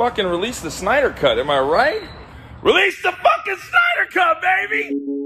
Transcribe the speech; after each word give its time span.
fucking 0.00 0.26
release 0.26 0.60
the 0.60 0.70
Snyder 0.70 1.10
Cut, 1.10 1.38
am 1.38 1.50
I 1.50 1.58
right? 1.58 2.00
Release 2.62 3.02
the 3.02 3.12
fucking 3.12 3.56
Snyder 3.56 4.10
Cut, 4.10 4.40
baby! 4.40 5.19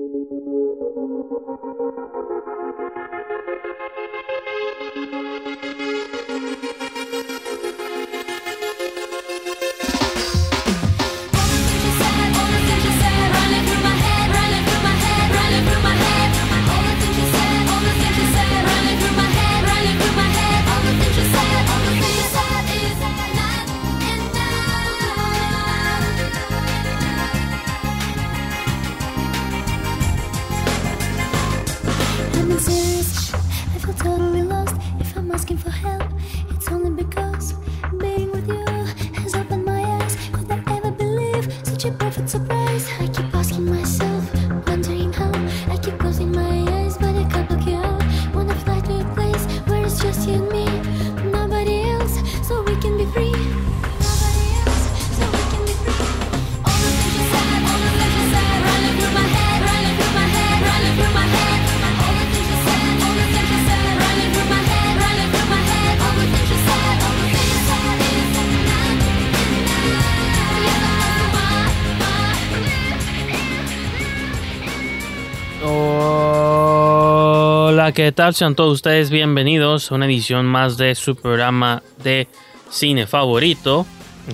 ¿Qué 77.94 78.10
tal? 78.10 78.34
Sean 78.34 78.56
todos 78.56 78.72
ustedes 78.72 79.08
bienvenidos 79.08 79.92
a 79.92 79.94
una 79.94 80.06
edición 80.06 80.46
más 80.46 80.76
de 80.76 80.96
su 80.96 81.14
programa 81.14 81.80
de 82.02 82.26
cine 82.68 83.06
favorito. 83.06 83.86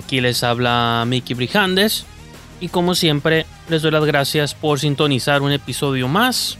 Aquí 0.03 0.19
les 0.19 0.43
habla 0.43 1.03
Mickey 1.05 1.35
Brijandes 1.35 2.07
y 2.59 2.69
como 2.69 2.95
siempre 2.95 3.45
les 3.69 3.83
doy 3.83 3.91
las 3.91 4.03
gracias 4.03 4.55
por 4.55 4.79
sintonizar 4.79 5.43
un 5.43 5.51
episodio 5.51 6.07
más 6.07 6.57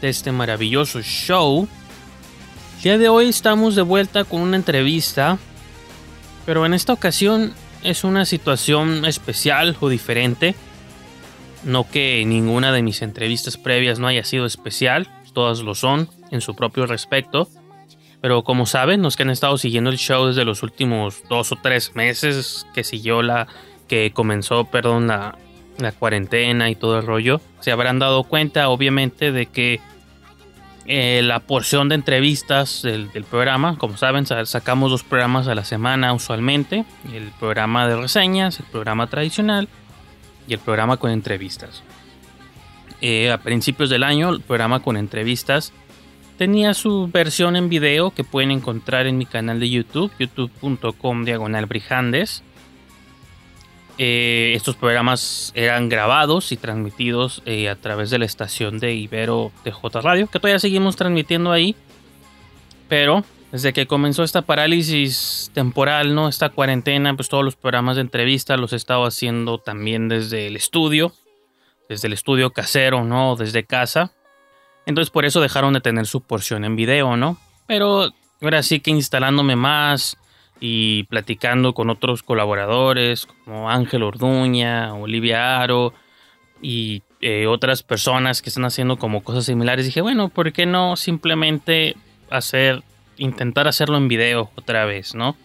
de 0.00 0.08
este 0.08 0.32
maravilloso 0.32 1.00
show. 1.02 1.68
El 2.78 2.82
día 2.82 2.98
de 2.98 3.08
hoy 3.08 3.28
estamos 3.28 3.76
de 3.76 3.82
vuelta 3.82 4.24
con 4.24 4.40
una 4.40 4.56
entrevista, 4.56 5.38
pero 6.46 6.66
en 6.66 6.74
esta 6.74 6.92
ocasión 6.92 7.54
es 7.84 8.02
una 8.02 8.24
situación 8.24 9.04
especial 9.04 9.76
o 9.78 9.88
diferente. 9.88 10.56
No 11.62 11.88
que 11.88 12.24
ninguna 12.26 12.72
de 12.72 12.82
mis 12.82 13.02
entrevistas 13.02 13.56
previas 13.56 14.00
no 14.00 14.08
haya 14.08 14.24
sido 14.24 14.46
especial, 14.46 15.08
todas 15.32 15.60
lo 15.60 15.76
son 15.76 16.08
en 16.30 16.40
su 16.40 16.54
propio 16.54 16.86
respecto. 16.86 17.48
Pero 18.20 18.44
como 18.44 18.66
saben, 18.66 19.02
los 19.02 19.16
que 19.16 19.22
han 19.22 19.30
estado 19.30 19.56
siguiendo 19.56 19.90
el 19.90 19.96
show 19.96 20.26
desde 20.26 20.44
los 20.44 20.62
últimos 20.62 21.22
dos 21.28 21.52
o 21.52 21.56
tres 21.56 21.94
meses 21.94 22.66
que 22.74 22.84
siguió 22.84 23.22
la 23.22 23.46
que 23.88 24.12
comenzó, 24.12 24.64
perdón, 24.66 25.06
la, 25.06 25.38
la 25.78 25.92
cuarentena 25.92 26.68
y 26.68 26.74
todo 26.74 26.98
el 26.98 27.06
rollo, 27.06 27.40
se 27.60 27.72
habrán 27.72 27.98
dado 27.98 28.24
cuenta, 28.24 28.68
obviamente, 28.68 29.32
de 29.32 29.46
que 29.46 29.80
eh, 30.86 31.22
la 31.24 31.40
porción 31.40 31.88
de 31.88 31.94
entrevistas 31.94 32.82
del, 32.82 33.10
del 33.10 33.24
programa, 33.24 33.78
como 33.78 33.96
saben, 33.96 34.26
sa- 34.26 34.44
sacamos 34.44 34.90
dos 34.90 35.02
programas 35.02 35.48
a 35.48 35.54
la 35.54 35.64
semana 35.64 36.12
usualmente: 36.12 36.84
el 37.12 37.30
programa 37.40 37.88
de 37.88 37.96
reseñas, 37.96 38.60
el 38.60 38.66
programa 38.66 39.06
tradicional 39.06 39.68
y 40.46 40.52
el 40.52 40.58
programa 40.58 40.98
con 40.98 41.10
entrevistas. 41.10 41.82
Eh, 43.00 43.30
a 43.30 43.38
principios 43.38 43.88
del 43.88 44.02
año, 44.02 44.28
el 44.28 44.40
programa 44.40 44.80
con 44.80 44.96
entrevistas 44.96 45.72
tenía 46.40 46.72
su 46.72 47.06
versión 47.12 47.54
en 47.54 47.68
video 47.68 48.12
que 48.12 48.24
pueden 48.24 48.50
encontrar 48.50 49.06
en 49.06 49.18
mi 49.18 49.26
canal 49.26 49.60
de 49.60 49.68
YouTube, 49.68 50.10
youtube.com 50.18 51.26
diagonal. 51.26 51.68
Eh, 53.98 54.52
estos 54.56 54.74
programas 54.74 55.52
eran 55.54 55.90
grabados 55.90 56.50
y 56.50 56.56
transmitidos 56.56 57.42
eh, 57.44 57.68
a 57.68 57.76
través 57.76 58.08
de 58.08 58.18
la 58.18 58.24
estación 58.24 58.78
de 58.78 58.94
Ibero 58.94 59.52
TJ 59.64 60.00
Radio, 60.00 60.28
que 60.28 60.38
todavía 60.38 60.58
seguimos 60.58 60.96
transmitiendo 60.96 61.52
ahí. 61.52 61.76
Pero 62.88 63.22
desde 63.52 63.74
que 63.74 63.86
comenzó 63.86 64.22
esta 64.22 64.40
parálisis 64.40 65.50
temporal, 65.52 66.14
¿no? 66.14 66.26
Esta 66.26 66.48
cuarentena, 66.48 67.14
pues 67.16 67.28
todos 67.28 67.44
los 67.44 67.56
programas 67.56 67.96
de 67.96 68.00
entrevista 68.00 68.56
los 68.56 68.72
he 68.72 68.76
estado 68.76 69.04
haciendo 69.04 69.58
también 69.58 70.08
desde 70.08 70.46
el 70.46 70.56
estudio, 70.56 71.12
desde 71.86 72.08
el 72.08 72.14
estudio 72.14 72.54
casero, 72.54 73.04
¿no? 73.04 73.36
Desde 73.36 73.64
casa. 73.64 74.14
Entonces 74.86 75.10
por 75.10 75.24
eso 75.24 75.40
dejaron 75.40 75.72
de 75.74 75.80
tener 75.80 76.06
su 76.06 76.20
porción 76.20 76.64
en 76.64 76.76
video, 76.76 77.16
¿no? 77.16 77.38
Pero 77.66 78.10
ahora 78.40 78.62
sí 78.62 78.80
que 78.80 78.90
instalándome 78.90 79.56
más 79.56 80.16
y 80.60 81.04
platicando 81.04 81.72
con 81.72 81.90
otros 81.90 82.22
colaboradores 82.22 83.26
como 83.26 83.70
Ángel 83.70 84.02
Orduña, 84.02 84.94
Olivia 84.94 85.60
Aro 85.60 85.94
y 86.60 87.02
eh, 87.20 87.46
otras 87.46 87.82
personas 87.82 88.42
que 88.42 88.50
están 88.50 88.64
haciendo 88.64 88.98
como 88.98 89.22
cosas 89.22 89.46
similares, 89.46 89.86
dije, 89.86 90.00
bueno, 90.00 90.28
¿por 90.28 90.52
qué 90.52 90.66
no 90.66 90.96
simplemente 90.96 91.96
hacer, 92.30 92.82
intentar 93.16 93.68
hacerlo 93.68 93.96
en 93.96 94.08
video 94.08 94.50
otra 94.56 94.84
vez, 94.84 95.14
¿no? 95.14 95.36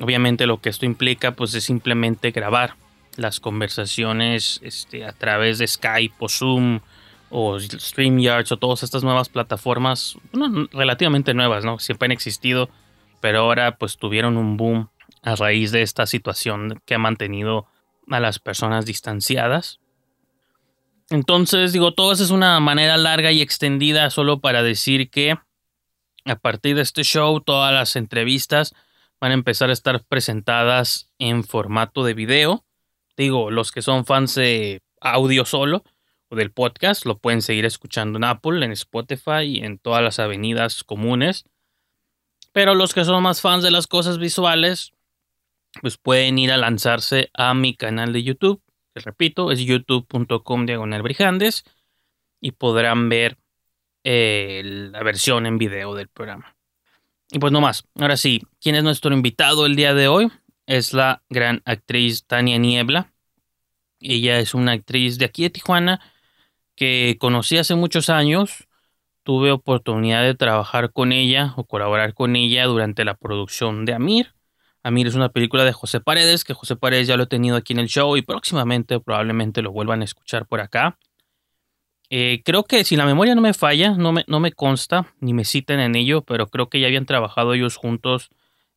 Obviamente 0.00 0.46
lo 0.46 0.60
que 0.60 0.68
esto 0.68 0.86
implica 0.86 1.32
pues 1.32 1.54
es 1.54 1.64
simplemente 1.64 2.30
grabar 2.30 2.74
las 3.16 3.40
conversaciones 3.40 4.60
este, 4.62 5.04
a 5.04 5.12
través 5.12 5.58
de 5.58 5.66
Skype 5.66 6.14
o 6.18 6.28
Zoom 6.28 6.80
o 7.30 7.58
StreamYards 7.58 8.52
o 8.52 8.58
todas 8.58 8.82
estas 8.82 9.04
nuevas 9.04 9.28
plataformas, 9.28 10.16
relativamente 10.72 11.32
nuevas, 11.32 11.64
¿no? 11.64 11.78
Siempre 11.78 12.06
han 12.06 12.12
existido, 12.12 12.68
pero 13.20 13.40
ahora 13.40 13.76
pues 13.76 13.96
tuvieron 13.96 14.36
un 14.36 14.56
boom 14.56 14.90
a 15.22 15.36
raíz 15.36 15.70
de 15.72 15.82
esta 15.82 16.06
situación 16.06 16.82
que 16.84 16.94
ha 16.94 16.98
mantenido 16.98 17.66
a 18.08 18.20
las 18.20 18.38
personas 18.38 18.86
distanciadas. 18.86 19.78
Entonces, 21.08 21.72
digo, 21.72 21.92
todo 21.92 22.12
eso 22.12 22.22
es 22.22 22.30
una 22.30 22.58
manera 22.60 22.96
larga 22.96 23.32
y 23.32 23.40
extendida 23.40 24.10
solo 24.10 24.40
para 24.40 24.62
decir 24.62 25.10
que 25.10 25.36
a 26.24 26.36
partir 26.36 26.76
de 26.76 26.82
este 26.82 27.02
show, 27.02 27.40
todas 27.40 27.72
las 27.72 27.96
entrevistas 27.96 28.74
van 29.20 29.32
a 29.32 29.34
empezar 29.34 29.70
a 29.70 29.72
estar 29.72 30.04
presentadas 30.04 31.10
en 31.18 31.44
formato 31.44 32.04
de 32.04 32.14
video. 32.14 32.64
Digo, 33.16 33.50
los 33.50 33.72
que 33.72 33.82
son 33.82 34.04
fans 34.04 34.34
de 34.34 34.82
audio 35.00 35.44
solo 35.44 35.84
del 36.36 36.52
podcast 36.52 37.04
lo 37.06 37.18
pueden 37.18 37.42
seguir 37.42 37.64
escuchando 37.64 38.16
en 38.16 38.24
Apple, 38.24 38.64
en 38.64 38.72
Spotify 38.72 39.42
y 39.42 39.58
en 39.58 39.78
todas 39.78 40.02
las 40.02 40.18
avenidas 40.18 40.84
comunes. 40.84 41.44
Pero 42.52 42.74
los 42.74 42.94
que 42.94 43.04
son 43.04 43.22
más 43.22 43.40
fans 43.40 43.62
de 43.62 43.70
las 43.70 43.86
cosas 43.86 44.18
visuales, 44.18 44.92
pues 45.80 45.98
pueden 45.98 46.38
ir 46.38 46.52
a 46.52 46.56
lanzarse 46.56 47.30
a 47.34 47.54
mi 47.54 47.74
canal 47.74 48.12
de 48.12 48.22
YouTube. 48.22 48.62
Les 48.94 49.04
repito, 49.04 49.52
es 49.52 49.60
youtube.com 49.60 50.66
diagonal 50.66 51.02
brijandes 51.02 51.64
y 52.40 52.52
podrán 52.52 53.08
ver 53.08 53.38
eh, 54.04 54.62
la 54.64 55.02
versión 55.02 55.46
en 55.46 55.58
video 55.58 55.94
del 55.94 56.08
programa. 56.08 56.56
Y 57.30 57.38
pues 57.38 57.52
no 57.52 57.60
más. 57.60 57.84
Ahora 58.00 58.16
sí, 58.16 58.42
¿quién 58.60 58.74
es 58.74 58.82
nuestro 58.82 59.14
invitado 59.14 59.66
el 59.66 59.76
día 59.76 59.94
de 59.94 60.08
hoy? 60.08 60.30
Es 60.66 60.92
la 60.92 61.22
gran 61.28 61.62
actriz 61.64 62.24
Tania 62.26 62.58
Niebla. 62.58 63.12
Ella 64.00 64.38
es 64.38 64.54
una 64.54 64.72
actriz 64.72 65.18
de 65.18 65.26
aquí 65.26 65.42
de 65.42 65.50
Tijuana 65.50 66.00
que 66.80 67.18
conocí 67.20 67.58
hace 67.58 67.74
muchos 67.74 68.08
años. 68.08 68.66
Tuve 69.22 69.50
oportunidad 69.52 70.22
de 70.22 70.34
trabajar 70.34 70.92
con 70.94 71.12
ella 71.12 71.52
o 71.56 71.64
colaborar 71.64 72.14
con 72.14 72.36
ella 72.36 72.64
durante 72.64 73.04
la 73.04 73.12
producción 73.12 73.84
de 73.84 73.92
Amir. 73.92 74.32
Amir 74.82 75.06
es 75.06 75.14
una 75.14 75.28
película 75.28 75.66
de 75.66 75.74
José 75.74 76.00
Paredes, 76.00 76.42
que 76.42 76.54
José 76.54 76.76
Paredes 76.76 77.06
ya 77.06 77.18
lo 77.18 77.24
he 77.24 77.26
tenido 77.26 77.56
aquí 77.56 77.74
en 77.74 77.80
el 77.80 77.88
show 77.88 78.16
y 78.16 78.22
próximamente 78.22 78.98
probablemente 78.98 79.60
lo 79.60 79.72
vuelvan 79.72 80.00
a 80.00 80.04
escuchar 80.04 80.46
por 80.46 80.60
acá. 80.60 80.96
Eh, 82.08 82.40
creo 82.46 82.64
que 82.64 82.82
si 82.82 82.96
la 82.96 83.04
memoria 83.04 83.34
no 83.34 83.42
me 83.42 83.52
falla, 83.52 83.90
no 83.90 84.12
me, 84.12 84.24
no 84.26 84.40
me 84.40 84.52
consta, 84.52 85.12
ni 85.20 85.34
me 85.34 85.44
citen 85.44 85.80
en 85.80 85.96
ello, 85.96 86.22
pero 86.22 86.46
creo 86.46 86.70
que 86.70 86.80
ya 86.80 86.86
habían 86.86 87.04
trabajado 87.04 87.52
ellos 87.52 87.76
juntos 87.76 88.30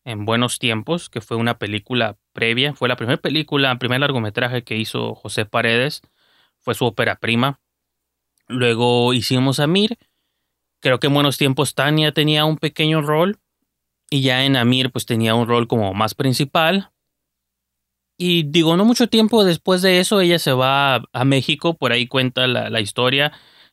en 0.03 0.25
buenos 0.25 0.59
tiempos, 0.59 1.09
que 1.09 1.21
fue 1.21 1.37
una 1.37 1.57
película 1.57 2.17
previa, 2.33 2.73
fue 2.73 2.89
la 2.89 2.97
primera 2.97 3.21
película, 3.21 3.73
primer 3.79 4.01
largometraje 4.01 4.65
que 4.65 4.75
hizo 4.75 5.15
José 5.15 5.45
Paredes, 5.45 6.01
fue 6.59 6.75
su 6.75 6.83
ópera 6.83 7.15
prima. 7.15 7.61
Luego 8.47 9.13
hicimos 9.13 9.59
Amir, 9.59 9.97
creo 10.79 10.99
que 10.99 11.07
en 11.07 11.13
buenos 11.13 11.37
tiempos 11.37 11.75
Tania 11.75 12.11
tenía 12.11 12.45
un 12.45 12.57
pequeño 12.57 13.01
rol, 13.01 13.39
y 14.09 14.21
ya 14.21 14.45
en 14.45 14.55
Amir 14.55 14.91
pues 14.91 15.05
tenía 15.05 15.33
un 15.33 15.47
rol 15.47 15.67
como 15.67 15.93
más 15.93 16.13
principal. 16.13 16.91
Y 18.17 18.43
digo, 18.43 18.77
no 18.77 18.85
mucho 18.85 19.07
tiempo 19.07 19.43
después 19.43 19.81
de 19.81 19.99
eso, 19.99 20.21
ella 20.21 20.37
se 20.37 20.51
va 20.51 21.03
a, 21.11 21.25
México, 21.25 21.75
por 21.75 21.91
ahí 21.91 22.05
cuenta 22.05 22.45
la, 22.45 22.69
la, 22.69 22.79
historia 22.79 23.31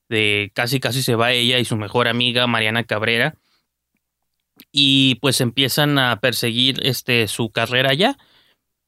de 0.08 0.50
casi 0.54 0.80
casi 0.80 1.02
se 1.02 1.14
va 1.14 1.32
ella 1.32 1.58
y 1.58 1.64
su 1.66 1.76
mejor 1.76 2.08
amiga, 2.08 2.46
Mariana 2.46 2.84
Cabrera. 2.84 3.34
Y 4.72 5.16
pues 5.16 5.40
empiezan 5.40 5.98
a 5.98 6.20
perseguir 6.20 6.80
este, 6.84 7.28
su 7.28 7.50
carrera 7.50 7.90
allá. 7.90 8.16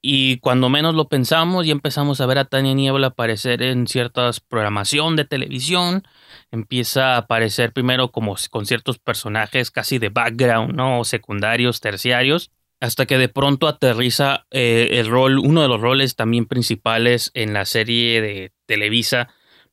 Y 0.04 0.38
cuando 0.38 0.68
menos 0.68 0.94
lo 0.94 1.08
pensamos, 1.08 1.64
ya 1.64 1.72
empezamos 1.72 2.20
a 2.20 2.26
ver 2.26 2.38
a 2.38 2.44
Tania 2.44 2.74
Niebla 2.74 3.08
aparecer 3.08 3.62
en 3.62 3.86
ciertas 3.86 4.40
programación 4.40 5.14
de 5.14 5.24
televisión. 5.24 6.02
Empieza 6.50 7.14
a 7.14 7.18
aparecer 7.18 7.72
primero 7.72 8.10
como 8.10 8.34
con 8.50 8.66
ciertos 8.66 8.98
personajes 8.98 9.70
casi 9.70 9.98
de 9.98 10.08
background, 10.08 10.74
¿no? 10.74 11.04
Secundarios, 11.04 11.80
terciarios 11.80 12.50
hasta 12.82 13.06
que 13.06 13.16
de 13.16 13.28
pronto 13.28 13.68
aterriza 13.68 14.44
eh, 14.50 14.88
el 14.94 15.06
rol, 15.06 15.38
uno 15.38 15.62
de 15.62 15.68
los 15.68 15.80
roles 15.80 16.16
también 16.16 16.46
principales 16.46 17.30
en 17.32 17.52
la 17.52 17.64
serie 17.64 18.20
de 18.20 18.52
Televisa 18.66 19.28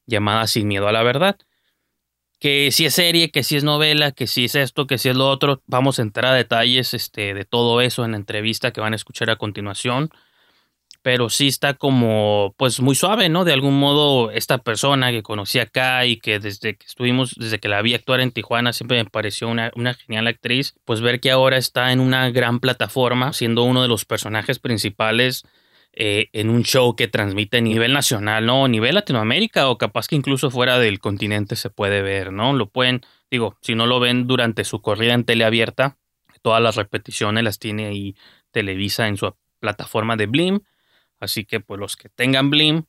llamada 0.06 0.46
Sin 0.46 0.68
Miedo 0.68 0.88
a 0.88 0.92
la 0.92 1.02
Verdad. 1.02 1.40
Que 2.40 2.72
si 2.72 2.86
es 2.86 2.94
serie, 2.94 3.32
que 3.32 3.44
si 3.44 3.58
es 3.58 3.64
novela, 3.64 4.12
que 4.12 4.26
si 4.26 4.46
es 4.46 4.56
esto, 4.56 4.88
que 4.88 4.98
si 4.98 5.10
es 5.10 5.16
lo 5.16 5.30
otro, 5.30 5.62
vamos 5.68 6.00
a 6.00 6.04
entrar 6.04 6.34
a 6.34 6.36
detalles 6.36 6.94
este, 6.94 7.34
de 7.34 7.46
todo 7.46 7.82
eso 7.82 8.06
en 8.06 8.12
la 8.12 8.18
entrevista 8.18 8.72
que 8.72 8.82
van 8.82 8.94
a 8.94 8.96
escuchar 8.96 9.30
a 9.30 9.36
continuación 9.36 10.10
pero 11.02 11.30
sí 11.30 11.48
está 11.48 11.76
como, 11.76 12.54
pues 12.58 12.82
muy 12.82 12.96
suave, 12.96 13.30
¿no? 13.30 13.46
De 13.46 13.54
algún 13.54 13.80
modo, 13.80 14.32
esta 14.32 14.58
persona 14.58 15.12
que 15.12 15.24
conocí 15.24 15.60
acá 15.60 16.06
y 16.06 16.18
que 16.18 16.40
desde 16.40 16.76
que 16.76 16.86
estuvimos, 16.86 17.36
desde 17.36 17.60
que 17.60 17.70
la 17.70 17.82
vi 17.82 17.94
actuar 17.94 18.20
en 18.20 18.32
Tijuana, 18.32 18.74
siempre 18.74 19.02
me 19.02 19.10
pareció 19.10 19.48
una, 19.48 19.72
una 19.76 19.94
genial 19.94 20.28
actriz, 20.28 20.76
pues 20.86 21.02
ver 21.02 21.20
que 21.20 21.32
ahora 21.32 21.58
está 21.58 21.92
en 21.94 22.00
una 22.00 22.30
gran 22.32 22.60
plataforma, 22.60 23.34
siendo 23.34 23.64
uno 23.64 23.82
de 23.82 23.88
los 23.88 24.06
personajes 24.06 24.60
principales 24.60 25.46
eh, 25.94 26.30
en 26.34 26.50
un 26.50 26.64
show 26.64 26.96
que 26.96 27.08
transmite 27.08 27.58
a 27.58 27.62
nivel 27.62 27.94
nacional, 27.94 28.46
¿no? 28.46 28.66
A 28.66 28.68
nivel 28.68 28.96
Latinoamérica 28.96 29.70
o 29.70 29.78
capaz 29.78 30.08
que 30.08 30.16
incluso 30.16 30.52
fuera 30.52 30.80
del 30.80 31.00
continente 31.00 31.56
se 31.56 31.70
puede 31.70 32.02
ver, 32.02 32.32
¿no? 32.32 32.54
Lo 32.54 32.70
pueden, 32.70 33.02
digo, 33.30 33.58
si 33.62 33.76
no 33.76 33.86
lo 33.88 34.00
ven 34.00 34.28
durante 34.28 34.64
su 34.64 34.82
corrida 34.82 35.14
en 35.14 35.26
teleabierta, 35.26 35.98
todas 36.42 36.62
las 36.62 36.76
repeticiones 36.76 37.44
las 37.44 37.60
tiene 37.60 37.88
ahí 37.88 38.16
Televisa 38.52 39.08
en 39.08 39.18
su 39.18 39.36
plataforma 39.60 40.16
de 40.16 40.26
Blim 40.26 40.60
Así 41.20 41.46
que 41.46 41.60
pues 41.60 41.80
los 41.80 41.96
que 41.98 42.10
tengan 42.10 42.50
Blim 42.50 42.86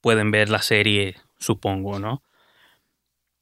pueden 0.00 0.30
ver 0.30 0.50
la 0.50 0.62
serie, 0.62 1.16
supongo, 1.38 1.98
¿no? 1.98 2.22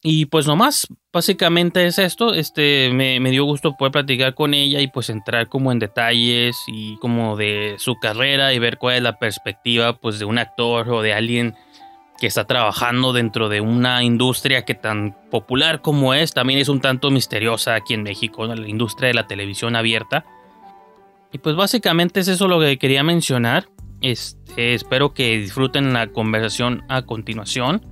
Y 0.04 0.26
pues 0.26 0.49
nomás, 0.49 0.88
básicamente 1.12 1.87
es 1.87 2.00
esto. 2.00 2.34
Este, 2.34 2.90
me, 2.93 3.31
dio 3.31 3.44
gusto 3.44 3.76
poder 3.76 3.93
platicar 3.93 4.34
con 4.34 4.52
ella 4.52 4.81
y 4.81 4.88
pues 4.88 5.08
entrar 5.10 5.49
como 5.49 5.70
en 5.70 5.78
detalles 5.78 6.56
y 6.66 6.96
como 6.96 7.37
de 7.37 7.76
su 7.78 7.94
carrera 8.00 8.52
y 8.52 8.58
ver 8.58 8.78
cuál 8.78 8.96
es 8.96 9.02
la 9.02 9.20
perspectiva 9.20 9.96
pues 9.99 10.19
de 10.19 10.25
un 10.25 10.38
actor 10.38 10.88
o 10.90 11.02
de 11.02 11.14
alguien 11.14 11.54
que 12.19 12.26
está 12.26 12.44
trabajando 12.46 13.12
dentro 13.12 13.49
de 13.49 13.60
una 13.60 14.02
industria 14.02 14.64
que 14.64 14.75
tan 14.75 15.16
popular 15.31 15.82
como 15.82 16.14
es, 16.14 16.32
también 16.32 16.58
es 16.58 16.69
un 16.69 16.81
tanto 16.81 17.10
misteriosa 17.10 17.75
aquí 17.75 17.94
en 17.94 18.02
México, 18.02 18.44
la 18.46 18.69
industria 18.69 19.08
de 19.08 19.14
la 19.14 19.28
televisión 19.28 19.76
abierta. 19.76 20.25
Y 21.32 21.38
pues 21.38 21.54
básicamente 21.54 22.20
es 22.20 22.28
eso 22.28 22.49
lo 22.49 22.58
que 22.58 22.76
quería 22.76 23.04
mencionar. 23.04 23.69
Este, 24.00 24.75
espero 24.75 25.14
que 25.14 25.38
disfruten 25.38 25.93
la 25.93 26.08
conversación 26.08 26.84
a 26.88 27.02
continuación 27.02 27.91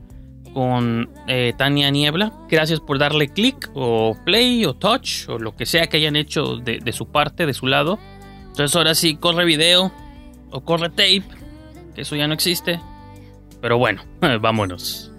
con 0.52 1.10
eh, 1.26 1.52
Tania 1.56 1.90
Niebla. 1.90 2.32
Gracias 2.48 2.80
por 2.80 2.98
darle 2.98 3.28
click 3.28 3.70
o 3.74 4.16
play 4.24 4.64
o 4.64 4.74
touch 4.74 5.28
o 5.28 5.38
lo 5.38 5.54
que 5.56 5.66
sea 5.66 5.86
que 5.86 5.98
hayan 5.98 6.16
hecho 6.16 6.56
de, 6.56 6.78
de, 6.78 6.92
su 6.92 7.06
parte, 7.06 7.46
de 7.46 7.54
su 7.54 7.66
lado. 7.66 7.98
Entonces 8.48 8.74
ahora 8.76 8.94
sí, 8.94 9.16
corre 9.16 9.44
video 9.44 9.92
o 10.50 10.60
corre 10.62 10.90
tape, 10.90 11.24
que 11.94 12.02
eso 12.02 12.16
ya 12.16 12.26
no 12.26 12.34
existe. 12.34 12.80
Pero 13.60 13.78
bueno, 13.78 14.02
vámonos. 14.40 15.09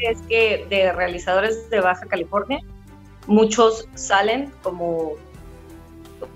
Es 0.00 0.20
que 0.22 0.66
de 0.68 0.92
realizadores 0.92 1.68
de 1.70 1.80
Baja 1.80 2.06
California, 2.06 2.60
muchos 3.26 3.88
salen 3.94 4.52
como, 4.62 5.14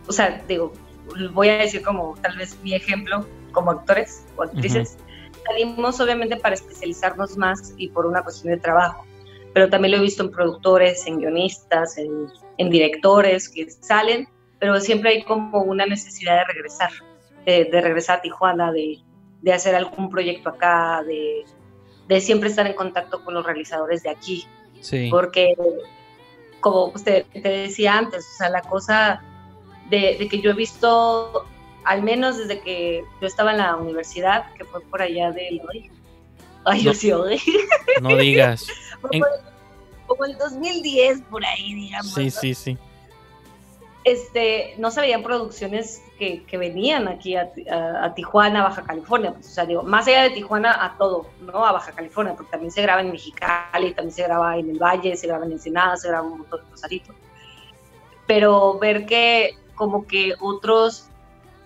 o 0.06 0.12
sea, 0.12 0.42
digo, 0.48 0.72
voy 1.32 1.48
a 1.48 1.58
decir 1.58 1.82
como 1.82 2.14
tal 2.20 2.36
vez 2.36 2.56
mi 2.62 2.74
ejemplo, 2.74 3.26
como 3.52 3.70
actores 3.70 4.24
o 4.36 4.42
actrices, 4.42 4.98
salimos 5.46 6.00
obviamente 6.00 6.36
para 6.36 6.54
especializarnos 6.54 7.36
más 7.36 7.74
y 7.76 7.88
por 7.88 8.06
una 8.06 8.22
cuestión 8.22 8.54
de 8.54 8.60
trabajo, 8.60 9.04
pero 9.52 9.68
también 9.68 9.92
lo 9.92 9.98
he 9.98 10.02
visto 10.02 10.22
en 10.22 10.30
productores, 10.30 11.06
en 11.06 11.18
guionistas, 11.18 11.98
en, 11.98 12.28
en 12.58 12.70
directores 12.70 13.48
que 13.48 13.68
salen, 13.70 14.28
pero 14.58 14.78
siempre 14.80 15.10
hay 15.10 15.24
como 15.24 15.62
una 15.62 15.86
necesidad 15.86 16.38
de 16.38 16.44
regresar, 16.52 16.90
de, 17.44 17.64
de 17.64 17.80
regresar 17.80 18.18
a 18.18 18.22
Tijuana, 18.22 18.72
de, 18.72 18.98
de 19.42 19.52
hacer 19.52 19.74
algún 19.74 20.08
proyecto 20.08 20.50
acá, 20.50 21.02
de 21.02 21.44
de 22.12 22.20
siempre 22.20 22.48
estar 22.48 22.66
en 22.66 22.74
contacto 22.74 23.24
con 23.24 23.34
los 23.34 23.44
realizadores 23.44 24.02
de 24.02 24.10
aquí. 24.10 24.46
Sí. 24.80 25.08
Porque, 25.10 25.54
como 26.60 26.86
usted 26.86 27.24
te 27.32 27.48
decía 27.48 27.98
antes, 27.98 28.26
o 28.34 28.38
sea, 28.38 28.48
la 28.48 28.62
cosa 28.62 29.22
de, 29.88 30.28
que 30.30 30.40
yo 30.40 30.50
he 30.50 30.54
visto, 30.54 31.46
al 31.84 32.02
menos 32.02 32.38
desde 32.38 32.60
que 32.60 33.04
yo 33.20 33.26
estaba 33.26 33.52
en 33.52 33.58
la 33.58 33.76
universidad, 33.76 34.52
que 34.54 34.64
fue 34.64 34.80
por 34.82 35.02
allá 35.02 35.30
de 35.32 35.60
hoy. 35.68 35.90
Ay, 36.64 36.82
yo 36.82 36.94
sí 36.94 37.10
No 38.00 38.16
digas. 38.16 38.66
como, 40.06 40.24
el 40.24 40.36
2010, 40.38 41.22
por 41.22 41.44
ahí, 41.44 41.74
digamos. 41.74 42.12
Sí, 42.12 42.30
sí, 42.30 42.54
sí 42.54 42.78
este, 44.04 44.74
no 44.78 44.90
se 44.90 45.00
veían 45.00 45.22
producciones 45.22 46.02
que, 46.18 46.44
venían 46.56 47.08
aquí 47.08 47.36
a, 47.36 47.52
a, 48.02 48.14
Tijuana, 48.14 48.62
Baja 48.62 48.82
California. 48.82 49.32
Pues, 49.32 49.46
o 49.46 49.50
sea, 49.50 49.66
digo, 49.66 49.82
más 49.82 50.06
allá 50.06 50.22
de 50.22 50.30
Tijuana, 50.30 50.84
a 50.84 50.96
todo, 50.96 51.26
¿no? 51.40 51.64
A 51.64 51.72
Baja 51.72 51.92
California, 51.92 52.34
porque 52.34 52.50
también 52.52 52.70
se 52.70 52.82
graba 52.82 53.00
en 53.00 53.10
Mexicali, 53.10 53.92
también 53.92 54.12
se 54.12 54.22
graba 54.22 54.56
en 54.56 54.70
el 54.70 54.78
Valle, 54.78 55.16
se 55.16 55.26
graba 55.26 55.44
en 55.44 55.52
Ensenada, 55.52 55.96
se 55.96 56.08
graba 56.08 56.26
un 56.26 56.38
montón 56.38 56.60
de 56.64 56.70
Rosarito. 56.70 57.14
Pero 58.26 58.78
ver 58.78 59.06
que 59.06 59.56
como 59.74 60.06
que 60.06 60.34
otros 60.40 61.08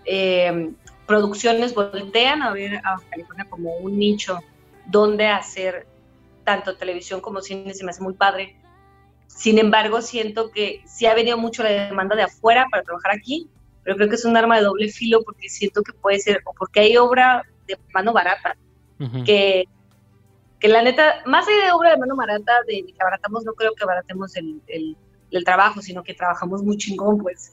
eh, 0.05 0.73
producciones 1.07 1.75
voltean 1.75 2.43
a 2.43 2.53
ver 2.53 2.79
a 2.79 2.93
Baja 2.93 3.05
California 3.11 3.47
como 3.49 3.77
un 3.77 3.99
nicho 3.99 4.39
donde 4.87 5.27
hacer 5.27 5.87
tanto 6.45 6.77
televisión 6.77 7.21
como 7.21 7.41
cine 7.41 7.75
se 7.75 7.85
me 7.85 7.91
hace 7.91 8.03
muy 8.03 8.15
padre 8.15 8.57
sin 9.27 9.59
embargo, 9.59 10.01
siento 10.03 10.51
que 10.51 10.83
sí 10.87 11.07
ha 11.07 11.15
venido 11.15 11.37
mucho 11.39 11.63
la 11.63 11.71
demanda 11.71 12.17
de 12.17 12.23
afuera 12.23 12.67
para 12.71 12.83
trabajar 12.83 13.13
aquí, 13.13 13.51
pero 13.83 13.97
creo 13.97 14.09
que 14.09 14.15
es 14.17 14.25
un 14.25 14.37
arma 14.37 14.57
de 14.57 14.65
doble 14.65 14.89
filo 14.89 15.23
porque 15.25 15.49
siento 15.49 15.83
que 15.83 15.93
puede 15.93 16.19
ser, 16.19 16.43
o 16.45 16.53
porque 16.53 16.81
hay 16.81 16.97
obra 16.97 17.43
de 17.67 17.79
mano 17.93 18.13
barata, 18.13 18.57
que, 19.25 19.65
que 20.59 20.69
la 20.69 20.83
neta, 20.83 21.23
más 21.27 21.47
allá 21.47 21.67
de 21.67 21.73
obra 21.73 21.91
de 21.91 21.99
mano 21.99 22.17
barata, 22.17 22.53
de, 22.67 22.85
que 22.87 22.95
abaratamos, 22.99 23.45
no 23.45 23.53
creo 23.53 23.75
que 23.75 23.85
abaratemos 23.85 24.35
el, 24.37 24.63
el, 24.69 24.97
el, 25.31 25.45
trabajo, 25.45 25.83
sino 25.83 26.03
que 26.03 26.15
trabajamos 26.15 26.63
muy 26.63 26.79
chingón, 26.79 27.19
pues. 27.19 27.53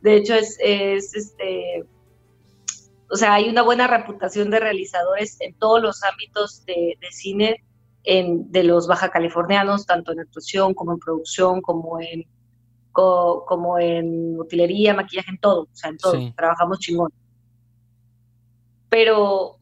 De 0.00 0.16
hecho, 0.16 0.34
es, 0.34 0.56
es 0.60 1.14
este, 1.14 1.84
o 3.10 3.16
sea, 3.16 3.34
hay 3.34 3.48
una 3.48 3.62
buena 3.62 3.86
reputación 3.86 4.50
de 4.50 4.60
realizadores 4.60 5.36
en 5.40 5.54
todos 5.54 5.82
los 5.82 6.02
ámbitos 6.02 6.64
de, 6.64 6.96
de 7.00 7.12
cine 7.12 7.64
en, 8.08 8.50
de 8.50 8.64
los 8.64 8.86
baja 8.86 9.10
californianos, 9.10 9.84
tanto 9.84 10.12
en 10.12 10.20
actuación 10.20 10.72
como 10.72 10.92
en 10.92 10.98
producción, 10.98 11.60
como 11.60 12.00
en, 12.00 12.26
como 12.90 13.78
en 13.78 14.40
utilería, 14.40 14.94
maquillaje, 14.94 15.30
en 15.30 15.38
todo, 15.38 15.64
o 15.64 15.68
sea, 15.76 15.90
en 15.90 15.98
todo, 15.98 16.14
trabajamos 16.34 16.78
chingón. 16.78 17.12
Pero, 18.88 19.58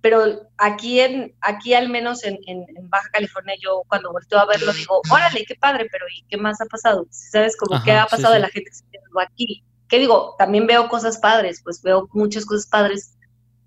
pero 0.00 0.48
aquí, 0.56 1.00
en, 1.00 1.34
aquí 1.42 1.74
al 1.74 1.90
menos 1.90 2.24
en, 2.24 2.38
en, 2.46 2.64
Baja 2.88 3.10
California, 3.12 3.56
yo 3.62 3.82
cuando 3.88 4.10
volteo 4.10 4.38
a 4.38 4.46
verlo 4.46 4.72
digo, 4.72 5.02
órale, 5.10 5.44
qué 5.46 5.54
padre, 5.54 5.86
pero 5.92 6.06
¿y 6.08 6.24
qué 6.30 6.38
más 6.38 6.62
ha 6.62 6.64
pasado? 6.64 7.06
¿Sabes? 7.10 7.58
Como 7.58 7.84
qué 7.84 7.92
ha 7.92 8.06
pasado 8.06 8.32
de 8.32 8.40
la 8.40 8.48
gente 8.48 8.70
que 8.70 8.76
se 8.76 8.84
aquí. 9.22 9.62
¿Qué 9.86 9.98
digo? 9.98 10.34
También 10.38 10.66
veo 10.66 10.88
cosas 10.88 11.18
padres, 11.18 11.60
pues 11.62 11.82
veo 11.82 12.08
muchas 12.12 12.46
cosas 12.46 12.66
padres, 12.66 13.18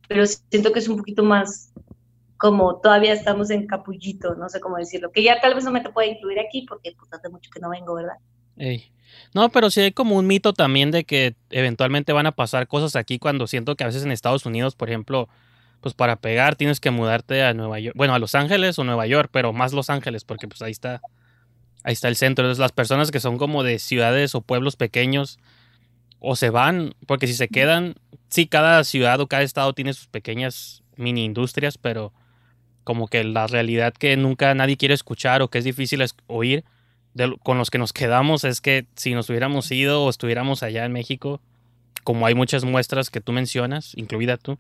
pero 0.08 0.26
siento 0.26 0.72
que 0.72 0.80
es 0.80 0.88
un 0.88 0.98
poquito 0.98 1.24
más 1.24 1.72
como 2.42 2.78
todavía 2.78 3.14
estamos 3.14 3.52
en 3.52 3.68
capullito, 3.68 4.34
no 4.34 4.50
sé 4.50 4.60
cómo 4.60 4.78
decirlo, 4.78 5.12
que 5.12 5.22
ya 5.22 5.40
tal 5.40 5.54
vez 5.54 5.64
no 5.64 5.72
me 5.72 5.80
te 5.80 5.92
pueda 5.92 6.08
incluir 6.08 6.40
aquí 6.40 6.66
porque 6.68 6.92
pues 6.98 7.14
hace 7.14 7.30
mucho 7.30 7.52
que 7.54 7.60
no 7.60 7.70
vengo, 7.70 7.94
¿verdad? 7.94 8.16
No, 9.36 9.50
pero 9.50 9.70
sí 9.70 9.82
hay 9.82 9.92
como 9.92 10.16
un 10.16 10.26
mito 10.26 10.52
también 10.52 10.90
de 10.90 11.04
que 11.04 11.36
eventualmente 11.52 12.14
van 12.14 12.26
a 12.26 12.32
pasar 12.32 12.68
cosas 12.68 12.96
aquí 12.96 13.20
cuando 13.20 13.46
siento 13.46 13.76
que 13.76 13.84
a 13.84 13.88
veces 13.88 14.04
en 14.04 14.12
Estados 14.12 14.48
Unidos, 14.48 14.74
por 14.76 14.90
ejemplo, 14.90 15.30
pues 15.82 15.94
para 15.94 16.16
pegar 16.16 16.56
tienes 16.56 16.80
que 16.80 16.90
mudarte 16.90 17.44
a 17.44 17.54
Nueva 17.54 17.80
York, 17.80 17.96
bueno, 17.96 18.16
a 18.16 18.20
Los 18.20 18.34
Ángeles 18.34 18.80
o 18.80 18.84
Nueva 18.84 19.06
York, 19.06 19.30
pero 19.32 19.54
más 19.54 19.72
Los 19.72 19.92
Ángeles 19.92 20.24
porque 20.24 20.48
pues 20.48 20.64
ahí 20.64 20.72
está 20.72 21.00
ahí 21.84 21.94
está 21.94 22.08
el 22.08 22.16
centro. 22.16 22.46
Entonces 22.46 22.60
las 22.60 22.72
personas 22.72 23.12
que 23.12 23.20
son 23.20 23.38
como 23.38 23.62
de 23.62 23.78
ciudades 23.78 24.34
o 24.34 24.42
pueblos 24.42 24.78
pequeños 24.78 25.38
o 26.20 26.36
se 26.36 26.50
van, 26.50 26.96
porque 27.06 27.28
si 27.28 27.36
se 27.36 27.50
quedan, 27.50 27.94
sí, 28.30 28.48
cada 28.48 28.84
ciudad 28.84 29.20
o 29.20 29.28
cada 29.28 29.44
estado 29.44 29.74
tiene 29.74 29.94
sus 29.94 30.08
pequeñas 30.08 30.82
mini 30.96 31.24
industrias, 31.24 31.78
pero 31.78 32.14
como 32.84 33.08
que 33.08 33.24
la 33.24 33.48
realidad 33.48 33.94
que 33.94 34.16
nunca 34.18 34.54
nadie 34.56 34.78
quiere 34.78 34.94
escuchar 34.94 35.42
o 35.42 35.50
que 35.50 35.60
es 35.60 35.64
difícil 35.64 36.04
oír 36.28 36.64
con 37.44 37.58
los 37.58 37.70
que 37.70 37.78
nos 37.78 37.94
quedamos 37.94 38.44
es 38.44 38.62
que 38.62 38.86
si 38.96 39.14
nos 39.14 39.30
hubiéramos 39.30 39.70
ido 39.72 40.04
o 40.04 40.10
estuviéramos 40.10 40.64
allá 40.64 40.86
en 40.86 40.94
México, 40.94 41.42
como 42.04 42.26
hay 42.26 42.36
muchas 42.36 42.64
muestras 42.64 43.10
que 43.10 43.22
tú 43.22 43.32
mencionas, 43.32 43.94
incluida 43.96 44.38
tú, 44.38 44.58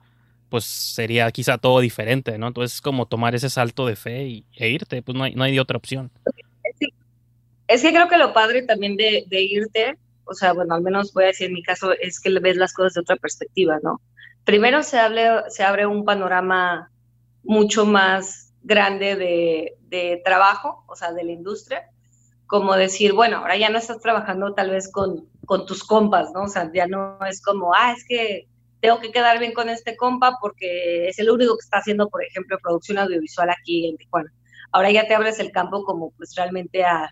pues 0.49 0.65
sería 0.65 1.31
quizá 1.31 1.57
todo 1.57 1.79
diferente, 1.79 2.37
¿no? 2.37 2.47
Entonces 2.47 2.75
es 2.75 2.81
como 2.81 3.05
tomar 3.05 3.35
ese 3.35 3.49
salto 3.49 3.85
de 3.85 3.95
fe 3.95 4.27
y, 4.27 4.45
e 4.55 4.69
irte, 4.69 5.01
pues 5.01 5.17
no 5.17 5.23
hay, 5.23 5.33
no 5.33 5.43
hay 5.43 5.57
otra 5.59 5.77
opción. 5.77 6.11
Es 7.67 7.81
que 7.81 7.91
creo 7.91 8.09
que 8.09 8.17
lo 8.17 8.33
padre 8.33 8.63
también 8.63 8.97
de, 8.97 9.23
de 9.27 9.41
irte, 9.41 9.97
o 10.25 10.33
sea, 10.33 10.51
bueno, 10.51 10.75
al 10.75 10.81
menos 10.81 11.13
voy 11.13 11.23
a 11.23 11.27
decir 11.27 11.47
en 11.47 11.53
mi 11.53 11.63
caso, 11.63 11.93
es 11.93 12.19
que 12.19 12.29
ves 12.39 12.57
las 12.57 12.73
cosas 12.73 12.95
de 12.95 13.01
otra 13.01 13.15
perspectiva, 13.15 13.79
¿no? 13.81 14.01
Primero 14.43 14.83
se, 14.83 14.99
hable, 14.99 15.29
se 15.47 15.63
abre 15.63 15.85
un 15.85 16.03
panorama 16.03 16.91
mucho 17.43 17.85
más 17.85 18.53
grande 18.63 19.15
de, 19.15 19.73
de, 19.87 20.21
trabajo, 20.23 20.83
o 20.87 20.95
sea, 20.95 21.11
de 21.11 21.23
la 21.23 21.31
industria, 21.31 21.89
como 22.47 22.75
decir, 22.75 23.13
bueno, 23.13 23.37
ahora 23.37 23.57
ya 23.57 23.69
no 23.69 23.77
estás 23.77 23.99
trabajando 23.99 24.53
tal 24.53 24.69
vez 24.69 24.91
con, 24.91 25.27
con 25.45 25.65
tus 25.65 25.83
compas, 25.83 26.31
¿no? 26.33 26.43
O 26.43 26.47
sea, 26.47 26.69
ya 26.73 26.87
no 26.87 27.17
es 27.25 27.41
como, 27.41 27.73
ah, 27.73 27.93
es 27.95 28.05
que 28.07 28.47
tengo 28.81 28.99
que 28.99 29.11
quedar 29.11 29.39
bien 29.39 29.53
con 29.53 29.69
este 29.69 29.95
compa 29.95 30.37
porque 30.41 31.07
es 31.07 31.19
el 31.19 31.29
único 31.29 31.55
que 31.55 31.63
está 31.63 31.77
haciendo, 31.77 32.09
por 32.09 32.23
ejemplo, 32.23 32.57
producción 32.61 32.97
audiovisual 32.97 33.49
aquí 33.49 33.87
en 33.87 33.97
Tijuana. 33.97 34.31
Ahora 34.71 34.91
ya 34.91 35.07
te 35.07 35.15
abres 35.15 35.39
el 35.39 35.51
campo 35.51 35.83
como 35.83 36.11
pues 36.11 36.33
realmente 36.35 36.83
a 36.83 37.11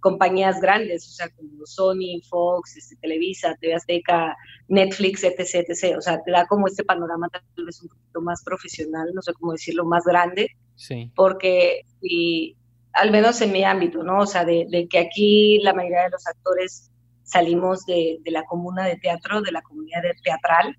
compañías 0.00 0.60
grandes, 0.60 1.06
o 1.06 1.10
sea, 1.10 1.28
como 1.30 1.66
Sony, 1.66 2.20
Fox, 2.28 2.76
este, 2.76 2.96
Televisa, 2.96 3.56
TV 3.60 3.74
Azteca, 3.74 4.36
Netflix, 4.68 5.24
etc, 5.24 5.66
etc. 5.68 5.96
O 5.96 6.00
sea, 6.00 6.20
te 6.22 6.30
da 6.30 6.46
como 6.46 6.66
este 6.66 6.84
panorama 6.84 7.28
tal 7.28 7.64
vez 7.64 7.82
un 7.82 7.88
poquito 7.88 8.20
más 8.20 8.42
profesional, 8.44 9.10
no 9.14 9.22
sé 9.22 9.32
cómo 9.34 9.52
decirlo, 9.52 9.84
más 9.84 10.04
grande. 10.04 10.48
Sí. 10.76 11.12
Porque, 11.14 11.82
y, 12.00 12.56
al 12.92 13.10
menos 13.10 13.40
en 13.40 13.52
mi 13.52 13.64
ámbito, 13.64 14.02
¿no? 14.02 14.20
O 14.20 14.26
sea, 14.26 14.44
de, 14.44 14.66
de 14.68 14.88
que 14.88 14.98
aquí 14.98 15.60
la 15.62 15.74
mayoría 15.74 16.04
de 16.04 16.10
los 16.10 16.26
actores 16.26 16.90
salimos 17.22 17.84
de, 17.86 18.18
de, 18.22 18.30
la 18.30 18.44
comuna 18.44 18.86
de 18.86 18.96
teatro, 18.96 19.40
de 19.42 19.52
la 19.52 19.62
comunidad 19.62 20.02
teatral, 20.24 20.76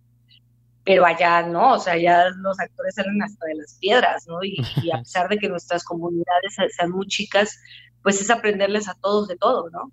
pero 0.84 1.06
allá 1.06 1.44
no, 1.44 1.74
o 1.75 1.80
sea, 1.80 1.96
ya 1.98 2.25
los 2.30 2.60
actores 2.60 2.96
salen 2.96 3.22
hasta 3.24 3.46
de 3.46 3.56
las 3.56 3.78
piedras, 3.80 4.28
¿no? 4.28 4.44
Y, 4.44 4.58
y 4.84 4.92
a 4.92 4.98
pesar 5.04 5.30
de 5.30 5.38
que 5.38 5.48
nuestras 5.48 5.84
comunidades 5.84 6.56
sean 6.75 6.92
muy 6.92 7.08
chicas, 7.08 7.58
pues 8.03 8.22
es 8.22 8.29
aprenderles 8.29 8.88
a 8.88 8.96
todos 8.96 9.27
de 9.27 9.38
todo, 9.38 9.70
¿no? 9.70 9.91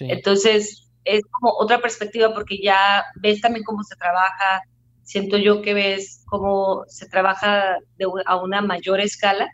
Entonces, 0.00 0.90
es 1.04 1.22
como 1.30 1.52
otra 1.58 1.80
perspectiva 1.80 2.32
porque 2.32 2.58
ya 2.62 3.04
ves 3.16 3.40
también 3.40 3.64
cómo 3.64 3.82
se 3.82 3.96
trabaja, 3.96 4.62
siento 5.02 5.36
yo 5.36 5.62
que 5.62 5.74
ves 5.74 6.22
cómo 6.26 6.84
se 6.86 7.08
trabaja 7.08 7.78
de, 7.96 8.06
a 8.26 8.36
una 8.36 8.62
mayor 8.62 9.00
escala. 9.00 9.50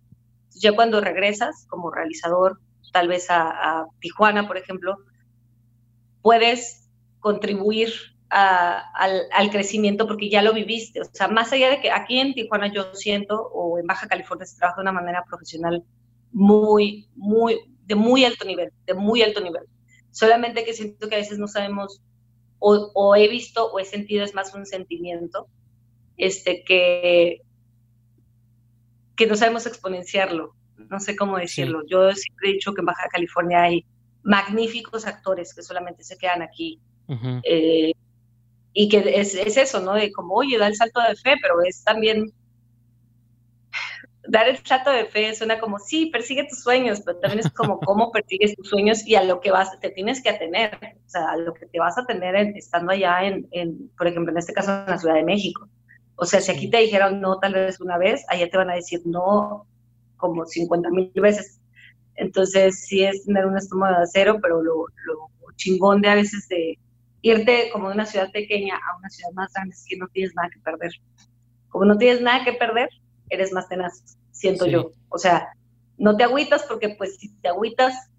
Ya 0.50 0.72
cuando 0.72 1.00
regresas 1.00 1.66
como 1.68 1.90
realizador, 1.90 2.60
tal 2.92 3.08
vez 3.08 3.26
a, 3.30 3.86
Tijuana, 4.00 4.46
por 4.46 4.56
ejemplo, 4.56 4.96
puedes 6.22 6.88
contribuir 7.20 7.92
al, 8.28 9.20
al, 9.32 9.50
crecimiento 9.50 10.06
porque 10.06 10.28
ya 10.28 10.42
lo 10.42 10.52
viviste. 10.52 11.00
O 11.00 11.04
sea, 11.04 11.28
más 11.28 11.52
allá 11.52 11.70
de 11.70 11.80
que 11.80 11.90
aquí 11.90 12.18
en 12.18 12.34
Tijuana 12.34 12.72
yo 12.72 12.94
siento, 12.94 13.40
o 13.40 13.78
en 13.78 13.86
Baja 13.86 14.08
California 14.08 14.46
se 14.46 14.56
trabaja 14.56 14.80
de 14.80 14.82
una 14.82 14.92
manera 14.92 15.25
profesional 15.25 15.84
muy, 16.32 17.08
muy, 17.14 17.58
de 17.86 17.94
muy 17.94 18.24
alto 18.24 18.44
nivel, 18.44 18.70
de 18.84 18.94
muy 18.94 19.22
alto 19.22 19.40
nivel. 19.40 19.62
Solamente 20.10 20.64
que 20.64 20.74
siento 20.74 21.08
que 21.08 21.14
a 21.14 21.18
veces 21.18 21.38
no 21.38 21.48
sabemos, 21.48 22.02
o, 22.58 23.14
he 23.16 23.28
visto 23.28 23.70
o 23.70 23.78
he 23.78 23.84
sentido, 23.84 24.24
es 24.24 24.34
más 24.34 24.54
un 24.54 24.66
sentimiento, 24.66 25.46
este, 26.16 26.64
que, 26.64 27.42
que 29.14 29.26
no 29.26 29.36
sabemos 29.36 29.66
exponenciarlo. 29.66 30.54
No 30.76 31.00
sé 31.00 31.16
cómo 31.16 31.38
decirlo. 31.38 31.82
Yo 31.88 32.12
siempre 32.12 32.50
he 32.50 32.52
dicho 32.54 32.74
que 32.74 32.80
en 32.80 32.86
Baja 32.86 33.08
California 33.10 33.62
hay 33.62 33.84
magníficos 34.22 35.06
actores 35.06 35.54
que 35.54 35.62
solamente 35.62 36.02
se 36.02 36.18
quedan 36.18 36.42
aquí. 36.42 36.80
Eh, 37.44 37.92
y 38.72 38.88
que 38.88 38.98
es, 39.20 39.34
es, 39.34 39.56
eso, 39.56 39.80
¿no? 39.80 39.94
De 39.94 40.12
como, 40.12 40.34
oye, 40.34 40.58
da 40.58 40.66
el 40.66 40.74
salto 40.74 41.00
de 41.00 41.16
fe, 41.16 41.36
pero 41.40 41.62
es 41.64 41.82
también 41.84 42.32
dar 44.28 44.49
el 44.49 44.62
trato 44.62 44.90
de 44.90 45.06
fe 45.06 45.35
suena 45.35 45.59
como, 45.59 45.78
sí, 45.78 46.06
persigue 46.06 46.47
tus 46.49 46.62
sueños, 46.62 47.00
pero 47.04 47.18
también 47.18 47.40
es 47.40 47.50
como 47.50 47.78
cómo 47.80 48.11
persigues 48.12 48.54
tus 48.54 48.68
sueños 48.68 49.06
y 49.06 49.14
a 49.14 49.25
lo 49.25 49.40
que 49.40 49.50
vas, 49.50 49.78
te 49.80 49.90
tienes 49.90 50.23
que 50.23 50.30
atener, 50.30 50.78
o 51.06 51.09
sea, 51.09 51.30
a 51.30 51.37
lo 51.37 51.54
que 51.54 51.66
te 51.66 51.78
vas 51.78 51.99
a 51.99 52.06
tener 52.06 52.37
estando 52.56 52.92
allá 52.92 53.25
en, 53.25 53.47
en, 53.50 53.90
por 53.97 54.06
ejemplo, 54.06 54.33
en 54.33 54.38
este 54.38 54.52
caso 54.52 54.73
en 54.73 54.87
la 54.87 54.99
Ciudad 54.99 55.14
de 55.14 55.25
México. 55.25 55.68
O 56.16 56.25
sea, 56.25 56.40
si 56.40 56.50
aquí 56.50 56.71
te 56.71 56.78
dijeron 56.78 57.21
no 57.21 57.38
tal 57.38 57.54
vez 57.54 57.80
una 57.80 57.99
vez, 57.99 58.25
allá 58.28 58.49
te 58.49 58.56
van 58.56 58.71
a 58.71 58.75
decir 58.75 59.02
no 59.04 59.66
como 60.16 60.47
50 60.47 60.90
mil 60.90 61.12
veces. 61.14 61.61
Entonces, 62.14 62.87
sí 62.87 63.04
es 63.04 63.25
tener 63.26 63.45
un 63.47 63.59
estómago 63.59 63.97
de 63.99 64.04
acero, 64.04 64.38
pero 64.40 64.62
lo, 64.62 64.87
lo 65.04 65.30
chingón 65.56 66.00
de 66.00 66.09
a 66.09 66.14
veces 66.14 66.49
de 66.49 66.78
irte 67.23 67.71
como 67.73 67.88
de 67.88 67.95
una 67.95 68.06
ciudad 68.06 68.30
pequeña 68.30 68.76
a 68.76 68.97
una 68.97 69.09
ciudad 69.09 69.33
más 69.33 69.52
grande 69.52 69.75
es 69.75 69.85
que 69.88 69.97
no 69.97 70.06
tienes 70.09 70.35
nada 70.35 70.49
que 70.50 70.61
perder. 70.61 70.92
Como 71.68 71.85
no 71.85 71.99
tienes 71.99 72.23
nada 72.23 72.45
que 72.45 72.52
perder, 72.52 72.88
eres 73.30 73.52
más 73.52 73.68
tenaz, 73.68 74.16
siento 74.33 74.66
yo. 74.66 74.92
O 75.09 75.18
sea, 75.18 75.49
no 75.99 76.16
te 76.16 76.25
agüitas 76.25 76.64
porque 76.64 76.90
pues 76.90 77.16
si 77.16 77.28
te 77.37 77.49
agüitas 77.49 78.11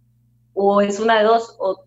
o 0.54 0.82
es 0.82 1.00
una 1.00 1.20
de 1.20 1.26
dos, 1.26 1.56
o, 1.60 1.84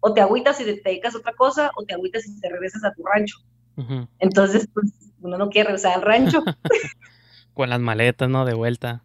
o 0.00 0.12
te 0.12 0.20
agüitas 0.20 0.60
y 0.60 0.64
te 0.64 0.80
dedicas 0.84 1.14
a 1.14 1.18
otra 1.18 1.32
cosa, 1.34 1.70
o 1.76 1.84
te 1.84 1.94
agüitas 1.94 2.26
y 2.26 2.40
te 2.40 2.48
regresas 2.48 2.84
a 2.84 2.92
tu 2.92 3.04
rancho. 3.04 3.38
Entonces, 4.18 4.68
pues 4.72 4.92
uno 5.20 5.38
no 5.38 5.48
quiere 5.48 5.68
regresar 5.68 5.94
al 5.94 6.02
rancho. 6.02 6.42
Con 7.54 7.70
las 7.70 7.80
maletas, 7.80 8.28
¿no? 8.28 8.44
De 8.44 8.54
vuelta. 8.54 9.02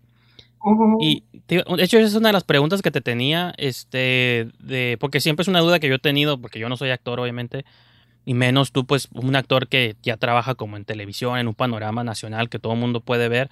Y 1.00 1.24
de 1.48 1.64
hecho, 1.78 1.98
esa 1.98 2.08
es 2.08 2.16
una 2.16 2.30
de 2.30 2.34
las 2.34 2.44
preguntas 2.44 2.82
que 2.82 2.92
te 2.92 3.02
tenía, 3.02 3.54
este, 3.58 4.50
de, 4.60 4.98
porque 5.00 5.22
siempre 5.22 5.44
es 5.44 5.48
una 5.48 5.62
duda 5.62 5.80
que 5.80 5.88
yo 5.88 5.96
he 5.96 6.00
tenido, 6.00 6.40
porque 6.40 6.60
yo 6.60 6.68
no 6.68 6.76
soy 6.76 6.90
actor, 6.90 7.20
obviamente, 7.20 7.66
y 8.30 8.36
menos 8.36 8.72
tú, 8.72 8.86
pues, 8.86 9.08
un 9.12 9.36
actor 9.36 9.68
que 9.68 9.96
ya 10.04 10.16
trabaja 10.16 10.54
como 10.54 10.78
en 10.78 10.86
televisión, 10.86 11.40
en 11.40 11.48
un 11.48 11.56
panorama 11.56 12.04
nacional 12.04 12.48
que 12.48 12.60
todo 12.60 12.74
el 12.74 12.80
mundo 12.80 13.02
puede 13.02 13.28
ver. 13.28 13.50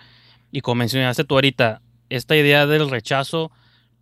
Y 0.51 0.61
como 0.61 0.75
mencionaste 0.75 1.23
tú 1.23 1.33
ahorita, 1.33 1.81
esta 2.09 2.37
idea 2.37 2.67
del 2.67 2.87
rechazo, 2.91 3.51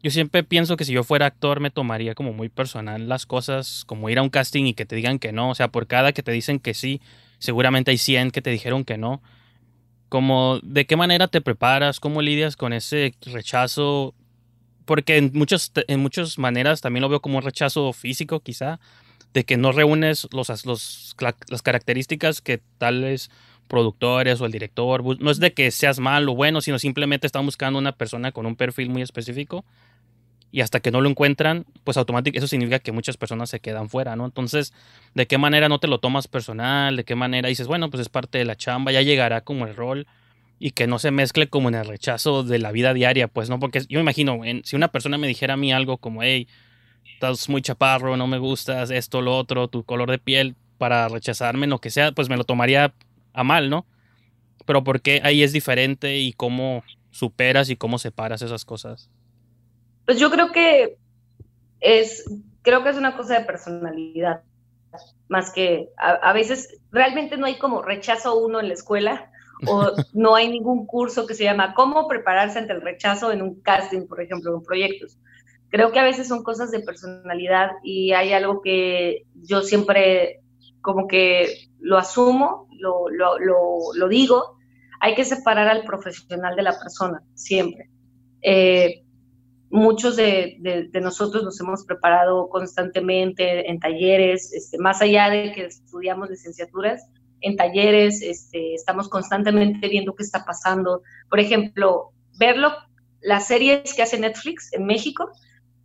yo 0.03 0.11
siempre 0.11 0.43
pienso 0.43 0.75
que 0.75 0.83
si 0.83 0.91
yo 0.91 1.05
fuera 1.05 1.27
actor 1.27 1.61
me 1.61 1.71
tomaría 1.71 2.13
como 2.13 2.33
muy 2.33 2.49
personal 2.49 3.07
las 3.07 3.25
cosas, 3.25 3.85
como 3.85 4.09
ir 4.09 4.19
a 4.19 4.21
un 4.21 4.29
casting 4.29 4.65
y 4.65 4.73
que 4.73 4.85
te 4.85 4.97
digan 4.97 5.17
que 5.17 5.31
no. 5.31 5.49
O 5.49 5.55
sea, 5.55 5.69
por 5.69 5.87
cada 5.87 6.11
que 6.11 6.23
te 6.23 6.33
dicen 6.33 6.59
que 6.59 6.73
sí, 6.73 6.99
seguramente 7.39 7.91
hay 7.91 7.97
100 7.97 8.31
que 8.31 8.41
te 8.41 8.49
dijeron 8.49 8.83
que 8.83 8.97
no. 8.97 9.21
Como, 10.09 10.59
¿de 10.61 10.85
qué 10.85 10.97
manera 10.97 11.29
te 11.29 11.39
preparas? 11.39 12.01
¿Cómo 12.01 12.21
lidias 12.21 12.57
con 12.57 12.73
ese 12.73 13.15
rechazo? 13.21 14.13
Porque 14.83 15.15
en, 15.15 15.31
muchas, 15.35 15.71
en 15.87 16.01
muchas 16.01 16.37
maneras 16.37 16.81
también 16.81 17.01
lo 17.01 17.07
veo 17.07 17.21
como 17.21 17.37
un 17.37 17.45
rechazo 17.45 17.93
físico, 17.93 18.41
quizá 18.41 18.81
de 19.33 19.43
que 19.43 19.57
no 19.57 19.71
reúnes 19.71 20.27
los, 20.31 20.65
los, 20.65 21.15
las 21.49 21.61
características 21.61 22.41
que 22.41 22.61
tales 22.77 23.29
productores 23.67 24.39
o 24.41 24.45
el 24.45 24.51
director, 24.51 25.03
no 25.19 25.31
es 25.31 25.39
de 25.39 25.53
que 25.53 25.71
seas 25.71 25.99
malo 25.99 26.33
o 26.33 26.35
bueno, 26.35 26.61
sino 26.61 26.79
simplemente 26.79 27.27
están 27.27 27.45
buscando 27.45 27.79
una 27.79 27.93
persona 27.93 28.31
con 28.31 28.45
un 28.45 28.55
perfil 28.55 28.89
muy 28.89 29.01
específico 29.01 29.65
y 30.51 30.61
hasta 30.61 30.79
que 30.79 30.91
no 30.91 31.01
lo 31.01 31.09
encuentran, 31.09 31.65
pues 31.83 31.97
automáticamente 31.97 32.37
eso 32.37 32.47
significa 32.47 32.79
que 32.79 32.91
muchas 32.93 33.17
personas 33.17 33.49
se 33.49 33.59
quedan 33.59 33.89
fuera, 33.89 34.15
¿no? 34.15 34.25
Entonces, 34.25 34.71
¿de 35.13 35.27
qué 35.27 35.37
manera 35.37 35.67
no 35.67 35.79
te 35.79 35.87
lo 35.87 35.99
tomas 35.99 36.29
personal? 36.29 36.95
¿De 36.95 37.03
qué 37.03 37.15
manera 37.15 37.49
dices, 37.49 37.67
bueno, 37.67 37.89
pues 37.89 38.01
es 38.01 38.09
parte 38.09 38.37
de 38.37 38.45
la 38.45 38.55
chamba, 38.55 38.93
ya 38.93 39.01
llegará 39.01 39.41
como 39.41 39.67
el 39.67 39.75
rol? 39.75 40.07
y 40.57 40.71
que 40.71 40.87
no 40.87 40.99
se 40.99 41.11
mezcle 41.11 41.47
como 41.47 41.69
en 41.69 41.75
el 41.75 41.85
rechazo 41.85 42.43
de 42.43 42.59
la 42.59 42.71
vida 42.71 42.93
diaria, 42.93 43.27
pues 43.27 43.49
no, 43.49 43.59
porque 43.59 43.81
yo 43.89 43.99
me 43.99 44.03
imagino, 44.03 44.39
si 44.63 44.75
una 44.75 44.87
persona 44.87 45.17
me 45.17 45.27
dijera 45.27 45.55
a 45.55 45.57
mí 45.57 45.73
algo 45.73 45.97
como, 45.97 46.23
hey, 46.23 46.47
estás 47.15 47.49
muy 47.49 47.61
chaparro, 47.61 48.17
no 48.17 48.27
me 48.27 48.37
gustas, 48.37 48.91
esto, 48.91 49.21
lo 49.21 49.37
otro, 49.37 49.67
tu 49.67 49.83
color 49.83 50.11
de 50.11 50.19
piel, 50.19 50.55
para 50.77 51.07
rechazarme, 51.07 51.67
lo 51.67 51.79
que 51.79 51.89
sea, 51.89 52.11
pues 52.11 52.29
me 52.29 52.37
lo 52.37 52.43
tomaría 52.43 52.93
a 53.33 53.43
mal, 53.43 53.69
¿no? 53.69 53.85
Pero 54.65 54.83
¿por 54.83 55.01
qué 55.01 55.21
ahí 55.23 55.43
es 55.43 55.53
diferente 55.53 56.17
y 56.17 56.33
cómo 56.33 56.83
superas 57.11 57.69
y 57.69 57.77
cómo 57.77 57.97
separas 57.97 58.41
esas 58.41 58.65
cosas? 58.65 59.09
Pues 60.05 60.19
yo 60.19 60.29
creo 60.29 60.51
que 60.51 60.97
es, 61.79 62.25
creo 62.61 62.83
que 62.83 62.89
es 62.89 62.97
una 62.97 63.15
cosa 63.15 63.39
de 63.39 63.45
personalidad, 63.45 64.41
más 65.27 65.51
que 65.51 65.89
a, 65.97 66.31
veces 66.33 66.77
realmente 66.91 67.37
no 67.37 67.45
hay 67.45 67.57
como 67.57 67.81
rechazo 67.81 68.37
uno 68.37 68.59
en 68.59 68.67
la 68.67 68.73
escuela 68.73 69.31
o 69.67 69.91
no 70.13 70.35
hay 70.35 70.49
ningún 70.49 70.85
curso 70.85 71.25
que 71.25 71.33
se 71.33 71.43
llama 71.43 71.73
cómo 71.73 72.07
prepararse 72.07 72.59
ante 72.59 72.73
el 72.73 72.81
rechazo 72.81 73.31
en 73.31 73.41
un 73.41 73.61
casting, 73.61 74.07
por 74.07 74.21
ejemplo, 74.21 74.55
en 74.55 74.63
proyectos. 74.63 75.17
Creo 75.69 75.91
que 75.91 75.99
a 75.99 76.03
veces 76.03 76.27
son 76.27 76.43
cosas 76.43 76.71
de 76.71 76.79
personalidad 76.79 77.71
y 77.83 78.13
hay 78.13 78.33
algo 78.33 78.61
que 78.61 79.25
yo 79.33 79.61
siempre 79.61 80.41
como 80.81 81.07
que 81.07 81.69
lo 81.79 81.97
asumo, 81.97 82.67
lo, 82.77 83.09
lo, 83.09 83.39
lo, 83.93 84.07
digo, 84.07 84.57
hay 84.99 85.15
que 85.15 85.25
separar 85.25 85.67
al 85.67 85.83
profesional 85.83 86.55
de 86.55 86.61
la 86.61 86.79
persona, 86.79 87.23
siempre. 87.33 87.89
Eh, 88.41 89.03
muchos 89.69 90.15
de, 90.15 90.57
nosotros 91.01 91.43
nos 91.43 91.59
hemos 91.59 91.85
preparado 91.85 92.49
constantemente 92.49 93.69
en 93.69 93.79
talleres, 93.79 94.53
este, 94.53 94.77
más 94.77 95.01
allá 95.01 95.29
de 95.29 95.51
que 95.53 95.65
estudiamos 95.65 96.29
licenciaturas, 96.29 97.03
en 97.41 97.55
talleres, 97.55 98.21
este, 98.21 98.73
estamos 98.73 99.09
constantemente 99.09 99.87
viendo 99.87 100.15
qué 100.15 100.23
está 100.23 100.45
pasando. 100.45 101.01
Por 101.29 101.39
ejemplo, 101.39 102.11
verlo, 102.37 102.71
las 103.21 103.47
series 103.47 103.93
que 103.93 104.01
hace 104.01 104.19
Netflix 104.19 104.71
en 104.73 104.85
México, 104.85 105.29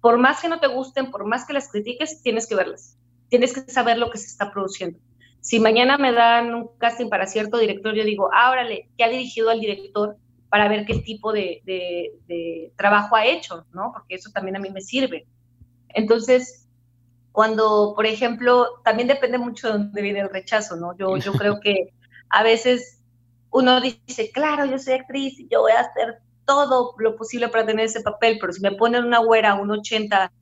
por 0.00 0.18
más 0.18 0.40
que 0.40 0.48
no 0.48 0.60
te 0.60 0.66
gusten, 0.66 1.10
por 1.10 1.24
más 1.24 1.46
que 1.46 1.52
las 1.52 1.70
critiques, 1.70 2.22
tienes 2.22 2.46
que 2.46 2.54
verlas 2.54 2.96
tienes 3.30 3.54
que 3.54 3.72
saber 3.72 3.96
lo 3.96 4.10
que 4.10 4.18
se 4.18 4.26
está 4.26 4.52
produciendo. 4.52 4.98
Si 5.40 5.58
mañana 5.58 5.96
me 5.96 6.12
dan 6.12 6.52
un 6.52 6.68
casting 6.76 7.08
para 7.08 7.26
cierto 7.26 7.56
director, 7.56 7.94
yo 7.94 8.04
digo, 8.04 8.28
ah, 8.34 8.54
¿qué 8.98 9.04
ha 9.04 9.08
dirigido 9.08 9.48
al 9.48 9.60
director 9.60 10.16
para 10.50 10.68
ver 10.68 10.84
qué 10.84 10.98
tipo 10.98 11.32
de, 11.32 11.62
trabajo 12.76 13.16
ha 13.16 13.24
hecho? 13.24 13.64
¿no? 13.72 13.92
Porque 13.94 14.16
eso 14.16 14.30
también 14.32 14.56
a 14.56 14.60
mí 14.60 14.68
me 14.68 14.82
sirve. 14.82 15.26
Entonces, 15.88 16.68
cuando, 17.32 17.94
por 17.96 18.04
ejemplo, 18.04 18.80
también 18.84 19.08
depende 19.08 19.38
mucho 19.38 19.68
de 19.68 19.78
dónde 19.78 20.02
viene 20.02 20.20
el 20.20 20.28
rechazo, 20.28 20.76
¿no? 20.76 20.94
Yo, 20.98 21.16
yo 21.16 21.32
creo 21.38 21.60
que 21.60 21.94
a 22.28 22.42
veces 22.42 23.00
uno 23.50 23.80
dice, 23.80 24.30
claro, 24.32 24.66
yo 24.66 24.78
soy 24.78 24.94
actriz 24.94 25.38
y 25.40 25.48
yo 25.48 25.62
voy 25.62 25.72
a 25.72 25.80
hacer 25.80 26.18
todo 26.50 26.96
lo 26.98 27.14
posible 27.14 27.48
para 27.48 27.64
tener 27.64 27.84
ese 27.84 28.00
papel, 28.00 28.38
pero 28.40 28.52
si 28.52 28.60
me 28.60 28.72
ponen 28.72 29.04
una 29.04 29.20
güera, 29.20 29.54
un 29.54 29.70
80, 29.70 30.32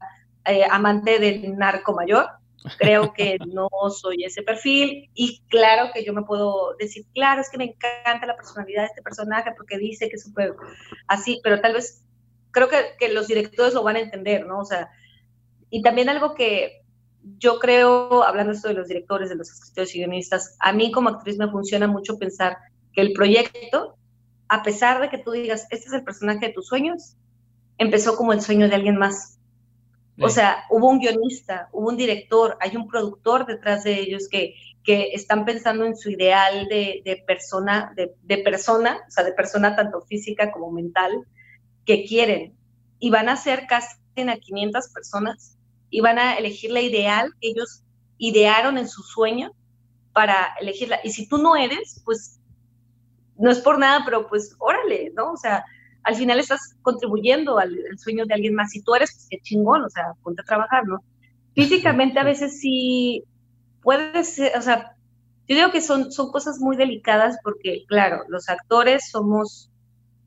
eh, 0.47 0.65
amante 0.71 1.19
del 1.19 1.55
narco 1.59 1.93
mayor, 1.93 2.31
Creo 2.79 3.12
que 3.12 3.38
no 3.47 3.69
soy 3.91 4.25
ese 4.25 4.43
perfil 4.43 5.11
y 5.15 5.43
claro 5.49 5.91
que 5.93 6.05
yo 6.05 6.12
me 6.12 6.23
puedo 6.23 6.75
decir, 6.77 7.07
claro, 7.15 7.41
es 7.41 7.50
que 7.50 7.59
me 7.59 7.65
encanta 7.65 8.27
la 8.27 8.37
personalidad 8.37 8.83
de 8.83 8.88
este 8.88 9.03
personaje 9.03 9.53
porque 9.57 9.79
dice 9.79 10.09
que 10.09 10.17
es 10.17 10.25
súper 10.25 10.55
así, 11.07 11.41
pero 11.45 11.61
tal 11.61 11.75
vez 11.75 12.03
creo 12.50 12.69
que, 12.69 12.97
que, 12.99 13.12
los 13.12 13.29
directores 13.29 13.75
lo 13.75 13.85
van 13.85 13.97
a 13.97 14.00
entender, 14.00 14.47
¿no? 14.47 14.61
O 14.61 14.65
sea, 14.65 14.91
y 15.71 15.83
también 15.83 16.09
algo 16.09 16.35
que 16.35 16.83
yo 17.37 17.59
creo, 17.59 18.25
hablando 18.25 18.53
esto 18.53 18.69
de 18.69 18.75
los 18.75 18.88
directores, 18.88 19.29
de 19.29 19.37
los 19.37 19.50
escritores 19.50 19.95
y 19.95 19.99
guionistas, 19.99 20.57
a 20.59 20.73
mí 20.73 20.91
como 20.91 21.11
actriz 21.11 21.37
me 21.38 21.50
funciona 21.50 21.87
mucho 21.87 22.19
pensar 22.19 22.57
que 22.93 23.03
el 23.03 23.12
proyecto, 23.12 23.98
a 24.49 24.62
pesar 24.62 25.00
de 25.00 25.09
que 25.11 25.19
tú 25.19 25.33
digas, 25.33 25.67
este 25.71 25.87
es 25.87 25.93
el 25.93 26.05
personaje 26.05 26.49
de 26.49 26.52
tus 26.52 26.67
sueños, 26.67 27.17
empezó 27.76 28.17
como 28.17 28.33
el 28.33 28.40
sueño 28.40 28.69
de 28.69 28.75
alguien 28.75 28.97
más. 28.97 29.38
O 30.21 30.31
sea, 30.31 30.64
hubo 30.69 30.88
un 30.88 30.99
guionista, 30.99 31.68
hubo 31.70 31.90
un 31.90 31.96
director, 31.96 32.57
hay 32.61 32.77
un 32.77 32.88
productor 32.88 33.46
detrás 33.46 33.85
de 33.85 34.01
ellos 34.01 34.29
que, 34.29 34.55
que 34.83 35.12
están 35.12 35.44
pensando 35.44 35.85
en 35.85 35.96
su 35.96 36.11
ideal 36.11 36.66
de, 36.66 37.03
de 37.05 37.22
persona, 37.25 37.92
de, 37.94 38.16
de, 38.25 38.38
persona, 38.38 38.99
o 39.07 39.11
sea, 39.12 39.22
de 39.22 39.33
persona 39.33 39.77
tanto 39.77 40.01
física 40.01 40.51
como 40.51 40.72
mental, 40.72 41.25
que 41.85 42.05
quieren. 42.05 42.57
Y 42.99 43.11
van 43.11 43.29
a 43.29 43.35
hacer 43.35 43.68
casi 43.68 43.94
a 44.27 44.37
500 44.37 44.88
personas 44.88 45.57
y 45.90 46.01
van 46.01 46.18
a 46.18 46.35
elegir 46.35 46.72
la 46.72 46.81
ideal 46.81 47.33
que 47.40 47.49
ellos 47.51 47.83
idearon 48.16 48.79
en 48.79 48.88
su 48.88 49.03
sueño 49.03 49.53
para 50.12 50.55
elegirla. 50.61 50.99
Y 51.05 51.11
si 51.11 51.29
tú 51.29 51.38
no 51.38 51.55
eres, 51.55 52.03
pues 52.05 52.40
no 53.38 53.51
es 53.51 53.61
por 53.61 53.79
nada, 53.79 54.03
pero 54.05 54.29
pues 54.29 54.55
órale, 54.59 55.12
¿no? 55.14 55.33
O 55.33 55.37
sea, 55.37 55.64
al 56.03 56.14
final 56.14 56.38
estás 56.40 56.77
contribuyendo 56.83 57.59
al, 57.59 57.77
sueño 57.98 58.27
de 58.27 58.35
alguien 58.35 58.55
más. 58.55 58.70
Si 58.70 58.83
tú 58.83 58.94
eres, 58.94 59.12
pues 59.12 59.27
qué 59.31 59.38
chingón, 59.42 59.85
o 59.85 59.90
sea, 59.90 60.14
ponte 60.22 60.42
a 60.42 60.44
trabajar, 60.44 60.87
¿no? 60.87 61.03
Físicamente 61.55 62.18
a 62.18 62.24
veces 62.24 62.61
sí 62.61 63.24
puede 63.83 64.24
ser, 64.24 64.57
o 64.57 64.62
sea, 64.62 64.96
yo 65.46 65.57
digo 65.57 65.70
que 65.70 65.81
son, 65.81 66.12
son 66.12 66.31
cosas 66.31 66.59
muy 66.61 66.77
delicadas 66.77 67.38
porque, 67.42 67.85
claro, 67.88 68.24
los 68.29 68.48
actores 68.48 69.11
somos 69.11 69.70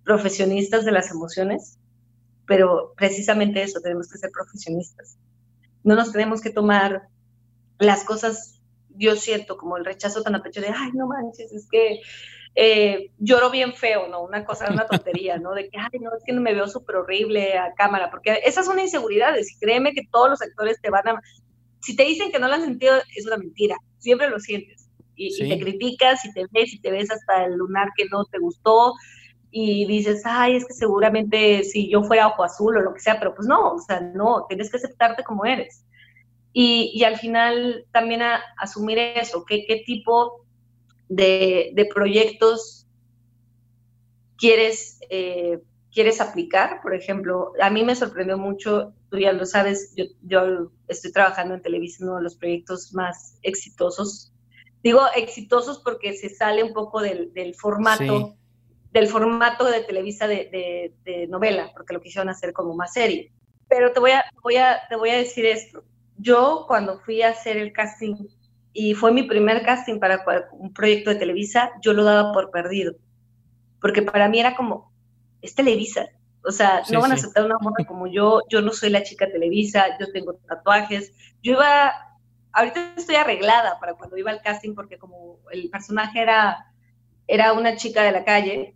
profesionistas 0.03 0.83
de 0.83 0.91
las 0.91 1.11
emociones, 1.11 1.77
pero 2.47 2.93
precisamente 2.97 3.61
eso, 3.61 3.79
tenemos 3.81 4.09
que 4.09 4.17
ser 4.17 4.31
profesionistas. 4.31 5.17
No 5.83 5.95
nos 5.95 6.11
tenemos 6.11 6.41
que 6.41 6.49
tomar 6.49 7.07
las 7.77 8.03
cosas, 8.03 8.59
yo 8.89 9.15
siento, 9.15 9.57
como 9.57 9.77
el 9.77 9.85
rechazo 9.85 10.21
tan 10.21 10.35
a 10.35 10.43
pecho 10.43 10.61
de, 10.61 10.69
ay, 10.69 10.91
no 10.93 11.07
manches, 11.07 11.51
es 11.51 11.67
que 11.69 12.01
eh, 12.53 13.11
lloro 13.17 13.49
bien 13.49 13.73
feo, 13.73 14.07
¿no? 14.07 14.23
Una 14.23 14.43
cosa, 14.43 14.69
una 14.71 14.85
tontería, 14.85 15.37
¿no? 15.37 15.53
De 15.53 15.69
que, 15.69 15.77
ay, 15.77 15.99
no, 15.99 16.09
es 16.15 16.23
que 16.25 16.33
me 16.33 16.53
veo 16.53 16.67
súper 16.67 16.97
horrible 16.97 17.57
a 17.57 17.73
cámara, 17.73 18.09
porque 18.09 18.41
esas 18.43 18.65
son 18.65 18.79
inseguridades 18.79 19.51
y 19.51 19.59
créeme 19.59 19.93
que 19.93 20.07
todos 20.11 20.29
los 20.29 20.41
actores 20.41 20.79
te 20.81 20.89
van 20.89 21.07
a... 21.07 21.21
Si 21.79 21.95
te 21.95 22.03
dicen 22.03 22.31
que 22.31 22.39
no 22.39 22.47
lo 22.47 22.55
han 22.55 22.65
sentido, 22.65 22.95
es 23.15 23.25
una 23.25 23.37
mentira, 23.37 23.75
siempre 23.97 24.29
lo 24.29 24.39
sientes. 24.39 24.89
Y, 25.15 25.37
te 25.37 25.59
criticas 25.59 26.25
y 26.25 26.33
te 26.33 26.45
ves 26.51 26.73
y 26.73 26.79
te 26.79 26.89
ves 26.89 27.11
hasta 27.11 27.45
el 27.45 27.55
lunar 27.55 27.89
que 27.95 28.05
no 28.11 28.25
te 28.25 28.39
gustó 28.39 28.93
y 29.51 29.85
dices, 29.85 30.23
ay, 30.25 30.55
es 30.55 30.65
que 30.65 30.73
seguramente 30.73 31.63
si 31.63 31.91
yo 31.91 32.01
fuera 32.03 32.27
ojo 32.27 32.43
azul 32.43 32.77
o 32.77 32.81
lo 32.81 32.93
que 32.93 33.01
sea, 33.01 33.19
pero 33.19 33.35
pues 33.35 33.47
no, 33.47 33.73
o 33.73 33.79
sea, 33.79 33.99
no, 33.99 34.45
tienes 34.47 34.71
que 34.71 34.77
aceptarte 34.77 35.23
como 35.23 35.45
eres. 35.45 35.85
Y, 36.53 36.91
y 36.93 37.03
al 37.03 37.17
final 37.17 37.85
también 37.91 38.23
a, 38.23 38.41
asumir 38.57 38.97
eso, 38.97 39.45
que, 39.45 39.65
qué 39.65 39.83
tipo 39.85 40.45
de, 41.11 41.89
proyectos 41.93 42.87
quieres, 44.37 44.99
eh, 45.09 45.59
quieres 45.93 46.21
aplicar. 46.21 46.81
Por 46.81 46.95
ejemplo, 46.95 47.53
a 47.61 47.69
mí 47.69 47.83
me 47.83 47.95
sorprendió 47.95 48.37
mucho, 48.37 48.93
tú 49.09 49.19
ya 49.19 49.33
lo 49.33 49.45
sabes, 49.45 49.93
yo, 50.21 50.71
estoy 50.87 51.11
trabajando 51.11 51.53
en 51.53 51.61
Televisa, 51.61 52.05
uno 52.05 52.15
de 52.15 52.23
los 52.23 52.35
proyectos 52.35 52.93
más 52.93 53.37
exitosos. 53.43 54.31
Digo 54.83 55.01
exitosos 55.15 55.79
porque 55.79 56.13
se 56.13 56.29
sale 56.29 56.63
un 56.63 56.73
poco 56.73 57.01
del, 57.01 57.31
formato. 57.55 58.35
del 58.91 59.07
formato 59.07 59.65
de 59.65 59.83
Televisa 59.83 60.27
de, 60.27 61.27
novela, 61.29 61.71
porque 61.75 61.93
lo 61.93 62.01
quisieron 62.01 62.29
hacer 62.29 62.53
como 62.53 62.73
más 62.73 62.93
serie. 62.93 63.31
Pero 63.67 63.91
te 63.91 63.99
voy, 63.99 64.11
a, 64.11 64.23
voy 64.41 64.55
a, 64.55 64.79
te 64.89 64.95
voy 64.95 65.09
a 65.09 65.17
decir 65.17 65.45
esto. 65.45 65.83
Yo 66.17 66.65
cuando 66.67 66.99
fui 66.99 67.21
a 67.21 67.29
hacer 67.29 67.57
el 67.57 67.73
casting 67.73 68.15
y 68.73 68.93
fue 68.93 69.11
mi 69.11 69.23
primer 69.23 69.63
casting 69.63 69.99
para 69.99 70.23
un 70.53 70.73
proyecto 70.73 71.09
de 71.09 71.17
Televisa, 71.17 71.71
yo 71.81 71.93
lo 71.93 72.03
daba 72.03 72.31
por 72.31 72.51
perdido, 72.51 72.93
porque 73.81 74.01
para 74.01 74.29
mí 74.29 74.39
era 74.39 74.55
como, 74.55 74.91
es 75.41 75.55
Televisa, 75.55 76.07
o 76.43 76.51
sea, 76.51 76.81
no 76.91 77.01
van 77.01 77.11
a 77.11 77.15
aceptar 77.15 77.45
una 77.45 77.57
moda 77.59 77.85
como 77.85 78.07
yo, 78.07 78.41
yo 78.49 78.61
no 78.61 78.71
soy 78.71 78.89
la 78.89 79.03
chica 79.03 79.31
Televisa, 79.31 79.97
yo 79.99 80.11
tengo 80.11 80.33
tatuajes, 80.47 81.13
yo 81.43 81.53
iba, 81.53 81.93
ahorita 82.53 82.93
estoy 82.97 83.15
arreglada 83.15 83.79
para 83.79 83.93
cuando 83.95 84.17
iba 84.17 84.31
al 84.31 84.41
casting, 84.41 84.73
porque 84.73 84.97
como 84.97 85.39
el 85.51 85.69
personaje 85.69 86.21
era, 86.21 86.65
era 87.27 87.53
una 87.53 87.75
chica 87.75 88.03
de 88.03 88.11
la 88.11 88.23
calle, 88.23 88.75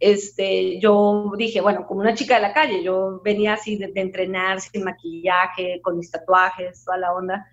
este, 0.00 0.78
yo 0.78 1.32
dije, 1.36 1.60
bueno, 1.60 1.86
como 1.86 2.00
una 2.00 2.14
chica 2.14 2.36
de 2.36 2.42
la 2.42 2.52
calle, 2.52 2.84
yo 2.84 3.20
venía 3.24 3.54
así 3.54 3.76
de 3.76 3.90
entrenar, 3.96 4.60
sin 4.60 4.84
maquillaje, 4.84 5.80
con 5.82 5.96
mis 5.98 6.10
tatuajes, 6.10 6.84
toda 6.84 6.98
la 6.98 7.12
onda, 7.12 7.46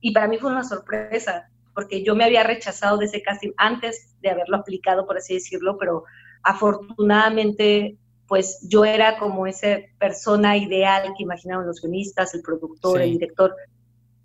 y 0.00 0.12
para 0.12 0.28
mí 0.28 0.38
fue 0.38 0.50
una 0.50 0.64
sorpresa, 0.64 1.50
porque 1.74 2.02
yo 2.02 2.14
me 2.14 2.24
había 2.24 2.42
rechazado 2.42 2.98
de 2.98 3.06
ese 3.06 3.22
casting 3.22 3.52
antes 3.56 4.14
de 4.20 4.30
haberlo 4.30 4.56
aplicado, 4.56 5.06
por 5.06 5.16
así 5.16 5.34
decirlo, 5.34 5.76
pero 5.78 6.04
afortunadamente, 6.42 7.96
pues 8.26 8.66
yo 8.68 8.84
era 8.84 9.18
como 9.18 9.46
esa 9.46 9.78
persona 9.98 10.56
ideal 10.56 11.12
que 11.16 11.22
imaginaban 11.22 11.66
los 11.66 11.80
guionistas, 11.80 12.34
el 12.34 12.42
productor, 12.42 13.02
el 13.02 13.12
director. 13.12 13.54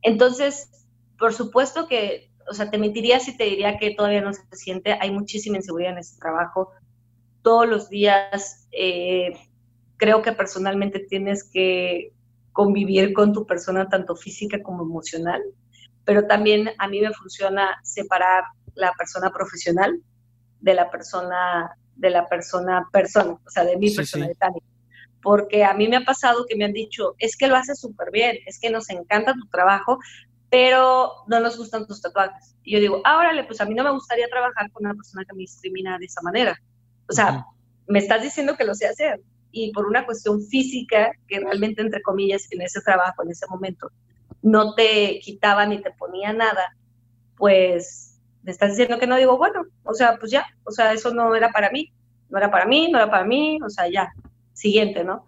Entonces, 0.01 0.69
por 1.17 1.33
supuesto 1.33 1.87
que, 1.87 2.29
o 2.49 2.53
sea, 2.53 2.69
te 2.69 2.77
mentiría 2.77 3.19
si 3.19 3.35
te 3.35 3.45
diría 3.45 3.77
que 3.77 3.95
todavía 3.95 4.21
no 4.21 4.33
se 4.33 4.43
siente, 4.51 4.97
hay 4.99 5.11
muchísima 5.11 5.57
inseguridad 5.57 5.93
en 5.93 5.99
ese 5.99 6.19
trabajo. 6.19 6.71
Todos 7.41 7.67
los 7.67 7.89
días, 7.89 8.67
eh, 8.71 9.33
creo 9.97 10.21
que 10.21 10.31
personalmente 10.31 10.99
tienes 10.99 11.43
que 11.43 12.11
convivir 12.51 13.13
con 13.13 13.33
tu 13.33 13.45
persona 13.45 13.89
tanto 13.89 14.15
física 14.15 14.61
como 14.63 14.83
emocional 14.83 15.41
pero 16.05 16.27
también 16.27 16.71
a 16.77 16.87
mí 16.87 17.01
me 17.01 17.13
funciona 17.13 17.77
separar 17.83 18.43
la 18.75 18.93
persona 18.93 19.31
profesional 19.31 19.99
de 20.59 20.73
la 20.73 20.89
persona 20.89 21.75
de 21.95 22.09
la 22.09 22.27
persona 22.27 22.87
persona, 22.91 23.31
o 23.33 23.49
sea, 23.49 23.63
de 23.63 23.77
mi 23.77 23.89
Sí, 23.89 23.95
persona 23.97 24.27
sí. 24.27 24.33
Porque 25.21 25.63
a 25.63 25.73
mí 25.73 25.87
me 25.87 25.95
ha 25.97 26.05
pasado 26.05 26.45
que 26.47 26.55
me 26.55 26.65
han 26.65 26.73
dicho, 26.73 27.15
es 27.17 27.35
que 27.35 27.47
lo 27.47 27.55
haces 27.55 27.79
súper 27.79 28.11
bien, 28.11 28.37
es 28.45 28.59
que 28.59 28.69
nos 28.69 28.89
encanta 28.89 29.33
tu 29.33 29.47
trabajo, 29.47 29.97
pero 30.49 31.11
no 31.27 31.39
nos 31.39 31.57
gustan 31.57 31.87
tus 31.87 32.01
tatuajes. 32.01 32.55
Y 32.63 32.73
yo 32.73 32.79
digo, 32.79 33.01
ah, 33.05 33.17
órale, 33.17 33.43
pues 33.45 33.59
a 33.61 33.65
mí 33.65 33.73
no 33.73 33.83
me 33.83 33.91
gustaría 33.91 34.27
trabajar 34.27 34.69
con 34.71 34.85
una 34.85 34.93
persona 34.93 35.25
que 35.25 35.33
me 35.33 35.39
discrimina 35.39 35.97
de 35.97 36.05
esa 36.05 36.21
manera. 36.21 36.59
O 37.09 37.13
sea, 37.13 37.31
Ujú. 37.31 37.45
me 37.87 37.99
estás 37.99 38.21
diciendo 38.21 38.55
que 38.55 38.65
lo 38.65 38.75
sé 38.75 38.87
hacer. 38.87 39.21
Y 39.51 39.71
por 39.71 39.87
una 39.87 40.05
cuestión 40.05 40.41
física, 40.43 41.11
que 41.27 41.39
realmente, 41.39 41.81
entre 41.81 42.01
comillas, 42.01 42.45
en 42.51 42.61
ese 42.61 42.81
trabajo, 42.81 43.23
en 43.23 43.31
ese 43.31 43.47
momento, 43.47 43.89
no 44.45 44.75
te 44.75 45.19
quitaba 45.23 45.65
ni 45.65 45.81
te 45.81 45.89
ponía 45.89 46.31
nada, 46.31 46.77
pues 47.35 48.21
me 48.43 48.51
estás 48.51 48.69
diciendo 48.69 48.99
que 48.99 49.07
no 49.07 49.17
digo, 49.17 49.39
bueno, 49.39 49.63
o 49.83 49.95
sea, 49.95 50.17
pues 50.19 50.31
ya, 50.31 50.45
o 50.63 50.71
sea, 50.71 50.93
eso 50.93 51.11
no 51.11 51.33
era 51.33 51.49
para 51.51 51.71
mí, 51.71 51.91
no 52.29 52.37
era 52.37 52.51
para 52.51 52.67
mí, 52.67 52.91
no 52.91 52.99
era 52.99 53.09
para 53.09 53.25
mí, 53.25 53.57
o 53.65 53.69
sea, 53.71 53.89
ya, 53.89 54.13
siguiente, 54.53 55.03
¿no? 55.03 55.25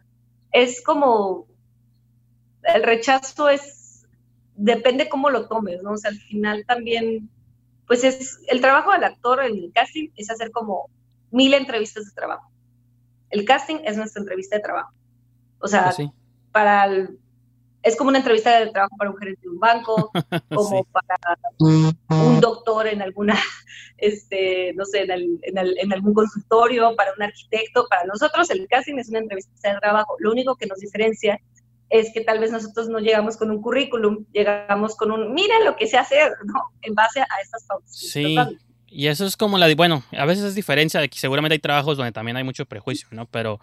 Es 0.51 0.83
como, 0.83 1.47
el 2.61 2.83
rechazo 2.83 3.49
es, 3.49 4.05
depende 4.55 5.09
cómo 5.09 5.31
lo 5.31 5.47
tomes, 5.47 5.81
¿no? 5.81 5.93
O 5.93 5.97
sea, 5.97 6.11
al 6.11 6.17
final 6.17 6.63
también, 6.67 7.27
pues 7.87 8.03
es, 8.03 8.39
el 8.49 8.61
trabajo 8.61 8.91
del 8.91 9.03
actor 9.03 9.43
en 9.43 9.57
el 9.57 9.71
casting 9.73 10.09
es 10.15 10.29
hacer 10.29 10.51
como 10.51 10.91
mil 11.31 11.55
entrevistas 11.55 12.05
de 12.05 12.11
trabajo. 12.11 12.51
El 13.31 13.45
casting 13.45 13.77
es 13.83 13.97
nuestra 13.97 14.21
entrevista 14.21 14.57
de 14.57 14.61
trabajo. 14.61 14.93
O 15.57 15.67
sea, 15.67 15.85
Pues 15.85 15.95
sí. 15.95 16.11
para 16.51 16.85
el- 16.85 17.17
es 17.87 17.95
como 17.95 18.09
una 18.09 18.19
entrevista 18.19 18.59
de 18.59 18.67
trabajo 18.71 18.95
para 18.97 19.09
un 19.09 19.17
gerente 19.17 19.41
de 19.43 19.49
un 19.49 19.59
banco, 19.59 20.11
como 20.49 20.83
Sí. 20.83 20.83
para 20.91 21.37
un 22.09 22.39
doctor 22.41 22.87
en 22.87 23.01
alguna, 23.01 23.35
este, 23.97 24.73
no 24.75 24.85
sé, 24.85 25.03
en, 25.03 25.11
el- 25.11 25.39
en 25.43 25.57
el- 25.57 25.77
en 25.79 25.93
algún 25.93 26.13
consultorio, 26.13 26.95
para 26.95 27.13
un 27.15 27.23
arquitecto. 27.23 27.87
Para 27.89 28.05
nosotros 28.05 28.49
el 28.49 28.67
casting 28.67 28.95
es 28.97 29.09
una 29.09 29.19
entrevista 29.19 29.73
de 29.73 29.79
trabajo. 29.79 30.15
Lo 30.19 30.31
único 30.31 30.55
que 30.55 30.65
nos 30.67 30.79
diferencia 30.79 31.39
es 31.89 32.11
que 32.13 32.21
tal 32.21 32.39
vez 32.39 32.51
nosotros 32.51 32.89
no 32.89 32.99
llegamos 32.99 33.37
con 33.37 33.49
un 33.49 33.61
currículum, 33.61 34.25
llegamos 34.33 34.95
con 34.97 35.11
un, 35.11 35.33
mira 35.33 35.55
lo 35.63 35.75
que 35.75 35.87
sé 35.87 35.97
hacer, 35.97 36.31
¿no? 36.45 36.71
En 36.81 36.93
base 36.93 37.21
a 37.21 37.27
estas 37.41 37.63
pautas. 37.65 37.95
Sí. 37.95 38.35
Y 38.89 39.07
eso 39.07 39.25
es 39.25 39.35
como 39.35 39.57
la, 39.57 39.67
di- 39.67 39.75
bueno, 39.75 40.03
a 40.17 40.25
veces 40.25 40.45
es 40.45 40.55
diferencia 40.55 40.99
de 41.01 41.09
que 41.09 41.17
seguramente 41.17 41.53
hay 41.53 41.59
trabajos 41.59 41.97
donde 41.97 42.11
también 42.11 42.37
hay 42.37 42.43
mucho 42.43 42.65
prejuicio, 42.65 43.07
¿no? 43.11 43.25
Pero 43.25 43.59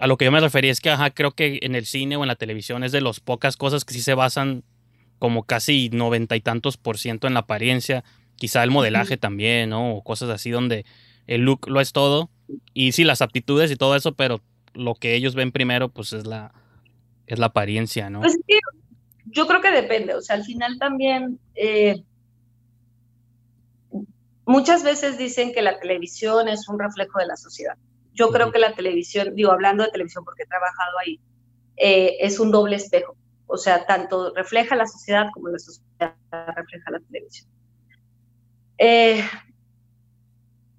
a 0.00 0.06
lo 0.06 0.16
que 0.16 0.24
yo 0.24 0.32
me 0.32 0.40
refería 0.40 0.70
es 0.70 0.80
que, 0.80 0.90
ajá, 0.90 1.10
creo 1.10 1.32
que 1.32 1.58
en 1.62 1.74
el 1.74 1.86
cine 1.86 2.16
o 2.16 2.22
en 2.22 2.28
la 2.28 2.36
televisión 2.36 2.84
es 2.84 2.92
de 2.92 3.00
las 3.00 3.20
pocas 3.20 3.56
cosas 3.56 3.84
que 3.84 3.94
sí 3.94 4.00
se 4.00 4.14
basan 4.14 4.64
como 5.18 5.44
casi 5.44 5.90
noventa 5.90 6.36
y 6.36 6.40
tantos 6.40 6.76
por 6.76 6.98
ciento 6.98 7.26
en 7.26 7.34
la 7.34 7.40
apariencia, 7.40 8.04
quizá 8.36 8.62
el 8.62 8.70
modelaje 8.70 9.16
también, 9.16 9.70
¿no? 9.70 9.96
O 9.96 10.04
cosas 10.04 10.30
así 10.30 10.50
donde 10.50 10.84
el 11.26 11.42
look 11.42 11.68
lo 11.68 11.80
es 11.80 11.92
todo. 11.92 12.30
Y 12.72 12.92
sí, 12.92 13.04
las 13.04 13.20
aptitudes 13.20 13.70
y 13.70 13.76
todo 13.76 13.96
eso, 13.96 14.14
pero 14.14 14.40
lo 14.74 14.94
que 14.94 15.14
ellos 15.14 15.34
ven 15.34 15.52
primero, 15.52 15.88
pues 15.88 16.12
es 16.12 16.26
la, 16.26 16.52
es 17.26 17.38
la 17.38 17.46
apariencia, 17.46 18.10
¿no? 18.10 18.20
Pues 18.20 18.36
yo 19.26 19.46
creo 19.46 19.60
que 19.60 19.70
depende, 19.70 20.14
o 20.14 20.22
sea, 20.22 20.36
al 20.36 20.44
final 20.44 20.78
también 20.78 21.38
eh, 21.54 22.02
muchas 24.46 24.82
veces 24.82 25.18
dicen 25.18 25.52
que 25.52 25.60
la 25.60 25.78
televisión 25.78 26.48
es 26.48 26.68
un 26.68 26.78
reflejo 26.78 27.18
de 27.18 27.26
la 27.26 27.36
sociedad. 27.36 27.76
Yo 28.18 28.30
creo 28.30 28.50
que 28.50 28.58
la 28.58 28.74
televisión, 28.74 29.34
digo, 29.36 29.52
hablando 29.52 29.84
de 29.84 29.90
televisión 29.90 30.24
porque 30.24 30.42
he 30.42 30.46
trabajado 30.46 30.98
ahí, 30.98 31.20
eh, 31.76 32.16
es 32.18 32.40
un 32.40 32.50
doble 32.50 32.74
espejo. 32.74 33.16
O 33.46 33.56
sea, 33.56 33.86
tanto 33.86 34.34
refleja 34.34 34.74
la 34.74 34.86
sociedad 34.86 35.26
como 35.32 35.48
la 35.48 35.58
sociedad 35.60 36.16
refleja 36.56 36.90
la 36.90 36.98
televisión. 36.98 37.48
Eh, 38.76 39.22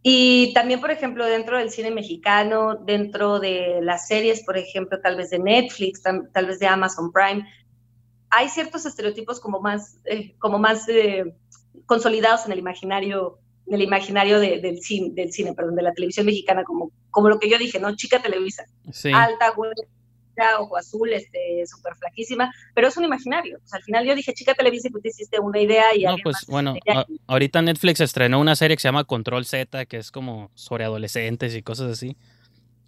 y 0.03 0.53
también, 0.53 0.81
por 0.81 0.91
ejemplo, 0.91 1.25
dentro 1.25 1.57
del 1.57 1.71
cine 1.71 1.91
mexicano, 1.91 2.75
dentro 2.75 3.39
de 3.39 3.79
las 3.81 4.07
series, 4.07 4.43
por 4.43 4.57
ejemplo, 4.57 4.99
tal 4.99 5.15
vez 5.15 5.29
de 5.29 5.39
Netflix, 5.39 6.01
tal, 6.01 6.29
tal 6.33 6.45
vez 6.45 6.59
de 6.59 6.67
Amazon 6.67 7.11
Prime, 7.13 7.47
hay 8.29 8.49
ciertos 8.49 8.85
estereotipos 8.85 9.39
como 9.39 9.61
más, 9.61 9.97
eh, 10.05 10.35
como 10.39 10.59
más 10.59 10.87
eh, 10.89 11.33
consolidados 11.85 12.45
en 12.45 12.51
el 12.51 12.59
imaginario, 12.59 13.39
en 13.69 13.75
el 13.75 13.81
imaginario 13.83 14.39
de, 14.39 14.59
del, 14.59 14.81
cine, 14.81 15.11
del 15.13 15.31
cine, 15.31 15.53
perdón, 15.53 15.75
de 15.75 15.83
la 15.83 15.93
televisión 15.93 16.25
mexicana, 16.25 16.63
como, 16.63 16.91
como 17.11 17.29
lo 17.29 17.39
que 17.39 17.49
yo 17.49 17.57
dije, 17.57 17.79
¿no? 17.79 17.95
Chica 17.95 18.21
Televisa, 18.21 18.65
Sí. 18.91 19.11
alta, 19.13 19.51
güera, 19.51 19.73
ojo 20.59 20.77
azul, 20.77 21.11
este, 21.13 21.63
súper 21.67 21.95
flaquísima, 21.95 22.51
pero 22.73 22.87
es 22.87 22.95
un 22.97 23.03
imaginario. 23.03 23.59
Al 23.71 23.83
final 23.83 24.05
yo 24.05 24.15
dije, 24.15 24.33
chica 24.33 24.53
Televisa, 24.53 24.87
y 24.87 24.91
tú 24.91 24.99
te 25.01 25.09
hiciste 25.09 25.39
una 25.39 25.59
idea 25.59 25.93
y 25.95 26.03
No, 26.03 26.15
pues 26.23 26.35
más 26.35 26.45
bueno, 26.47 26.75
a- 26.87 27.05
ahorita 27.27 27.61
Netflix 27.61 27.99
estrenó 27.99 28.39
una 28.39 28.55
serie 28.55 28.77
que 28.77 28.81
se 28.81 28.87
llama 28.87 29.03
Control 29.03 29.45
Z, 29.45 29.85
que 29.85 29.97
es 29.97 30.11
como 30.11 30.49
sobre 30.55 30.85
adolescentes 30.85 31.53
y 31.55 31.61
cosas 31.61 31.91
así. 31.91 32.15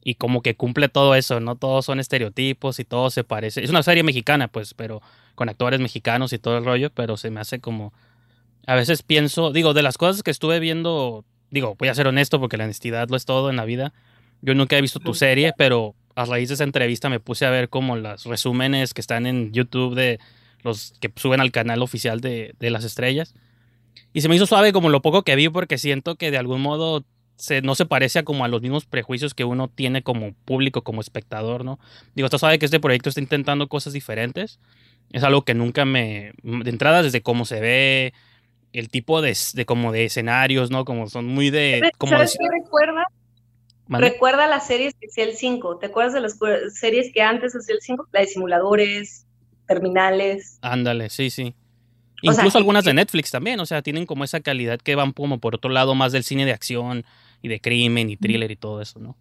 Y 0.04 0.16
como 0.16 0.42
que 0.42 0.56
cumple 0.56 0.90
todo 0.90 1.14
eso, 1.14 1.40
¿no? 1.42 1.58
Todos 1.58 1.86
son 1.86 2.00
estereotipos 2.00 2.80
y 2.80 2.86
todo 2.86 3.12
se 3.12 3.24
parece. 3.24 3.64
Es 3.64 3.70
una 3.70 3.84
serie 3.84 4.02
mexicana, 4.02 4.48
pues, 4.48 4.74
pero 4.74 5.02
con 5.36 5.48
actores 5.50 5.80
mexicanos 5.80 6.34
y 6.34 6.40
todo 6.40 6.58
el 6.58 6.66
rollo, 6.66 6.90
pero 6.90 7.18
se 7.18 7.30
me 7.30 7.40
hace 7.40 7.60
como... 7.60 7.94
A 8.68 8.76
veces 8.76 9.04
pienso, 9.04 9.52
digo, 9.52 9.74
de 9.74 9.82
las 9.82 9.98
cosas 9.98 10.24
que 10.24 10.32
estuve 10.32 10.60
viendo, 10.60 11.26
digo, 11.50 11.76
voy 11.78 11.90
a 11.90 11.96
ser 11.96 12.08
honesto 12.08 12.40
porque 12.40 12.58
la 12.58 12.66
honestidad 12.66 13.10
lo 13.10 13.18
es 13.18 13.26
todo 13.26 13.50
en 13.50 13.56
la 13.56 13.66
vida. 13.66 13.94
Yo 14.42 14.56
nunca 14.56 14.78
he 14.78 14.82
visto 14.82 15.00
tu 15.00 15.14
serie, 15.14 15.54
pero 15.58 15.96
a 16.16 16.26
raíz 16.26 16.50
de 16.50 16.56
esa 16.56 16.64
entrevista 16.64 17.10
me 17.10 17.20
puse 17.20 17.46
a 17.46 17.50
ver 17.50 17.70
como 17.70 17.96
los 17.96 18.26
resúmenes 18.26 18.94
que 18.94 19.02
están 19.02 19.26
en 19.26 19.52
YouTube 19.52 19.96
de 19.96 20.20
los 20.64 20.94
que 21.00 21.12
suben 21.16 21.42
al 21.42 21.52
canal 21.52 21.82
oficial 21.82 22.22
de, 22.22 22.56
de 22.60 22.70
las 22.70 22.84
estrellas. 22.84 23.34
Y 24.14 24.22
se 24.22 24.30
me 24.30 24.36
hizo 24.36 24.46
suave 24.46 24.74
como 24.74 24.90
lo 24.90 25.02
poco 25.02 25.24
que 25.24 25.36
vi 25.36 25.50
porque 25.50 25.78
siento 25.78 26.16
que 26.16 26.32
de 26.32 26.38
algún 26.38 26.62
modo 26.62 27.04
se, 27.42 27.62
no 27.62 27.74
se 27.74 27.86
parece 27.86 28.20
a 28.20 28.24
como 28.24 28.46
a 28.46 28.48
los 28.48 28.62
mismos 28.62 28.86
prejuicios 28.86 29.34
que 29.34 29.44
uno 29.44 29.68
tiene 29.68 30.04
como 30.04 30.34
público, 30.46 30.84
como 30.84 31.02
espectador, 31.02 31.66
¿no? 31.66 31.80
Digo, 32.14 32.28
está 32.28 32.38
suave 32.38 32.60
que 32.60 32.66
este 32.66 32.80
proyecto 32.80 33.10
está 33.10 33.20
intentando 33.20 33.68
cosas 33.68 33.94
diferentes. 33.94 34.60
Es 35.12 35.24
algo 35.24 35.44
que 35.44 35.56
nunca 35.56 35.84
me... 35.84 36.34
De 36.44 36.70
entrada, 36.70 37.02
desde 37.02 37.22
cómo 37.22 37.46
se 37.46 37.60
ve, 37.60 38.14
el 38.74 38.90
tipo 38.90 39.22
de, 39.22 39.38
de 39.54 39.66
como 39.66 39.92
de 39.92 40.06
escenarios, 40.06 40.72
¿no? 40.72 40.86
Como 40.86 41.10
son 41.10 41.26
muy 41.28 41.50
de... 41.50 41.92
Como 41.98 42.12
¿Sabes 42.12 42.34
de- 42.34 42.40
qué 42.40 42.50
recuerda? 42.64 43.06
Recuerda 43.88 44.48
las 44.48 44.68
series 44.68 44.94
que 44.94 45.08
hacía 45.08 45.26
el 45.26 45.36
5. 45.36 45.78
¿Te 45.80 45.88
acuerdas 45.88 46.14
de 46.14 46.22
las 46.22 46.38
series 46.74 47.12
que 47.14 47.22
antes 47.22 47.54
hacía 47.54 47.76
el 47.76 47.82
5? 47.82 48.08
La 48.14 48.22
de 48.22 48.28
simuladores, 48.28 49.26
terminales. 49.68 50.60
Ándale, 50.62 51.10
sí, 51.10 51.30
sí. 51.30 51.54
O 52.26 52.32
Incluso 52.32 52.58
algunas 52.58 52.86
de 52.86 52.94
Netflix 52.94 53.32
también, 53.32 53.60
o 53.60 53.66
sea, 53.66 53.82
tienen 53.82 54.06
como 54.06 54.24
esa 54.24 54.40
calidad 54.42 54.80
que 54.80 54.96
van 54.96 55.12
como 55.12 55.40
por 55.40 55.56
otro 55.56 55.72
lado 55.72 55.96
más 55.96 56.12
del 56.12 56.24
cine 56.24 56.46
de 56.46 56.52
acción 56.52 57.04
y 57.42 57.48
de 57.48 57.60
crimen 57.60 58.10
y 58.10 58.16
thriller 58.16 58.52
y 58.52 58.56
todo 58.56 58.80
eso, 58.82 59.00
¿no? 59.00 59.18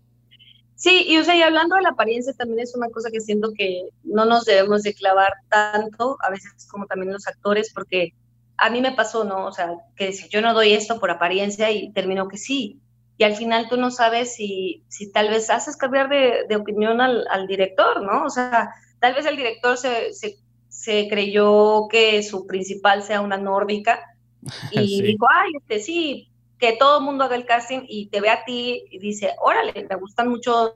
Sí, 0.76 1.04
y 1.08 1.16
o 1.18 1.24
sea, 1.24 1.34
y 1.36 1.42
hablando 1.42 1.76
de 1.76 1.82
la 1.82 1.90
apariencia 1.90 2.32
también 2.34 2.60
es 2.60 2.74
una 2.74 2.88
cosa 2.90 3.10
que 3.10 3.20
siento 3.20 3.52
que 3.56 3.88
no 4.04 4.24
nos 4.24 4.44
debemos 4.44 4.82
de 4.82 4.94
clavar 4.94 5.32
tanto, 5.48 6.16
a 6.20 6.30
veces 6.30 6.52
como 6.70 6.86
también 6.86 7.12
los 7.12 7.26
actores, 7.26 7.72
porque 7.74 8.12
a 8.60 8.70
mí 8.70 8.80
me 8.80 8.92
pasó, 8.92 9.24
¿no? 9.24 9.46
O 9.46 9.52
sea, 9.52 9.74
que 9.96 10.12
si 10.12 10.28
yo 10.28 10.40
no 10.42 10.54
doy 10.54 10.72
esto 10.72 11.00
por 11.00 11.10
apariencia 11.10 11.70
y 11.70 11.92
termino 11.92 12.28
que 12.28 12.38
sí. 12.38 12.80
Y 13.18 13.24
al 13.24 13.36
final 13.36 13.68
tú 13.68 13.76
no 13.76 13.90
sabes 13.90 14.34
si, 14.34 14.84
si 14.88 15.12
tal 15.12 15.28
vez 15.30 15.50
haces 15.50 15.76
cambiar 15.76 16.08
de, 16.08 16.46
de 16.48 16.56
opinión 16.56 17.00
al, 17.00 17.26
al 17.30 17.46
director, 17.46 18.02
¿no? 18.02 18.24
O 18.24 18.30
sea, 18.30 18.70
tal 19.00 19.14
vez 19.14 19.26
el 19.26 19.36
director 19.36 19.76
se, 19.76 20.12
se, 20.14 20.36
se 20.68 21.08
creyó 21.08 21.88
que 21.88 22.22
su 22.22 22.46
principal 22.46 23.02
sea 23.02 23.20
una 23.20 23.36
nórdica 23.38 24.00
y 24.70 25.02
Sí. 25.02 25.02
dijo, 25.02 25.26
ay, 25.34 25.52
este 25.60 25.80
sí, 25.80 26.32
que 26.58 26.74
todo 26.78 26.98
el 26.98 27.04
mundo 27.04 27.24
haga 27.24 27.36
el 27.36 27.46
casting 27.46 27.80
y 27.88 28.08
te 28.10 28.20
ve 28.20 28.30
a 28.30 28.44
ti 28.44 28.84
y 28.90 28.98
dice, 28.98 29.34
órale, 29.40 29.86
me 29.88 29.96
gustan 29.96 30.28
mucho, 30.28 30.74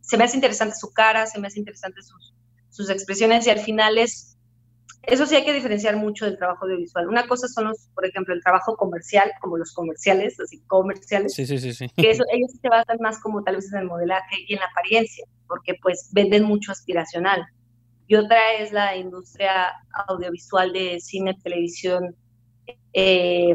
se 0.00 0.16
me 0.16 0.24
hace 0.24 0.36
interesante 0.36 0.76
su 0.76 0.92
cara, 0.92 1.26
se 1.26 1.38
me 1.40 1.48
hace 1.48 1.58
interesante 1.60 2.02
sus, 2.02 2.34
sus 2.70 2.90
expresiones 2.90 3.46
y 3.46 3.50
al 3.50 3.60
final 3.60 3.98
es, 3.98 4.37
eso 5.02 5.26
sí 5.26 5.36
hay 5.36 5.44
que 5.44 5.52
diferenciar 5.52 5.96
mucho 5.96 6.24
del 6.24 6.36
trabajo 6.36 6.64
audiovisual. 6.64 7.08
Una 7.08 7.26
cosa 7.26 7.48
son 7.48 7.66
los, 7.68 7.88
por 7.94 8.04
ejemplo, 8.04 8.34
el 8.34 8.42
trabajo 8.42 8.76
comercial, 8.76 9.30
como 9.40 9.56
los 9.56 9.72
comerciales, 9.72 10.38
así 10.40 10.60
comerciales, 10.66 11.34
Sí, 11.34 11.46
sí, 11.46 11.58
sí, 11.58 11.72
sí. 11.72 11.88
que 11.96 12.10
eso, 12.10 12.24
ellos 12.32 12.50
se 12.60 12.68
basan 12.68 12.98
más 13.00 13.18
como 13.20 13.42
tal 13.42 13.56
vez 13.56 13.72
en 13.72 13.80
el 13.80 13.86
modelaje 13.86 14.36
y 14.46 14.54
en 14.54 14.60
la 14.60 14.66
apariencia, 14.66 15.24
porque 15.46 15.74
pues 15.80 16.10
venden 16.12 16.44
mucho 16.44 16.72
aspiracional. 16.72 17.46
Y 18.06 18.16
otra 18.16 18.54
es 18.54 18.72
la 18.72 18.96
industria 18.96 19.72
audiovisual 20.08 20.72
de 20.72 20.98
cine, 21.00 21.36
televisión, 21.42 22.16
eh, 22.92 23.54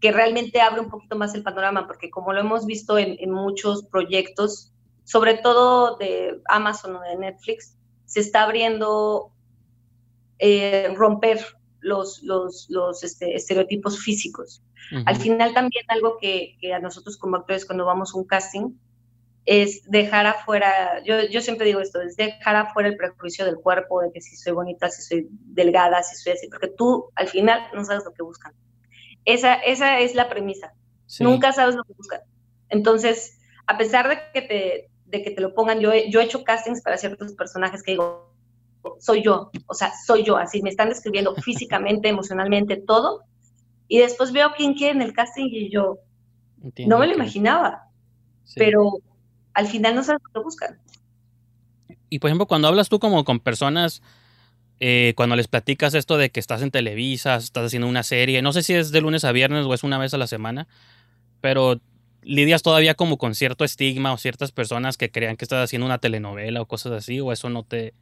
que 0.00 0.12
realmente 0.12 0.60
abre 0.60 0.80
un 0.80 0.90
poquito 0.90 1.16
más 1.16 1.34
el 1.34 1.42
panorama, 1.42 1.86
porque 1.86 2.08
como 2.10 2.32
lo 2.32 2.40
hemos 2.40 2.66
visto 2.66 2.98
en, 2.98 3.16
en 3.18 3.30
muchos 3.30 3.84
proyectos, 3.86 4.72
sobre 5.04 5.34
todo 5.34 5.96
de 5.96 6.40
Amazon 6.48 6.96
o 6.96 7.00
de 7.00 7.16
Netflix, 7.16 7.76
se 8.04 8.20
está 8.20 8.44
abriendo 8.44 9.32
eh, 10.38 10.92
romper 10.96 11.40
los, 11.80 12.22
los, 12.22 12.66
los 12.68 13.04
este, 13.04 13.34
estereotipos 13.34 14.00
físicos. 14.00 14.62
Al 15.04 15.16
final 15.16 15.52
también 15.52 15.84
algo 15.88 16.16
que, 16.18 16.56
que 16.60 16.72
a 16.72 16.78
nosotros 16.78 17.18
como 17.18 17.36
actores 17.36 17.66
cuando 17.66 17.84
vamos 17.84 18.14
a 18.14 18.18
un 18.18 18.24
casting 18.24 18.70
es 19.44 19.82
dejar 19.84 20.26
afuera, 20.26 21.02
yo, 21.04 21.22
yo 21.30 21.40
siempre 21.40 21.66
digo 21.66 21.80
esto, 21.80 22.00
es 22.00 22.16
dejar 22.16 22.56
afuera 22.56 22.88
el 22.88 22.96
prejuicio 22.96 23.44
del 23.44 23.56
cuerpo, 23.56 24.02
de 24.02 24.12
que 24.12 24.20
si 24.20 24.36
soy 24.36 24.52
bonita, 24.52 24.90
si 24.90 25.02
soy 25.02 25.28
delgada, 25.30 26.02
si 26.02 26.16
soy 26.16 26.32
así, 26.32 26.48
porque 26.48 26.68
tú 26.68 27.10
al 27.14 27.28
final 27.28 27.62
no 27.74 27.84
sabes 27.84 28.04
lo 28.04 28.12
que 28.12 28.22
buscan. 28.22 28.52
Esa, 29.24 29.54
esa 29.54 30.00
es 30.00 30.14
la 30.14 30.28
premisa, 30.28 30.74
Sí. 31.06 31.24
nunca 31.24 31.52
sabes 31.52 31.74
lo 31.74 31.84
que 31.84 31.94
buscan. 31.94 32.20
Entonces, 32.68 33.38
a 33.66 33.78
pesar 33.78 34.08
de 34.10 34.18
que 34.34 34.42
te, 34.42 34.90
de 35.06 35.22
que 35.22 35.30
te 35.30 35.40
lo 35.40 35.54
pongan, 35.54 35.80
yo, 35.80 35.92
yo 36.10 36.20
he 36.20 36.24
hecho 36.24 36.44
castings 36.44 36.82
para 36.82 36.98
ciertos 36.98 37.32
personajes 37.32 37.82
que 37.82 37.92
digo, 37.92 38.27
soy 39.00 39.22
yo, 39.22 39.50
o 39.66 39.74
sea, 39.74 39.92
soy 40.06 40.24
yo, 40.24 40.36
así 40.36 40.62
me 40.62 40.70
están 40.70 40.88
describiendo 40.88 41.34
físicamente, 41.42 42.08
emocionalmente, 42.08 42.76
todo. 42.76 43.22
Y 43.88 43.98
después 43.98 44.32
veo 44.32 44.50
quién 44.56 44.74
quiere 44.74 44.94
en 44.96 45.02
el 45.02 45.12
casting 45.12 45.48
y 45.50 45.70
yo 45.70 45.98
Entiendo 46.62 46.96
no 46.96 47.00
me 47.00 47.06
lo 47.06 47.12
que- 47.12 47.18
imaginaba, 47.18 47.84
sí. 48.44 48.54
pero 48.58 48.92
al 49.54 49.66
final 49.66 49.94
no 49.94 50.02
sabes 50.04 50.20
lo 50.26 50.32
que 50.40 50.44
buscan. 50.44 50.78
Y 52.10 52.18
por 52.18 52.28
ejemplo, 52.28 52.46
cuando 52.46 52.68
hablas 52.68 52.88
tú 52.88 52.98
como 52.98 53.24
con 53.24 53.40
personas, 53.40 54.02
eh, 54.80 55.12
cuando 55.16 55.36
les 55.36 55.48
platicas 55.48 55.94
esto 55.94 56.16
de 56.16 56.30
que 56.30 56.40
estás 56.40 56.62
en 56.62 56.70
Televisa, 56.70 57.36
estás 57.36 57.66
haciendo 57.66 57.88
una 57.88 58.02
serie, 58.02 58.42
no 58.42 58.52
sé 58.52 58.62
si 58.62 58.74
es 58.74 58.90
de 58.92 59.00
lunes 59.00 59.24
a 59.24 59.32
viernes 59.32 59.66
o 59.66 59.74
es 59.74 59.82
una 59.84 59.98
vez 59.98 60.14
a 60.14 60.18
la 60.18 60.26
semana, 60.26 60.68
pero 61.40 61.80
lidias 62.22 62.62
todavía 62.62 62.94
como 62.94 63.16
con 63.18 63.34
cierto 63.34 63.64
estigma 63.64 64.12
o 64.12 64.18
ciertas 64.18 64.52
personas 64.52 64.96
que 64.96 65.10
crean 65.10 65.36
que 65.36 65.44
estás 65.44 65.64
haciendo 65.64 65.86
una 65.86 65.98
telenovela 65.98 66.60
o 66.60 66.66
cosas 66.66 66.92
así, 66.92 67.20
o 67.20 67.32
eso 67.32 67.48
no 67.48 67.62
te, 67.62 67.94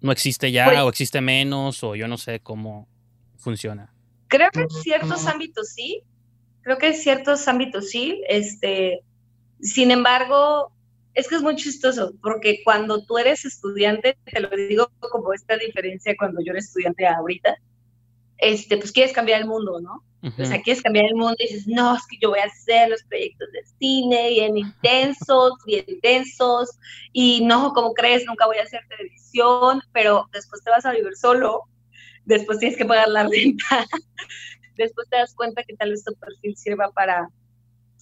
no 0.00 0.12
existe 0.12 0.52
ya, 0.52 0.66
Pues- 0.66 0.80
o 0.80 0.88
existe 0.88 1.20
menos, 1.20 1.82
o 1.82 1.94
yo 1.94 2.08
no 2.08 2.18
sé 2.18 2.40
cómo 2.40 2.88
funciona. 3.36 3.92
Creo 4.28 4.50
que 4.50 4.60
en 4.60 4.70
ciertos 4.70 5.26
ámbitos 5.26 5.70
sí, 5.70 6.02
creo 6.60 6.76
que 6.78 6.88
en 6.88 6.94
ciertos 6.94 7.48
ámbitos 7.48 7.88
sí, 7.88 8.22
este, 8.28 9.00
sin 9.60 9.90
embargo, 9.90 10.70
es 11.14 11.28
que 11.28 11.36
es 11.36 11.42
muy 11.42 11.56
chistoso, 11.56 12.12
porque 12.22 12.60
cuando 12.62 13.04
tú 13.04 13.18
eres 13.18 13.44
estudiante, 13.44 14.18
te 14.24 14.40
lo 14.40 14.50
digo 14.50 14.90
como 15.00 15.32
esta 15.32 15.56
diferencia 15.56 16.14
cuando 16.18 16.40
yo 16.44 16.50
era 16.52 16.60
estudiante 16.60 17.06
ahorita, 17.06 17.56
este, 18.36 18.76
pues 18.76 18.92
quieres 18.92 19.12
cambiar 19.12 19.40
el 19.40 19.48
mundo, 19.48 19.80
¿no? 19.80 20.04
Ujú. 20.22 20.42
O 20.42 20.44
sea, 20.44 20.60
quieres 20.62 20.82
cambiar 20.82 21.06
el 21.06 21.14
mundo 21.14 21.36
y 21.38 21.46
dices, 21.46 21.66
no, 21.68 21.94
es 21.94 22.02
que 22.08 22.18
yo 22.20 22.30
voy 22.30 22.40
a 22.40 22.44
hacer 22.46 22.88
los 22.88 23.02
proyectos 23.04 23.48
de 23.52 23.60
cine 23.78 24.30
bien 24.30 24.58
intensos, 24.58 25.52
bien 25.64 25.84
densos, 26.02 26.70
y 27.12 27.44
no, 27.44 27.72
como 27.72 27.94
crees, 27.94 28.24
nunca 28.26 28.46
voy 28.46 28.58
a 28.58 28.64
hacer 28.64 28.80
televisión, 28.88 29.80
pero 29.92 30.28
después 30.32 30.62
te 30.64 30.70
vas 30.70 30.84
a 30.86 30.92
vivir 30.92 31.16
solo, 31.16 31.62
después 32.24 32.58
tienes 32.58 32.76
que 32.76 32.84
pagar 32.84 33.08
la 33.08 33.22
renta, 33.28 33.86
después 34.76 35.08
te 35.08 35.18
das 35.18 35.34
cuenta 35.34 35.62
que 35.62 35.76
tal 35.76 35.90
vez 35.90 36.02
tu 36.02 36.12
perfil 36.14 36.56
sirva 36.56 36.90
para 36.90 37.28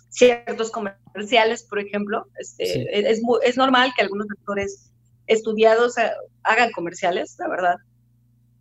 ciertos 0.08 0.70
comerciales, 0.70 1.64
por 1.64 1.78
ejemplo. 1.80 2.26
Este, 2.38 2.66
Sí. 2.66 2.86
es, 2.90 3.18
es 3.18 3.22
es 3.42 3.56
normal 3.58 3.92
que 3.94 4.02
algunos 4.02 4.26
actores 4.30 4.90
estudiados 5.26 5.98
eh, 5.98 6.10
hagan 6.44 6.70
comerciales, 6.72 7.36
la 7.38 7.48
verdad 7.48 7.76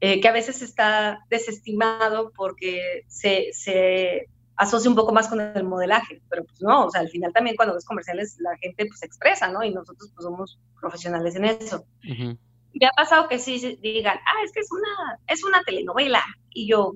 eh, 0.02 0.20
que 0.20 0.28
a 0.28 0.34
veces 0.34 0.62
está 0.62 1.20
desestimado 1.30 2.32
porque 2.36 3.04
se, 3.08 3.50
se 3.54 4.28
asocia 4.56 4.90
un 4.90 4.96
poco 4.96 5.14
más 5.14 5.28
con 5.28 5.42
el 5.42 5.64
modelaje, 5.64 6.22
pero 6.30 6.44
pues 6.44 6.62
no, 6.62 6.86
o 6.86 6.92
sea, 6.92 7.02
al 7.02 7.10
final 7.10 7.34
también 7.34 7.56
cuando 7.56 7.76
ves 7.76 7.86
comerciales 7.86 8.38
la 8.40 8.58
gente 8.58 8.86
pues 8.86 9.04
expresa, 9.04 9.48
¿no? 9.48 9.64
Y 9.64 9.72
nosotros 9.72 10.12
pues 10.14 10.24
somos 10.24 10.60
profesionales 10.80 11.36
en 11.36 11.46
eso. 11.46 11.86
Ujú. 12.10 12.38
Me 12.74 12.88
ha 12.88 12.92
pasado 12.96 13.28
que 13.30 13.40
sí 13.40 13.80
digan, 13.82 14.18
ah, 14.18 14.44
es 14.44 14.52
que 14.52 14.60
es 14.60 14.70
una, 14.72 15.20
es 15.28 15.44
una 15.44 15.64
telenovela, 15.64 16.24
y 16.54 16.68
yo, 16.68 16.96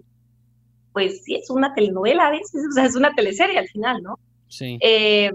pues 0.93 1.23
sí, 1.23 1.35
es 1.35 1.49
una 1.49 1.73
telenovela 1.73 2.27
a 2.27 2.31
veces, 2.31 2.65
o 2.69 2.73
sea, 2.73 2.85
es 2.85 2.95
una 2.95 3.13
teleserie 3.13 3.59
al 3.59 3.67
final, 3.67 4.01
¿no? 4.01 4.19
Sí. 4.47 4.77
Eh, 4.81 5.31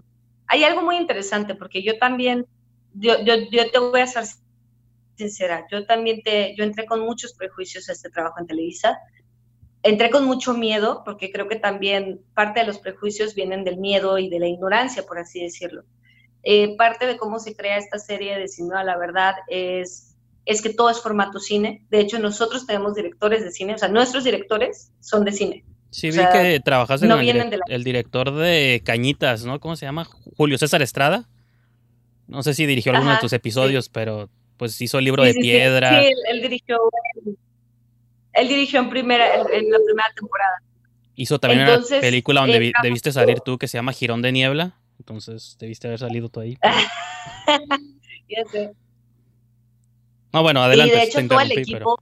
hay 0.46 0.64
algo 0.64 0.82
muy 0.82 0.96
interesante 0.96 1.54
porque 1.54 1.82
yo 1.82 1.98
también, 1.98 2.46
yo, 2.94 3.22
yo, 3.24 3.34
yo 3.50 3.70
te 3.70 3.78
voy 3.78 4.00
a 4.00 4.06
ser 4.06 4.24
sincera, 5.16 5.66
yo 5.70 5.86
también 5.86 6.22
te, 6.22 6.54
yo 6.56 6.64
entré 6.64 6.86
con 6.86 7.00
muchos 7.00 7.34
prejuicios 7.34 7.88
a 7.88 7.92
este 7.92 8.10
trabajo 8.10 8.36
en 8.40 8.46
Televisa, 8.46 8.98
entré 9.82 10.10
con 10.10 10.24
mucho 10.24 10.54
miedo 10.54 11.02
porque 11.04 11.30
creo 11.30 11.46
que 11.48 11.56
también 11.56 12.20
parte 12.34 12.60
de 12.60 12.66
los 12.66 12.78
prejuicios 12.78 13.34
vienen 13.34 13.64
del 13.64 13.76
miedo 13.78 14.18
y 14.18 14.28
de 14.28 14.38
la 14.40 14.46
ignorancia, 14.48 15.04
por 15.04 15.18
así 15.18 15.42
decirlo. 15.42 15.84
Eh, 16.42 16.76
parte 16.76 17.06
de 17.06 17.16
cómo 17.16 17.38
se 17.38 17.54
crea 17.56 17.78
esta 17.78 17.98
serie 17.98 18.38
de 18.38 18.48
Sin 18.48 18.68
la 18.68 18.96
Verdad 18.98 19.34
es, 19.48 20.14
es 20.44 20.60
que 20.60 20.74
todo 20.74 20.90
es 20.90 21.00
formato 21.00 21.38
cine. 21.38 21.86
De 21.90 22.00
hecho, 22.00 22.18
nosotros 22.18 22.66
tenemos 22.66 22.94
directores 22.94 23.42
de 23.42 23.50
cine, 23.50 23.74
o 23.74 23.78
sea, 23.78 23.88
nuestros 23.88 24.24
directores 24.24 24.92
son 25.00 25.24
de 25.24 25.32
cine. 25.32 25.64
Sí, 25.90 26.08
o 26.08 26.12
vi 26.12 26.18
sea, 26.18 26.30
que 26.30 26.60
trabajaste 26.60 27.06
no 27.06 27.16
con 27.16 27.24
el, 27.24 27.50
de 27.50 27.56
la- 27.56 27.64
el 27.68 27.84
director 27.84 28.34
de 28.34 28.82
Cañitas, 28.84 29.44
¿no? 29.44 29.60
¿Cómo 29.60 29.76
se 29.76 29.86
llama? 29.86 30.04
Julio 30.36 30.58
César 30.58 30.82
Estrada. 30.82 31.28
No 32.26 32.42
sé 32.42 32.52
si 32.54 32.66
dirigió 32.66 32.92
alguno 32.92 33.12
de 33.12 33.18
tus 33.18 33.30
sí. 33.30 33.36
episodios, 33.36 33.88
pero 33.88 34.28
pues 34.56 34.80
hizo 34.80 34.98
el 34.98 35.04
libro 35.04 35.22
Sí, 35.22 35.28
de 35.28 35.32
sí, 35.34 35.40
piedra. 35.40 36.00
Sí, 36.00 36.06
él, 36.06 36.14
él 36.30 36.42
dirigió, 36.42 36.78
él 38.32 38.48
dirigió 38.48 38.80
en, 38.80 38.90
primera, 38.90 39.34
en, 39.34 39.70
la 39.70 39.78
primera 39.84 40.08
temporada. 40.14 40.58
Hizo 41.16 41.38
también 41.38 41.62
Entonces, 41.62 41.92
una 41.92 42.00
película 42.00 42.40
donde 42.40 42.56
eh, 42.56 42.60
vi- 42.60 42.72
debiste 42.82 43.12
salir 43.12 43.40
tú 43.40 43.58
que 43.58 43.68
se 43.68 43.78
llama 43.78 43.92
Girón 43.92 44.22
de 44.22 44.32
Niebla. 44.32 44.76
Entonces 44.98 45.56
debiste 45.58 45.86
haber 45.88 46.00
salido 46.00 46.28
tú 46.28 46.40
ahí. 46.40 46.58
Ya 48.28 48.42
sé. 48.50 48.72
No, 50.32 50.42
bueno, 50.42 50.62
adelante. 50.62 50.94
y 50.94 50.98
de 50.98 51.04
hecho 51.04 51.18
te 51.18 51.28
todo 51.28 51.40
el 51.40 51.52
interrumpí, 51.52 51.72
equipo, 51.74 51.98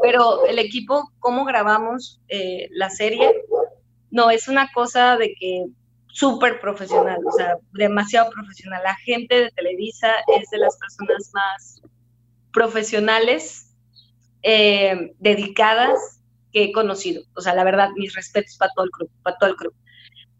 pero... 0.00 0.46
el 0.46 0.58
equipo, 0.58 1.10
cómo 1.18 1.44
grabamos 1.44 2.20
eh, 2.28 2.68
la 2.70 2.88
serie, 2.88 3.30
no, 4.10 4.30
es 4.30 4.48
una 4.48 4.70
cosa 4.72 5.16
de 5.16 5.34
que 5.38 5.66
súper 6.12 6.60
profesional, 6.60 7.18
o 7.26 7.32
sea, 7.32 7.56
demasiado 7.72 8.30
profesional. 8.30 8.82
La 8.84 8.94
gente 8.96 9.34
de 9.34 9.50
Televisa 9.50 10.12
es 10.38 10.50
de 10.50 10.58
las 10.58 10.76
personas 10.76 11.30
más 11.32 11.82
profesionales, 12.52 13.74
eh, 14.42 15.12
dedicadas 15.18 16.20
que 16.52 16.64
he 16.64 16.72
conocido. 16.72 17.24
O 17.34 17.40
sea, 17.40 17.54
la 17.54 17.64
verdad, 17.64 17.90
mis 17.96 18.14
respetos 18.14 18.56
para 18.58 18.72
todo 18.74 18.84
el 18.84 18.90
club, 18.90 19.10
para 19.22 19.38
todo 19.38 19.50
el. 19.50 19.56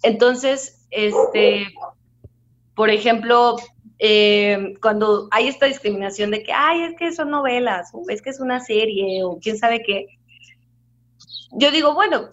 Entonces, 0.02 0.86
este, 0.90 1.72
por 2.74 2.90
ejemplo, 2.90 3.56
eh, 3.98 4.74
cuando 4.82 5.28
hay 5.30 5.48
esta 5.48 5.66
discriminación 5.66 6.30
de 6.30 6.42
que, 6.42 6.52
ay, 6.52 6.82
es 6.82 6.96
que 6.98 7.12
son 7.12 7.30
novelas, 7.30 7.90
o 7.94 8.04
es 8.08 8.20
que 8.20 8.30
es 8.30 8.40
una 8.40 8.60
serie, 8.60 9.24
o 9.24 9.38
quién 9.40 9.56
sabe 9.56 9.82
qué, 9.82 10.06
yo 11.52 11.70
digo, 11.70 11.94
bueno, 11.94 12.30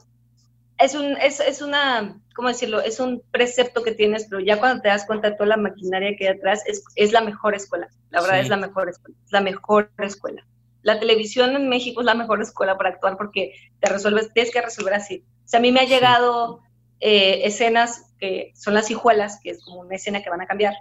es, 0.77 0.95
un, 0.95 1.17
es, 1.17 1.39
es 1.39 1.61
una, 1.61 2.19
¿cómo 2.39 2.47
decirlo? 2.47 2.79
Es 2.79 3.01
un 3.01 3.21
precepto 3.31 3.83
que 3.83 3.91
tienes, 3.91 4.27
pero 4.29 4.39
ya 4.41 4.57
cuando 4.59 4.81
te 4.81 4.87
das 4.87 5.05
cuenta 5.05 5.29
de 5.29 5.35
toda 5.35 5.47
la 5.49 5.57
maquinaria 5.57 6.15
que 6.17 6.25
hay 6.25 6.37
atrás, 6.37 6.63
es, 6.65 6.85
es 6.95 7.11
la 7.11 7.19
mejor 7.19 7.53
escuela, 7.53 7.89
la 8.11 8.21
verdad 8.21 8.35
Sí. 8.37 8.41
es 8.43 8.49
la 8.49 8.55
mejor 8.55 8.87
escuela, 8.87 9.17
es 9.25 9.31
la 9.33 9.41
mejor 9.41 9.91
escuela. 9.97 10.47
La 10.83 11.01
televisión 11.01 11.53
en 11.57 11.67
México 11.67 11.99
es 11.99 12.05
la 12.05 12.13
mejor 12.13 12.41
escuela 12.41 12.77
para 12.77 12.91
actuar 12.91 13.17
porque 13.17 13.51
te 13.81 13.89
resuelves, 13.89 14.31
tienes 14.31 14.53
que 14.53 14.61
resolver 14.61 14.93
así. 14.93 15.25
O 15.43 15.47
sea, 15.49 15.59
a 15.59 15.61
mí 15.61 15.73
me 15.73 15.81
ha 15.81 15.83
Sí. 15.83 15.89
llegado 15.89 16.61
eh, 17.01 17.41
escenas 17.45 18.13
que 18.19 18.53
son 18.55 18.73
las 18.73 18.89
hijuelas, 18.89 19.39
que 19.43 19.49
es 19.49 19.61
como 19.65 19.81
una 19.81 19.95
escena 19.95 20.23
que 20.23 20.29
van 20.29 20.39
a 20.41 20.47
cambiar, 20.47 20.75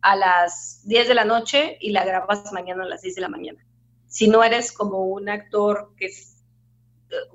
a 0.00 0.16
las 0.16 0.80
10 0.86 1.08
de 1.08 1.14
la 1.14 1.24
noche 1.26 1.76
y 1.80 1.90
la 1.90 2.04
grabas 2.06 2.50
mañana 2.52 2.84
a 2.84 2.86
las 2.86 3.02
6 3.02 3.14
de 3.16 3.20
la 3.20 3.28
mañana. 3.28 3.62
Si 4.06 4.28
no 4.28 4.42
eres 4.42 4.72
como 4.72 5.04
un 5.04 5.28
actor 5.28 5.92
que 5.98 6.06
es, 6.06 6.37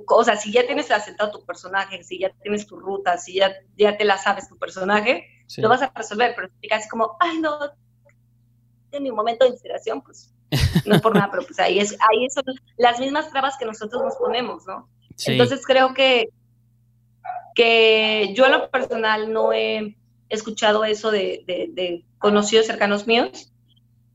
o 0.08 0.24
sea, 0.24 0.36
si 0.38 0.52
ya 0.52 0.66
tienes 0.66 0.92
asentado 0.92 1.32
tu 1.32 1.46
personaje, 1.46 2.04
si 2.04 2.20
ya 2.20 2.30
tienes 2.42 2.68
tu 2.68 2.80
ruta, 2.80 3.18
si 3.18 3.36
ya, 3.36 3.54
ya 3.78 3.98
te 3.98 4.06
la 4.06 4.18
sabes 4.18 4.48
tu 4.48 4.58
personaje, 4.58 5.28
Sí. 5.48 5.62
lo 5.62 5.70
vas 5.70 5.82
a 5.82 5.92
resolver, 5.94 6.34
pero 6.36 6.48
si 6.62 6.68
casi 6.68 6.88
como, 6.90 7.18
ay, 7.20 7.40
no, 7.40 7.60
en 8.92 9.04
mi 9.04 9.12
momento 9.12 9.46
de 9.46 9.52
inspiración, 9.52 10.02
pues 10.02 10.34
no 10.86 10.96
es 10.96 11.02
por 11.02 11.14
nada, 11.14 11.30
pero 11.32 11.44
pues 11.46 11.60
ahí, 11.60 11.80
es, 11.80 11.98
ahí 12.10 12.30
son 12.30 12.44
las 12.78 13.00
mismas 13.00 13.30
trabas 13.30 13.58
que 13.58 13.66
nosotros 13.66 14.02
nos 14.04 14.16
ponemos, 14.16 14.66
¿no? 14.66 14.88
Sí. 15.16 15.34
Entonces 15.34 15.66
creo 15.66 15.94
que, 15.94 16.30
que 17.56 18.34
yo 18.36 18.46
en 18.46 18.52
lo 18.54 18.70
personal 18.70 19.32
no 19.32 19.54
he 19.54 19.98
escuchado 20.30 20.86
eso 20.86 21.12
de, 21.12 21.44
de, 21.46 21.70
de 21.72 22.06
conocidos 22.18 22.66
cercanos 22.66 23.06
míos. 23.06 23.52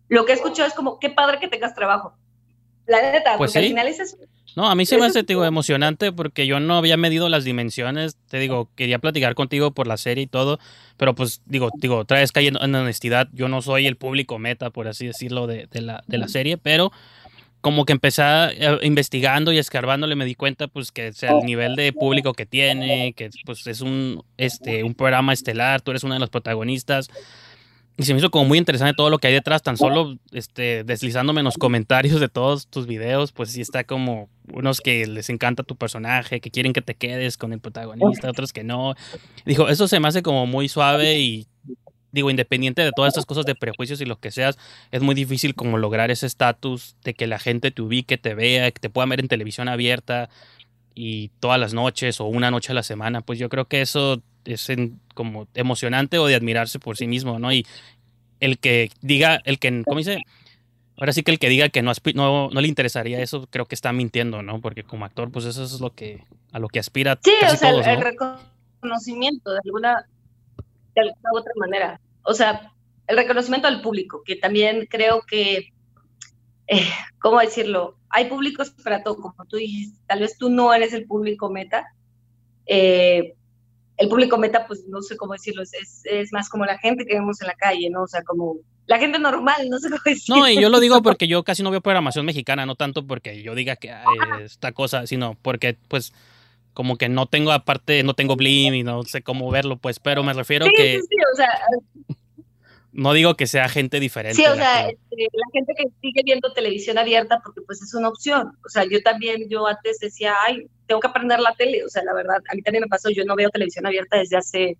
Lo 0.08 0.24
que 0.24 0.32
he 0.32 0.34
escuchado 0.36 0.66
es 0.66 0.74
como, 0.74 0.98
qué 0.98 1.10
padre 1.10 1.38
que 1.38 1.48
tengas 1.48 1.74
trabajo. 1.74 2.16
La 2.88 3.12
neta, 3.12 3.37
Pues 3.37 3.53
porque 3.53 3.59
al 3.59 3.64
sí. 3.64 3.68
final 3.70 3.88
es 3.88 4.01
eso. 4.01 4.16
No, 4.57 4.68
a 4.68 4.74
mí 4.74 4.87
se 4.87 4.98
me 4.98 5.07
hace, 5.07 5.22
digo, 5.22 5.44
emocionante 5.44 6.11
porque 6.11 6.46
yo 6.46 6.59
no 6.59 6.77
había 6.77 6.96
medido 6.96 7.29
las 7.29 7.44
dimensiones. 7.44 8.16
Te 8.29 8.38
digo, 8.38 8.70
quería 8.74 8.98
platicar 8.98 9.35
contigo 9.37 9.70
por 9.70 9.87
la 9.87 9.96
serie 9.96 10.24
y 10.24 10.27
todo, 10.27 10.59
pero 10.96 11.14
pues 11.14 11.42
digo, 11.46 11.70
digo, 11.77 11.98
otra 11.98 12.18
vez 12.18 12.33
cayendo 12.33 12.61
en 12.64 12.74
honestidad, 12.74 13.29
yo 13.33 13.48
no 13.48 13.62
soy 13.62 13.87
el 13.87 13.96
público 13.96 14.38
meta, 14.40 14.70
por 14.70 14.88
así 14.88 15.07
decirlo, 15.07 15.46
de, 15.46 15.68
de 15.70 15.81
la, 15.83 16.03
de 16.09 16.18
la 16.18 16.27
serie, 16.27 16.57
pero 16.57 16.90
como 17.61 17.85
que 17.85 17.92
empecé 17.92 18.22
eh, 18.24 18.79
investigando 18.83 19.53
y 19.53 19.59
escarbándole 19.59 20.16
me 20.16 20.24
di 20.24 20.35
cuenta 20.35 20.68
pues 20.68 20.92
que 20.92 21.09
o 21.09 21.12
sea, 21.12 21.33
el 21.33 21.44
nivel 21.44 21.77
de 21.77 21.92
público 21.92 22.33
que 22.33 22.46
tiene, 22.46 23.12
que 23.14 23.31
pues 23.44 23.66
es 23.66 23.81
un, 23.81 24.24
este, 24.38 24.83
un 24.83 24.94
programa 24.94 25.33
estelar, 25.33 25.83
tú 25.83 25.90
eres 25.90 26.05
uno 26.05 26.14
de 26.14 26.20
los 26.20 26.31
protagonistas. 26.31 27.11
Y 27.98 28.04
se 28.04 28.14
me 28.14 28.20
hizo 28.20 28.30
como 28.30 28.44
muy 28.44 28.58
interesante 28.58 28.94
todo 28.94 29.11
lo 29.11 29.18
que 29.18 29.26
hay 29.26 29.34
detrás, 29.34 29.64
tan 29.64 29.76
solo 29.76 30.16
este, 30.30 30.84
deslizándome 30.84 31.40
en 31.40 31.44
los 31.44 31.58
comentarios 31.58 32.20
de 32.20 32.28
todos 32.28 32.68
tus 32.68 32.87
videos, 32.87 33.32
pues 33.32 33.50
sí 33.50 33.61
está 33.61 33.82
como 33.82 34.28
unos 34.52 34.80
que 34.80 35.04
les 35.08 35.28
encanta 35.30 35.64
tu 35.64 35.74
personaje, 35.74 36.40
que 36.40 36.52
quieren 36.52 36.72
que 36.72 36.80
te 36.80 36.94
quedes 36.94 37.37
con 37.37 37.52
el 37.52 37.58
protagonista, 37.58 38.30
otros 38.30 38.52
que 38.52 38.62
no. 38.62 38.94
Dijo, 39.44 39.68
eso 39.68 39.88
se 39.88 39.98
me 39.98 40.06
hace 40.06 40.22
como 40.22 40.46
muy 40.46 40.68
suave 40.68 41.18
y 41.18 41.48
digo, 42.12 42.30
independiente 42.30 42.82
de 42.82 42.92
todas 42.92 43.08
estas 43.08 43.26
cosas 43.26 43.44
de 43.46 43.56
prejuicios 43.56 44.00
y 44.00 44.04
lo 44.04 44.20
que 44.20 44.30
seas, 44.30 44.58
es 44.92 45.02
muy 45.02 45.16
difícil 45.16 45.56
como 45.56 45.76
lograr 45.76 46.12
ese 46.12 46.26
estatus 46.26 46.94
de 47.02 47.14
que 47.14 47.26
la 47.26 47.40
gente 47.40 47.72
te 47.72 47.82
ubique, 47.82 48.16
te 48.16 48.34
vea, 48.34 48.70
que 48.70 48.78
te 48.78 48.90
pueda 48.90 49.08
ver 49.08 49.18
en 49.18 49.26
televisión 49.26 49.68
abierta 49.68 50.30
y 50.94 51.30
todas 51.40 51.58
las 51.58 51.74
noches 51.74 52.20
o 52.20 52.26
una 52.26 52.52
noche 52.52 52.70
a 52.70 52.74
la 52.76 52.84
semana. 52.84 53.22
Pues 53.22 53.40
yo 53.40 53.48
creo 53.48 53.66
que 53.66 53.80
eso 53.80 54.22
es 54.52 54.68
en- 54.70 55.00
como 55.14 55.46
emocionante 55.54 56.18
o 56.18 56.26
de 56.26 56.34
admirarse 56.34 56.78
por 56.78 56.96
sí 56.96 57.06
mismo, 57.06 57.38
¿no? 57.38 57.52
Y 57.52 57.66
el 58.40 58.58
que 58.58 58.90
diga, 59.00 59.40
el 59.44 59.58
que, 59.58 59.82
¿cómo 59.87 59.98
dice? 59.98 60.18
Ahora 60.96 61.12
sí 61.12 61.22
que 61.22 61.30
el 61.30 61.38
que 61.38 61.48
diga 61.48 61.68
que 61.68 61.82
no, 61.82 61.92
no, 62.14 62.50
no 62.50 62.61
le 62.61 62.68
interesaría 62.68 63.20
eso, 63.20 63.46
creo 63.50 63.66
que 63.66 63.74
está 63.74 63.92
mintiendo, 63.92 64.42
¿no? 64.42 64.61
Porque 64.61 64.82
como 64.82 65.04
actor, 65.04 65.30
pues 65.30 65.44
eso 65.44 65.62
es 65.64 65.80
lo 65.80 65.90
que, 65.94 66.24
a 66.52 66.58
lo 66.58 66.68
que 66.68 66.80
aspira 66.80 67.18
Sí, 67.22 67.32
casi 67.40 67.54
o 67.54 67.58
sea, 67.58 67.70
todos, 67.70 67.87
el, 67.87 67.92
el 67.92 67.98
¿no? 68.00 68.04
reconocimiento 68.80 69.52
de 69.52 69.61
alguna, 69.64 70.06
de 70.94 71.00
alguna 71.02 71.30
otra 71.34 71.52
manera. 71.56 72.00
O 72.22 72.34
sea, 72.34 72.72
el 73.06 73.16
reconocimiento 73.16 73.68
al 73.68 73.80
público, 73.80 74.22
que 74.24 74.37
también 74.37 74.87
creo 74.90 75.22
que, 75.22 75.68
eh, 76.66 76.88
¿cómo 77.20 77.40
decirlo? 77.40 77.96
Hay 78.11 78.26
públicos 78.26 78.70
para 78.82 79.02
todo, 79.02 79.16
como 79.16 79.44
tú 79.48 79.56
dijiste, 79.56 79.98
tal 80.06 80.20
vez 80.20 80.37
tú 80.38 80.50
no 80.50 80.72
eres 80.74 80.92
el 80.92 81.06
público 81.06 81.48
meta. 81.50 81.87
eh, 82.66 83.34
el 83.98 84.08
público 84.08 84.38
meta, 84.38 84.66
pues 84.66 84.84
no 84.87 85.02
sé 85.02 85.16
cómo 85.16 85.32
decirlo, 85.34 85.62
es, 85.62 85.74
es, 85.74 86.02
es 86.04 86.32
más 86.32 86.48
como 86.48 86.64
la 86.64 86.78
gente 86.78 87.04
que 87.04 87.14
vemos 87.14 87.40
en 87.40 87.48
la 87.48 87.54
calle, 87.54 87.90
¿no? 87.90 88.04
O 88.04 88.08
sea, 88.08 88.22
como 88.22 88.56
la 88.87 88.98
gente 88.98 89.18
normal, 89.18 89.68
no 89.68 89.78
sé 89.78 89.90
cómo 89.90 90.00
decirlo. 90.04 90.42
No, 90.42 90.48
y 90.48 90.61
yo 90.61 90.70
lo 90.70 90.80
digo 90.80 91.02
porque 91.02 91.28
yo 91.28 91.42
casi 91.42 91.62
no 91.62 91.70
veo 91.70 91.80
programación 91.80 92.24
mexicana, 92.24 92.64
no 92.64 92.76
tanto 92.76 93.06
porque 93.06 93.42
yo 93.42 93.54
diga 93.54 93.76
que 93.76 93.90
"Ay, 93.90 94.04
esta 94.44 94.72
cosa, 94.72 95.06
sino 95.06 95.37
porque 95.42 95.76
pues 95.88 96.12
como 96.74 96.96
que 96.96 97.08
no 97.08 97.26
tengo 97.26 97.50
aparte, 97.50 98.04
no 98.04 98.14
tengo 98.14 98.37
Blim 98.37 98.72
y 98.74 98.82
no 98.84 99.02
sé 99.02 99.20
cómo 99.22 99.50
verlo, 99.50 99.78
pues, 99.78 99.98
pero 99.98 100.22
me 100.22 100.32
refiero 100.32 100.66
Sí, 100.66 100.72
que 100.76 101.00
sí, 101.00 101.06
sí, 101.08 101.16
o 101.32 101.37
sea, 101.37 101.50
no 102.92 103.12
digo 103.12 103.35
que 103.35 103.46
sea 103.46 103.68
gente 103.68 104.01
diferente. 104.01 104.37
Sí, 104.37 104.46
o 104.46 104.55
la 104.55 104.57
sea, 104.57 104.88
este, 104.88 105.29
la 105.33 105.46
gente 105.53 105.74
que 105.77 105.85
sigue 106.01 106.22
viendo 106.24 106.53
televisión 106.53 106.98
abierta, 106.98 107.40
porque 107.44 107.61
pues 107.62 107.83
es 107.83 107.94
una 107.94 108.09
opción. 108.09 108.53
O 108.64 108.68
sea, 108.68 108.85
yo 108.85 109.03
también, 109.03 109.48
yo 109.48 109.66
antes 109.66 109.98
decía, 109.98 110.35
ay, 110.46 110.66
tengo 110.87 111.01
que 111.01 111.09
aprender 111.09 111.38
la 111.40 111.55
tele. 111.55 111.85
O 111.85 111.88
sea, 111.88 112.03
la 112.05 112.14
verdad, 112.14 112.38
a 112.51 112.55
mí 112.55 112.62
también 112.62 112.83
me 112.83 112.88
pasó, 112.88 113.11
yo 113.11 113.24
no 113.24 113.37
veo 113.37 113.51
televisión 113.51 113.87
abierta 113.87 114.16
desde 114.16 114.37
hace, 114.37 114.79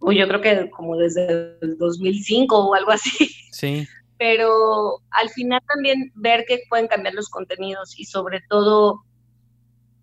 uy, 0.00 0.18
yo 0.18 0.28
creo 0.28 0.40
que 0.40 0.70
como 0.70 0.96
desde 0.96 1.56
el 1.62 1.78
2005 1.78 2.56
o 2.56 2.74
algo 2.74 2.90
así. 2.90 3.30
sí, 3.50 3.86
Pero 4.18 5.02
al 5.10 5.28
final 5.28 5.60
también 5.68 6.10
ver 6.14 6.46
que 6.46 6.62
pueden 6.70 6.86
cambiar 6.86 7.12
los 7.12 7.28
contenidos 7.28 7.98
y 7.98 8.06
sobre 8.06 8.40
todo, 8.48 9.02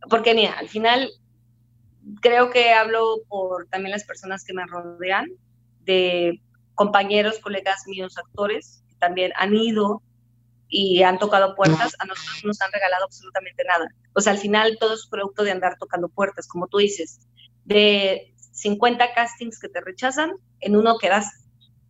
porque 0.08 0.36
mira, 0.36 0.54
al 0.54 0.70
final 0.70 1.10
creo 2.22 2.52
que 2.52 2.74
hablo 2.74 3.22
por 3.28 3.68
también 3.70 3.92
las 3.92 4.04
personas 4.04 4.44
que 4.44 4.54
me 4.54 4.68
rodean, 4.68 5.32
de 5.86 6.40
compañeros, 6.76 7.40
colegas 7.40 7.84
míos, 7.88 8.18
actores, 8.18 8.84
que 8.90 8.96
también 8.96 9.32
han 9.36 9.54
ido 9.56 10.02
y 10.68 11.04
han 11.04 11.20
tocado 11.20 11.56
puertas, 11.56 11.96
a 12.00 12.06
nosotros 12.06 12.40
no 12.44 12.48
nos 12.48 12.62
han 12.62 12.72
regalado 12.72 13.06
absolutamente 13.06 13.64
nada. 13.64 13.88
O 14.14 14.22
sea, 14.22 14.34
al 14.34 14.40
final 14.40 14.78
todo 14.80 14.96
es 14.96 15.08
producto 15.08 15.44
de 15.44 15.52
andar 15.52 15.76
tocando 15.80 16.10
puertas, 16.10 16.48
como 16.48 16.68
tú 16.68 16.80
dices, 16.80 17.20
de 17.66 18.34
50 18.52 19.14
castings 19.14 19.60
que 19.60 19.70
te 19.70 19.82
rechazan, 19.82 20.32
en 20.62 20.76
uno 20.76 20.98
quedas. 20.98 21.28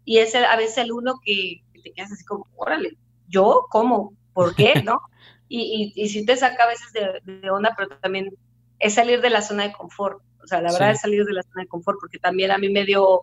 Y 0.05 0.17
es 0.19 0.35
el- 0.35 0.45
a 0.45 0.55
veces 0.57 0.79
el 0.79 0.91
uno 0.91 1.15
que, 1.23 1.61
que 1.73 1.81
te 1.81 1.93
quedas 1.93 2.11
así 2.11 2.25
como, 2.25 2.47
órale, 2.55 2.97
¿yo 3.27 3.67
cómo? 3.69 4.13
¿Por 4.33 4.53
qué? 4.55 4.73
¿No? 4.83 4.99
Y, 5.47 5.93
y, 5.95 6.03
y 6.03 6.09
sí 6.09 6.25
te 6.25 6.35
saca 6.35 6.63
a 6.63 6.67
veces 6.67 6.91
de, 6.93 7.21
de 7.41 7.49
onda, 7.51 7.73
pero 7.77 7.97
también 7.99 8.35
es 8.79 8.95
salir 8.95 9.21
de 9.21 9.29
la 9.29 9.41
zona 9.41 9.63
de 9.63 9.71
confort. 9.73 10.21
O 10.43 10.47
sea, 10.47 10.59
la 10.61 10.71
verdad 10.73 10.89
Sí. 10.89 10.95
es 10.95 11.01
salir 11.01 11.23
de 11.23 11.31
la 11.33 11.43
zona 11.43 11.61
de 11.61 11.67
confort, 11.67 11.99
porque 12.01 12.19
también 12.19 12.51
a 12.51 12.57
mí 12.57 12.69
me 12.69 12.83
dio, 12.85 13.21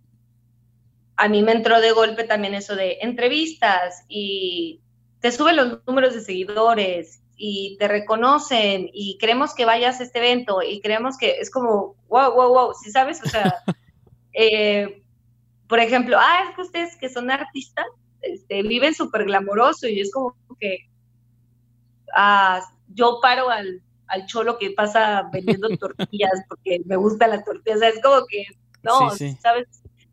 a 1.21 1.29
mí 1.29 1.43
me 1.43 1.53
entró 1.53 1.83
de 1.83 1.93
golpe 1.93 2.25
también 2.25 2.55
eso 2.55 2.75
de 2.75 2.97
entrevistas 3.03 4.07
y 4.09 4.81
te 5.21 5.31
suben 5.31 5.57
los 5.57 5.87
números 5.87 6.15
de 6.15 6.23
seguidores 6.23 7.21
y 7.37 7.77
te 7.79 7.89
reconocen 7.89 8.89
y 8.91 9.19
queremos 9.19 9.53
que 9.53 9.67
vayas 9.67 10.01
a 10.01 10.05
este 10.05 10.19
evento 10.19 10.63
y 10.63 10.81
creemos 10.81 11.19
que 11.19 11.33
es 11.33 11.51
como, 11.51 11.95
wow, 12.09 12.33
wow, 12.33 12.49
wow, 12.49 12.73
¿sí 12.73 12.91
sabes? 12.91 13.21
O 13.23 13.29
sea, 13.29 13.55
eh, 14.33 15.03
por 15.69 15.79
ejemplo, 15.81 16.17
ah, 16.19 16.45
es 16.49 16.57
que 16.57 16.63
ustedes 16.63 16.97
que 16.97 17.11
son 17.11 17.31
artistas, 17.31 17.85
este, 18.23 18.63
viven 18.63 18.95
súper 18.95 19.27
glamoroso 19.27 19.89
y 19.89 20.01
es 20.01 20.11
como 20.11 20.35
que 20.59 20.89
ah, 22.17 22.63
yo 22.95 23.19
paro 23.21 23.51
al, 23.51 23.83
al 24.07 24.25
cholo 24.25 24.57
que 24.57 24.71
pasa 24.71 25.29
vendiendo 25.31 25.69
tortillas 25.79 26.45
porque 26.49 26.81
me 26.87 26.97
gusta 26.97 27.27
la 27.27 27.45
tortilla, 27.45 27.77
o 27.77 27.79
sea, 27.79 27.89
es 27.91 28.01
como 28.01 28.25
que, 28.25 28.47
no, 28.83 29.11
Sí, 29.11 29.33
sí. 29.33 29.39
¿sabes? 29.43 29.69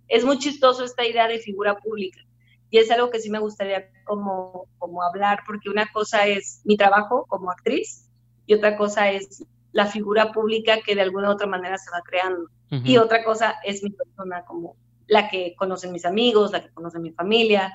Es 0.08 0.24
muy 0.24 0.38
chistoso 0.40 0.84
esta 0.84 1.06
idea 1.06 1.28
de 1.28 1.40
figura 1.40 1.78
pública 1.78 2.22
y 2.70 2.80
es 2.80 2.92
algo 2.92 3.10
que 3.10 3.20
sí 3.20 3.30
me 3.30 3.40
gustaría 3.40 3.90
como, 4.04 4.68
como 4.78 5.04
hablar, 5.04 5.40
porque 5.46 5.70
una 5.70 5.88
cosa 5.92 6.28
es 6.28 6.62
mi 6.66 6.76
trabajo 6.78 7.26
como 7.28 7.52
actriz 7.52 8.10
y 8.46 8.54
otra 8.54 8.78
cosa 8.78 9.10
es 9.12 9.46
la 9.72 9.86
figura 9.86 10.32
pública 10.32 10.80
que 10.86 10.96
de 10.96 11.02
alguna 11.02 11.30
u 11.30 11.34
otra 11.34 11.48
manera 11.48 11.78
se 11.78 11.92
va 11.92 12.02
creando. 12.04 12.50
Y 12.84 12.98
otra 12.98 13.24
cosa 13.24 13.56
es 13.64 13.82
mi 13.84 13.92
persona, 13.92 14.44
como 14.46 14.76
la 15.08 15.30
que 15.30 15.56
conocen 15.56 15.94
mis 15.94 16.04
amigos, 16.06 16.52
la 16.52 16.62
que 16.64 16.74
conoce 16.74 17.00
mi 17.00 17.12
familia. 17.12 17.74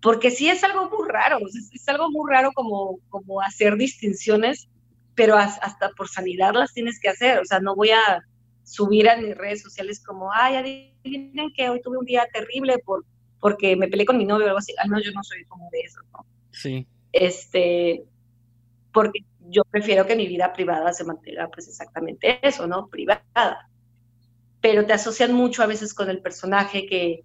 Porque 0.00 0.30
sí 0.30 0.48
es 0.48 0.62
algo 0.64 0.88
muy 0.90 1.08
raro, 1.08 1.38
es, 1.46 1.70
es 1.72 1.88
algo 1.88 2.10
muy 2.10 2.30
raro 2.30 2.52
como, 2.54 2.98
como 3.08 3.40
hacer 3.40 3.76
distinciones, 3.76 4.68
pero 5.14 5.36
as- 5.36 5.58
hasta 5.62 5.90
por 5.90 6.08
sanidad 6.08 6.54
las 6.54 6.72
tienes 6.72 7.00
que 7.00 7.08
hacer. 7.08 7.38
O 7.38 7.44
sea, 7.44 7.60
no 7.60 7.74
voy 7.74 7.90
a 7.90 8.22
subir 8.64 9.08
a 9.08 9.16
mis 9.16 9.36
redes 9.36 9.62
sociales 9.62 10.02
como, 10.04 10.32
ay, 10.32 10.56
adivinen 10.56 11.52
que 11.54 11.68
hoy 11.68 11.80
tuve 11.82 11.98
un 11.98 12.04
día 12.04 12.26
terrible 12.32 12.78
por, 12.78 13.04
porque 13.40 13.76
me 13.76 13.88
peleé 13.88 14.06
con 14.06 14.16
mi 14.16 14.24
novio 14.24 14.46
o 14.46 14.48
algo 14.48 14.58
así. 14.58 14.74
Al 14.78 14.88
menos 14.88 15.04
yo 15.04 15.12
no 15.12 15.22
soy 15.22 15.44
como 15.44 15.68
de 15.70 15.80
eso, 15.80 16.00
¿no? 16.12 16.26
Sí, 16.50 16.86
este, 17.12 18.04
porque 18.92 19.20
yo 19.48 19.62
prefiero 19.70 20.06
que 20.06 20.16
mi 20.16 20.26
vida 20.26 20.52
privada 20.52 20.92
se 20.92 21.04
mantenga 21.04 21.48
pues 21.48 21.68
exactamente 21.68 22.40
eso, 22.46 22.66
¿no? 22.66 22.88
Privada. 22.88 23.68
Pero 24.60 24.86
te 24.86 24.94
asocian 24.94 25.34
mucho 25.34 25.62
a 25.62 25.66
veces 25.66 25.92
con 25.92 26.08
el 26.08 26.22
personaje 26.22 26.86
que, 26.86 27.24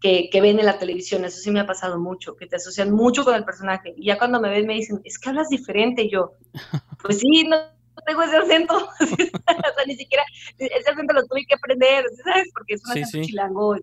que, 0.00 0.28
que 0.30 0.40
ven 0.40 0.58
en 0.58 0.66
la 0.66 0.78
televisión, 0.78 1.24
eso 1.24 1.38
sí 1.38 1.50
me 1.52 1.60
ha 1.60 1.66
pasado 1.66 2.00
mucho, 2.00 2.34
que 2.34 2.46
te 2.46 2.56
asocian 2.56 2.90
mucho 2.90 3.24
con 3.24 3.36
el 3.36 3.44
personaje. 3.44 3.94
Y 3.96 4.06
ya 4.06 4.18
cuando 4.18 4.40
me 4.40 4.50
ven 4.50 4.66
me 4.66 4.74
dicen, 4.74 5.00
es 5.04 5.18
que 5.18 5.28
hablas 5.28 5.48
diferente, 5.48 6.02
y 6.02 6.10
yo, 6.10 6.32
pues 7.02 7.20
sí, 7.20 7.44
no 7.48 7.56
tengo 8.06 8.22
ese 8.22 8.36
acento, 8.36 8.74
o 9.00 9.06
sea, 9.06 9.84
ni 9.86 9.96
siquiera, 9.96 10.24
ese 10.58 10.90
acento 10.90 11.12
lo 11.14 11.26
tuve 11.26 11.44
que 11.46 11.54
aprender, 11.54 12.04
¿sabes? 12.24 12.50
Porque 12.52 12.74
es 12.74 12.84
un 12.84 12.92
acento 12.92 13.08
sí. 13.10 13.20
chilango, 13.22 13.76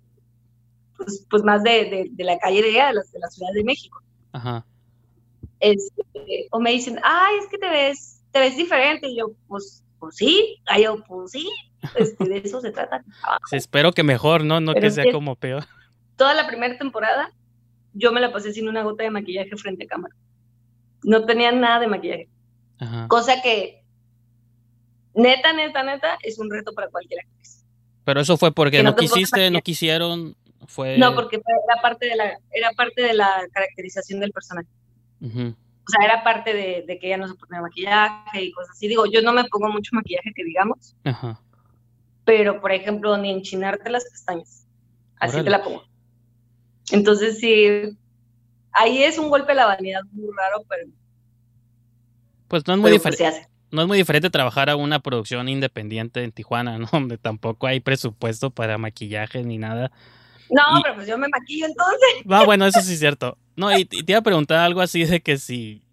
pues, 0.98 1.26
pues 1.30 1.44
más 1.44 1.64
de, 1.64 1.86
de, 1.86 2.08
de 2.12 2.24
la 2.24 2.38
calle 2.40 2.62
de, 2.62 2.72
la, 2.74 2.92
de 2.92 3.20
la 3.20 3.28
Ciudad 3.30 3.52
de 3.54 3.64
México 3.64 4.02
ajá. 4.34 4.66
este, 5.60 6.48
o 6.52 6.60
me 6.60 6.72
dicen, 6.72 7.00
ay, 7.04 7.36
es 7.40 7.48
que 7.48 7.58
te 7.58 7.70
ves, 7.70 8.22
te 8.32 8.40
ves 8.40 8.56
diferente, 8.58 9.08
y 9.08 9.18
yo, 9.18 9.32
pues, 9.48 9.84
pues 10.00 10.16
sí, 10.16 10.58
ay, 10.66 10.84
yo, 10.84 11.04
pues 11.06 11.32
sí, 11.32 11.50
este, 11.96 12.26
de 12.26 12.38
eso 12.38 12.62
se 12.62 12.72
trata. 12.72 13.04
Sí, 13.50 13.56
espero 13.56 13.92
que 13.92 14.04
mejor, 14.04 14.44
¿no? 14.44 14.60
No 14.60 14.74
Pero 14.74 14.88
que 14.88 14.92
sea 14.92 15.04
que- 15.06 15.12
como 15.12 15.36
peor. 15.36 15.66
Toda 16.16 16.34
la 16.34 16.48
primera 16.48 16.78
temporada, 16.78 17.32
yo 17.94 18.12
me 18.12 18.20
la 18.20 18.32
pasé 18.34 18.52
sin 18.54 18.68
una 18.68 18.84
gota 18.84 19.04
de 19.04 19.10
maquillaje 19.10 19.56
frente 19.56 19.86
a 19.86 19.88
cámara. 19.88 20.14
No 21.04 21.26
tenía 21.26 21.52
nada 21.54 21.80
de 21.80 21.88
maquillaje, 21.88 22.28
Ajá. 22.78 23.08
cosa 23.08 23.42
que, 23.42 23.79
neta, 25.20 25.54
neta, 25.54 25.84
neta, 25.84 26.18
es 26.24 26.40
un 26.40 26.50
reto 26.50 26.74
para 26.74 26.90
cualquier 26.90 27.22
actriz. 27.22 27.66
Pero 28.04 28.22
eso 28.22 28.38
fue 28.38 28.52
porque 28.52 28.78
Que 28.78 28.84
no 28.84 28.96
quisiste, 28.96 29.52
no 29.52 29.62
quisieron, 29.62 30.36
fue... 30.68 30.98
No, 30.98 31.14
porque 31.14 31.38
era 31.38 31.82
parte 31.82 32.08
de 32.08 32.16
la, 32.16 32.38
era 32.52 32.72
parte 32.72 33.02
de 33.02 33.14
la 33.14 33.48
caracterización 33.52 34.20
del 34.20 34.32
personaje. 34.32 34.68
O 35.22 35.92
sea, 35.92 36.06
era 36.06 36.24
parte 36.24 36.54
de, 36.54 36.84
de 36.88 37.00
que 37.00 37.08
ella 37.08 37.18
no 37.18 37.28
se 37.28 37.36
ponía 37.36 37.62
maquillaje 37.62 38.44
y 38.44 38.52
cosas 38.52 38.72
así. 38.76 38.88
Digo, 38.88 39.06
yo 39.08 39.22
no 39.22 39.34
me 39.34 39.44
pongo 39.46 39.70
mucho 39.70 39.90
maquillaje, 39.94 40.32
que 40.36 40.44
digamos, 40.44 40.96
Ajá. 41.04 41.42
pero 42.26 42.62
por 42.62 42.72
ejemplo, 42.72 43.18
ni 43.18 43.32
enchinarte 43.32 43.90
las 43.90 44.06
pestañas. 44.06 44.66
Así 45.20 45.36
Órale. 45.36 45.44
te 45.44 45.50
la 45.50 45.64
pongo. 45.64 45.84
Entonces, 46.92 47.40
sí, 47.40 47.98
ahí 48.72 49.04
es 49.04 49.18
un 49.18 49.30
golpe 49.30 49.52
a 49.52 49.56
la 49.56 49.66
vanidad 49.66 50.02
muy 50.12 50.30
raro, 50.36 50.64
pero, 50.70 50.88
Pues 52.48 52.66
no 52.68 52.74
es 52.74 52.80
muy 52.80 52.92
pues 52.92 53.04
diferente. 53.04 53.49
No 53.72 53.82
es 53.84 53.88
muy 53.88 53.98
diferente 53.98 54.30
trabajar 54.30 54.70
a 54.70 54.76
una 54.76 55.00
producción 55.00 55.48
independiente 55.50 56.24
en 56.24 56.32
Tijuana, 56.32 56.78
¿no? 56.80 56.88
Donde 56.92 57.18
tampoco 57.18 57.68
hay 57.68 57.80
presupuesto 57.80 58.50
para 58.50 58.78
maquillaje 58.78 59.44
ni 59.44 59.58
nada. 59.58 59.92
No, 60.50 60.80
Y- 60.80 60.82
pero 60.84 60.96
pues 60.96 61.08
yo 61.08 61.18
me 61.18 61.28
maquillo 61.28 61.66
entonces. 61.68 62.10
Ah, 62.30 62.44
bueno, 62.46 62.66
eso 62.66 62.82
sí 62.82 62.94
es 62.94 63.00
cierto. 63.00 63.38
No, 63.56 63.72
y, 63.78 63.82
y 63.92 64.04
te 64.04 64.12
iba 64.14 64.20
a 64.20 64.24
preguntar 64.24 64.58
algo 64.60 64.82
así 64.82 65.04
de 65.06 65.22
que 65.22 65.38
si. 65.38 65.84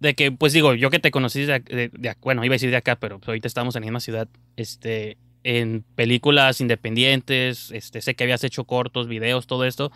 De 0.00 0.14
que, 0.14 0.32
pues 0.32 0.52
digo, 0.52 0.74
yo 0.74 0.90
que 0.90 0.98
te 0.98 1.10
conocí 1.12 1.44
de, 1.44 1.60
de- 1.60 1.88
de 1.92 2.16
bueno, 2.20 2.44
iba 2.44 2.52
a 2.54 2.56
decir 2.56 2.70
de 2.70 2.76
acá, 2.76 2.96
pero 2.96 3.18
pues 3.18 3.28
ahorita 3.28 3.46
estamos 3.46 3.76
en 3.76 3.82
la 3.82 3.86
misma 3.86 4.00
ciudad. 4.00 4.28
Este, 4.56 5.16
en 5.44 5.84
películas 5.96 6.60
independientes, 6.60 7.70
este, 7.72 8.00
sé 8.00 8.14
que 8.14 8.24
habías 8.24 8.42
hecho 8.44 8.64
cortos, 8.64 9.06
videos, 9.08 9.46
todo 9.46 9.64
esto. 9.64 9.92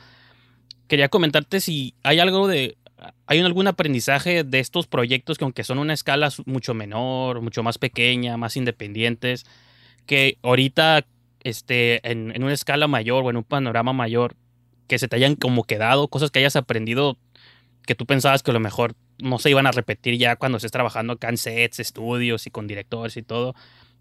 Quería 0.88 1.08
comentarte 1.08 1.60
si 1.60 1.94
hay 2.02 2.20
algo 2.20 2.46
de. 2.48 2.76
¿Hay 3.26 3.40
algún 3.40 3.66
aprendizaje 3.66 4.44
de 4.44 4.58
estos 4.58 4.86
proyectos 4.86 5.38
que, 5.38 5.44
aunque 5.44 5.64
son 5.64 5.78
una 5.78 5.92
escala 5.92 6.30
mucho 6.46 6.74
menor, 6.74 7.42
mucho 7.42 7.62
más 7.62 7.78
pequeña, 7.78 8.36
más 8.36 8.56
independientes, 8.56 9.44
que 10.06 10.38
ahorita, 10.42 11.06
este, 11.42 12.08
en, 12.10 12.34
en 12.34 12.42
una 12.42 12.54
escala 12.54 12.88
mayor 12.88 13.24
o 13.24 13.30
en 13.30 13.36
un 13.36 13.44
panorama 13.44 13.92
mayor, 13.92 14.34
que 14.88 14.98
se 14.98 15.08
te 15.08 15.16
hayan 15.16 15.34
como 15.34 15.64
quedado, 15.64 16.08
cosas 16.08 16.30
que 16.30 16.38
hayas 16.38 16.56
aprendido 16.56 17.18
que 17.86 17.94
tú 17.94 18.04
pensabas 18.04 18.42
que 18.42 18.50
a 18.50 18.54
lo 18.54 18.60
mejor 18.60 18.94
no 19.18 19.38
se 19.38 19.48
iban 19.48 19.66
a 19.66 19.72
repetir 19.72 20.18
ya 20.18 20.36
cuando 20.36 20.58
estés 20.58 20.72
trabajando 20.72 21.14
acá 21.14 21.28
en 21.28 21.38
sets, 21.38 21.80
estudios 21.80 22.46
y 22.46 22.50
con 22.50 22.66
directores 22.66 23.16
y 23.16 23.22
todo, 23.22 23.54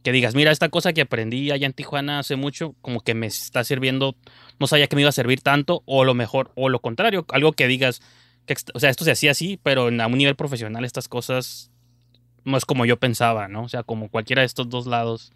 que 0.03 0.11
digas, 0.11 0.35
mira, 0.35 0.51
esta 0.51 0.69
cosa 0.69 0.91
que 0.91 1.01
aprendí 1.01 1.51
allá 1.51 1.65
en 1.65 1.73
Tijuana 1.73 2.19
hace 2.19 2.35
mucho, 2.35 2.75
como 2.81 2.99
que 2.99 3.13
me 3.13 3.27
está 3.27 3.63
sirviendo, 3.63 4.15
no 4.59 4.67
sabía 4.67 4.87
que 4.87 4.95
me 4.95 5.03
iba 5.03 5.09
a 5.09 5.13
servir 5.13 5.41
tanto, 5.41 5.83
o 5.85 6.03
lo 6.03 6.13
mejor, 6.13 6.51
o 6.55 6.69
lo 6.69 6.79
contrario, 6.79 7.25
algo 7.29 7.53
que 7.53 7.67
digas, 7.67 8.01
o 8.73 8.79
sea, 8.79 8.89
esto 8.89 9.03
se 9.03 9.11
hacía 9.11 9.31
así, 9.31 9.59
pero 9.61 9.87
a 9.87 10.07
un 10.07 10.17
nivel 10.17 10.35
profesional 10.35 10.85
estas 10.85 11.07
cosas 11.07 11.71
no 12.43 12.57
es 12.57 12.65
como 12.65 12.85
yo 12.85 12.97
pensaba, 12.97 13.47
¿no? 13.47 13.63
O 13.63 13.69
sea, 13.69 13.83
como 13.83 14.09
cualquiera 14.09 14.41
de 14.41 14.45
estos 14.45 14.69
dos 14.69 14.85
lados. 14.85 15.33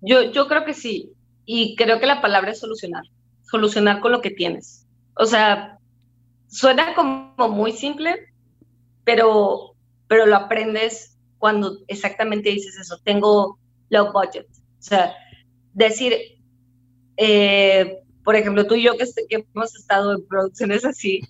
Yo, 0.00 0.30
yo 0.30 0.46
creo 0.46 0.64
que 0.64 0.74
sí. 0.74 1.12
Y 1.46 1.74
creo 1.76 2.00
que 2.00 2.06
la 2.06 2.20
palabra 2.20 2.52
es 2.52 2.60
solucionar. 2.60 3.02
Solucionar 3.42 4.00
con 4.00 4.12
lo 4.12 4.20
que 4.20 4.30
tienes. 4.30 4.86
O 5.16 5.26
sea, 5.26 5.78
suena 6.48 6.94
como 6.94 7.34
muy 7.50 7.72
simple, 7.72 8.32
pero, 9.04 9.74
pero 10.06 10.26
lo 10.26 10.36
aprendes 10.36 11.18
cuando 11.38 11.78
exactamente 11.88 12.50
dices 12.50 12.78
eso. 12.78 12.98
Tengo 13.02 13.58
low 13.90 14.12
budget. 14.12 14.46
O 14.78 14.82
sea, 14.82 15.14
decir, 15.72 16.14
eh, 17.16 18.03
por 18.24 18.36
ejemplo, 18.36 18.66
tú 18.66 18.74
y 18.74 18.82
yo 18.82 18.96
que, 18.96 19.04
hemos 19.28 19.74
estado 19.76 20.12
en 20.14 20.26
producciones 20.26 20.84
así, 20.84 21.20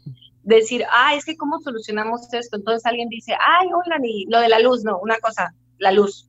decir, 0.43 0.85
ah, 0.91 1.15
es 1.15 1.25
que 1.25 1.37
cómo 1.37 1.59
solucionamos 1.61 2.33
esto. 2.33 2.57
Entonces 2.57 2.87
alguien 2.87 3.09
dice, 3.09 3.33
ay, 3.41 3.67
oigan, 3.73 4.05
y 4.05 4.27
lo 4.27 4.41
de 4.41 4.49
la 4.49 4.61
luz, 4.61 4.85
no, 4.85 4.99
una 5.01 5.19
cosa, 5.19 5.55
la 5.79 5.91
luz. 5.93 6.29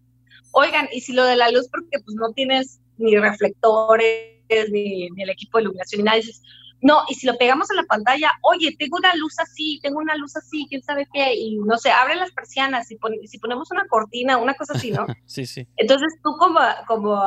Oigan, 0.52 0.88
y 0.92 1.02
si 1.02 1.14
lo 1.14 1.24
de 1.26 1.36
la 1.36 1.52
luz, 1.52 1.68
porque 1.70 2.00
pues 2.04 2.16
no 2.16 2.32
tienes 2.32 2.80
ni 2.98 3.18
reflectores, 3.18 4.70
ni, 4.72 5.10
ni 5.10 5.24
el 5.24 5.30
equipo 5.30 5.58
de 5.58 5.64
iluminación, 5.64 6.00
ni 6.00 6.06
nada, 6.06 6.18
dices, 6.18 6.42
no, 6.82 7.00
y 7.10 7.16
si 7.16 7.26
lo 7.26 7.38
pegamos 7.38 7.70
a 7.72 7.74
la 7.76 7.84
pantalla, 7.84 8.32
oye, 8.42 8.76
tengo 8.78 8.98
una 8.98 9.14
luz 9.16 9.40
así, 9.40 9.80
tengo 9.82 10.00
una 10.00 10.16
luz 10.16 10.36
así, 10.38 10.66
quién 10.70 10.84
sabe 10.84 11.08
qué, 11.12 11.34
y 11.34 11.58
no 11.58 11.78
sé, 11.78 11.90
abre 11.92 12.16
las 12.16 12.32
persianas, 12.32 12.90
y 12.92 12.96
pon- 12.98 13.16
si 13.26 13.38
ponemos 13.40 13.72
una 13.72 13.86
cortina, 13.88 14.38
una 14.38 14.54
cosa 14.54 14.74
así, 14.74 14.92
¿no? 14.92 15.06
Sí, 15.26 15.46
sí. 15.46 15.68
Entonces 15.78 16.14
tú 16.24 16.36
como, 16.38 16.60
como 16.88 17.22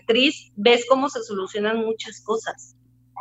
actriz 0.00 0.50
ves 0.56 0.84
cómo 0.88 1.08
se 1.08 1.22
solucionan 1.22 1.78
muchas 1.78 2.20
cosas 2.22 2.76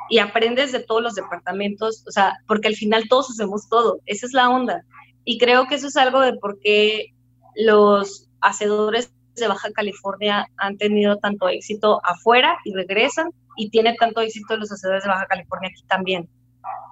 y 0.10 0.20
aprendes 0.20 0.72
de 0.72 0.80
todos 0.80 1.02
los 1.02 1.16
departamentos, 1.16 2.04
o 2.08 2.12
sea, 2.12 2.34
porque 2.48 2.68
al 2.68 2.76
final 2.76 3.08
todos 3.08 3.30
hacemos 3.30 3.70
todo, 3.70 4.00
esa 4.06 4.26
es 4.26 4.34
la 4.34 4.50
onda. 4.50 4.84
Y 5.24 5.38
creo 5.38 5.68
que 5.68 5.76
eso 5.76 5.88
es 5.88 5.98
algo 5.98 6.22
de 6.22 6.34
por 6.34 6.60
qué 6.60 7.14
los 7.56 8.28
hacedores 8.42 9.12
de 9.36 9.48
Baja 9.48 9.72
California 9.72 10.48
han 10.58 10.78
tenido 10.78 11.18
tanto 11.18 11.48
éxito 11.48 12.02
afuera 12.04 12.58
y 12.66 12.74
regresan 12.74 13.32
y 13.56 13.70
tiene 13.70 13.96
tanto 13.96 14.22
éxito 14.22 14.58
los 14.58 14.72
hacedores 14.72 15.04
de 15.04 15.10
Baja 15.10 15.28
California 15.28 15.70
aquí 15.70 15.84
también, 15.88 16.30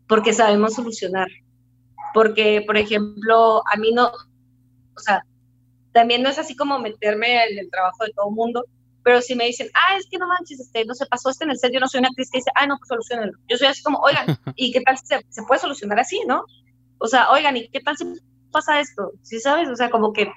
porque 0.07 0.33
sabemos 0.33 0.75
solucionar. 0.75 1.27
Porque, 2.13 2.63
por 2.65 2.77
ejemplo, 2.77 3.63
a 3.67 3.77
mí 3.77 3.91
no, 3.91 4.07
o 4.07 4.99
sea, 4.99 5.23
también 5.91 6.21
no 6.21 6.29
es 6.29 6.37
así 6.37 6.55
como 6.55 6.79
meterme 6.79 7.43
en 7.45 7.59
el 7.59 7.69
trabajo 7.69 8.03
de 8.03 8.13
todo 8.13 8.29
el 8.29 8.35
mundo, 8.35 8.65
pero 9.07 9.21
si 9.21 9.35
me 9.35 9.45
dicen, 9.45 9.69
ah, 9.73 9.95
es 9.97 10.05
que 10.11 10.17
no 10.17 10.27
manches, 10.27 10.59
este, 10.59 10.83
no 10.83 10.93
se 10.93 11.05
pasó 11.05 11.29
este 11.29 11.45
en 11.45 11.51
el 11.51 11.57
set, 11.57 11.71
yo 11.71 11.79
no 11.79 11.87
soy 11.87 11.99
una 11.99 12.09
actriz 12.09 12.29
que 12.29 12.39
dice, 12.39 12.51
ah, 12.55 12.67
no, 12.67 12.77
pues 12.77 12.89
solucionenlo. 12.89 13.37
Yo 13.47 13.55
soy 13.55 13.67
así 13.67 13.81
como, 13.81 13.99
oigan, 13.99 14.25
¿y 14.57 14.73
qué 14.73 14.81
tal 14.81 14.97
se, 14.97 15.25
se 15.29 15.43
puede 15.43 15.61
solucionar 15.61 15.97
así, 15.97 16.19
no? 16.27 16.43
O 16.97 17.07
sea, 17.07 17.31
oigan, 17.31 17.55
¿y 17.55 17.69
qué 17.69 17.79
tal 17.79 17.95
si 17.95 18.03
pasa 18.51 18.81
esto? 18.81 19.13
¿Sí 19.21 19.39
sabes? 19.39 19.69
O 19.69 19.77
sea, 19.77 19.89
como 19.89 20.11
que 20.11 20.29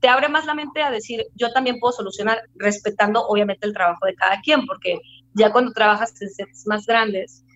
te 0.00 0.08
abre 0.08 0.28
más 0.28 0.44
la 0.44 0.52
mente 0.52 0.82
a 0.82 0.90
decir, 0.90 1.24
yo 1.36 1.54
también 1.54 1.80
puedo 1.80 1.94
solucionar, 1.94 2.42
respetando 2.56 3.26
obviamente 3.26 3.66
el 3.66 3.72
trabajo 3.72 4.04
de 4.04 4.14
cada 4.14 4.42
quien, 4.42 4.66
porque 4.66 4.98
ya 5.32 5.50
cuando 5.50 5.72
trabajas 5.72 6.20
en 6.20 6.28
sets 6.28 6.66
más 6.66 6.84
grandes, 6.84 7.46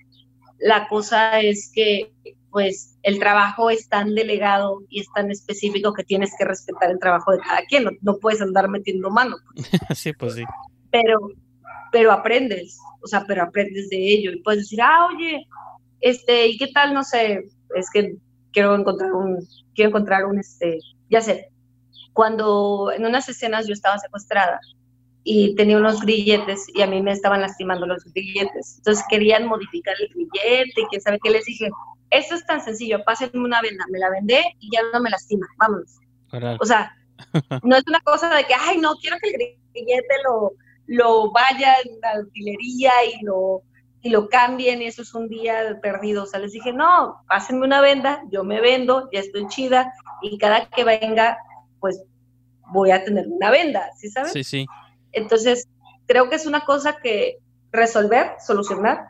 la 0.59 0.89
cosa 0.89 1.39
es 1.39 1.71
que 1.75 2.15
pues 2.51 2.97
el 3.03 3.19
trabajo 3.19 3.71
es 3.71 3.89
tan 3.89 4.15
delegado 4.15 4.83
y 4.89 5.01
es 5.01 5.07
tan 5.15 5.31
específico 5.31 5.93
que 5.93 6.05
tienes 6.05 6.33
que 6.39 6.45
respetar 6.45 6.91
el 6.91 6.99
trabajo 6.99 7.33
de 7.33 7.39
cada 7.41 7.63
quien, 7.63 7.85
no, 7.85 7.91
no 8.01 8.17
puedes 8.19 8.41
andar 8.41 8.69
metiendo 8.69 9.11
mano, 9.11 9.37
sí, 9.95 10.13
pues 10.13 10.35
sí. 10.35 10.45
pero, 10.91 11.19
pero 11.93 12.13
aprendes, 12.13 12.79
o 13.03 13.07
sea, 13.07 13.25
pero 13.27 13.43
aprendes 13.43 13.89
de 13.91 13.97
ello 13.97 14.33
y 14.33 14.43
puedes 14.43 14.63
decir, 14.63 14.81
ah, 14.83 15.09
oye, 15.13 15.47
este, 16.01 16.47
¿y 16.47 16.59
qué 16.59 16.69
tal? 16.69 16.95
No 16.95 17.05
sé, 17.05 17.45
es 17.75 17.91
que 17.93 18.17
quiero 18.53 18.75
encontrar 18.75 19.13
un, 19.13 19.39
quiero 19.75 19.91
encontrar 19.91 20.25
un, 20.25 20.39
este, 20.39 20.79
ya 21.11 21.21
sé, 21.21 21.51
cuando 22.13 22.91
en 22.93 23.05
unas 23.05 23.29
escenas 23.29 23.67
yo 23.67 23.73
estaba 23.73 23.99
secuestrada 23.99 24.59
y 25.23 25.55
tenía 25.55 25.77
unos 25.77 26.01
grilletes 26.01 26.67
y 26.75 26.83
a 26.83 26.87
mí 26.87 27.03
me 27.03 27.13
estaban 27.13 27.43
lastimando 27.43 27.87
los 27.87 28.03
grilletes. 28.13 28.77
Entonces 28.79 29.05
querían 29.09 29.47
modificar 29.47 29.95
el 30.01 30.09
grillete 30.09 30.81
y 30.81 30.87
quién 30.87 31.03
sabe 31.03 31.19
qué 31.23 31.31
les 31.31 31.45
dije. 31.45 31.71
Esto 32.11 32.35
es 32.35 32.47
tan 32.47 32.63
sencillo, 32.63 33.05
pásenme 33.05 33.45
una 33.45 33.61
venda, 33.61 33.85
me 33.91 33.99
la 33.99 34.11
vendé 34.11 34.43
y 34.61 34.71
ya 34.75 34.81
no 34.93 35.01
me 35.01 35.11
lastima, 35.11 35.47
vámonos. 35.59 35.99
O 36.61 36.65
sea, 36.65 36.97
no 37.63 37.77
es 37.77 37.85
una 37.87 38.01
cosa 38.01 38.35
de 38.35 38.45
que, 38.45 38.55
ay, 38.55 38.79
no, 38.79 38.95
quiero 38.97 39.17
que 39.23 39.31
el 39.31 39.59
grillete 39.73 40.15
lo, 40.25 40.53
lo 40.87 41.31
vaya 41.31 41.77
en 41.85 42.01
la 42.01 42.21
utilería 42.21 42.93
y 43.05 43.25
lo, 43.25 43.63
y 44.03 44.11
lo 44.11 44.29
cambien 44.29 44.83
y 44.83 44.87
eso 44.87 45.03
es 45.03 45.15
un 45.15 45.29
día 45.29 45.79
perdido. 45.83 46.25
O 46.25 46.27
sea, 46.27 46.41
les 46.41 46.53
dije, 46.53 46.73
no, 46.73 47.23
pásenme 47.29 47.67
una 47.67 47.81
venda, 47.81 48.23
yo 48.31 48.45
me 48.45 48.61
vendo, 48.61 49.09
ya 49.13 49.21
estoy 49.21 49.47
chida 49.49 49.93
y 50.23 50.39
cada 50.39 50.69
que 50.71 50.85
venga, 50.85 51.39
pues 51.81 52.03
voy 52.73 52.91
a 52.91 53.05
tener 53.05 53.27
una 53.29 53.51
venda, 53.51 53.91
¿sí 53.97 54.09
sabes? 54.11 54.33
Sí, 54.33 54.45
sí. 54.45 54.67
Entonces, 55.13 55.69
creo 56.07 56.29
que 56.29 56.37
es 56.37 56.47
una 56.47 56.65
cosa 56.65 56.99
que 57.03 57.39
resolver, 57.71 58.33
solucionar, 58.45 59.09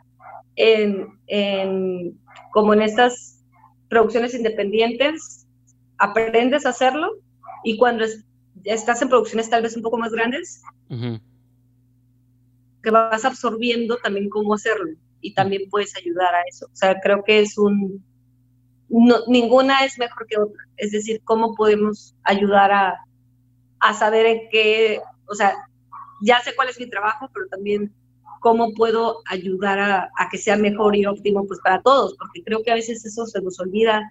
en, 0.59 1.07
en- 1.29 2.19
como 2.53 2.75
en 2.75 2.83
estas 2.83 3.41
producciones 3.89 4.35
independientes, 4.35 5.47
aprendes 5.99 6.67
a 6.67 6.71
hacerlo 6.71 7.13
y 7.65 7.77
cuando 7.79 8.05
es- 8.05 8.25
estás 8.65 9.01
en 9.03 9.09
producciones 9.09 9.49
tal 9.49 9.63
vez 9.63 9.77
un 9.77 9.83
poco 9.83 9.99
más 9.99 10.11
grandes, 10.13 10.61
Ujú. 10.91 11.21
que 12.83 12.91
vas 12.91 13.25
absorbiendo 13.25 13.97
también 13.99 14.29
cómo 14.29 14.55
hacerlo 14.55 14.91
y 15.21 15.33
también 15.35 15.63
puedes 15.71 15.97
ayudar 15.97 16.35
a 16.35 16.43
eso. 16.51 16.67
O 16.67 16.77
sea, 16.77 16.99
creo 17.01 17.23
que 17.25 17.41
es 17.41 17.57
un... 17.57 18.05
no- 18.89 19.25
ninguna 19.29 19.85
es 19.85 19.97
mejor 19.99 20.27
que 20.27 20.39
otra. 20.39 20.65
Es 20.77 20.91
decir, 20.93 21.21
cómo 21.25 21.55
podemos 21.55 22.15
ayudar 22.25 22.73
a, 22.73 22.95
a 23.81 23.95
saber 23.95 24.27
en 24.27 24.41
qué, 24.51 25.01
o 25.27 25.35
sea, 25.35 25.55
ya 26.23 26.41
sé 26.41 26.53
cuál 26.57 26.69
es 26.69 26.81
mi 26.81 26.89
trabajo, 26.91 27.31
pero 27.33 27.47
también 27.49 27.93
cómo 28.41 28.73
puedo 28.75 29.21
ayudar 29.31 29.79
a, 29.79 30.11
a 30.17 30.29
que 30.31 30.39
sea 30.39 30.57
mejor 30.57 30.97
y 30.97 31.07
óptimo 31.07 31.47
pues 31.47 31.61
para 31.63 31.81
todos, 31.83 32.15
porque 32.19 32.43
creo 32.45 32.63
que 32.63 32.71
a 32.71 32.75
veces 32.75 33.05
eso 33.05 33.27
se 33.27 33.41
nos 33.41 33.59
olvida 33.61 34.03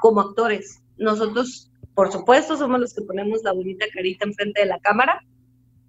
como 0.00 0.20
actores. 0.20 0.82
Nosotros, 0.98 1.70
por 1.94 2.10
supuesto, 2.12 2.56
somos 2.56 2.80
los 2.80 2.94
que 2.94 3.02
ponemos 3.02 3.42
la 3.42 3.52
bonita 3.52 3.86
carita 3.92 4.24
enfrente 4.24 4.60
de 4.60 4.66
la 4.66 4.78
cámara, 4.80 5.24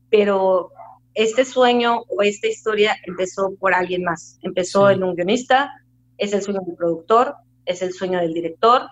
pero 0.10 0.70
este 1.16 1.46
sueño 1.46 2.04
o 2.10 2.22
esta 2.22 2.48
historia 2.48 2.96
empezó 3.06 3.54
por 3.60 3.74
alguien 3.74 4.04
más. 4.04 4.40
Empezó 4.42 4.88
Sí. 4.88 4.94
en 4.96 5.04
un 5.04 5.16
guionista, 5.16 5.72
es 6.18 6.34
el 6.34 6.42
sueño 6.42 6.62
del 6.66 6.76
productor, 6.76 7.36
es 7.66 7.82
el 7.82 7.94
sueño 7.94 8.20
del 8.20 8.34
director, 8.34 8.88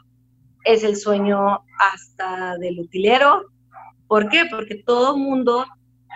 es 0.64 0.84
el 0.84 0.96
sueño 0.96 1.60
hasta 1.80 2.58
del 2.58 2.80
utilero. 2.80 3.44
¿Por 4.08 4.30
qué? 4.30 4.46
Porque 4.50 4.76
todo 4.86 5.18
mundo 5.18 5.66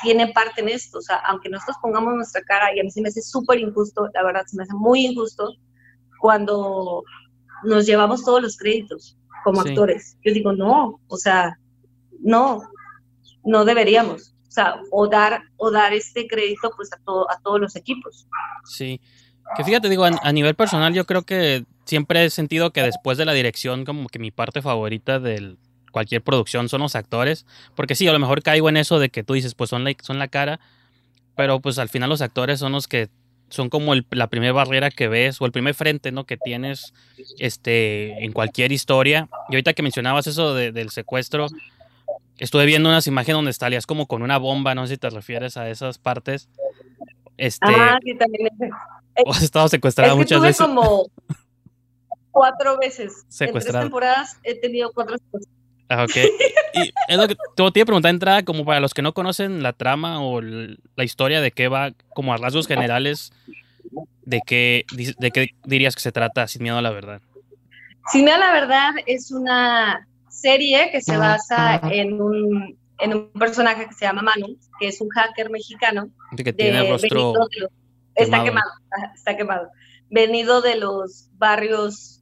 tiene 0.02 0.28
parte 0.34 0.62
en 0.62 0.70
esto. 0.70 1.00
O 1.00 1.02
sea, 1.02 1.18
aunque 1.28 1.50
nosotros 1.50 1.78
pongamos 1.82 2.14
nuestra 2.16 2.42
cara, 2.44 2.76
y 2.76 2.80
a 2.80 2.84
mí 2.84 2.92
se 2.92 3.02
me 3.02 3.10
hace 3.10 3.22
súper 3.22 3.60
injusto, 3.60 4.10
la 4.14 4.24
verdad, 4.24 4.44
se 4.48 4.58
me 4.58 4.64
hace 4.64 4.74
muy 4.74 5.06
injusto 5.06 5.54
cuando 6.20 7.04
nos 7.64 7.86
llevamos 7.86 8.24
todos 8.24 8.42
los 8.42 8.58
créditos 8.58 9.18
como 9.44 9.62
Sí. 9.64 9.70
actores. 9.70 10.18
Yo 10.24 10.34
digo, 10.34 10.54
no, 10.54 11.00
o 11.08 11.18
sea, 11.18 11.58
no, 12.20 12.64
no 13.44 13.66
deberíamos. 13.66 14.34
O 14.48 14.52
sea, 14.56 14.76
o 14.92 15.08
dar, 15.08 15.44
o 15.58 15.70
dar 15.70 15.94
este 15.94 16.28
crédito 16.28 16.72
pues 16.76 16.92
a, 16.94 16.98
todo, 17.04 17.30
a 17.30 17.38
todos 17.42 17.60
los 17.60 17.76
equipos. 17.76 18.26
Sí. 18.66 19.02
Que 19.58 19.64
fíjate, 19.64 19.90
digo, 19.90 20.06
a, 20.06 20.12
a 20.22 20.32
nivel 20.32 20.56
personal, 20.56 20.94
yo 20.94 21.06
creo 21.06 21.24
que 21.24 21.66
siempre 21.86 22.26
he 22.26 22.30
sentido 22.30 22.72
que 22.72 22.82
después 22.82 23.18
de 23.18 23.26
la 23.26 23.34
dirección, 23.34 23.86
como 23.86 24.08
que 24.10 24.18
mi 24.18 24.32
parte 24.32 24.62
favorita 24.62 25.20
de 25.20 25.58
cualquier 25.96 26.22
producción 26.22 26.68
son 26.68 26.82
los 26.82 26.94
actores. 26.94 27.46
Porque 27.74 27.96
sí, 27.96 28.06
a 28.06 28.12
lo 28.12 28.20
mejor 28.20 28.44
caigo 28.44 28.68
en 28.68 28.76
eso 28.76 29.00
de 29.00 29.08
que 29.08 29.24
tú 29.24 29.34
dices, 29.34 29.56
pues 29.56 29.70
son 29.70 29.86
la, 29.86 29.94
son 30.04 30.20
la 30.20 30.28
cara. 30.28 30.60
Pero 31.38 31.62
pues 31.62 31.80
al 31.80 31.88
final 31.88 32.10
los 32.10 32.22
actores 32.22 32.60
son 32.60 32.74
los 32.74 32.88
que 32.90 33.08
son 33.48 33.70
como 33.70 33.94
el- 33.94 34.06
la 34.12 34.28
primera 34.28 34.52
barrera 34.52 34.92
que 34.92 35.08
ves 35.08 35.40
o 35.40 35.46
el 35.46 35.54
primer 35.54 35.74
frente, 35.74 36.12
¿no? 36.12 36.26
Que 36.26 36.36
tienes 36.36 36.94
este, 37.40 38.26
en 38.26 38.34
cualquier 38.34 38.74
historia. 38.74 39.30
Y 39.50 39.56
ahorita 39.56 39.72
que 39.74 39.84
mencionabas 39.84 40.28
eso 40.28 40.54
de- 40.54 40.74
del 40.74 40.90
secuestro, 40.90 41.48
estuve 42.40 42.66
viendo 42.66 42.90
unas 42.90 43.08
imágenes 43.08 43.38
donde 43.38 43.54
salías 43.54 43.86
como 43.86 44.06
con 44.08 44.22
una 44.22 44.38
bomba, 44.38 44.76
no 44.76 44.86
sé 44.86 44.96
si 44.96 44.98
te 44.98 45.10
refieres 45.10 45.56
a 45.56 45.70
esas 45.70 45.98
partes. 45.98 46.50
Este, 47.38 47.68
Ah, 47.70 47.98
sí, 48.04 48.16
también. 48.18 48.50
o 49.26 49.32
has 49.32 49.44
estado 49.44 49.66
Es 49.66 49.72
secuestrada 49.72 50.12
que 50.12 50.18
muchas 50.18 50.42
veces. 50.42 50.58
como 50.66 51.06
cuatro 52.32 52.78
veces. 52.78 53.12
En 53.14 53.20
tres 53.20 53.26
Secuestrada. 53.30 53.82
temporadas 53.82 54.38
he 54.44 54.60
tenido 54.60 54.92
cuatro 54.94 55.18
secuestros. 55.18 55.55
Ah, 55.90 56.04
ok. 56.04 56.16
Y 56.74 56.92
es 57.08 57.18
lo 57.18 57.28
que 57.28 57.36
te 57.36 57.62
voy 57.62 57.70
a 57.70 57.86
preguntar 57.86 58.10
de 58.12 58.16
entrada, 58.16 58.44
como 58.44 58.66
para 58.66 58.80
los 58.80 58.94
que 58.94 59.02
no 59.02 59.14
conocen 59.14 59.62
la 59.64 59.74
trama 59.74 60.22
o 60.22 60.42
la 60.42 61.04
historia 61.04 61.42
de 61.42 61.52
qué 61.52 61.68
va, 61.68 61.92
como 62.14 62.34
a 62.34 62.38
rasgos 62.38 62.68
generales, 62.68 63.32
de 64.24 64.42
qué, 64.46 64.86
de 65.20 65.32
qué 65.32 65.50
dirías 65.64 65.96
que 65.96 66.02
se 66.02 66.12
trata 66.12 66.48
sin 66.48 66.64
miedo 66.64 66.78
a 66.78 66.82
la 66.82 66.90
verdad. 66.92 67.22
Sin 68.12 68.24
miedo 68.26 68.38
a 68.38 68.40
la 68.40 68.52
verdad, 68.52 68.92
es 69.06 69.32
una 69.32 70.08
serie 70.30 70.90
que 70.92 71.02
se 71.02 71.16
basa 71.18 71.80
en 71.92 72.22
un, 72.22 72.78
en 73.00 73.14
un 73.14 73.30
personaje 73.32 73.88
que 73.88 73.94
se 73.94 74.06
llama 74.06 74.22
Manu, 74.22 74.58
que 74.80 74.88
es 74.88 75.00
un 75.02 75.10
hacker 75.10 75.50
mexicano. 75.50 76.10
De 76.32 76.44
que 76.44 76.52
tiene 76.54 76.80
el 76.80 76.90
rostro. 76.90 77.34
de 77.34 77.60
los- 77.62 77.70
está 78.16 78.44
quemado. 78.44 78.70
está 79.14 79.38
quemado. 79.38 79.70
Venido 80.10 80.62
de 80.62 80.76
los 80.76 81.30
barrios 81.38 82.22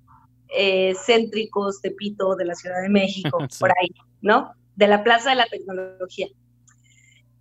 eh, 0.56 0.94
céntricos 1.06 1.82
de 1.82 1.92
Pito, 1.92 2.36
de 2.36 2.46
la 2.46 2.56
Ciudad 2.56 2.82
de 2.82 2.90
México, 2.90 3.38
Sí. 3.50 3.60
por 3.60 3.72
ahí, 3.72 3.90
¿no? 4.22 4.54
De 4.76 4.88
la 4.88 5.04
Plaza 5.04 5.32
de 5.32 5.36
la 5.36 5.46
Tecnología. 5.46 6.28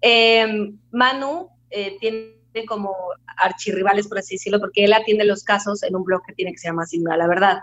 Eh, 0.00 0.72
Manu 0.90 1.48
eh, 1.70 1.96
tiene 2.00 2.66
como 2.66 2.94
archirrivales, 3.38 4.08
por 4.08 4.18
así 4.18 4.34
decirlo, 4.34 4.60
porque 4.60 4.84
él 4.84 4.92
atiende 4.92 5.24
los 5.24 5.42
casos 5.44 5.82
en 5.82 5.96
un 5.96 6.04
blog 6.04 6.22
que 6.26 6.34
tiene 6.34 6.52
que 6.52 6.58
se 6.58 6.68
llama 6.68 6.86
Sin 6.86 7.04
la 7.04 7.26
Verdad. 7.26 7.60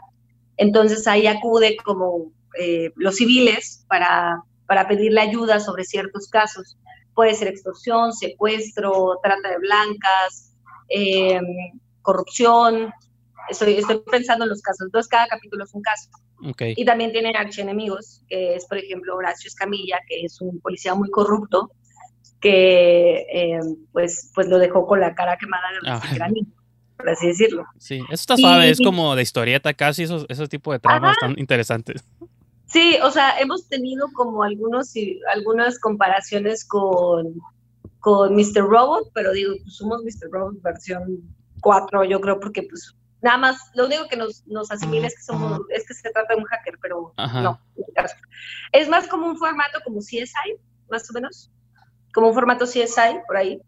Entonces 0.58 1.08
ahí 1.08 1.28
acude 1.28 1.78
como 1.84 2.32
eh, 2.60 2.92
los 2.96 3.16
civiles 3.16 3.86
para, 3.88 4.44
para 4.66 4.88
pedirle 4.88 5.22
ayuda 5.22 5.60
sobre 5.60 5.84
ciertos 5.84 6.28
casos. 6.28 6.78
Puede 7.14 7.34
ser 7.36 7.50
extorsión, 7.50 8.14
secuestro, 8.14 9.20
trata 9.22 9.50
de 9.50 9.58
blancas, 9.60 10.54
eh, 10.90 11.40
corrupción. 12.02 12.92
Estoy, 13.50 13.74
estoy 13.76 14.02
pensando 14.12 14.46
en 14.46 14.50
los 14.50 14.62
casos. 14.62 14.86
Entonces 14.88 15.10
cada 15.10 15.28
capítulo 15.28 15.64
es 15.64 15.74
un 15.74 15.82
caso. 15.82 16.10
Ok. 16.50 16.62
Y 16.76 16.86
también 16.86 17.12
tiene 17.12 17.34
archienemigos, 17.36 18.24
que 18.28 18.56
es, 18.56 18.66
por 18.68 18.78
ejemplo, 18.78 19.16
Horacio 19.16 19.48
Escamilla, 19.48 20.00
que 20.08 20.24
es 20.26 20.40
un 20.42 20.60
policía 20.60 20.94
muy 20.96 21.10
corrupto, 21.10 21.72
que 22.40 23.26
eh, 23.34 23.60
pues, 23.92 24.32
pues 24.34 24.48
lo 24.48 24.58
dejó 24.58 24.86
con 24.88 25.00
la 25.00 25.14
cara 25.16 25.38
quemada 25.38 25.64
de 25.84 25.90
Ah. 25.90 26.02
era 26.16 26.30
niño, 26.30 26.48
por 26.98 27.10
así 27.10 27.28
decirlo. 27.28 27.66
Sí, 27.78 27.98
eso 27.98 28.14
está 28.14 28.38
suave, 28.38 28.70
es 28.70 28.80
Y- 28.80 28.84
como 28.84 29.16
de 29.16 29.24
historieta 29.24 29.74
casi, 29.74 30.04
esos, 30.04 30.26
esos 30.30 30.48
tipos 30.50 30.74
de 30.74 30.80
tramas 30.80 31.18
tan 31.20 31.38
interesantes. 31.38 32.04
Sí, 32.68 32.98
o 33.04 33.10
sea, 33.12 33.40
hemos 33.40 33.68
tenido 33.68 34.08
como 34.14 34.44
algunos 34.44 34.96
y- 34.96 35.20
algunas 35.34 35.80
comparaciones 35.80 36.64
con, 36.66 37.34
con 38.00 38.36
Mr. 38.36 38.62
Robot, 38.62 39.10
pero 39.14 39.34
digo, 39.34 39.54
pues 39.62 39.76
somos 39.76 40.02
Mr. 40.04 40.30
Robot 40.32 40.62
versión 40.62 41.22
4, 41.62 42.06
yo 42.06 42.22
creo, 42.22 42.40
porque 42.40 42.64
pues 42.64 42.96
nada 43.22 43.38
más, 43.38 43.58
lo 43.76 43.86
único 43.86 44.08
que 44.08 44.16
nos, 44.18 44.46
nos 44.48 44.72
asimila 44.72 45.08
es 45.08 45.16
que 45.16 45.24
somos, 45.24 45.60
es 45.70 45.86
que 45.88 45.94
se 45.94 46.10
trata 46.12 46.34
de 46.34 46.40
un 46.40 46.46
hacker, 46.46 46.76
pero 46.82 47.14
Ajá. 47.18 47.42
no, 47.42 47.60
caso. 47.96 48.16
Es 48.72 48.88
más 48.90 49.08
como 49.08 49.28
un 49.28 49.38
formato 49.38 49.80
como 49.84 50.00
CSI, 50.00 50.56
más 50.90 51.10
o 51.10 51.14
menos, 51.14 51.52
como 52.14 52.30
un 52.30 52.34
formato 52.34 52.66
CSI, 52.66 53.20
por 53.28 53.38
ahí. 53.38 53.62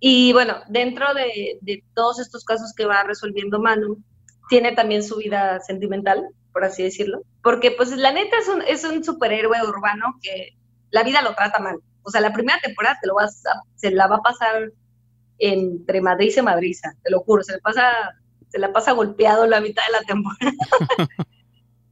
Y 0.00 0.32
bueno, 0.32 0.56
dentro 0.68 1.12
de, 1.14 1.58
de 1.60 1.82
todos 1.94 2.18
estos 2.20 2.44
casos 2.44 2.72
que 2.74 2.86
va 2.86 3.02
resolviendo 3.02 3.60
Manu, 3.60 4.02
tiene 4.48 4.72
también 4.72 5.02
su 5.02 5.16
vida 5.16 5.60
sentimental, 5.60 6.24
por 6.52 6.64
así 6.64 6.82
decirlo, 6.82 7.22
porque 7.42 7.70
pues 7.72 7.90
la 7.96 8.12
neta 8.12 8.36
es 8.38 8.48
un, 8.48 8.62
es 8.62 8.84
un 8.84 9.04
superhéroe 9.04 9.62
urbano 9.62 10.14
que 10.22 10.56
la 10.90 11.02
vida 11.02 11.20
lo 11.22 11.34
trata 11.34 11.58
mal. 11.58 11.76
O 12.02 12.10
sea, 12.10 12.20
la 12.20 12.32
primera 12.32 12.58
temporada 12.60 12.96
te 13.00 13.06
lo 13.06 13.14
vas 13.14 13.44
a- 13.46 13.60
se 13.76 13.90
la 13.90 14.06
va 14.06 14.16
a 14.16 14.22
pasar 14.22 14.72
entre 15.38 16.00
Madrid 16.00 16.32
y 16.36 16.42
Madriza, 16.42 16.94
te 17.02 17.10
lo 17.10 17.20
juro, 17.20 17.42
se 17.42 17.52
le 17.54 17.60
pasa, 17.60 17.92
se 18.48 18.58
la 18.58 18.72
pasa 18.72 18.92
golpeado 18.92 19.46
la 19.46 19.60
mitad 19.60 19.82
de 19.86 19.92
la 19.92 20.02
temporada. 20.02 20.52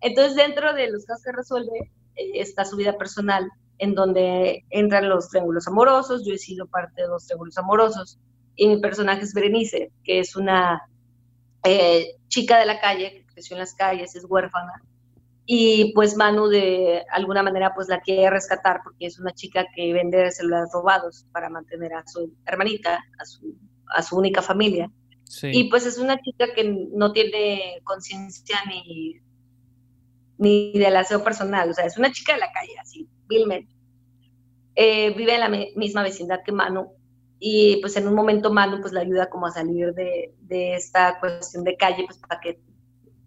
Entonces, 0.00 0.36
dentro 0.36 0.72
de 0.74 0.90
los 0.90 1.04
casos 1.04 1.24
que 1.24 1.32
resuelve, 1.32 1.90
eh, 2.16 2.30
está 2.34 2.64
su 2.64 2.76
vida 2.76 2.96
personal, 2.96 3.50
en 3.78 3.94
donde 3.94 4.64
entran 4.70 5.08
los 5.08 5.28
triángulos 5.28 5.66
amorosos, 5.68 6.24
yo 6.26 6.34
he 6.34 6.38
sido 6.38 6.66
parte 6.66 7.02
de 7.02 7.08
los 7.08 7.26
triángulos 7.26 7.58
amorosos, 7.58 8.18
y 8.54 8.68
mi 8.68 8.80
personaje 8.80 9.22
es 9.22 9.34
Berenice, 9.34 9.92
que 10.02 10.20
es 10.20 10.34
una 10.34 10.82
eh, 11.64 12.14
chica 12.28 12.58
de 12.58 12.66
la 12.66 12.80
calle, 12.80 13.12
que 13.12 13.26
creció 13.26 13.54
en 13.56 13.60
las 13.60 13.74
calles, 13.74 14.14
es 14.14 14.24
huérfana, 14.24 14.82
y 15.48 15.92
pues 15.94 16.16
Manu 16.16 16.48
de 16.48 17.04
alguna 17.10 17.42
manera 17.42 17.72
pues 17.72 17.88
la 17.88 18.00
quiere 18.00 18.28
rescatar 18.30 18.80
porque 18.82 19.06
es 19.06 19.20
una 19.20 19.32
chica 19.32 19.64
que 19.74 19.92
vende 19.92 20.32
celulares 20.32 20.70
robados 20.72 21.24
para 21.30 21.48
mantener 21.48 21.94
a 21.94 22.02
su 22.04 22.34
hermanita, 22.44 22.98
a 23.18 23.24
su, 23.24 23.54
a 23.94 24.02
su 24.02 24.18
única 24.18 24.42
familia. 24.42 24.90
Sí. 25.28 25.50
Y 25.52 25.64
pues 25.70 25.86
es 25.86 25.98
una 25.98 26.18
chica 26.20 26.54
que 26.54 26.64
no 26.64 27.12
tiene 27.12 27.80
conciencia 27.84 28.58
ni, 28.68 29.20
ni 30.38 30.72
del 30.78 30.96
aseo 30.96 31.22
personal, 31.22 31.70
o 31.70 31.74
sea, 31.74 31.84
es 31.84 31.98
una 31.98 32.12
chica 32.12 32.34
de 32.34 32.40
la 32.40 32.52
calle, 32.52 32.72
así, 32.80 33.08
vilmente. 33.28 33.74
Eh, 34.74 35.14
vive 35.16 35.34
en 35.34 35.40
la 35.40 35.48
misma 35.48 36.02
vecindad 36.02 36.42
que 36.44 36.52
Manu 36.52 36.92
y 37.38 37.76
pues 37.80 37.96
en 37.96 38.06
un 38.06 38.14
momento 38.14 38.52
Manu 38.52 38.80
pues 38.80 38.92
la 38.92 39.00
ayuda 39.00 39.30
como 39.30 39.46
a 39.46 39.50
salir 39.50 39.94
de, 39.94 40.34
de 40.40 40.74
esta 40.74 41.18
cuestión 41.18 41.64
de 41.64 41.76
calle 41.76 42.04
pues 42.06 42.18
para 42.18 42.40
que 42.40 42.60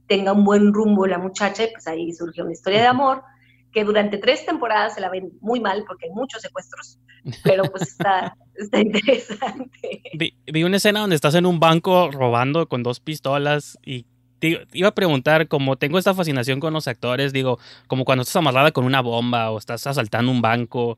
tenga 0.07 0.33
un 0.33 0.43
buen 0.43 0.73
rumbo 0.73 1.07
la 1.07 1.17
muchacha 1.17 1.63
y 1.63 1.71
pues 1.71 1.87
ahí 1.87 2.13
surge 2.13 2.43
una 2.43 2.51
historia 2.51 2.81
de 2.81 2.87
amor 2.87 3.23
que 3.71 3.83
durante 3.83 4.17
tres 4.17 4.45
temporadas 4.45 4.95
se 4.95 5.01
la 5.01 5.09
ven 5.09 5.31
muy 5.41 5.59
mal 5.59 5.83
porque 5.87 6.05
hay 6.05 6.11
muchos 6.11 6.41
secuestros, 6.41 6.99
pero 7.43 7.63
pues 7.65 7.83
está, 7.83 8.35
está 8.55 8.79
interesante. 8.79 10.01
Vi, 10.13 10.35
vi 10.45 10.63
una 10.63 10.77
escena 10.77 11.01
donde 11.01 11.15
estás 11.15 11.35
en 11.35 11.45
un 11.45 11.59
banco 11.59 12.09
robando 12.11 12.67
con 12.67 12.83
dos 12.83 12.99
pistolas 12.99 13.77
y 13.85 14.05
te 14.39 14.65
iba 14.73 14.87
a 14.87 14.95
preguntar, 14.95 15.47
como 15.47 15.75
tengo 15.75 15.99
esta 15.99 16.13
fascinación 16.13 16.59
con 16.59 16.73
los 16.73 16.87
actores, 16.87 17.33
digo, 17.33 17.59
como 17.87 18.05
cuando 18.05 18.21
estás 18.21 18.37
amarrada 18.37 18.71
con 18.71 18.85
una 18.85 19.01
bomba 19.01 19.51
o 19.51 19.57
estás 19.57 19.85
asaltando 19.85 20.31
un 20.31 20.41
banco, 20.41 20.97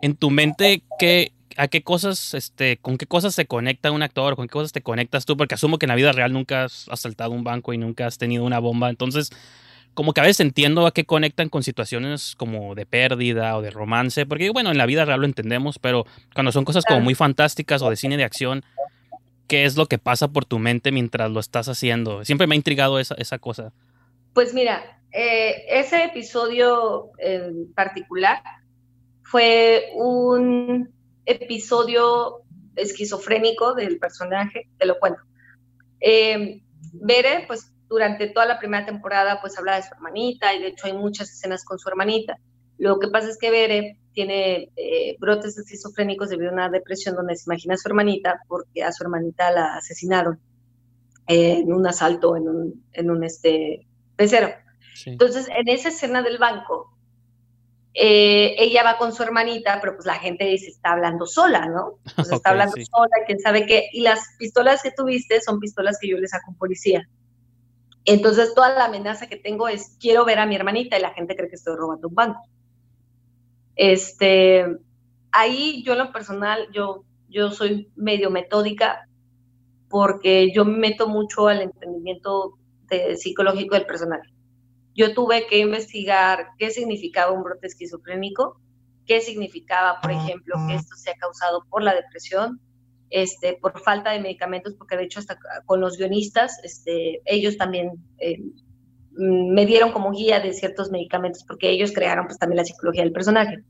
en 0.00 0.16
tu 0.16 0.30
mente, 0.30 0.82
¿qué, 0.98 1.32
¿a 1.56 1.68
qué 1.68 1.82
cosas, 1.82 2.34
este, 2.34 2.76
con 2.78 2.98
qué 2.98 3.06
cosas 3.06 3.34
se 3.34 3.46
conecta 3.46 3.90
un 3.90 4.02
actor? 4.02 4.36
¿Con 4.36 4.46
qué 4.46 4.52
cosas 4.52 4.72
te 4.72 4.82
conectas 4.82 5.26
tú? 5.26 5.36
Porque 5.36 5.54
asumo 5.54 5.78
que 5.78 5.86
en 5.86 5.88
la 5.88 5.96
vida 5.96 6.12
real 6.12 6.32
nunca 6.32 6.64
has 6.64 6.88
asaltado 6.88 7.32
un 7.32 7.44
banco 7.44 7.72
y 7.72 7.78
nunca 7.78 8.06
has 8.06 8.18
tenido 8.18 8.44
una 8.44 8.58
bomba, 8.60 8.90
entonces 8.90 9.30
como 9.96 10.12
que 10.12 10.20
a 10.20 10.24
veces 10.24 10.40
entiendo 10.40 10.86
a 10.86 10.92
qué 10.92 11.04
conectan 11.04 11.48
con 11.48 11.62
situaciones 11.62 12.36
como 12.36 12.74
de 12.74 12.84
pérdida 12.84 13.56
o 13.56 13.62
de 13.62 13.70
romance, 13.70 14.26
porque 14.26 14.50
bueno, 14.50 14.70
en 14.70 14.78
la 14.78 14.86
vida 14.86 15.04
real 15.04 15.20
lo 15.20 15.26
entendemos, 15.26 15.78
pero 15.78 16.04
cuando 16.34 16.52
son 16.52 16.64
cosas 16.64 16.84
como 16.84 17.00
muy 17.00 17.14
fantásticas 17.14 17.80
o 17.82 17.90
de 17.90 17.96
cine 17.96 18.16
de 18.16 18.24
acción, 18.24 18.62
¿qué 19.48 19.64
es 19.64 19.76
lo 19.76 19.86
que 19.86 19.98
pasa 19.98 20.28
por 20.28 20.44
tu 20.44 20.58
mente 20.58 20.92
mientras 20.92 21.30
lo 21.30 21.40
estás 21.40 21.68
haciendo? 21.68 22.24
Siempre 22.26 22.46
me 22.46 22.54
ha 22.54 22.56
intrigado 22.56 23.00
esa, 23.00 23.14
esa 23.14 23.38
cosa. 23.38 23.72
Pues 24.34 24.52
mira, 24.52 25.00
eh, 25.12 25.64
ese 25.70 26.04
episodio 26.04 27.10
en 27.18 27.72
particular 27.72 28.42
fue 29.22 29.90
un 29.94 30.90
episodio 31.24 32.42
esquizofrénico 32.76 33.74
del 33.74 33.98
personaje, 33.98 34.68
te 34.76 34.84
lo 34.84 34.98
cuento. 34.98 35.22
Eh, 36.00 36.60
Bere, 36.92 37.44
pues 37.46 37.72
durante 37.88 38.28
toda 38.28 38.46
la 38.46 38.58
primera 38.58 38.84
temporada, 38.84 39.40
pues 39.40 39.56
habla 39.58 39.76
de 39.76 39.82
su 39.82 39.94
hermanita 39.94 40.54
y 40.54 40.60
de 40.60 40.68
hecho 40.68 40.86
hay 40.86 40.92
muchas 40.92 41.30
escenas 41.30 41.64
con 41.64 41.78
su 41.78 41.88
hermanita. 41.88 42.38
Lo 42.78 42.98
que 42.98 43.08
pasa 43.08 43.28
es 43.28 43.38
que 43.38 43.50
Bere 43.50 43.98
tiene 44.12 44.70
eh, 44.76 45.16
brotes 45.18 45.56
esquizofrénicos 45.56 46.28
debido 46.28 46.50
a 46.50 46.54
una 46.54 46.68
depresión 46.68 47.14
donde 47.14 47.36
se 47.36 47.44
imagina 47.46 47.74
a 47.74 47.78
su 47.78 47.88
hermanita 47.88 48.40
porque 48.48 48.82
a 48.82 48.92
su 48.92 49.04
hermanita 49.04 49.50
la 49.50 49.76
asesinaron 49.76 50.40
eh, 51.26 51.60
en 51.60 51.72
un 51.72 51.86
asalto, 51.86 52.36
en 52.36 52.48
un, 52.48 52.84
en 52.92 53.10
un 53.10 53.24
este, 53.24 53.86
pecero. 54.16 54.50
Sí. 54.94 55.10
Entonces, 55.10 55.48
en 55.48 55.68
esa 55.68 55.88
escena 55.88 56.22
del 56.22 56.38
banco, 56.38 56.96
eh, 57.98 58.54
ella 58.58 58.82
va 58.84 58.98
con 58.98 59.14
su 59.14 59.22
hermanita, 59.22 59.78
pero 59.80 59.94
pues 59.94 60.04
la 60.04 60.16
gente 60.16 60.44
dice, 60.44 60.68
está 60.68 60.92
hablando 60.92 61.26
sola, 61.26 61.66
¿no? 61.66 61.98
Pues 62.16 62.30
está 62.30 62.50
hablando 62.50 62.74
sí. 62.76 62.84
sola, 62.84 63.24
quién 63.26 63.40
sabe 63.40 63.64
qué. 63.64 63.88
Y 63.92 64.02
las 64.02 64.20
pistolas 64.38 64.82
que 64.82 64.90
tuviste 64.90 65.40
son 65.40 65.60
pistolas 65.60 65.98
que 65.98 66.08
yo 66.08 66.18
le 66.18 66.28
saco 66.28 66.44
a 66.48 66.50
un 66.50 66.58
policía. 66.58 67.08
Entonces, 68.06 68.54
toda 68.54 68.74
la 68.74 68.86
amenaza 68.86 69.26
que 69.28 69.36
tengo 69.36 69.68
es, 69.68 69.96
quiero 70.00 70.24
ver 70.24 70.38
a 70.38 70.46
mi 70.46 70.54
hermanita 70.54 70.98
y 70.98 71.02
la 71.02 71.12
gente 71.12 71.36
cree 71.36 71.48
que 71.48 71.56
estoy 71.56 71.76
robando 71.76 72.08
un 72.08 72.14
banco. 72.14 72.40
Este, 73.74 74.64
ahí 75.32 75.82
yo 75.84 75.92
en 75.92 75.98
lo 75.98 76.12
personal, 76.12 76.68
yo, 76.72 77.04
yo 77.28 77.50
soy 77.50 77.90
medio 77.96 78.30
metódica 78.30 79.08
porque 79.88 80.52
yo 80.54 80.64
me 80.64 80.78
meto 80.78 81.08
mucho 81.08 81.48
al 81.48 81.62
entendimiento 81.62 82.58
de- 82.88 83.16
psicológico 83.16 83.74
del 83.74 83.86
personaje. 83.86 84.30
Yo 84.94 85.14
tuve 85.14 85.46
que 85.46 85.58
investigar 85.58 86.48
qué 86.58 86.70
significaba 86.70 87.32
un 87.32 87.42
brote 87.42 87.66
esquizofrénico, 87.66 88.60
qué 89.06 89.20
significaba, 89.20 90.00
por 90.00 90.10
ejemplo, 90.12 90.56
que 90.66 90.74
esto 90.76 90.96
sea 90.96 91.14
causado 91.16 91.64
por 91.68 91.82
la 91.82 91.94
depresión, 91.94 92.60
este, 93.10 93.54
por 93.60 93.80
falta 93.80 94.10
de 94.10 94.20
medicamentos, 94.20 94.74
porque 94.74 94.96
de 94.96 95.04
hecho 95.04 95.20
hasta 95.20 95.38
con 95.64 95.80
los 95.80 95.96
guionistas, 95.96 96.58
este, 96.64 97.20
ellos 97.24 97.56
también 97.56 97.92
eh, 98.18 98.38
mm, 99.12 99.54
me 99.54 99.66
dieron 99.66 99.92
como 99.92 100.12
guía 100.12 100.40
de 100.40 100.52
ciertos 100.52 100.90
medicamentos, 100.90 101.44
porque 101.44 101.70
ellos 101.70 101.92
crearon 101.92 102.26
pues 102.26 102.38
también 102.38 102.58
la 102.58 102.64
psicología 102.64 103.02
del 103.02 103.12
personaje. 103.12 103.62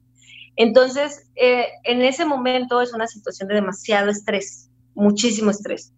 Entonces, 0.57 1.31
eh, 1.37 1.67
en 1.85 2.03
ese 2.03 2.25
momento 2.25 2.81
es 2.81 2.95
una 2.95 3.07
situación 3.07 3.49
de 3.49 3.57
demasiado 3.57 4.11
estrés, 4.11 4.71
muchísimo 4.95 5.51
estrés. 5.51 5.93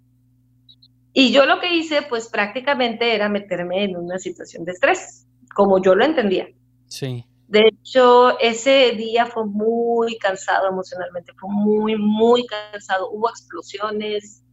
Y 1.12 1.32
yo 1.32 1.46
lo 1.46 1.60
que 1.60 1.74
hice, 1.74 2.02
pues 2.02 2.28
prácticamente 2.28 3.14
era 3.14 3.28
meterme 3.28 3.84
en 3.84 3.96
una 3.96 4.18
situación 4.18 4.64
de 4.64 4.72
estrés, 4.72 5.26
como 5.54 5.80
yo 5.82 5.94
lo 5.94 6.04
entendía. 6.04 6.48
Sí. 6.86 7.24
De 7.48 7.66
hecho, 7.66 8.38
ese 8.40 8.92
día 8.92 9.24
fue 9.24 9.46
muy 9.46 10.18
cansado 10.18 10.68
emocionalmente, 10.68 11.32
fue 11.38 11.48
muy, 11.50 11.96
muy 11.96 12.46
cansado. 12.46 13.10
Hubo 13.10 13.30
explosiones, 13.30 14.44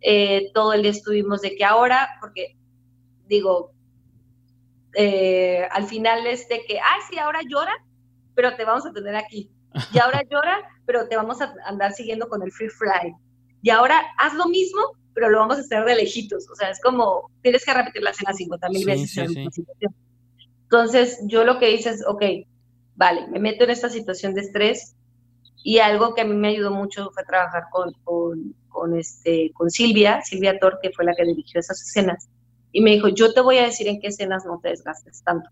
eh, 0.00 0.52
todo 0.54 0.72
el 0.72 0.82
día 0.82 0.92
estuvimos 0.92 1.40
de 1.40 1.56
que 1.56 1.64
ahora, 1.64 2.08
porque 2.20 2.56
digo, 3.26 3.72
eh, 4.94 5.66
al 5.72 5.84
final 5.86 6.28
es 6.28 6.48
de 6.48 6.62
que, 6.64 6.78
ay, 6.78 7.00
sí, 7.10 7.18
ahora 7.18 7.40
llora, 7.48 7.72
pero 8.36 8.54
te 8.54 8.64
vamos 8.64 8.86
a 8.86 8.92
tener 8.92 9.16
aquí. 9.16 9.50
Y 9.92 9.98
ahora 9.98 10.22
llora, 10.30 10.58
pero 10.86 11.08
te 11.08 11.16
vamos 11.16 11.40
a 11.40 11.52
andar 11.66 11.92
siguiendo 11.92 12.28
con 12.28 12.40
el 12.44 12.52
free 12.52 12.68
fly. 12.68 13.14
Y 13.62 13.70
ahora 13.70 14.00
haz 14.18 14.32
lo 14.34 14.46
mismo, 14.46 14.80
pero 15.12 15.28
lo 15.28 15.38
vamos 15.40 15.56
a 15.56 15.60
hacer 15.60 15.84
de 15.84 15.96
lejitos. 15.96 16.48
O 16.48 16.54
sea, 16.54 16.70
es 16.70 16.80
como, 16.80 17.32
tienes 17.42 17.64
que 17.64 17.74
repetir 17.74 18.02
la 18.02 18.10
escena 18.10 18.32
50 18.32 18.68
mil 18.68 18.78
Sí, 18.78 18.84
veces 18.84 19.10
sí, 19.10 19.20
en 19.20 19.50
sí. 19.50 19.64
Entonces, 20.74 21.20
yo 21.26 21.44
lo 21.44 21.60
que 21.60 21.70
hice 21.70 21.90
es, 21.90 22.04
ok, 22.04 22.20
vale, 22.96 23.28
me 23.28 23.38
meto 23.38 23.62
en 23.62 23.70
esta 23.70 23.88
situación 23.88 24.34
de 24.34 24.40
estrés 24.40 24.96
y 25.62 25.78
algo 25.78 26.14
que 26.14 26.22
a 26.22 26.24
mí 26.24 26.34
me 26.34 26.48
ayudó 26.48 26.72
mucho 26.72 27.12
fue 27.14 27.22
trabajar 27.24 27.66
con, 27.70 27.92
con, 28.02 28.56
con 28.68 28.98
este, 28.98 29.52
con 29.54 29.70
Silvia, 29.70 30.20
Silvia 30.22 30.58
Tor, 30.58 30.80
que 30.82 30.90
fue 30.90 31.04
la 31.04 31.14
que 31.14 31.24
dirigió 31.24 31.60
esas 31.60 31.80
escenas. 31.80 32.28
Y 32.72 32.80
me 32.80 32.90
dijo, 32.90 33.06
yo 33.06 33.32
te 33.32 33.40
voy 33.40 33.58
a 33.58 33.66
decir 33.66 33.86
en 33.86 34.00
qué 34.00 34.08
escenas 34.08 34.44
no 34.44 34.58
te 34.60 34.70
desgastes 34.70 35.22
tanto. 35.22 35.48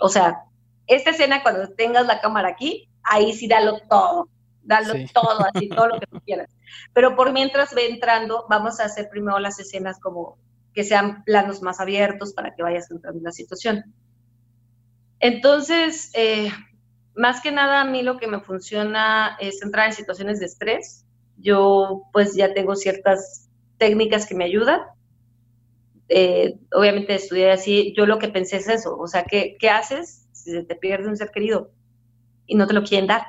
O 0.00 0.08
sea, 0.08 0.40
esta 0.88 1.10
escena 1.10 1.44
cuando 1.44 1.68
tengas 1.68 2.08
la 2.08 2.20
cámara 2.20 2.48
aquí, 2.48 2.88
ahí 3.04 3.32
sí 3.32 3.46
dalo 3.46 3.78
todo, 3.88 4.28
dalo 4.64 4.94
Sí. 4.94 5.06
todo, 5.14 5.46
así, 5.54 5.68
todo 5.68 5.86
lo 5.86 6.00
que 6.00 6.08
tú 6.08 6.20
quieras. 6.26 6.50
Pero 6.92 7.14
por 7.14 7.32
mientras 7.32 7.72
ve 7.72 7.88
entrando, 7.88 8.46
vamos 8.50 8.80
a 8.80 8.86
hacer 8.86 9.08
primero 9.10 9.38
las 9.38 9.60
escenas 9.60 10.00
como 10.00 10.38
que 10.74 10.82
sean 10.82 11.22
planos 11.22 11.62
más 11.62 11.78
abiertos 11.78 12.32
para 12.32 12.52
que 12.52 12.64
vayas 12.64 12.90
entrando 12.90 13.18
en 13.18 13.24
la 13.24 13.32
situación. 13.32 13.94
Entonces, 15.20 16.10
eh, 16.14 16.50
más 17.14 17.40
que 17.40 17.52
nada 17.52 17.82
a 17.82 17.84
mí 17.84 18.02
lo 18.02 18.16
que 18.16 18.26
me 18.26 18.40
funciona 18.40 19.36
es 19.40 19.62
entrar 19.62 19.86
en 19.86 19.92
situaciones 19.94 20.40
de 20.40 20.46
estrés. 20.46 21.04
Yo 21.36 22.02
pues 22.12 22.34
ya 22.34 22.52
tengo 22.54 22.74
ciertas 22.74 23.48
técnicas 23.78 24.26
que 24.26 24.34
me 24.34 24.44
ayudan. 24.44 24.80
Eh, 26.08 26.58
obviamente 26.72 27.14
estudiar 27.14 27.50
así, 27.50 27.94
yo 27.96 28.04
lo 28.04 28.18
que 28.18 28.28
pensé 28.28 28.56
es 28.56 28.68
eso, 28.68 28.98
o 28.98 29.06
sea, 29.06 29.22
¿qué, 29.24 29.56
¿qué 29.60 29.70
haces 29.70 30.26
si 30.32 30.50
se 30.50 30.64
te 30.64 30.74
pierde 30.74 31.06
un 31.06 31.16
ser 31.16 31.30
querido 31.30 31.70
y 32.46 32.56
no 32.56 32.66
te 32.66 32.74
lo 32.74 32.82
quieren 32.82 33.06
dar? 33.06 33.22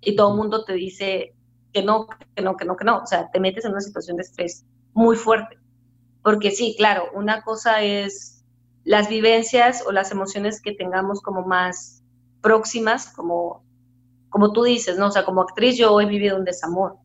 Y 0.00 0.16
todo 0.16 0.32
el 0.32 0.36
mundo 0.36 0.64
te 0.64 0.72
dice 0.72 1.36
que 1.72 1.82
no, 1.82 2.06
que 2.34 2.42
no, 2.42 2.56
que 2.56 2.64
no, 2.64 2.76
que 2.76 2.84
no. 2.84 2.98
O 2.98 3.06
sea, 3.06 3.30
te 3.30 3.38
metes 3.38 3.64
en 3.64 3.72
una 3.72 3.80
situación 3.80 4.16
de 4.16 4.22
estrés 4.22 4.64
muy 4.92 5.14
fuerte. 5.14 5.58
Porque 6.22 6.50
sí, 6.50 6.74
claro, 6.76 7.10
una 7.14 7.42
cosa 7.42 7.82
es 7.82 8.35
las 8.86 9.08
vivencias 9.08 9.82
o 9.84 9.90
las 9.90 10.12
emociones 10.12 10.62
que 10.62 10.72
tengamos 10.72 11.20
como 11.20 11.44
más 11.44 12.04
próximas, 12.40 13.12
como, 13.12 13.64
como 14.28 14.52
tú 14.52 14.62
dices, 14.62 14.96
¿no? 14.96 15.08
O 15.08 15.10
sea, 15.10 15.24
como 15.24 15.42
actriz 15.42 15.76
yo 15.76 16.00
he 16.00 16.06
vivido 16.06 16.36
un 16.36 16.44
desamor. 16.44 16.96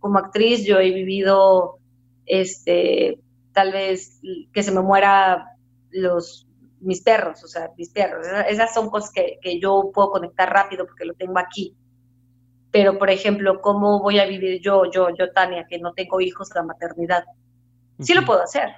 Como 0.00 0.18
actriz 0.18 0.64
yo 0.64 0.80
he 0.80 0.90
vivido, 0.92 1.76
este, 2.24 3.20
tal 3.52 3.70
vez 3.70 4.18
que 4.54 4.62
se 4.62 4.72
me 4.72 4.80
muera 4.80 5.58
los, 5.90 6.48
mis 6.80 7.02
perros, 7.02 7.44
o 7.44 7.48
sea, 7.48 7.70
mis 7.76 7.90
perros. 7.90 8.26
Esas, 8.48 8.72
son 8.72 8.88
cosas 8.88 9.10
que, 9.12 9.38
que 9.42 9.60
yo 9.60 9.90
puedo 9.92 10.12
conectar 10.12 10.50
rápido 10.50 10.86
porque 10.86 11.04
lo 11.04 11.12
tengo 11.12 11.38
aquí. 11.38 11.76
Pero, 12.70 12.98
por 12.98 13.10
ejemplo, 13.10 13.60
¿cómo 13.60 14.00
voy 14.00 14.20
a 14.20 14.24
vivir 14.24 14.62
yo, 14.62 14.90
yo, 14.90 15.10
yo, 15.10 15.30
Tania, 15.32 15.66
que 15.68 15.78
no 15.78 15.92
tengo 15.92 16.18
hijos, 16.22 16.48
la 16.54 16.62
maternidad? 16.62 17.24
Sí 18.00 18.14
lo 18.14 18.24
puedo 18.24 18.42
hacer, 18.42 18.70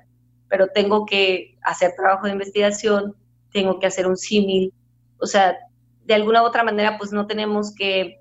pero 0.48 0.68
tengo 0.68 1.06
que 1.06 1.56
hacer 1.62 1.92
trabajo 1.96 2.26
de 2.26 2.32
investigación, 2.32 3.14
tengo 3.52 3.78
que 3.78 3.86
hacer 3.86 4.06
un 4.06 4.16
símil, 4.16 4.72
o 5.18 5.26
sea, 5.26 5.56
de 6.04 6.14
alguna 6.14 6.42
u 6.42 6.46
otra 6.46 6.64
manera, 6.64 6.96
pues 6.96 7.12
no 7.12 7.26
tenemos 7.26 7.74
que, 7.74 8.20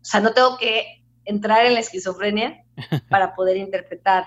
o 0.00 0.04
sea, 0.04 0.20
no 0.20 0.32
tengo 0.32 0.58
que 0.58 1.04
entrar 1.24 1.64
en 1.66 1.74
la 1.74 1.80
esquizofrenia 1.80 2.64
para 3.10 3.34
poder 3.34 3.56
interpretar 3.56 4.24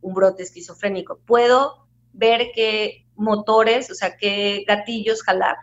un 0.00 0.14
brote 0.14 0.42
esquizofrénico. 0.42 1.18
Puedo 1.26 1.86
ver 2.12 2.48
qué 2.54 3.06
motores, 3.14 3.90
o 3.90 3.94
sea, 3.94 4.16
qué 4.16 4.64
gatillos 4.66 5.22
jalar 5.22 5.56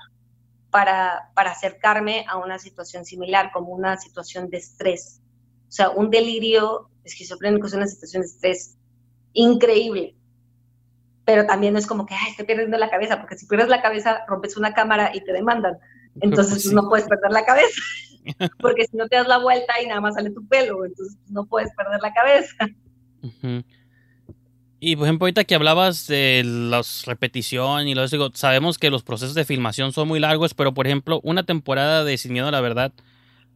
para, 0.70 1.32
para 1.36 1.51
acercarme 1.51 2.26
a 2.28 2.38
una 2.38 2.60
situación 2.60 3.06
similar, 3.06 3.51
como 3.54 3.74
una 3.74 3.97
situación 3.97 4.49
de 4.49 4.58
estrés. 4.58 5.22
O 5.68 5.72
sea, 5.72 5.89
un 5.89 6.10
delirio 6.10 6.89
esquizofrénico 7.04 7.68
es 7.68 7.74
una 7.74 7.88
situación 7.88 8.22
de 8.22 8.28
estrés 8.28 8.78
increíble. 9.34 10.16
Pero 11.26 11.45
también 11.45 11.78
es 11.78 11.88
como 11.88 12.05
que, 12.05 12.13
ay, 12.13 12.32
estoy 12.32 12.45
perdiendo 12.45 12.78
la 12.78 12.89
cabeza, 12.89 13.19
porque 13.19 13.38
si 13.38 13.45
pierdes 13.45 13.69
la 13.69 13.82
cabeza, 13.82 14.21
rompes 14.28 14.57
una 14.57 14.74
cámara 14.74 15.11
y 15.13 15.24
te 15.24 15.32
demandan. 15.32 15.78
Entonces 16.21 16.53
Pues 16.55 16.63
sí. 16.63 16.76
no 16.76 16.89
puedes 16.89 17.07
perder 17.07 17.32
la 17.32 17.45
cabeza, 17.45 17.82
porque 18.59 18.86
si 18.86 18.97
no 18.97 19.07
te 19.07 19.15
das 19.15 19.28
la 19.28 19.39
vuelta 19.39 19.74
y 19.82 19.88
nada 19.88 20.01
más 20.01 20.15
sale 20.15 20.32
tu 20.32 20.45
pelo, 20.47 20.86
entonces 20.86 21.17
no 21.30 21.45
puedes 21.45 21.74
perder 21.76 21.99
la 22.01 22.13
cabeza. 22.13 22.67
Y 24.80 24.95
por 24.97 25.05
ejemplo, 25.07 25.26
ahorita 25.26 25.45
que 25.45 25.55
hablabas 25.55 26.07
de 26.07 26.43
las 26.45 27.05
repetición 27.05 27.88
y 27.88 27.95
lo 27.95 28.05
digo, 28.05 28.30
sabemos 28.34 28.78
que 28.78 28.89
los 28.89 29.01
procesos 29.01 29.34
de 29.34 29.45
filmación 29.45 29.93
son 29.93 30.09
muy 30.09 30.19
largos, 30.19 30.53
pero 30.53 30.74
por 30.74 30.88
ejemplo, 30.88 31.21
una 31.24 31.43
temporada 31.43 32.03
de 32.03 32.17
Sin 32.17 32.34
Miedo 32.34 32.49
a 32.49 32.51
la 32.51 32.59
Verdad, 32.59 32.91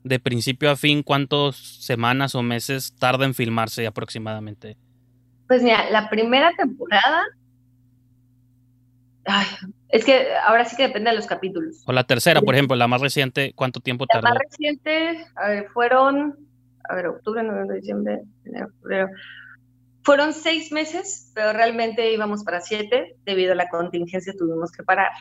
de 0.05 0.19
principio 0.19 0.71
a 0.71 0.77
fin, 0.77 1.03
¿cuántas 1.03 1.57
semanas 1.57 2.33
o 2.33 2.43
meses 2.43 2.95
tarda 2.97 3.25
en 3.25 3.33
filmarse 3.33 3.85
aproximadamente? 3.85 4.77
Pues 5.49 5.61
mira, 5.63 5.89
la 5.89 6.09
primera 6.09 6.53
temporada, 6.55 7.23
ay, 9.27 9.45
es 9.89 10.03
que 10.05 10.27
ahora 10.45 10.65
sí 10.65 10.75
que 10.75 10.87
depende 10.87 11.09
de 11.11 11.15
los 11.15 11.27
capítulos. 11.27 11.83
O 11.85 11.93
la 11.93 12.03
tercera, 12.03 12.41
por 12.41 12.55
ejemplo, 12.55 12.75
la 12.75 12.87
más 12.87 13.01
reciente, 13.01 13.53
¿cuánto 13.55 13.79
tiempo 13.79 14.05
La 14.09 14.13
tardó? 14.21 14.29
más 14.29 14.37
reciente, 14.39 15.25
a 15.35 15.49
ver, 15.49 15.67
fueron, 15.69 16.35
a 16.89 16.95
ver, 16.95 17.07
octubre, 17.07 17.43
noviembre, 17.43 17.77
diciembre, 17.77 18.21
enero, 18.45 18.67
febrero. 18.81 19.09
Fueron 20.03 20.33
seis 20.33 20.71
meses, 20.71 21.31
pero 21.35 21.51
realmente 21.53 22.11
íbamos 22.13 22.43
para 22.43 22.61
siete. 22.61 23.17
Debido 23.25 23.51
a 23.51 23.55
la 23.55 23.69
contingencia 23.69 24.33
tuvimos 24.37 24.71
que 24.71 24.83
parar. 24.83 25.11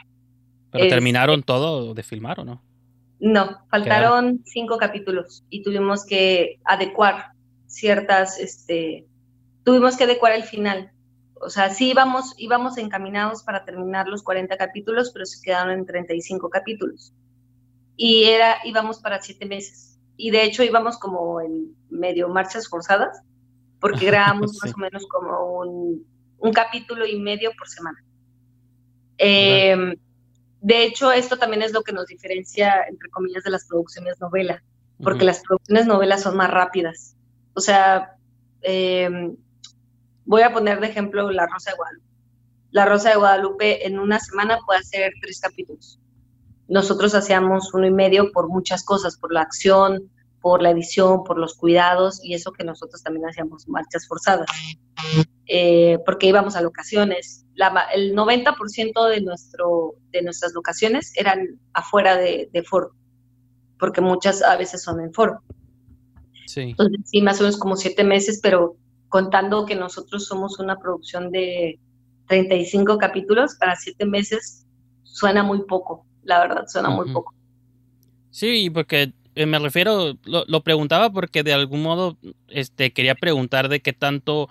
¿Pero 0.70 0.84
este- 0.84 0.94
terminaron 0.94 1.42
todo 1.42 1.92
de 1.92 2.02
filmar 2.02 2.40
o 2.40 2.44
no? 2.44 2.62
No, 3.18 3.64
faltaron 3.70 4.42
cinco 4.44 4.76
capítulos 4.76 5.42
y 5.48 5.62
tuvimos 5.62 6.04
que 6.04 6.61
adecuar 6.64 7.30
ciertas, 7.66 8.38
este, 8.38 9.07
tuvimos 9.64 9.96
que 9.96 10.04
adecuar 10.04 10.32
el 10.32 10.44
final. 10.44 10.90
O 11.41 11.51
sea, 11.51 11.70
sí 11.70 11.91
íbamos, 11.91 12.34
íbamos 12.39 12.78
encaminados 12.78 13.43
para 13.43 13.64
terminar 13.64 14.09
los 14.09 14.22
40 14.22 14.57
capítulos, 14.57 15.11
pero 15.12 15.26
se 15.26 15.41
quedaron 15.43 15.72
en 15.72 15.87
35 15.87 16.49
capítulos. 16.49 17.12
Y 17.97 18.24
era, 18.24 18.57
íbamos 18.64 19.01
para 19.01 19.20
siete 19.20 19.47
meses. 19.47 19.99
Y 20.16 20.30
de 20.30 20.45
hecho 20.45 20.62
íbamos 20.62 20.99
como 20.99 21.41
en 21.41 21.74
medio 21.91 22.28
marchas 22.28 22.68
forzadas, 22.68 23.20
porque 23.80 24.07
grabamos 24.07 24.53
Sí. 24.53 24.59
más 24.62 24.74
o 24.74 24.78
menos 24.78 25.07
como 25.09 25.59
un, 25.61 26.07
un 26.39 26.53
capítulo 26.53 27.07
y 27.07 27.20
medio 27.20 27.53
por 27.59 27.68
semana. 27.68 28.03
Eh, 29.18 29.97
de 30.61 30.84
hecho, 30.84 31.12
esto 31.12 31.37
también 31.37 31.62
es 31.62 31.72
lo 31.72 31.82
que 31.82 31.93
nos 31.93 32.07
diferencia, 32.07 32.84
entre 32.89 33.09
comillas, 33.11 33.45
de 33.45 33.51
las 33.51 33.66
producciones 33.68 34.18
novela, 34.20 34.62
porque 35.03 35.18
Ujú. 35.18 35.26
las 35.26 35.43
producciones 35.43 35.87
novelas 35.87 36.22
son 36.22 36.37
más 36.37 36.51
rápidas. 36.51 37.14
O 37.55 37.61
sea, 37.61 38.16
eh, 38.62 39.32
voy 40.27 40.43
a 40.43 40.53
poner 40.53 40.81
de 40.81 40.89
ejemplo 40.89 41.31
La 41.31 41.47
Rosa 41.47 41.70
de 41.70 41.77
Guadalupe. 41.77 42.07
La 42.72 42.85
Rosa 42.85 43.11
de 43.11 43.16
Guadalupe 43.16 43.87
en 43.87 43.99
una 43.99 44.18
semana 44.20 44.59
puede 44.66 44.81
hacer 44.81 45.12
tres 45.22 45.41
capítulos. 45.41 45.99
Nosotros 46.68 47.14
hacíamos 47.14 47.72
uno 47.72 47.87
y 47.87 47.93
medio 47.93 48.33
por 48.33 48.49
muchas 48.49 48.85
cosas, 48.85 49.16
por 49.16 49.33
la 49.33 49.41
acción, 49.41 50.11
por 50.41 50.62
la 50.62 50.70
edición, 50.70 51.24
por 51.24 51.39
los 51.39 51.55
cuidados 51.55 52.20
y 52.22 52.35
eso 52.35 52.53
que 52.53 52.64
nosotros 52.64 53.03
también 53.03 53.27
hacíamos 53.27 53.66
marchas 53.68 54.07
forzadas, 54.07 54.47
eh, 55.47 55.99
porque 56.05 56.27
íbamos 56.27 56.57
a 56.57 56.61
locaciones. 56.61 57.45
La 57.55 57.87
el 57.95 58.14
90% 58.14 59.09
de, 59.09 59.20
nuestro, 59.22 59.95
de 60.11 60.22
nuestras 60.22 60.53
locaciones 60.53 61.12
eran 61.16 61.61
afuera 61.72 62.16
de, 62.16 62.51
de 62.53 62.62
foro, 62.64 62.93
porque 63.79 64.01
muchas 64.01 64.43
a 64.43 64.57
veces 64.57 64.83
son 64.83 65.01
en 65.01 65.14
foro. 65.14 65.41
Sí. 66.47 66.61
Entonces, 66.61 67.01
sí, 67.05 67.22
más 67.22 67.41
o 67.41 67.45
menos 67.45 67.59
como 67.59 67.77
siete 67.77 68.05
meses, 68.05 68.41
pero 68.43 68.77
contando 69.09 69.66
que 69.66 69.76
nosotros 69.76 70.26
somos 70.26 70.59
una 70.59 70.78
producción 70.78 71.30
de 71.30 71.78
35 72.28 72.98
capítulos, 72.98 73.57
para 73.59 73.76
siete 73.76 74.04
meses 74.04 74.66
suena 75.04 75.42
muy 75.42 75.64
poco, 75.64 76.04
la 76.22 76.40
verdad, 76.40 76.64
suena 76.66 76.90
muy 76.90 77.12
poco. 77.12 77.34
Sí, 78.30 78.68
porque 78.70 79.12
eh, 79.34 79.46
me 79.46 79.59
refiero, 79.59 80.14
lo, 80.24 80.44
lo 80.46 80.61
preguntaba 80.62 81.11
porque 81.11 81.42
de 81.42 81.52
algún 81.52 81.82
modo 81.82 82.16
este, 82.48 82.92
quería 82.92 83.14
preguntar 83.14 83.68
de 83.68 83.80
qué 83.80 83.92
tanto 83.92 84.48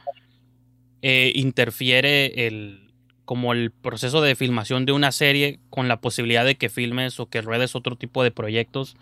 eh, 1.01 1.33
interfiere 1.35 2.47
el, 2.47 2.91
como 3.25 3.53
el 3.53 3.69
proceso 3.69 4.21
de 4.21 4.35
filmación 4.35 4.85
de 4.85 4.91
una 4.91 5.11
serie 5.11 5.59
con 5.69 5.87
la 5.87 6.01
posibilidad 6.01 6.45
de 6.45 6.55
que 6.55 6.69
filmes 6.69 7.19
o 7.19 7.27
que 7.27 7.41
ruedes 7.41 7.75
otro 7.75 7.95
tipo 7.95 8.23
de 8.23 8.31
proyectos. 8.31 8.95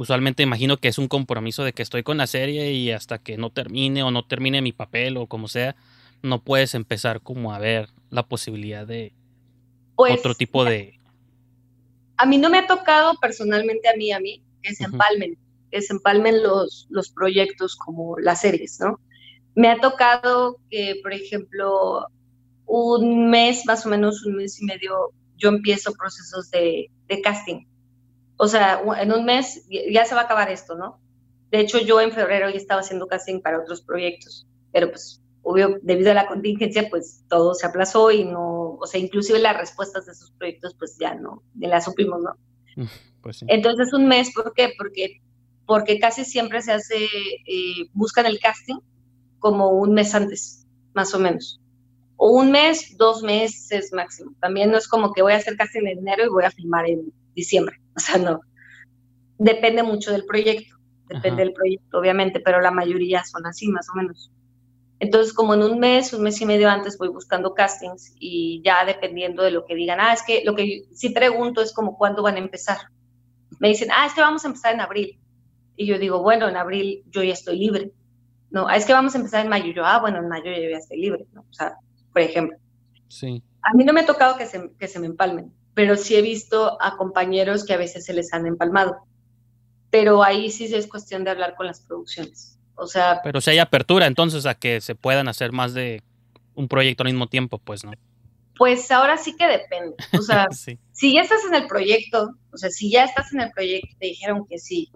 Usualmente 0.00 0.42
imagino 0.42 0.78
que 0.78 0.88
es 0.88 0.96
un 0.96 1.08
compromiso 1.08 1.62
de 1.62 1.74
que 1.74 1.82
estoy 1.82 2.02
con 2.02 2.16
la 2.16 2.26
serie 2.26 2.72
y 2.72 2.90
hasta 2.90 3.18
que 3.18 3.36
no 3.36 3.50
termine 3.50 4.02
o 4.02 4.10
no 4.10 4.24
termine 4.24 4.62
mi 4.62 4.72
papel 4.72 5.18
o 5.18 5.26
como 5.26 5.46
sea, 5.46 5.76
no 6.22 6.42
puedes 6.42 6.74
empezar 6.74 7.20
como 7.20 7.52
a 7.52 7.58
ver 7.58 7.90
la 8.08 8.22
posibilidad 8.26 8.86
de 8.86 9.12
Pues, 9.96 10.18
otro 10.18 10.34
tipo 10.34 10.64
de... 10.64 10.98
A 12.16 12.24
mí 12.24 12.38
no 12.38 12.48
me 12.48 12.56
ha 12.56 12.66
tocado 12.66 13.12
personalmente 13.20 13.90
a 13.90 13.94
mí, 13.94 14.10
a 14.10 14.20
mí, 14.20 14.42
que 14.62 14.74
se 14.74 14.84
empalmen, 14.84 15.36
que 15.70 15.82
se 15.82 15.92
empalmen 15.92 16.42
los, 16.42 16.86
los 16.88 17.10
proyectos 17.10 17.76
como 17.76 18.18
las 18.18 18.40
series, 18.40 18.80
¿no? 18.80 18.98
Me 19.54 19.68
ha 19.68 19.80
tocado 19.80 20.56
que, 20.70 20.98
por 21.02 21.12
ejemplo, 21.12 22.06
un 22.64 23.28
mes, 23.28 23.66
más 23.66 23.84
o 23.84 23.90
menos 23.90 24.24
un 24.24 24.36
mes 24.36 24.62
y 24.62 24.64
medio, 24.64 25.10
yo 25.36 25.50
empiezo 25.50 25.92
procesos 25.92 26.50
de, 26.50 26.90
de 27.06 27.20
casting. 27.20 27.66
O 28.42 28.48
sea, 28.48 28.82
en 28.98 29.12
un 29.12 29.26
mes 29.26 29.66
ya 29.92 30.06
se 30.06 30.14
va 30.14 30.22
a 30.22 30.24
acabar 30.24 30.50
esto, 30.50 30.74
¿no? 30.74 30.98
De 31.50 31.60
hecho, 31.60 31.78
yo 31.78 32.00
en 32.00 32.10
febrero 32.10 32.48
ya 32.48 32.56
estaba 32.56 32.80
haciendo 32.80 33.06
casting 33.06 33.42
para 33.42 33.60
otros 33.60 33.82
proyectos, 33.82 34.46
pero 34.72 34.88
pues, 34.88 35.22
obvio, 35.42 35.78
debido 35.82 36.10
a 36.10 36.14
la 36.14 36.26
contingencia, 36.26 36.88
pues 36.88 37.22
todo 37.28 37.52
se 37.52 37.66
aplazó 37.66 38.10
y 38.10 38.24
no, 38.24 38.76
o 38.80 38.86
sea, 38.86 38.98
inclusive 38.98 39.40
las 39.40 39.58
respuestas 39.58 40.06
de 40.06 40.12
esos 40.12 40.30
proyectos, 40.30 40.74
pues 40.78 40.96
ya 40.98 41.14
no, 41.14 41.42
ni 41.54 41.66
las 41.66 41.84
supimos, 41.84 42.22
¿no? 42.22 42.86
Pues 43.20 43.36
sí. 43.36 43.46
Entonces, 43.50 43.92
un 43.92 44.08
mes, 44.08 44.32
¿por 44.34 44.54
qué? 44.54 44.70
Porque, 44.78 45.20
porque 45.66 45.98
casi 45.98 46.24
siempre 46.24 46.62
se 46.62 46.72
hace, 46.72 47.04
eh, 47.04 47.90
buscan 47.92 48.24
el 48.24 48.40
casting 48.40 48.78
como 49.38 49.68
un 49.68 49.92
mes 49.92 50.14
antes, 50.14 50.66
más 50.94 51.12
o 51.12 51.18
menos. 51.18 51.60
O 52.16 52.30
un 52.30 52.50
mes, 52.50 52.96
dos 52.96 53.22
meses 53.22 53.92
máximo. 53.92 54.32
También 54.40 54.70
no 54.70 54.78
es 54.78 54.88
como 54.88 55.12
que 55.12 55.20
voy 55.20 55.34
a 55.34 55.36
hacer 55.36 55.58
casting 55.58 55.86
en 55.86 55.98
enero 55.98 56.24
y 56.24 56.28
voy 56.30 56.44
a 56.44 56.50
filmar 56.50 56.88
en 56.88 57.12
diciembre. 57.34 57.76
O 57.96 58.00
sea, 58.02 58.18
no. 58.18 58.40
Depende 59.36 59.82
mucho 59.82 60.12
del 60.12 60.24
proyecto. 60.24 60.76
Depende 61.08 61.28
Ajá. 61.28 61.36
del 61.44 61.52
proyecto, 61.52 61.98
obviamente, 61.98 62.40
pero 62.40 62.60
la 62.60 62.70
mayoría 62.70 63.24
son 63.24 63.44
así, 63.44 63.68
más 63.68 63.88
o 63.90 63.96
menos. 63.96 64.30
Entonces, 65.00 65.32
como 65.32 65.54
en 65.54 65.62
un 65.62 65.78
mes, 65.78 66.12
un 66.12 66.22
mes 66.22 66.40
y 66.42 66.46
medio 66.46 66.68
antes 66.68 66.98
voy 66.98 67.08
buscando 67.08 67.54
castings 67.54 68.14
y 68.20 68.60
ya 68.62 68.84
dependiendo 68.84 69.42
de 69.42 69.50
lo 69.50 69.64
que 69.64 69.74
digan, 69.74 69.98
ah, 69.98 70.12
es 70.12 70.22
que 70.22 70.42
lo 70.44 70.54
que 70.54 70.84
sí 70.92 71.08
pregunto 71.08 71.62
es 71.62 71.72
como 71.72 71.96
cuándo 71.96 72.22
van 72.22 72.36
a 72.36 72.40
empezar. 72.40 72.76
Me 73.58 73.68
dicen, 73.68 73.88
ah, 73.92 74.06
es 74.06 74.12
que 74.12 74.20
vamos 74.20 74.44
a 74.44 74.48
empezar 74.48 74.74
en 74.74 74.82
abril. 74.82 75.18
Y 75.74 75.86
yo 75.86 75.98
digo, 75.98 76.22
bueno, 76.22 76.48
en 76.48 76.56
abril 76.56 77.02
yo 77.08 77.22
ya 77.22 77.32
estoy 77.32 77.58
libre. 77.58 77.92
No, 78.50 78.68
ah, 78.68 78.76
es 78.76 78.84
que 78.84 78.92
vamos 78.92 79.14
a 79.14 79.18
empezar 79.18 79.42
en 79.42 79.48
mayo. 79.48 79.72
Yo, 79.72 79.86
ah, 79.86 80.00
bueno, 80.00 80.18
en 80.18 80.28
mayo 80.28 80.44
yo 80.44 80.70
ya 80.70 80.76
estoy 80.76 81.00
libre. 81.00 81.26
¿no? 81.32 81.40
O 81.40 81.52
sea, 81.52 81.76
por 82.12 82.20
ejemplo. 82.20 82.58
Sí. 83.08 83.42
A 83.62 83.74
mí 83.74 83.84
no 83.84 83.94
me 83.94 84.00
ha 84.02 84.06
tocado 84.06 84.36
que 84.36 84.44
se, 84.44 84.70
que 84.78 84.86
se 84.86 85.00
me 85.00 85.06
empalmen, 85.06 85.50
pero 85.74 85.96
sí 85.96 86.16
he 86.16 86.22
visto 86.22 86.80
a 86.82 86.96
compañeros 86.96 87.64
que 87.64 87.72
a 87.74 87.78
veces 87.78 88.04
se 88.04 88.12
les 88.14 88.32
han 88.32 88.46
empalmado. 88.46 88.98
Pero 89.90 90.22
ahí 90.22 90.50
sí 90.50 90.72
es 90.74 90.86
cuestión 90.86 91.24
de 91.24 91.30
hablar 91.30 91.54
con 91.56 91.66
las 91.66 91.80
producciones. 91.80 92.58
O 92.74 92.86
sea, 92.86 93.20
Pero 93.24 93.40
si 93.40 93.50
hay 93.50 93.58
apertura 93.58 94.06
entonces 94.06 94.46
a 94.46 94.54
que 94.54 94.80
se 94.80 94.94
puedan 94.94 95.28
hacer 95.28 95.52
más 95.52 95.74
de 95.74 96.02
un 96.54 96.68
proyecto 96.68 97.02
al 97.02 97.08
mismo 97.10 97.26
tiempo, 97.26 97.58
pues 97.58 97.84
no. 97.84 97.92
pues 98.56 98.90
ahora 98.90 99.16
sí 99.16 99.36
que 99.36 99.46
depende. 99.46 99.96
O 100.18 100.22
sea, 100.22 100.46
Sí. 100.50 100.78
si 100.92 101.14
ya 101.14 101.22
estás 101.22 101.44
en 101.46 101.54
el 101.54 101.66
proyecto, 101.66 102.30
o 102.52 102.56
sea, 102.56 102.70
si 102.70 102.90
ya 102.90 103.04
estás 103.04 103.32
en 103.32 103.40
el 103.40 103.50
proyecto 103.50 103.96
te 103.98 104.06
dijeron 104.06 104.46
que 104.48 104.58
sí, 104.58 104.90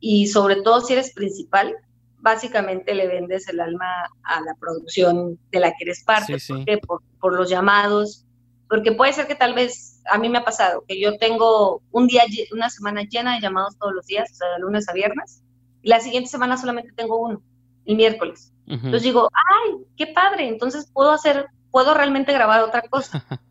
y 0.00 0.26
sobre 0.28 0.56
todo 0.62 0.80
si 0.80 0.92
eres 0.92 1.12
principal, 1.12 1.74
básicamente 2.18 2.94
le 2.94 3.06
vendes 3.08 3.48
el 3.48 3.60
alma 3.60 3.86
a 4.24 4.40
la 4.40 4.54
producción 4.60 5.38
de 5.50 5.60
la 5.60 5.70
que 5.70 5.84
eres 5.84 6.02
parte, 6.04 6.38
Sí, 6.38 6.46
sí. 6.46 6.52
¿Por, 6.52 6.64
qué? 6.64 6.78
Por, 6.78 7.02
por 7.20 7.34
los 7.34 7.48
llamados, 7.50 8.24
porque 8.68 8.92
puede 8.92 9.12
ser 9.12 9.26
que 9.26 9.34
tal 9.34 9.54
vez, 9.54 10.02
a 10.10 10.18
mí 10.18 10.28
me 10.28 10.38
ha 10.38 10.44
pasado, 10.44 10.84
que 10.86 11.00
yo 11.00 11.16
tengo 11.18 11.82
un 11.90 12.06
día, 12.06 12.24
una 12.52 12.68
semana 12.70 13.02
llena 13.02 13.34
de 13.34 13.40
llamados 13.40 13.76
todos 13.78 13.94
los 13.94 14.06
días, 14.06 14.30
o 14.30 14.34
sea, 14.34 14.48
de 14.50 14.58
lunes 14.60 14.88
a 14.88 14.92
viernes, 14.92 15.42
y 15.82 15.88
la 15.88 16.00
siguiente 16.00 16.28
semana 16.28 16.56
solamente 16.56 16.92
tengo 16.94 17.16
uno, 17.18 17.42
el 17.86 17.96
miércoles. 17.96 18.52
Entonces 18.66 19.02
digo, 19.02 19.30
ay, 19.32 19.76
qué 19.96 20.08
padre, 20.08 20.46
entonces 20.48 20.90
puedo 20.92 21.10
hacer, 21.10 21.46
puedo 21.70 21.94
realmente 21.94 22.32
grabar 22.34 22.60
otra 22.60 22.82
cosa. 22.82 23.24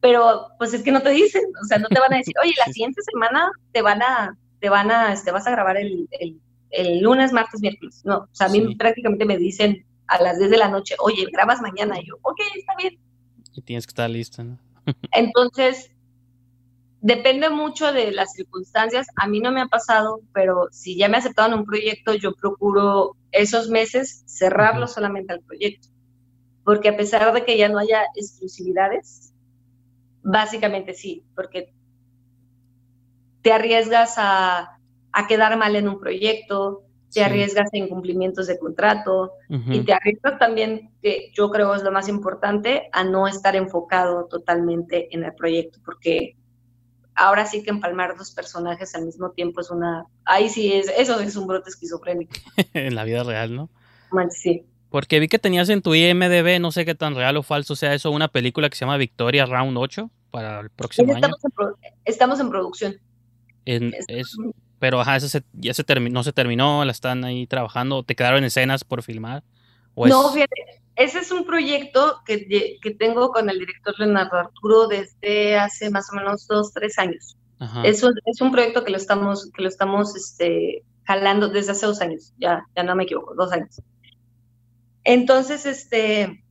Pero 0.00 0.48
pues 0.58 0.74
es 0.74 0.82
que 0.82 0.92
no 0.92 1.00
te 1.00 1.10
dicen, 1.10 1.42
o 1.62 1.64
sea, 1.64 1.78
no 1.78 1.88
te 1.88 1.98
van 1.98 2.12
a 2.12 2.18
decir, 2.18 2.34
oye, 2.42 2.52
la 2.58 2.70
siguiente 2.72 3.00
semana 3.02 3.50
te 3.72 3.80
van 3.80 4.02
a, 4.02 4.36
te 4.60 4.68
van 4.68 4.90
a, 4.90 5.12
este, 5.12 5.30
vas 5.30 5.46
a 5.46 5.50
grabar 5.50 5.78
el, 5.78 6.06
el, 6.20 6.38
el 6.70 7.00
lunes, 7.00 7.32
martes, 7.32 7.60
miércoles. 7.62 8.02
No, 8.04 8.18
o 8.18 8.28
sea, 8.32 8.48
a 8.48 8.50
mí 8.50 8.60
Sí. 8.60 8.74
prácticamente 8.74 9.24
me 9.24 9.38
dicen 9.38 9.86
a 10.08 10.20
las 10.20 10.38
10 10.38 10.50
de 10.50 10.58
la 10.58 10.68
noche, 10.68 10.94
oye, 10.98 11.26
grabas 11.32 11.62
mañana. 11.62 11.98
Y 11.98 12.06
yo, 12.06 12.16
ok, 12.20 12.40
está 12.56 12.74
bien. 12.76 12.98
Y 13.54 13.62
tienes 13.62 13.86
que 13.86 13.90
estar 13.90 14.10
listo, 14.10 14.42
¿no? 14.44 14.58
Entonces, 15.12 15.90
depende 17.00 17.50
mucho 17.50 17.92
de 17.92 18.12
las 18.12 18.32
circunstancias. 18.32 19.06
A 19.16 19.28
mí 19.28 19.40
no 19.40 19.52
me 19.52 19.60
ha 19.60 19.66
pasado, 19.66 20.20
pero 20.32 20.68
si 20.70 20.96
ya 20.96 21.08
me 21.08 21.18
aceptaron 21.18 21.58
un 21.58 21.66
proyecto, 21.66 22.14
yo 22.14 22.34
procuro 22.34 23.16
esos 23.30 23.68
meses 23.68 24.22
cerrarlo 24.26 24.86
solamente 24.88 25.32
al 25.32 25.40
proyecto. 25.40 25.88
Porque 26.64 26.88
a 26.88 26.96
pesar 26.96 27.32
de 27.34 27.44
que 27.44 27.58
ya 27.58 27.68
no 27.68 27.78
haya 27.78 28.04
exclusividades, 28.16 29.34
básicamente 30.22 30.94
sí, 30.94 31.24
porque 31.34 31.74
te 33.42 33.52
arriesgas 33.52 34.14
a, 34.16 34.78
a 35.12 35.26
quedar 35.26 35.58
mal 35.58 35.76
en 35.76 35.88
un 35.88 36.00
proyecto, 36.00 36.83
te 37.14 37.24
arriesgas 37.24 37.70
a 37.72 37.76
incumplimientos 37.76 38.46
de 38.46 38.58
contrato, 38.58 39.32
y 39.48 39.80
te 39.80 39.92
arriesgas 39.92 40.38
también, 40.38 40.90
que 41.02 41.30
yo 41.32 41.50
creo 41.50 41.74
es 41.74 41.82
lo 41.82 41.92
más 41.92 42.08
importante, 42.08 42.88
a 42.92 43.04
no 43.04 43.26
estar 43.28 43.54
enfocado 43.56 44.26
totalmente 44.26 45.14
en 45.14 45.24
el 45.24 45.32
proyecto, 45.34 45.78
porque 45.84 46.36
ahora 47.14 47.46
sí 47.46 47.62
que 47.62 47.70
empalmar 47.70 48.16
dos 48.18 48.32
personajes 48.32 48.94
al 48.94 49.04
mismo 49.06 49.30
tiempo 49.30 49.60
es 49.60 49.70
una... 49.70 50.04
Ahí 50.24 50.48
sí 50.48 50.72
es, 50.72 50.92
eso 50.98 51.20
es 51.20 51.36
un 51.36 51.46
brote 51.46 51.70
esquizofrénico. 51.70 52.32
en 52.74 52.94
la 52.94 53.04
vida 53.04 53.22
real, 53.22 53.54
¿no? 53.54 53.70
Sí. 54.30 54.64
Porque 54.90 55.18
vi 55.20 55.28
que 55.28 55.38
tenías 55.38 55.68
en 55.70 55.82
tu 55.82 55.94
IMDB, 55.94 56.60
no 56.60 56.70
sé 56.72 56.84
qué 56.84 56.94
tan 56.94 57.14
real 57.14 57.36
o 57.36 57.42
falso 57.42 57.74
sea 57.76 57.94
eso, 57.94 58.10
una 58.10 58.28
película 58.28 58.68
que 58.68 58.76
se 58.76 58.84
llama 58.84 58.96
Victoria 58.96 59.44
Round 59.46 59.76
8 59.76 60.10
para 60.30 60.60
el 60.60 60.70
próximo 60.70 61.08
año. 61.12 61.16
Estamos 61.16 61.44
en, 61.44 61.50
pro- 61.50 61.78
estamos 62.04 62.40
en 62.40 62.50
producción. 62.50 62.96
En- 63.64 63.92
es- 64.08 64.36
pero 64.84 65.00
ajá, 65.00 65.16
esa 65.16 65.30
se- 65.30 65.44
ya 65.54 65.72
se 65.72 65.82
terminó, 65.82 66.12
no 66.12 66.22
se 66.22 66.34
terminó, 66.34 66.84
la 66.84 66.92
están 66.92 67.24
ahí 67.24 67.46
trabajando, 67.46 68.02
te 68.02 68.14
quedaron 68.14 68.44
escenas 68.44 68.84
por 68.84 69.02
filmar. 69.02 69.42
¿O 69.94 70.06
No, 70.06 70.26
es- 70.28 70.34
fíjate, 70.34 70.56
ese 70.94 71.20
es 71.20 71.30
un 71.32 71.46
proyecto 71.46 72.20
que, 72.26 72.76
que 72.82 72.90
tengo 72.90 73.30
con 73.30 73.48
el 73.48 73.58
director 73.58 73.94
Leonardo 73.98 74.36
Arturo 74.36 74.86
desde 74.86 75.56
hace 75.56 75.88
más 75.88 76.06
o 76.12 76.16
menos 76.16 76.46
dos, 76.46 76.70
tres 76.74 76.98
años. 76.98 77.34
Es 77.82 78.02
un, 78.02 78.12
es 78.26 78.42
un 78.42 78.52
proyecto 78.52 78.84
que 78.84 78.90
lo 78.90 78.98
estamos, 78.98 79.50
que 79.56 79.62
lo 79.62 79.68
estamos 79.70 80.14
este, 80.16 80.82
jalando 81.04 81.48
desde 81.48 81.72
hace 81.72 81.86
dos 81.86 82.02
años, 82.02 82.34
ya, 82.36 82.62
ya 82.76 82.82
no 82.82 82.94
me 82.94 83.04
equivoco, 83.04 83.34
dos 83.34 83.52
años. 83.52 83.80
Entonces, 85.04 85.64
este, 85.64 86.44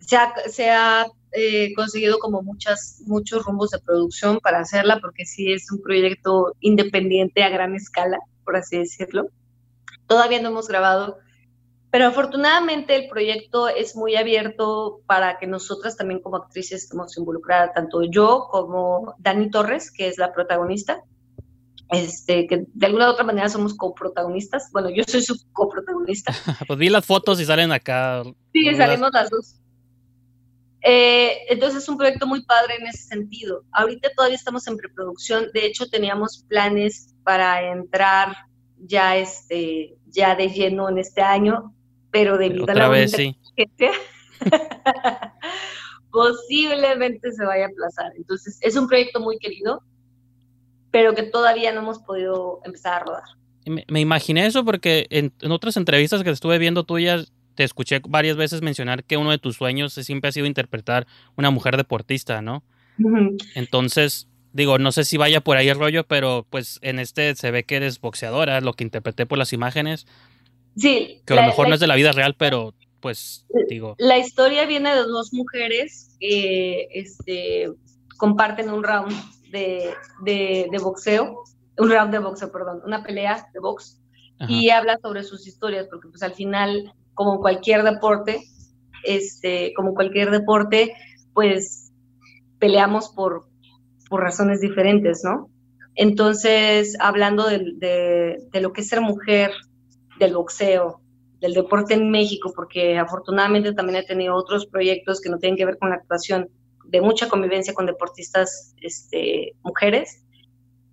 se 0.00 0.16
ha, 0.16 0.34
se 0.48 0.70
ha 0.72 1.06
eh, 1.32 1.72
conseguido 1.74 2.18
como 2.18 2.42
muchas, 2.42 3.02
muchos 3.06 3.44
rumbos 3.44 3.70
de 3.70 3.78
producción 3.78 4.40
para 4.40 4.60
hacerla, 4.60 4.98
porque 5.00 5.24
sí 5.24 5.52
es 5.52 5.70
un 5.70 5.80
proyecto 5.80 6.54
independiente 6.60 7.42
a 7.42 7.48
gran 7.48 7.74
escala, 7.74 8.18
por 8.44 8.56
así 8.56 8.78
decirlo. 8.78 9.28
Todavía 10.06 10.40
no 10.42 10.48
hemos 10.48 10.68
grabado, 10.68 11.18
pero 11.90 12.06
afortunadamente 12.06 12.96
el 12.96 13.08
proyecto 13.08 13.68
es 13.68 13.96
muy 13.96 14.16
abierto 14.16 15.02
para 15.06 15.38
que 15.38 15.46
nosotras 15.46 15.96
también 15.96 16.20
como 16.20 16.36
actrices 16.36 16.84
estemos 16.84 17.16
involucradas, 17.16 17.74
tanto 17.74 18.02
yo 18.02 18.48
como 18.50 19.14
Dani 19.18 19.50
Torres, 19.50 19.90
que 19.90 20.08
es 20.08 20.18
la 20.18 20.32
protagonista, 20.32 21.02
este, 21.90 22.46
que 22.46 22.66
de 22.72 22.86
alguna 22.86 23.08
u 23.08 23.12
otra 23.12 23.24
manera 23.24 23.48
somos 23.48 23.74
coprotagonistas. 23.74 24.70
Bueno, 24.72 24.90
yo 24.90 25.02
soy 25.06 25.22
su 25.22 25.36
coprotagonista. 25.52 26.32
pues 26.66 26.78
vi 26.78 26.88
las 26.88 27.04
fotos 27.04 27.40
y 27.40 27.44
salen 27.44 27.72
acá. 27.72 28.22
Sí, 28.52 28.74
salimos 28.76 29.10
las 29.12 29.30
dos. 29.30 29.56
Eh, 30.82 31.38
entonces 31.48 31.82
es 31.82 31.88
un 31.88 31.98
proyecto 31.98 32.26
muy 32.26 32.42
padre 32.44 32.76
en 32.80 32.86
ese 32.86 33.04
sentido. 33.04 33.64
Ahorita 33.72 34.10
todavía 34.16 34.36
estamos 34.36 34.66
en 34.66 34.76
preproducción. 34.76 35.48
De 35.52 35.66
hecho, 35.66 35.88
teníamos 35.88 36.44
planes 36.48 37.14
para 37.22 37.70
entrar 37.70 38.34
ya, 38.78 39.16
este, 39.16 39.96
ya 40.06 40.34
de 40.34 40.48
lleno 40.48 40.88
en 40.88 40.98
este 40.98 41.20
año, 41.20 41.74
pero 42.10 42.38
debido 42.38 42.62
a 42.62 42.64
Otra 42.64 42.74
la 42.74 42.88
vez, 42.88 43.12
sí. 43.12 43.36
posiblemente 46.10 47.32
se 47.32 47.44
vaya 47.44 47.66
a 47.66 47.68
aplazar. 47.68 48.12
Entonces 48.16 48.58
es 48.62 48.76
un 48.76 48.88
proyecto 48.88 49.20
muy 49.20 49.38
querido, 49.38 49.82
pero 50.90 51.14
que 51.14 51.22
todavía 51.22 51.72
no 51.72 51.80
hemos 51.80 52.00
podido 52.00 52.60
empezar 52.64 52.94
a 52.94 53.04
rodar. 53.04 53.24
Me, 53.66 53.84
me 53.88 54.00
imaginé 54.00 54.46
eso 54.46 54.64
porque 54.64 55.06
en, 55.10 55.32
en 55.40 55.52
otras 55.52 55.76
entrevistas 55.76 56.24
que 56.24 56.30
estuve 56.30 56.58
viendo 56.58 56.84
tuyas, 56.84 57.32
te 57.60 57.64
escuché 57.64 58.00
varias 58.08 58.38
veces 58.38 58.62
mencionar 58.62 59.04
que 59.04 59.18
uno 59.18 59.30
de 59.32 59.36
tus 59.36 59.56
sueños 59.56 59.92
siempre 59.92 60.30
ha 60.30 60.32
sido 60.32 60.46
interpretar 60.46 61.06
una 61.36 61.50
mujer 61.50 61.76
deportista, 61.76 62.40
¿no? 62.40 62.62
Entonces, 63.54 64.28
digo, 64.54 64.78
no 64.78 64.92
sé 64.92 65.04
si 65.04 65.18
vaya 65.18 65.42
por 65.42 65.58
ahí 65.58 65.68
el 65.68 65.78
rollo, 65.78 66.04
pero 66.06 66.46
pues 66.48 66.78
en 66.80 66.98
este 66.98 67.34
se 67.34 67.50
ve 67.50 67.64
que 67.64 67.76
eres 67.76 68.00
boxeadora, 68.00 68.62
lo 68.62 68.72
que 68.72 68.84
interpreté 68.84 69.26
por 69.26 69.36
las 69.36 69.52
imágenes, 69.52 70.06
Sí, 70.74 71.20
que 71.26 71.34
a 71.34 71.36
lo 71.36 71.42
mejor 71.42 71.68
no 71.68 71.74
es 71.74 71.80
de 71.80 71.86
la 71.86 71.96
vida 71.96 72.12
real, 72.12 72.34
pero 72.38 72.72
pues 73.00 73.44
digo, 73.68 73.94
La 73.98 74.16
historia 74.16 74.64
viene 74.64 74.88
de 74.94 75.02
dos 75.02 75.34
mujeres 75.34 76.16
que 76.18 76.88
este, 76.94 77.68
comparten 78.16 78.70
un 78.70 78.82
round 78.82 79.12
de, 79.50 79.90
de- 80.22 80.66
de 80.72 80.78
boxeo, 80.78 81.42
un 81.76 81.90
round 81.90 82.10
de 82.10 82.20
boxeo, 82.20 82.50
perdón, 82.50 82.80
una 82.86 83.02
pelea 83.02 83.46
de 83.52 83.60
box, 83.60 84.00
ajá, 84.38 84.50
y 84.50 84.70
habla 84.70 84.96
sobre 85.02 85.24
sus 85.24 85.46
historias, 85.46 85.86
porque 85.90 86.08
pues 86.08 86.22
al 86.22 86.32
final, 86.32 86.94
como 87.20 87.38
cualquier 87.40 87.82
deporte, 87.82 88.42
este, 89.04 89.74
como 89.74 89.92
cualquier 89.92 90.30
deporte, 90.30 90.94
pues 91.34 91.92
peleamos 92.58 93.10
por, 93.10 93.46
por 94.08 94.22
razones 94.22 94.62
diferentes, 94.62 95.22
¿no? 95.22 95.50
Entonces, 95.94 96.96
hablando 96.98 97.46
de, 97.46 97.58
de- 97.76 98.38
de 98.50 98.60
lo 98.62 98.72
que 98.72 98.80
es 98.80 98.88
ser 98.88 99.02
mujer, 99.02 99.50
del 100.18 100.34
boxeo, 100.34 101.02
del 101.42 101.52
deporte 101.52 101.92
en 101.94 102.10
México, 102.10 102.54
porque 102.56 102.96
afortunadamente 102.98 103.74
también 103.74 103.98
he 103.98 104.06
tenido 104.06 104.34
otros 104.34 104.66
proyectos 104.66 105.20
que 105.20 105.28
no 105.28 105.38
tienen 105.38 105.58
que 105.58 105.66
ver 105.66 105.76
con 105.78 105.90
la 105.90 105.96
actuación, 105.96 106.48
de 106.86 107.02
mucha 107.02 107.28
convivencia 107.28 107.74
con 107.74 107.84
deportistas 107.86 108.74
este, 108.80 109.52
mujeres, 109.62 110.24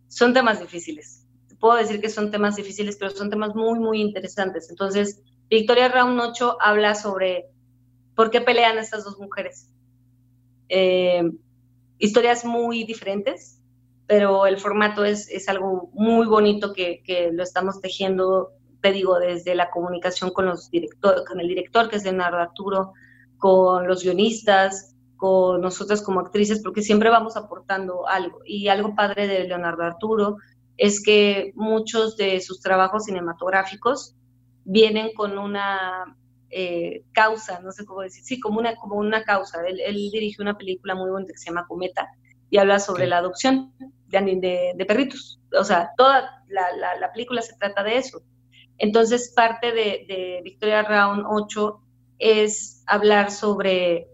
son 0.07 0.33
temas 0.33 0.59
difíciles. 0.59 1.25
Puedo 1.59 1.75
decir 1.77 2.01
que 2.01 2.09
son 2.09 2.31
temas 2.31 2.55
difíciles, 2.57 2.97
pero 2.97 3.11
son 3.11 3.29
temas 3.29 3.55
muy, 3.55 3.79
muy 3.79 4.01
interesantes. 4.01 4.69
Entonces, 4.69 5.21
Victoria 5.49 5.87
Round 5.87 6.19
8 6.19 6.57
habla 6.59 6.95
sobre 6.95 7.49
por 8.15 8.29
qué 8.31 8.41
pelean 8.41 8.77
estas 8.77 9.03
dos 9.05 9.17
mujeres. 9.19 9.69
Eh, 10.69 11.23
historias 11.99 12.43
muy 12.43 12.83
diferentes, 12.83 13.61
pero 14.07 14.45
el 14.45 14.57
formato 14.57 15.05
es, 15.05 15.29
es 15.29 15.47
algo 15.49 15.89
muy 15.93 16.25
bonito 16.27 16.73
que, 16.73 17.01
que, 17.03 17.31
lo 17.31 17.43
estamos 17.43 17.79
tejiendo, 17.81 18.51
te 18.81 18.91
digo, 18.91 19.19
desde 19.19 19.55
la 19.55 19.69
comunicación 19.69 20.31
con, 20.31 20.45
los 20.47 20.69
director, 20.69 21.23
con 21.25 21.39
el 21.39 21.47
director, 21.47 21.89
que 21.89 21.97
es 21.97 22.03
Leonardo 22.03 22.37
Arturo, 22.37 22.93
con 23.37 23.87
los 23.87 24.03
guionistas, 24.03 24.95
con 25.15 25.61
nosotras 25.61 26.01
como 26.01 26.19
actrices, 26.19 26.61
porque 26.63 26.81
siempre 26.81 27.09
vamos 27.09 27.37
aportando 27.37 28.07
algo. 28.07 28.39
Y 28.45 28.67
algo 28.67 28.95
padre 28.95 29.27
de 29.27 29.47
Leonardo 29.47 29.83
Arturo 29.83 30.37
es 30.77 31.03
que 31.03 31.51
muchos 31.55 32.17
de 32.17 32.39
sus 32.39 32.61
trabajos 32.61 33.05
cinematográficos 33.05 34.15
vienen 34.67 35.13
con 35.13 35.37
una 35.37 36.17
eh, 36.49 37.03
causa, 37.13 37.59
no 37.61 37.71
sé 37.71 37.85
cómo 37.85 38.01
decir, 38.01 38.23
sí, 38.23 38.39
como 38.39 38.59
una, 38.59 38.75
como 38.75 38.95
una 38.95 39.23
causa. 39.23 39.65
Él, 39.65 39.79
él, 39.79 39.95
dirigió 40.11 40.43
una 40.43 40.57
película 40.57 40.93
muy 40.93 41.09
bonita 41.09 41.31
que 41.31 41.39
se 41.39 41.45
llama 41.45 41.65
Cometa 41.67 42.09
y 42.49 42.57
habla 42.57 42.79
sobre 42.79 43.05
sí. 43.05 43.09
la 43.09 43.19
adopción 43.19 43.73
de, 44.07 44.19
de, 44.19 44.73
de, 44.75 44.85
perritos. 44.85 45.39
O 45.57 45.63
sea, 45.63 45.91
toda 45.95 46.43
la, 46.49 46.75
la, 46.75 46.99
la, 46.99 47.11
película 47.13 47.41
se 47.41 47.55
trata 47.57 47.81
de 47.83 47.97
eso. 47.97 48.21
Entonces, 48.77 49.31
parte 49.33 49.71
de, 49.71 50.05
de 50.07 50.41
Victoria 50.43 50.83
Round 50.83 51.23
8 51.25 51.81
es 52.19 52.83
hablar 52.87 53.31
sobre 53.31 54.09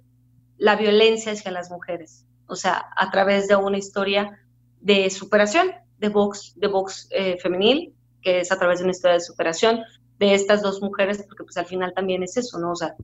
la 0.58 0.76
violencia 0.76 1.32
hacia 1.32 1.52
las 1.52 1.72
mujeres, 1.72 2.28
o 2.48 2.56
sea, 2.56 2.86
a 2.96 3.10
través 3.10 3.48
de 3.48 3.56
una 3.56 3.78
historia 3.78 4.40
de 4.82 5.10
superación, 5.10 5.72
de 5.98 6.10
box, 6.10 6.54
de 6.58 6.68
box 6.68 7.08
eh, 7.12 7.38
femenil, 7.42 7.96
que 8.22 8.42
es 8.42 8.52
a 8.52 8.60
través 8.60 8.80
de 8.80 8.86
una 8.86 8.92
historia 8.92 9.16
de 9.16 9.22
superación 9.22 9.84
de 10.28 10.36
estas 10.36 10.62
dos 10.62 10.82
mujeres, 10.82 11.24
porque 11.28 11.44
pues 11.44 11.58
al 11.58 11.66
final 11.66 11.94
también 11.94 12.24
es 12.24 12.38
eso, 12.38 12.60
¿no? 12.60 12.72
O 12.72 12.76
sea, 12.76 12.96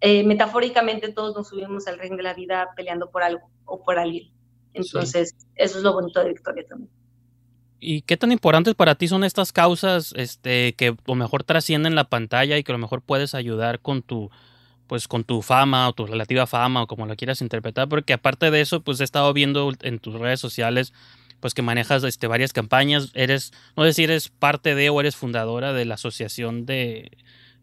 eh, 0.00 0.22
metafóricamente 0.24 1.12
todos 1.12 1.34
nos 1.34 1.48
subimos 1.48 1.88
al 1.88 1.98
ring 1.98 2.16
de 2.16 2.22
la 2.22 2.34
vida 2.34 2.68
peleando 2.76 3.10
por 3.10 3.22
algo 3.22 3.50
o 3.64 3.82
por 3.82 3.98
alguien. 3.98 4.30
Entonces, 4.74 5.34
sí. 5.36 5.46
eso 5.56 5.78
es 5.78 5.84
lo 5.84 5.92
bonito 5.92 6.20
de 6.20 6.28
Victoria 6.28 6.64
también. 6.68 6.90
¿Y 7.80 8.02
qué 8.02 8.16
tan 8.16 8.32
importantes 8.32 8.74
para 8.74 8.94
ti 8.94 9.08
son 9.08 9.24
estas 9.24 9.52
causas 9.52 10.12
este, 10.16 10.74
que 10.74 10.88
a 10.88 10.96
lo 11.06 11.14
mejor 11.14 11.44
trascienden 11.44 11.94
la 11.94 12.04
pantalla 12.04 12.58
y 12.58 12.62
que 12.62 12.72
a 12.72 12.76
lo 12.76 12.80
mejor 12.80 13.02
puedes 13.02 13.34
ayudar 13.34 13.80
con 13.80 14.02
tu, 14.02 14.30
pues 14.86 15.08
con 15.08 15.24
tu 15.24 15.42
fama 15.42 15.88
o 15.88 15.92
tu 15.92 16.06
relativa 16.06 16.46
fama 16.46 16.82
o 16.82 16.86
como 16.86 17.06
la 17.06 17.16
quieras 17.16 17.40
interpretar, 17.40 17.88
porque 17.88 18.12
aparte 18.12 18.50
de 18.50 18.60
eso, 18.60 18.80
pues 18.82 19.00
he 19.00 19.04
estado 19.04 19.32
viendo 19.32 19.72
en 19.82 19.98
tus 19.98 20.14
redes 20.14 20.40
sociales 20.40 20.92
pues 21.40 21.54
que 21.54 21.62
manejas 21.62 22.02
este, 22.04 22.26
varias 22.26 22.52
campañas, 22.52 23.10
eres, 23.14 23.52
no 23.76 23.84
sé 23.84 23.92
si 23.92 24.04
eres 24.04 24.28
parte 24.28 24.74
de 24.74 24.90
o 24.90 25.00
eres 25.00 25.16
fundadora 25.16 25.72
de 25.72 25.84
la 25.84 25.94
asociación 25.94 26.66
de 26.66 27.16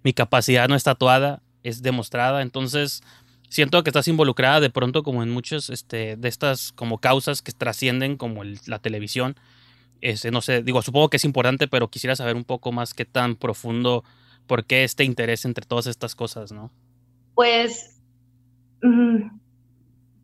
Mi 0.03 0.13
capacidad 0.13 0.67
no 0.67 0.75
es 0.75 0.83
tatuada, 0.83 1.41
es 1.63 1.81
demostrada, 1.81 2.41
entonces 2.41 3.01
siento 3.49 3.83
que 3.83 3.89
estás 3.89 4.07
involucrada 4.07 4.59
de 4.59 4.69
pronto 4.69 5.03
como 5.03 5.23
en 5.23 5.31
muchas 5.31 5.69
este, 5.69 6.15
de 6.15 6.27
estas 6.27 6.71
como 6.71 6.99
causas 6.99 7.41
que 7.41 7.51
trascienden 7.51 8.17
como 8.17 8.43
la 8.43 8.79
televisión, 8.79 9.35
este, 10.01 10.31
no 10.31 10.41
sé, 10.41 10.61
digo, 10.61 10.81
supongo 10.81 11.09
que 11.09 11.17
es 11.17 11.25
importante, 11.25 11.67
pero 11.67 11.89
quisiera 11.89 12.15
saber 12.15 12.35
un 12.35 12.43
poco 12.43 12.71
más 12.71 12.93
qué 12.93 13.05
tan 13.05 13.35
profundo, 13.35 14.03
por 14.45 14.65
qué 14.65 14.83
este 14.83 15.03
interés 15.03 15.45
entre 15.45 15.65
todas 15.65 15.87
estas 15.87 16.15
cosas, 16.15 16.51
¿no? 16.51 16.71
Pues, 17.33 17.99
mmm, 18.81 19.29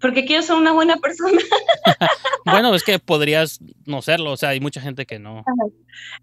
porque 0.02 0.26
quiero 0.26 0.42
ser 0.42 0.56
una 0.56 0.72
buena 0.74 0.98
persona. 0.98 1.40
bueno, 2.46 2.74
es 2.74 2.84
que 2.84 3.00
podrías 3.00 3.60
no 3.86 4.02
serlo, 4.02 4.32
o 4.32 4.38
sea, 4.38 4.50
hay 4.50 4.60
mucha 4.60 4.82
gente 4.82 5.06
que 5.06 5.20
no. 5.20 5.44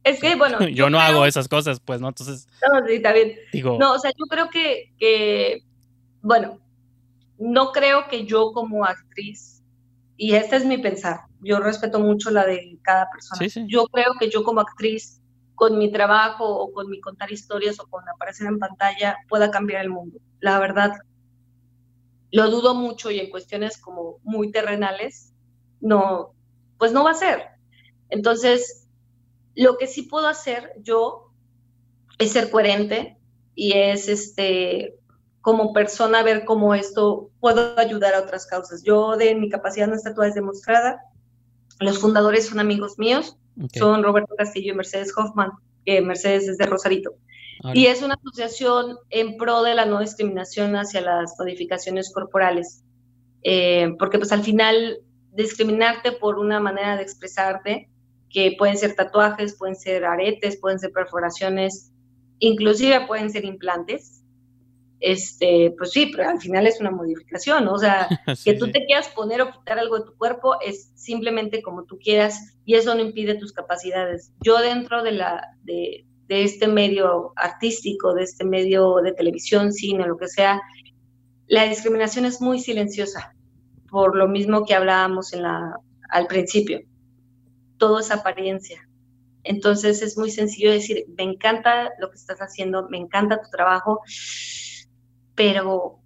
Es 0.04 0.20
que, 0.20 0.34
bueno. 0.34 0.58
yo, 0.60 0.68
yo 0.68 0.90
no 0.90 0.98
creo... 0.98 1.08
hago 1.08 1.26
esas 1.26 1.48
cosas, 1.48 1.80
pues, 1.80 2.00
¿no? 2.00 2.08
Entonces. 2.08 2.48
No, 2.70 2.86
sí, 2.86 2.94
está 2.94 3.12
bien. 3.12 3.34
Digo. 3.52 3.78
No, 3.78 3.94
o 3.94 3.98
sea, 3.98 4.10
yo 4.10 4.26
creo 4.26 4.50
que, 4.50 4.92
que, 4.98 5.62
bueno, 6.22 6.58
no 7.38 7.72
creo 7.72 8.08
que 8.08 8.26
yo 8.26 8.52
como 8.52 8.84
actriz, 8.84 9.62
y 10.16 10.34
este 10.34 10.56
es 10.56 10.64
mi 10.64 10.78
pensar, 10.78 11.20
yo 11.40 11.60
respeto 11.60 12.00
mucho 12.00 12.30
la 12.30 12.44
de 12.44 12.76
cada 12.82 13.08
persona. 13.10 13.38
Sí, 13.38 13.48
sí. 13.48 13.64
Yo 13.68 13.86
creo 13.86 14.14
que 14.18 14.28
yo 14.28 14.42
como 14.42 14.60
actriz, 14.60 15.20
con 15.54 15.78
mi 15.78 15.90
trabajo 15.90 16.44
o 16.44 16.72
con 16.72 16.88
mi 16.88 17.00
contar 17.00 17.32
historias 17.32 17.80
o 17.80 17.86
con 17.86 18.08
aparecer 18.08 18.46
en 18.46 18.58
pantalla, 18.58 19.16
pueda 19.28 19.50
cambiar 19.50 19.82
el 19.82 19.90
mundo. 19.90 20.18
La 20.40 20.58
verdad, 20.58 20.92
lo 22.30 22.50
dudo 22.50 22.74
mucho 22.74 23.10
y 23.10 23.18
en 23.20 23.30
cuestiones 23.30 23.78
como 23.78 24.18
muy 24.22 24.50
terrenales, 24.50 25.32
no, 25.80 26.34
pues 26.78 26.92
no 26.92 27.04
va 27.04 27.12
a 27.12 27.14
ser. 27.14 27.42
Entonces, 28.10 28.86
lo 29.54 29.76
que 29.76 29.86
sí 29.86 30.02
puedo 30.02 30.28
hacer 30.28 30.72
yo 30.82 31.32
es 32.18 32.32
ser 32.32 32.50
coherente 32.50 33.18
y 33.54 33.72
es 33.72 34.08
este 34.08 34.94
como 35.40 35.72
persona 35.72 36.22
ver 36.22 36.44
cómo 36.44 36.74
esto 36.74 37.30
puedo 37.40 37.78
ayudar 37.78 38.14
a 38.14 38.20
otras 38.20 38.46
causas. 38.46 38.82
Yo 38.82 39.16
de 39.16 39.34
mi 39.34 39.48
capacidad 39.48 39.88
no 39.88 39.94
estatua 39.94 40.28
es 40.28 40.34
demostrada. 40.34 41.02
Los 41.80 41.98
fundadores 41.98 42.46
son 42.46 42.60
amigos 42.60 42.98
míos, 42.98 43.36
okay. 43.56 43.80
son 43.80 44.02
Roberto 44.02 44.34
Castillo 44.36 44.72
y 44.72 44.76
Mercedes 44.76 45.12
Hoffman, 45.16 45.52
que 45.86 46.00
Mercedes 46.02 46.48
es 46.48 46.58
de 46.58 46.66
Rosarito. 46.66 47.14
Ahora. 47.62 47.78
Y 47.78 47.86
es 47.86 48.02
una 48.02 48.14
asociación 48.14 48.96
en 49.10 49.36
pro 49.36 49.62
de 49.62 49.74
la 49.74 49.84
no 49.84 50.00
discriminación 50.00 50.76
hacia 50.76 51.00
las 51.00 51.34
modificaciones 51.38 52.12
corporales, 52.12 52.82
eh, 53.42 53.94
porque 53.98 54.18
pues 54.18 54.32
al 54.32 54.42
final 54.42 55.00
discriminarte 55.32 56.12
por 56.12 56.38
una 56.38 56.60
manera 56.60 56.96
de 56.96 57.02
expresarte, 57.02 57.88
que 58.30 58.54
pueden 58.58 58.76
ser 58.76 58.94
tatuajes, 58.94 59.56
pueden 59.56 59.76
ser 59.76 60.04
aretes, 60.04 60.58
pueden 60.58 60.78
ser 60.78 60.92
perforaciones, 60.92 61.92
inclusive 62.38 63.06
pueden 63.06 63.30
ser 63.30 63.44
implantes, 63.44 64.18
este, 65.00 65.74
pues 65.78 65.92
sí, 65.92 66.10
pero 66.14 66.28
al 66.28 66.40
final 66.40 66.66
es 66.66 66.80
una 66.80 66.90
modificación, 66.90 67.64
¿no? 67.64 67.74
o 67.74 67.78
sea, 67.78 68.08
sí, 68.36 68.50
que 68.50 68.58
tú 68.58 68.66
sí. 68.66 68.72
te 68.72 68.84
quieras 68.84 69.08
poner 69.08 69.40
o 69.42 69.52
quitar 69.52 69.78
algo 69.78 69.98
de 69.98 70.06
tu 70.06 70.16
cuerpo 70.16 70.60
es 70.60 70.90
simplemente 70.96 71.62
como 71.62 71.84
tú 71.84 71.98
quieras 71.98 72.58
y 72.64 72.74
eso 72.74 72.94
no 72.94 73.00
impide 73.00 73.36
tus 73.36 73.52
capacidades. 73.52 74.32
Yo 74.42 74.58
dentro 74.58 75.02
de 75.02 75.12
la, 75.12 75.56
de, 75.62 76.04
de 76.28 76.44
este 76.44 76.68
medio 76.68 77.32
artístico, 77.36 78.14
de 78.14 78.22
este 78.22 78.44
medio 78.44 78.96
de 78.96 79.12
televisión, 79.12 79.72
cine, 79.72 80.06
lo 80.06 80.16
que 80.16 80.28
sea, 80.28 80.60
la 81.46 81.64
discriminación 81.64 82.26
es 82.26 82.40
muy 82.42 82.60
silenciosa, 82.60 83.34
por 83.90 84.14
lo 84.14 84.28
mismo 84.28 84.66
que 84.66 84.74
hablábamos 84.74 85.32
al 86.10 86.26
principio. 86.26 86.80
Todo 87.78 88.00
es 88.00 88.10
apariencia. 88.10 88.86
Entonces 89.44 90.02
es 90.02 90.18
muy 90.18 90.30
sencillo 90.30 90.70
decir, 90.70 91.06
me 91.16 91.22
encanta 91.22 91.90
lo 91.98 92.10
que 92.10 92.16
estás 92.16 92.38
haciendo, 92.40 92.86
me 92.90 92.98
encanta 92.98 93.40
tu 93.40 93.48
trabajo, 93.48 94.02
pero 95.34 96.00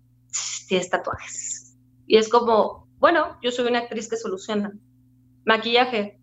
tienes 0.69 0.89
tatuajes. 0.89 1.77
Y 2.07 2.19
es 2.19 2.29
como, 2.29 2.87
bueno, 2.99 3.39
yo 3.43 3.51
soy 3.51 3.67
una 3.67 3.81
actriz 3.81 4.09
que 4.09 4.17
soluciona. 4.17 4.73
Maquillaje, 5.45 6.21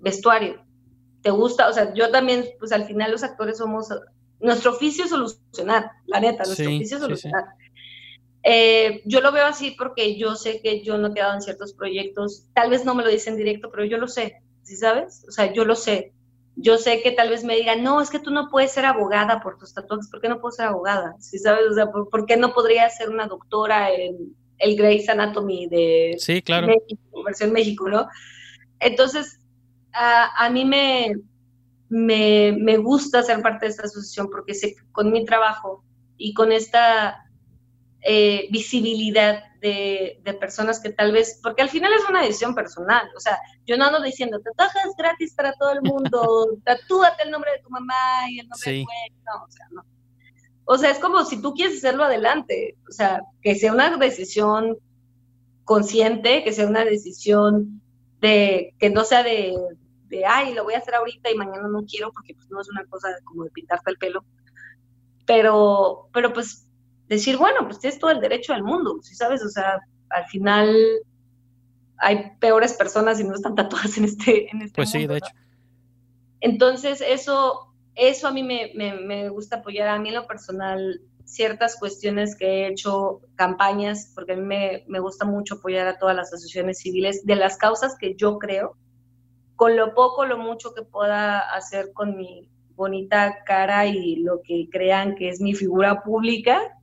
vestuario, 0.00 0.62
te 1.22 1.30
gusta, 1.30 1.68
o 1.68 1.72
sea, 1.72 1.92
yo 1.94 2.10
también, 2.10 2.44
pues 2.58 2.72
al 2.72 2.84
final 2.84 3.10
los 3.10 3.22
actores 3.22 3.58
somos, 3.58 3.88
nuestro 4.40 4.72
oficio 4.72 5.04
es 5.04 5.10
solucionar, 5.10 5.90
la 6.06 6.20
neta, 6.20 6.44
nuestro 6.44 6.68
sí, 6.68 6.76
oficio 6.76 6.96
es 6.96 7.02
solucionar. 7.02 7.44
Sí, 7.58 7.64
sí. 7.64 7.70
Eh, 8.42 9.02
yo 9.04 9.20
lo 9.20 9.32
veo 9.32 9.44
así 9.44 9.72
porque 9.72 10.16
yo 10.16 10.34
sé 10.34 10.62
que 10.62 10.82
yo 10.82 10.96
no 10.96 11.08
he 11.08 11.14
quedado 11.14 11.34
en 11.34 11.42
ciertos 11.42 11.74
proyectos, 11.74 12.46
tal 12.54 12.70
vez 12.70 12.84
no 12.84 12.94
me 12.94 13.02
lo 13.02 13.10
dicen 13.10 13.36
directo, 13.36 13.70
pero 13.70 13.84
yo 13.84 13.98
lo 13.98 14.08
sé, 14.08 14.42
¿sí 14.62 14.76
sabes? 14.76 15.24
O 15.28 15.32
sea, 15.32 15.52
yo 15.52 15.64
lo 15.64 15.76
sé. 15.76 16.12
Yo 16.56 16.78
sé 16.78 17.00
que 17.00 17.12
tal 17.12 17.30
vez 17.30 17.44
me 17.44 17.56
digan, 17.56 17.82
no, 17.82 18.02
es 18.02 18.10
que 18.10 18.18
tú 18.18 18.30
no 18.30 18.48
puedes 18.50 18.72
ser 18.72 18.84
abogada 18.84 19.40
por 19.40 19.56
tus 19.56 19.72
tatuajes, 19.72 20.08
¿por 20.10 20.20
qué 20.20 20.28
no 20.28 20.40
puedo 20.40 20.52
ser 20.52 20.66
abogada? 20.66 21.16
¿Sí 21.18 21.38
sabes? 21.38 21.64
O 21.70 21.74
sea, 21.74 21.90
¿por, 21.90 22.08
¿por 22.10 22.26
qué 22.26 22.36
no 22.36 22.52
podría 22.52 22.88
ser 22.90 23.08
una 23.08 23.26
doctora 23.26 23.92
en 23.92 24.34
el 24.58 24.76
Grey's 24.76 25.08
Anatomy 25.08 25.68
de 25.68 26.16
sí, 26.18 26.42
claro. 26.42 26.66
México, 26.66 27.22
versión 27.24 27.52
México, 27.52 27.88
¿no? 27.88 28.08
Entonces, 28.78 29.39
a, 29.92 30.44
a 30.44 30.50
mí 30.50 30.64
me, 30.64 31.14
me, 31.88 32.52
me, 32.58 32.76
gusta 32.76 33.22
ser 33.22 33.42
parte 33.42 33.66
de 33.66 33.70
esta 33.70 33.84
asociación 33.84 34.28
porque 34.30 34.54
sé 34.54 34.74
que 34.74 34.82
con 34.92 35.12
mi 35.12 35.24
trabajo 35.24 35.84
y 36.16 36.34
con 36.34 36.52
esta 36.52 37.24
eh, 38.02 38.48
visibilidad 38.50 39.42
de, 39.60 40.20
de, 40.24 40.34
personas 40.34 40.80
que 40.80 40.90
tal 40.90 41.12
vez, 41.12 41.38
porque 41.42 41.62
al 41.62 41.68
final 41.68 41.92
es 41.92 42.08
una 42.08 42.22
decisión 42.22 42.54
personal, 42.54 43.06
o 43.14 43.20
sea, 43.20 43.38
yo 43.66 43.76
no 43.76 43.84
ando 43.84 44.00
diciendo, 44.00 44.40
tatuajes 44.40 44.94
gratis 44.96 45.34
para 45.34 45.52
todo 45.54 45.72
el 45.72 45.82
mundo, 45.82 46.56
tatúate 46.64 47.24
el 47.24 47.30
nombre 47.30 47.50
de 47.52 47.62
tu 47.62 47.70
mamá 47.70 48.30
y 48.30 48.40
el 48.40 48.48
nombre 48.48 48.64
sí. 48.64 48.78
de 48.78 49.14
tu 49.14 49.22
no, 49.24 49.44
o 49.44 49.50
sea, 49.50 49.66
no. 49.72 49.84
O 50.64 50.78
sea, 50.78 50.90
es 50.90 50.98
como 50.98 51.24
si 51.24 51.42
tú 51.42 51.52
quieres 51.52 51.78
hacerlo 51.78 52.04
adelante, 52.04 52.76
o 52.88 52.92
sea, 52.92 53.22
que 53.42 53.56
sea 53.56 53.72
una 53.72 53.96
decisión 53.96 54.78
consciente, 55.64 56.44
que 56.44 56.52
sea 56.52 56.66
una 56.66 56.84
decisión 56.84 57.82
de 58.20 58.74
que 58.78 58.90
no 58.90 59.04
sea 59.04 59.22
de, 59.22 59.54
de, 60.10 60.26
ay, 60.26 60.52
lo 60.54 60.64
voy 60.64 60.74
a 60.74 60.78
hacer 60.78 60.94
ahorita 60.94 61.30
y 61.30 61.36
mañana 61.36 61.68
no 61.68 61.84
quiero, 61.86 62.12
porque 62.12 62.34
pues 62.34 62.50
no 62.50 62.60
es 62.60 62.68
una 62.68 62.84
cosa 62.86 63.08
como 63.24 63.44
de 63.44 63.50
pintarte 63.50 63.90
el 63.90 63.96
pelo. 63.98 64.24
Pero, 65.26 66.08
pero 66.12 66.32
pues 66.32 66.66
decir, 67.08 67.36
bueno, 67.38 67.60
pues 67.66 67.78
tienes 67.80 67.98
todo 67.98 68.10
el 68.10 68.20
derecho 68.20 68.52
del 68.52 68.64
mundo, 68.64 68.98
si 69.02 69.14
sabes, 69.14 69.42
o 69.44 69.48
sea, 69.48 69.78
al 70.10 70.26
final 70.26 70.74
hay 71.98 72.32
peores 72.40 72.72
personas 72.74 73.20
y 73.20 73.24
no 73.24 73.34
están 73.34 73.54
tatuadas 73.54 73.96
en 73.98 74.04
este, 74.04 74.50
en 74.50 74.62
este 74.62 74.74
Pues 74.74 74.90
sí, 74.90 75.00
de 75.00 75.06
¿no? 75.06 75.14
hecho. 75.16 75.30
Entonces, 76.40 77.02
eso, 77.06 77.72
eso 77.94 78.28
a 78.28 78.32
mí 78.32 78.42
me, 78.42 78.72
me- 78.74 78.94
me 79.00 79.28
gusta 79.28 79.56
apoyar. 79.56 79.88
A 79.88 79.98
mí 79.98 80.08
en 80.08 80.14
lo 80.14 80.26
personal, 80.26 81.00
ciertas 81.24 81.76
cuestiones 81.78 82.34
que 82.36 82.46
he 82.46 82.68
hecho, 82.68 83.20
campañas, 83.36 84.10
porque 84.14 84.32
a 84.32 84.36
mí 84.36 84.42
me, 84.42 84.84
me 84.88 85.00
gusta 85.00 85.24
mucho 85.26 85.56
apoyar 85.56 85.86
a 85.86 85.98
todas 85.98 86.16
las 86.16 86.32
asociaciones 86.32 86.78
civiles 86.78 87.24
de 87.26 87.36
las 87.36 87.56
causas 87.58 87.94
que 87.98 88.14
yo 88.16 88.38
creo, 88.38 88.76
con 89.60 89.76
lo 89.76 89.94
poco, 89.94 90.24
lo 90.24 90.38
mucho 90.38 90.72
que 90.72 90.80
pueda 90.80 91.38
hacer 91.38 91.92
con 91.92 92.16
mi 92.16 92.48
bonita 92.76 93.44
cara 93.44 93.84
y 93.84 94.16
lo 94.16 94.40
que 94.40 94.70
crean 94.72 95.14
que 95.16 95.28
es 95.28 95.38
mi 95.42 95.52
figura 95.52 96.02
pública, 96.02 96.78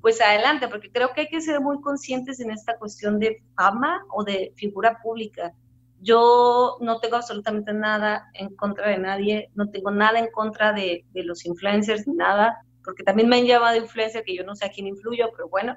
pues 0.00 0.20
adelante, 0.20 0.68
porque 0.68 0.92
creo 0.92 1.12
que 1.12 1.22
hay 1.22 1.28
que 1.28 1.40
ser 1.40 1.60
muy 1.60 1.80
conscientes 1.80 2.38
en 2.38 2.52
esta 2.52 2.78
cuestión 2.78 3.18
de 3.18 3.42
fama 3.56 4.04
o 4.10 4.22
de 4.22 4.52
figura 4.54 5.00
pública. 5.02 5.54
Yo 6.02 6.76
no 6.80 7.00
tengo 7.00 7.16
absolutamente 7.16 7.72
nada 7.72 8.30
en 8.34 8.54
contra 8.54 8.90
de 8.90 8.98
nadie, 8.98 9.50
no 9.56 9.70
tengo 9.70 9.90
nada 9.90 10.20
en 10.20 10.30
contra 10.30 10.72
de, 10.72 11.04
los 11.14 11.44
influencers 11.44 12.06
ni 12.06 12.14
nada, 12.14 12.64
porque 12.84 13.02
también 13.02 13.28
me 13.28 13.38
han 13.38 13.46
llamado 13.46 13.76
influencer 13.76 14.22
que 14.22 14.36
yo 14.36 14.44
no 14.44 14.54
sé 14.54 14.66
a 14.66 14.70
quién 14.70 14.86
influyo, 14.86 15.30
pero 15.36 15.48
bueno, 15.48 15.74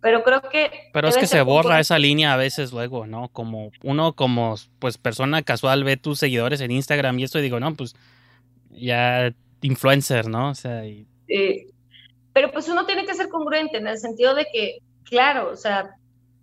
pero 0.00 0.22
creo 0.22 0.40
que... 0.42 0.70
Pero 0.92 1.08
es 1.08 1.16
que 1.16 1.26
se 1.26 1.40
borra 1.42 1.80
esa 1.80 1.98
línea 1.98 2.32
a 2.34 2.36
veces 2.36 2.72
luego, 2.72 3.06
¿no? 3.06 3.28
Como 3.28 3.70
uno 3.82 4.12
como 4.14 4.54
pues 4.78 4.98
persona 4.98 5.42
casual 5.42 5.84
ve 5.84 5.96
tus 5.96 6.18
seguidores 6.18 6.60
en 6.60 6.70
Instagram 6.70 7.18
y 7.18 7.24
esto 7.24 7.38
y 7.38 7.42
digo, 7.42 7.58
no, 7.60 7.74
pues 7.74 7.94
ya 8.70 9.32
influencer, 9.62 10.28
¿no? 10.28 10.50
O 10.50 10.54
sea, 10.54 10.84
y- 10.86 11.06
Eh, 11.28 11.66
pero 12.32 12.52
pues 12.52 12.68
uno 12.68 12.84
tiene 12.86 13.04
que 13.06 13.14
ser 13.14 13.28
congruente 13.28 13.78
en 13.78 13.86
el 13.86 13.98
sentido 13.98 14.34
de 14.34 14.46
que, 14.52 14.78
claro, 15.04 15.50
o 15.50 15.56
sea, 15.56 15.90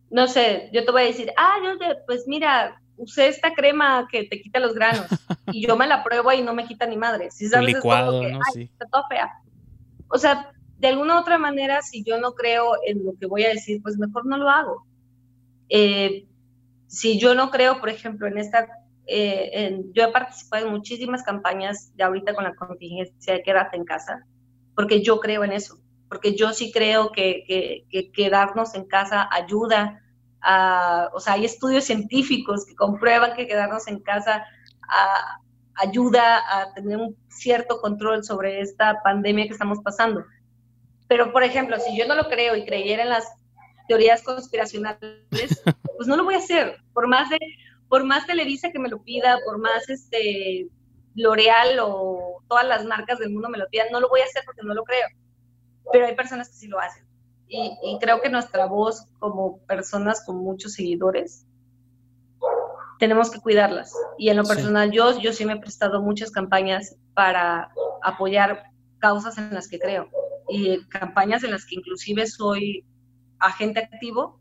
no 0.09 0.27
sé, 0.27 0.69
yo 0.73 0.83
te 0.85 0.91
voy 0.91 1.03
a 1.03 1.05
decir, 1.05 1.31
ah, 1.37 1.55
yo 1.63 1.77
pues 2.05 2.23
mira, 2.27 2.79
usé 2.97 3.27
esta 3.27 3.53
crema 3.53 4.07
que 4.11 4.25
te 4.25 4.41
quita 4.41 4.59
los 4.59 4.73
granos 4.73 5.05
y 5.53 5.65
yo 5.65 5.75
me 5.77 5.87
la 5.87 6.03
pruebo 6.03 6.31
y 6.33 6.41
no 6.41 6.53
me 6.53 6.65
quita 6.65 6.85
ni 6.85 6.97
madre. 6.97 7.31
Si 7.31 7.47
sabes, 7.47 7.75
es 7.75 7.81
como 7.81 7.93
licuado, 7.93 8.21
que, 8.21 8.31
¿no? 8.31 8.39
"Ay, 8.47 8.53
Sí. 8.53 8.61
está 8.71 8.85
toda 8.87 9.07
fea. 9.07 9.29
O 10.09 10.17
sea, 10.17 10.51
de 10.83 10.89
alguna 10.89 11.19
otra 11.21 11.37
manera, 11.39 11.81
si 11.81 12.03
yo 12.03 12.19
no 12.19 12.33
creo 12.33 12.73
en 12.85 13.05
lo 13.05 13.13
que 13.19 13.25
voy 13.27 13.45
a 13.45 13.49
decir, 13.51 13.81
pues 13.81 13.97
mejor 13.97 14.25
no 14.27 14.37
lo 14.37 14.49
hago. 14.49 14.85
Eh, 15.69 16.27
si 16.87 17.19
yo 17.19 17.35
no 17.35 17.51
creo, 17.51 17.79
por 17.79 17.89
ejemplo, 17.89 18.27
en 18.27 18.37
esta, 18.37 18.67
eh, 19.07 19.49
en- 19.53 19.93
yo 19.93 20.03
he 20.05 20.11
participado 20.11 20.65
en 20.67 20.73
muchísimas 20.73 21.23
campañas 21.23 21.91
de 21.95 22.03
ahorita 22.03 22.35
con 22.35 22.43
la 22.45 22.55
contingencia 22.55 23.33
de 23.33 23.43
quédate 23.43 23.77
en 23.77 23.85
casa, 23.85 24.25
porque 24.75 25.03
yo 25.03 25.19
creo 25.21 25.43
en 25.45 25.53
eso, 25.53 25.77
porque 26.09 26.35
yo 26.35 26.53
sí 26.53 26.71
creo 26.71 27.11
que, 27.11 27.43
que- 27.47 27.85
que 27.91 28.11
quedarnos 28.11 28.75
en 28.75 28.85
casa 28.85 29.27
ayuda 29.31 30.01
a, 30.41 31.09
o 31.13 31.19
sea, 31.21 31.33
hay 31.35 31.45
estudios 31.45 31.85
científicos 31.85 32.65
que 32.65 32.75
comprueban 32.75 33.35
que 33.35 33.47
quedarnos 33.47 33.87
en 33.87 33.99
casa 34.01 34.45
ayuda 35.75 36.39
a 36.49 36.73
tener 36.73 36.97
un 36.97 37.15
cierto 37.29 37.79
control 37.81 38.23
sobre 38.23 38.61
esta 38.61 39.01
pandemia 39.03 39.45
que 39.47 39.53
estamos 39.53 39.79
pasando. 39.83 40.23
Pero, 41.07 41.31
por 41.31 41.43
ejemplo, 41.43 41.77
si 41.79 41.97
yo 41.97 42.07
no 42.07 42.15
lo 42.15 42.27
creo 42.29 42.55
y 42.55 42.65
creyera 42.65 43.03
en 43.03 43.09
las 43.09 43.25
teorías 43.87 44.23
conspiracionales, 44.23 45.01
pues 45.97 46.07
no 46.07 46.15
lo 46.15 46.23
voy 46.23 46.35
a 46.35 46.39
hacer. 46.39 46.77
Por 46.93 47.07
más 47.07 47.29
de, 47.29 47.39
por 47.89 48.03
más 48.03 48.25
Televisa 48.25 48.71
que 48.71 48.79
me 48.79 48.89
lo 48.89 49.01
pida, 49.03 49.39
por 49.45 49.59
más 49.59 49.89
este 49.89 50.67
L'Oreal 51.15 51.79
o 51.81 52.41
todas 52.47 52.65
las 52.65 52.85
marcas 52.85 53.19
del 53.19 53.29
mundo 53.29 53.49
me 53.49 53.57
lo 53.57 53.67
pidan, 53.69 53.87
no 53.91 53.99
lo 53.99 54.09
voy 54.09 54.21
a 54.21 54.25
hacer 54.25 54.43
porque 54.45 54.61
no 54.63 54.73
lo 54.73 54.83
creo. 54.83 55.07
Pero 55.91 56.05
hay 56.07 56.15
personas 56.15 56.49
que 56.49 56.55
sí 56.55 56.67
lo 56.67 56.79
hacen. 56.79 57.05
Y, 57.47 57.77
y 57.83 57.99
creo 57.99 58.19
que 58.21 58.29
nuestra 58.29 58.65
voz 58.65 59.05
como 59.19 59.59
personas 59.67 60.25
con 60.25 60.37
muchos 60.37 60.73
seguidores 60.73 61.45
tenemos 62.99 63.29
que 63.29 63.39
cuidarlas. 63.39 63.93
Y 64.17 64.29
en 64.29 64.37
lo 64.37 64.45
Sí. 64.45 64.55
personal, 64.55 64.91
yo, 64.91 65.19
yo 65.19 65.33
sí 65.33 65.45
me 65.45 65.53
he 65.53 65.59
prestado 65.59 66.01
muchas 66.01 66.31
campañas 66.31 66.95
para 67.13 67.69
apoyar 68.01 68.63
causas 68.99 69.37
en 69.37 69.53
las 69.53 69.67
que 69.67 69.77
creo. 69.77 70.07
Y 70.53 70.85
campañas 70.85 71.43
en 71.43 71.51
las 71.51 71.65
que 71.65 71.75
inclusive 71.75 72.27
soy 72.27 72.85
agente 73.39 73.79
activo 73.79 74.39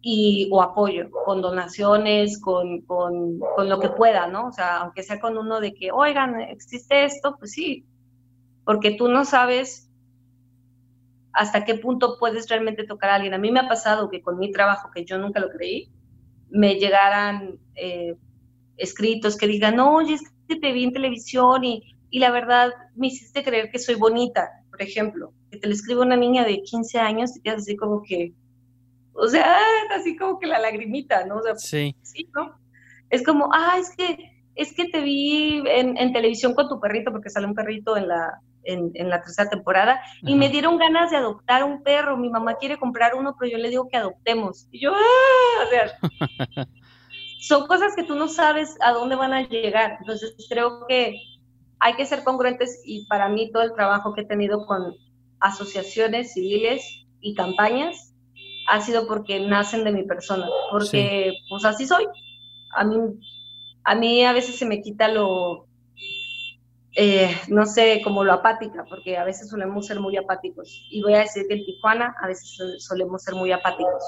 y, 0.00 0.48
o 0.52 0.62
apoyo, 0.62 1.10
con 1.10 1.42
donaciones, 1.42 2.40
con, 2.40 2.82
con, 2.82 3.38
con 3.38 3.68
lo 3.68 3.80
que 3.80 3.88
pueda, 3.90 4.28
¿no? 4.28 4.46
O 4.46 4.52
sea, 4.52 4.78
aunque 4.78 5.02
sea 5.02 5.20
con 5.20 5.36
uno 5.36 5.60
de 5.60 5.74
que, 5.74 5.90
oigan, 5.92 6.40
existe 6.40 7.04
esto, 7.04 7.36
pues 7.38 7.52
sí, 7.52 7.84
porque 8.64 8.92
tú 8.92 9.08
no 9.08 9.24
sabes 9.24 9.90
hasta 11.32 11.64
qué 11.64 11.74
punto 11.74 12.16
puedes 12.18 12.48
realmente 12.48 12.84
tocar 12.84 13.10
a 13.10 13.14
alguien. 13.16 13.34
A 13.34 13.38
mí 13.38 13.50
me 13.50 13.60
ha 13.60 13.68
pasado 13.68 14.08
que 14.08 14.22
con 14.22 14.38
mi 14.38 14.52
trabajo, 14.52 14.90
que 14.94 15.04
yo 15.04 15.18
nunca 15.18 15.40
lo 15.40 15.50
creí, 15.50 15.90
me 16.48 16.76
llegaran 16.76 17.58
eh, 17.74 18.16
escritos 18.76 19.36
que 19.36 19.46
digan, 19.46 19.76
no, 19.76 19.96
oye, 19.96 20.14
es 20.14 20.22
que 20.48 20.56
te 20.56 20.72
vi 20.72 20.84
en 20.84 20.92
televisión 20.92 21.64
y, 21.64 21.96
y 22.10 22.18
la 22.18 22.30
verdad 22.30 22.70
me 22.96 23.08
hiciste 23.08 23.44
creer 23.44 23.70
que 23.70 23.78
soy 23.78 23.94
bonita, 23.94 24.48
por 24.70 24.82
ejemplo, 24.82 25.32
que 25.50 25.58
te 25.58 25.66
lo 25.66 25.74
escribe 25.74 26.00
una 26.00 26.16
niña 26.16 26.44
de 26.44 26.62
15 26.62 26.98
años 26.98 27.36
y 27.36 27.40
quedas 27.40 27.62
así 27.62 27.76
como 27.76 28.02
que, 28.02 28.32
o 29.12 29.28
sea, 29.28 29.56
así 29.94 30.16
como 30.16 30.38
que 30.38 30.46
la 30.46 30.58
lagrimita, 30.58 31.24
¿no? 31.26 31.38
O 31.38 31.42
sea, 31.42 31.56
Sí, 31.56 31.94
sí, 32.02 32.28
¿no? 32.34 32.54
Es 33.10 33.24
como, 33.24 33.50
ah, 33.52 33.76
es 33.78 33.94
que, 33.96 34.44
es 34.54 34.72
que 34.74 34.86
te 34.86 35.00
vi 35.00 35.62
en, 35.66 35.96
en 35.96 36.12
televisión 36.12 36.54
con 36.54 36.68
tu 36.68 36.80
perrito, 36.80 37.10
porque 37.10 37.30
sale 37.30 37.46
un 37.46 37.54
perrito 37.54 37.96
en 37.96 38.08
la, 38.08 38.40
en, 38.64 38.92
en 38.94 39.10
la 39.10 39.20
tercera 39.20 39.50
temporada, 39.50 40.00
y 40.22 40.34
me 40.36 40.48
dieron 40.48 40.78
ganas 40.78 41.10
de 41.10 41.16
adoptar 41.16 41.64
un 41.64 41.82
perro. 41.82 42.16
Mi 42.16 42.30
mamá 42.30 42.54
quiere 42.54 42.78
comprar 42.78 43.14
uno, 43.14 43.34
pero 43.38 43.50
yo 43.50 43.58
le 43.58 43.70
digo 43.70 43.88
que 43.88 43.96
adoptemos. 43.96 44.68
Y 44.70 44.80
yo, 44.80 44.92
ah, 44.94 45.64
o 45.66 45.70
sea, 45.70 46.66
son 47.40 47.66
cosas 47.66 47.94
que 47.96 48.04
tú 48.04 48.14
no 48.14 48.28
sabes 48.28 48.76
a 48.80 48.92
dónde 48.92 49.16
van 49.16 49.32
a 49.32 49.48
llegar. 49.48 49.96
Entonces, 50.00 50.34
creo 50.48 50.86
que 50.86 51.16
hay 51.80 51.94
que 51.94 52.06
ser 52.06 52.22
congruentes 52.24 52.82
y 52.84 53.06
para 53.06 53.28
mí 53.28 53.50
todo 53.50 53.62
el 53.62 53.72
trabajo 53.72 54.14
que 54.14 54.22
he 54.22 54.26
tenido 54.26 54.66
con 54.66 54.94
asociaciones 55.40 56.34
civiles 56.34 57.06
y 57.20 57.34
campañas 57.34 58.14
ha 58.68 58.80
sido 58.80 59.06
porque 59.06 59.40
nacen 59.40 59.84
de 59.84 59.92
mi 59.92 60.04
persona, 60.04 60.48
porque 60.70 61.32
pues 61.48 61.64
así 61.64 61.86
soy. 61.86 62.06
A 62.76 62.84
mí, 62.84 62.96
a 63.84 63.94
mí 63.94 64.24
a 64.24 64.32
veces 64.32 64.56
se 64.56 64.66
me 64.66 64.80
quita 64.80 65.08
lo, 65.08 65.66
eh, 66.96 67.34
no 67.48 67.66
sé, 67.66 68.00
como 68.02 68.24
lo 68.24 68.32
apática, 68.32 68.84
porque 68.88 69.16
a 69.16 69.24
veces 69.24 69.48
solemos 69.48 69.86
ser 69.86 70.00
muy 70.00 70.16
apáticos. 70.16 70.86
Y 70.90 71.02
voy 71.02 71.14
a 71.14 71.20
decir 71.20 71.46
que 71.48 71.54
en 71.54 71.64
Tijuana 71.64 72.14
a 72.20 72.26
veces 72.26 72.58
solemos 72.78 73.22
ser 73.22 73.34
muy 73.34 73.50
apáticos, 73.52 74.04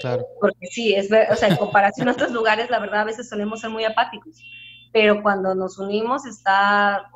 claro. 0.00 0.24
porque 0.40 0.66
sí, 0.70 0.94
es 0.94 1.10
o 1.30 1.36
sea, 1.36 1.48
en 1.48 1.56
comparación 1.56 2.08
a 2.08 2.12
otros 2.12 2.30
lugares, 2.32 2.70
la 2.70 2.78
verdad 2.78 3.00
a 3.00 3.04
veces 3.04 3.28
solemos 3.28 3.60
ser 3.60 3.70
muy 3.70 3.84
apáticos, 3.84 4.42
pero 4.92 5.22
cuando 5.22 5.54
nos 5.54 5.78
unimos 5.78 6.26
está, 6.26 7.10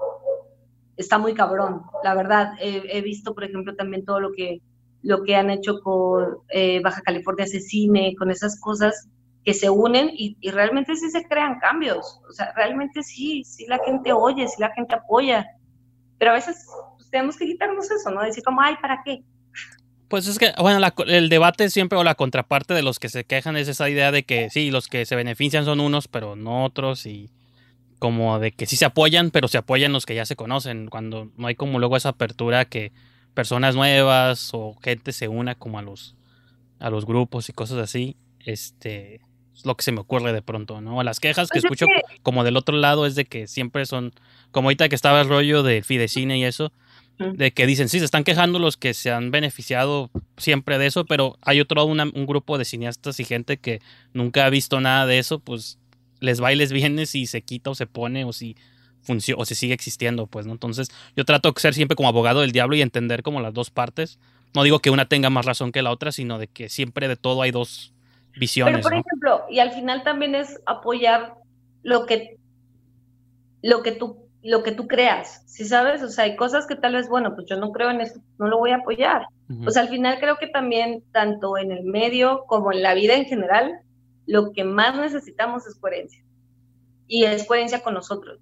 está 0.96 1.18
muy 1.18 1.34
cabrón, 1.34 1.82
la 2.02 2.14
verdad. 2.14 2.52
He, 2.60 3.00
visto, 3.02 3.34
por 3.34 3.44
ejemplo, 3.44 3.74
también 3.74 4.04
todo 4.04 4.20
lo 4.20 4.32
que, 4.32 4.60
lo 5.02 5.22
que 5.24 5.36
han 5.36 5.50
hecho 5.50 5.80
con 5.80 6.38
eh, 6.50 6.80
Baja 6.80 7.02
California 7.02 7.46
Cine, 7.46 8.14
con 8.16 8.30
esas 8.30 8.60
cosas 8.60 9.08
que 9.44 9.52
se 9.52 9.68
unen 9.68 10.10
y, 10.12 10.38
y, 10.40 10.50
realmente 10.50 10.96
sí 10.96 11.10
se 11.10 11.24
crean 11.24 11.58
cambios. 11.58 12.20
O 12.28 12.32
sea, 12.32 12.52
realmente 12.54 13.02
sí, 13.02 13.44
sí 13.44 13.66
la 13.66 13.78
gente 13.84 14.12
oye, 14.12 14.48
sí 14.48 14.56
la 14.58 14.72
gente 14.72 14.94
apoya. 14.94 15.46
Pero 16.18 16.30
a 16.30 16.34
veces 16.34 16.66
pues, 16.96 17.10
tenemos 17.10 17.36
que 17.36 17.44
quitarnos 17.44 17.90
eso, 17.90 18.10
¿no? 18.10 18.22
Decir 18.22 18.42
como, 18.42 18.62
ay, 18.62 18.76
¿para 18.80 19.02
qué? 19.04 19.22
Pues 20.08 20.28
es 20.28 20.38
que, 20.38 20.52
bueno, 20.58 20.78
la, 20.78 20.94
el 21.08 21.28
debate 21.28 21.68
siempre 21.68 21.98
o 21.98 22.04
la 22.04 22.14
contraparte 22.14 22.72
de 22.72 22.82
los 22.82 22.98
que 22.98 23.08
se 23.08 23.24
quejan 23.24 23.56
es 23.56 23.68
esa 23.68 23.90
idea 23.90 24.12
de 24.12 24.22
que 24.22 24.48
sí, 24.48 24.70
los 24.70 24.88
que 24.88 25.04
se 25.04 25.16
benefician 25.16 25.64
son 25.64 25.80
unos, 25.80 26.08
pero 26.08 26.36
no 26.36 26.64
otros 26.64 27.04
y 27.04 27.30
como 28.04 28.38
de 28.38 28.52
que 28.52 28.66
sí 28.66 28.76
se 28.76 28.84
apoyan, 28.84 29.30
pero 29.30 29.48
se 29.48 29.56
apoyan 29.56 29.90
los 29.94 30.04
que 30.04 30.14
ya 30.14 30.26
se 30.26 30.36
conocen, 30.36 30.88
cuando 30.88 31.30
no 31.38 31.46
hay 31.46 31.54
como 31.54 31.78
luego 31.78 31.96
esa 31.96 32.10
apertura 32.10 32.66
que 32.66 32.92
personas 33.32 33.74
nuevas 33.74 34.50
o 34.52 34.76
gente 34.82 35.12
se 35.12 35.26
una 35.28 35.54
como 35.54 35.78
a 35.78 35.82
los 35.82 36.14
a 36.80 36.90
los 36.90 37.06
grupos 37.06 37.48
y 37.48 37.54
cosas 37.54 37.78
así. 37.78 38.14
Este, 38.40 39.22
es 39.54 39.64
lo 39.64 39.74
que 39.74 39.84
se 39.84 39.92
me 39.92 40.00
ocurre 40.00 40.34
de 40.34 40.42
pronto, 40.42 40.82
¿no? 40.82 41.02
Las 41.02 41.18
quejas 41.18 41.48
que 41.48 41.60
Pues 41.62 41.64
es 41.64 41.80
escucho 41.80 41.86
como 42.22 42.44
del 42.44 42.58
otro 42.58 42.76
lado 42.76 43.06
es 43.06 43.14
de 43.14 43.24
que 43.24 43.46
siempre 43.46 43.86
son, 43.86 44.12
como 44.50 44.68
ahorita 44.68 44.90
que 44.90 44.96
estaba 44.96 45.22
el 45.22 45.28
rollo 45.28 45.62
del 45.62 45.82
Fidecine 45.82 46.36
y 46.36 46.44
eso, 46.44 46.72
de 47.18 47.52
que 47.52 47.64
dicen, 47.66 47.88
sí, 47.88 48.00
se 48.00 48.04
están 48.04 48.24
quejando 48.24 48.58
los 48.58 48.76
que 48.76 48.92
se 48.92 49.10
han 49.12 49.30
beneficiado 49.30 50.10
siempre 50.36 50.76
de 50.78 50.86
eso, 50.86 51.06
pero 51.06 51.38
hay 51.40 51.60
otro, 51.60 51.84
una- 51.86 52.10
un 52.12 52.26
grupo 52.26 52.58
de 52.58 52.64
cineastas 52.66 53.18
y 53.20 53.24
gente 53.24 53.56
que 53.56 53.80
nunca 54.12 54.44
ha 54.44 54.50
visto 54.50 54.78
nada 54.80 55.06
de 55.06 55.18
eso, 55.20 55.38
pues 55.38 55.78
les 56.24 56.42
va 56.42 56.52
y 56.52 56.56
les 56.56 56.72
viene 56.72 57.06
si 57.06 57.26
se 57.26 57.42
quita 57.42 57.70
o 57.70 57.74
se 57.74 57.86
pone 57.86 58.24
o 58.24 58.32
si 58.32 58.56
funciona 59.02 59.40
o 59.42 59.44
si 59.44 59.54
sigue 59.54 59.74
existiendo, 59.74 60.26
pues, 60.26 60.46
¿no? 60.46 60.52
Entonces 60.52 60.88
yo 61.16 61.24
trato 61.24 61.52
de 61.52 61.60
ser 61.60 61.74
siempre 61.74 61.94
como 61.94 62.08
abogado 62.08 62.40
del 62.40 62.52
diablo 62.52 62.74
y 62.74 62.82
entender 62.82 63.22
como 63.22 63.40
las 63.40 63.54
dos 63.54 63.70
partes. 63.70 64.18
No 64.54 64.62
digo 64.62 64.78
que 64.78 64.90
una 64.90 65.06
tenga 65.06 65.30
más 65.30 65.46
razón 65.46 65.72
que 65.72 65.82
la 65.82 65.90
otra, 65.90 66.12
sino 66.12 66.38
de 66.38 66.46
que 66.48 66.68
siempre 66.68 67.08
de 67.08 67.16
todo 67.16 67.42
hay 67.42 67.50
dos 67.50 67.92
Pero, 68.32 68.40
visiones, 68.40 68.82
por 68.82 68.92
¿no? 68.92 69.00
ejemplo, 69.00 69.42
y 69.50 69.58
al 69.58 69.72
final 69.72 70.02
también 70.02 70.34
es 70.34 70.60
apoyar 70.64 71.34
lo 71.82 72.06
que, 72.06 72.36
lo 73.62 73.82
que 73.82 73.92
tú, 73.92 74.28
lo 74.42 74.62
que 74.62 74.72
tú 74.72 74.86
creas, 74.86 75.42
¿sí 75.46 75.64
sabes? 75.64 76.02
O 76.02 76.08
sea, 76.08 76.24
hay 76.24 76.36
cosas 76.36 76.66
que 76.66 76.76
tal 76.76 76.94
vez, 76.94 77.08
bueno, 77.08 77.34
pues 77.34 77.46
yo 77.48 77.56
no 77.56 77.72
creo 77.72 77.90
en 77.90 78.00
eso, 78.00 78.20
no 78.38 78.46
lo 78.48 78.58
voy 78.58 78.70
a 78.70 78.76
apoyar. 78.76 79.26
Ujú. 79.50 79.68
O 79.68 79.70
sea, 79.70 79.82
al 79.82 79.88
final 79.88 80.18
creo 80.20 80.36
que 80.38 80.46
también, 80.46 81.02
tanto 81.12 81.58
en 81.58 81.72
el 81.72 81.84
medio 81.84 82.44
como 82.46 82.72
en 82.72 82.82
la 82.82 82.94
vida 82.94 83.14
en 83.14 83.26
general, 83.26 83.80
lo 84.26 84.52
que 84.52 84.64
más 84.64 84.96
necesitamos 84.96 85.66
es 85.66 85.74
coherencia. 85.76 86.22
Y 87.06 87.24
es 87.24 87.46
coherencia 87.46 87.82
con 87.82 87.94
nosotros. 87.94 88.40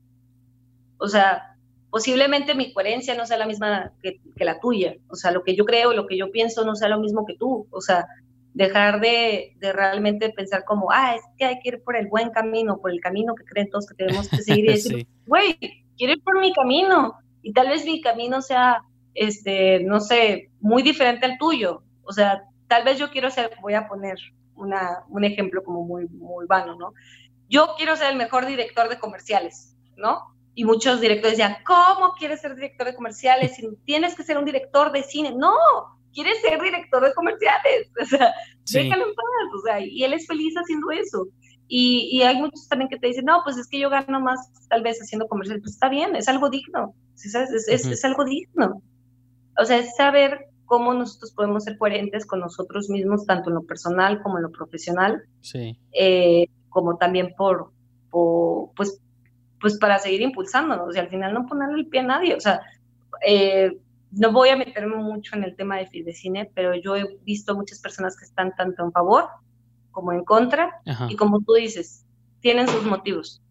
O 0.98 1.08
sea, 1.08 1.56
posiblemente 1.90 2.54
mi 2.54 2.72
coherencia 2.72 3.14
no 3.14 3.26
sea 3.26 3.36
la 3.38 3.46
misma 3.46 3.92
que, 4.02 4.20
que 4.36 4.44
la 4.44 4.60
tuya. 4.60 4.94
O 5.08 5.16
sea, 5.16 5.30
lo 5.32 5.42
que 5.42 5.56
yo 5.56 5.64
creo, 5.64 5.92
lo 5.92 6.06
que 6.06 6.16
yo 6.16 6.30
pienso 6.30 6.64
no 6.64 6.76
sea 6.76 6.88
lo 6.88 7.00
mismo 7.00 7.26
que 7.26 7.36
tú. 7.36 7.66
O 7.70 7.80
sea, 7.80 8.06
dejar 8.54 9.00
de, 9.00 9.54
de 9.58 9.72
realmente 9.72 10.30
pensar 10.30 10.64
como, 10.64 10.90
ah, 10.90 11.16
es 11.16 11.22
que 11.38 11.44
hay 11.46 11.58
que 11.60 11.70
ir 11.70 11.82
por 11.82 11.96
el 11.96 12.06
buen 12.08 12.30
camino, 12.30 12.78
por 12.78 12.90
el 12.90 13.00
camino 13.00 13.34
que 13.34 13.44
creen 13.44 13.70
todos 13.70 13.86
que 13.86 13.94
tenemos 13.94 14.28
que 14.28 14.36
seguir 14.42 14.64
y 14.66 14.68
decir, 14.72 14.98
Sí. 14.98 15.06
güey, 15.26 15.58
quiero 15.96 16.12
ir 16.12 16.22
por 16.22 16.38
mi 16.40 16.52
camino 16.52 17.14
y 17.42 17.52
tal 17.52 17.68
vez 17.68 17.84
mi 17.84 18.00
camino 18.00 18.42
sea, 18.42 18.82
este, 19.14 19.80
no 19.84 20.00
sé, 20.00 20.50
muy 20.60 20.82
diferente 20.82 21.26
al 21.26 21.38
tuyo. 21.38 21.82
O 22.04 22.12
sea, 22.12 22.44
tal 22.68 22.84
vez 22.84 22.98
yo 22.98 23.10
quiero 23.10 23.30
ser, 23.30 23.50
voy 23.60 23.74
a 23.74 23.88
poner 23.88 24.16
una, 24.56 25.04
un 25.08 25.24
ejemplo 25.24 25.62
como 25.64 25.84
muy, 25.84 26.06
muy 26.08 26.46
vano, 26.46 26.76
¿no? 26.76 26.92
Yo 27.48 27.74
quiero 27.76 27.96
ser 27.96 28.10
el 28.12 28.16
mejor 28.16 28.46
director 28.46 28.88
de 28.88 28.98
comerciales, 28.98 29.76
¿no? 29.96 30.34
Y 30.54 30.64
muchos 30.64 31.00
directores 31.00 31.38
decían, 31.38 31.56
¿cómo 31.66 32.12
quieres 32.18 32.40
ser 32.40 32.54
director 32.54 32.86
de 32.86 32.94
comerciales? 32.94 33.54
Si 33.56 33.66
tienes 33.84 34.14
que 34.14 34.22
ser 34.22 34.36
un 34.38 34.44
director 34.44 34.92
de 34.92 35.02
cine. 35.02 35.32
No, 35.34 35.54
quieres 36.12 36.40
ser 36.42 36.60
director 36.60 37.02
de 37.04 37.14
comerciales. 37.14 37.90
O 38.02 38.06
sea, 38.06 38.34
Sí. 38.64 38.78
déjalo 38.84 39.08
en 39.08 39.14
paz. 39.14 39.24
O 39.58 39.62
sea, 39.64 39.80
y 39.80 40.04
él 40.04 40.12
es 40.12 40.26
feliz 40.26 40.54
haciendo 40.54 40.90
eso. 40.90 41.26
Y, 41.68 42.08
y 42.12 42.22
hay 42.22 42.36
muchos 42.36 42.68
también 42.68 42.88
que 42.90 42.98
te 42.98 43.06
dicen, 43.08 43.24
no, 43.24 43.40
pues 43.44 43.56
es 43.56 43.66
que 43.66 43.78
yo 43.78 43.88
gano 43.90 44.20
más 44.20 44.52
tal 44.68 44.82
vez 44.82 45.00
haciendo 45.00 45.26
comercial. 45.26 45.60
Pues 45.60 45.72
está 45.72 45.88
bien, 45.88 46.14
es 46.16 46.28
algo 46.28 46.48
digno. 46.50 46.94
¿sí 47.14 47.28
sabes? 47.30 47.50
Es, 47.68 47.86
es 47.86 48.04
algo 48.04 48.24
digno. 48.24 48.82
O 49.58 49.64
sea, 49.64 49.78
es 49.78 49.94
saber 49.96 50.46
cómo 50.72 50.94
nosotros 50.94 51.32
podemos 51.32 51.64
ser 51.64 51.76
coherentes 51.76 52.24
con 52.24 52.40
nosotros 52.40 52.88
mismos, 52.88 53.26
tanto 53.26 53.50
en 53.50 53.56
lo 53.56 53.62
personal 53.64 54.22
como 54.22 54.38
en 54.38 54.44
lo 54.44 54.50
profesional, 54.50 55.22
Sí. 55.42 55.78
eh, 55.92 56.46
como 56.70 56.96
también 56.96 57.34
por, 57.36 57.70
por, 58.10 58.70
pues, 58.74 58.98
pues 59.60 59.76
para 59.78 59.98
seguir 59.98 60.22
impulsándonos 60.22 60.96
y 60.96 60.98
al 60.98 61.10
final 61.10 61.34
no 61.34 61.44
ponerle 61.46 61.80
el 61.80 61.88
pie 61.88 62.00
a 62.00 62.04
nadie. 62.04 62.34
O 62.34 62.40
sea, 62.40 62.62
eh, 63.26 63.76
no 64.12 64.32
voy 64.32 64.48
a 64.48 64.56
meterme 64.56 64.96
mucho 64.96 65.36
en 65.36 65.44
el 65.44 65.54
tema 65.56 65.76
de 65.76 65.88
Fidecine, 65.88 66.50
pero 66.54 66.74
yo 66.74 66.96
he 66.96 67.18
visto 67.22 67.54
muchas 67.54 67.78
personas 67.78 68.16
que 68.16 68.24
están 68.24 68.56
tanto 68.56 68.82
en 68.82 68.92
favor 68.92 69.26
como 69.90 70.12
en 70.12 70.24
contra 70.24 70.80
Ajá. 70.86 71.06
y 71.10 71.16
como 71.16 71.40
tú 71.42 71.52
dices, 71.52 72.06
tienen 72.40 72.66
sus 72.66 72.82
motivos. 72.86 73.42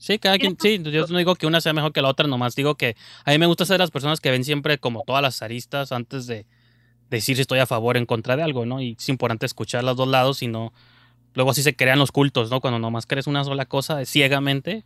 Sí, 0.00 0.18
cada 0.18 0.38
quien, 0.38 0.56
sí, 0.58 0.82
yo 0.82 1.06
no 1.08 1.18
digo 1.18 1.34
que 1.34 1.46
una 1.46 1.60
sea 1.60 1.74
mejor 1.74 1.92
que 1.92 2.00
la 2.00 2.08
otra, 2.08 2.26
nomás 2.26 2.56
digo 2.56 2.74
que 2.74 2.96
a 3.26 3.32
mí 3.32 3.38
me 3.38 3.44
gusta 3.44 3.66
ser 3.66 3.80
las 3.80 3.90
personas 3.90 4.18
que 4.18 4.30
ven 4.30 4.44
siempre 4.44 4.78
como 4.78 5.02
todas 5.06 5.20
las 5.20 5.42
aristas 5.42 5.92
antes 5.92 6.26
de 6.26 6.46
decir 7.10 7.36
si 7.36 7.42
estoy 7.42 7.58
a 7.58 7.66
favor 7.66 7.96
o 7.96 7.98
en 7.98 8.06
contra 8.06 8.34
de 8.34 8.42
algo, 8.42 8.64
¿no? 8.64 8.80
Y 8.80 8.96
es 8.98 9.08
importante 9.10 9.44
escuchar 9.44 9.84
los 9.84 9.98
dos 9.98 10.08
lados 10.08 10.42
y 10.42 10.48
no, 10.48 10.72
luego 11.34 11.50
así 11.50 11.62
se 11.62 11.76
crean 11.76 11.98
los 11.98 12.12
cultos, 12.12 12.50
¿no? 12.50 12.62
Cuando 12.62 12.78
nomás 12.78 13.04
crees 13.04 13.26
una 13.26 13.44
sola 13.44 13.66
cosa 13.66 14.02
ciegamente, 14.06 14.84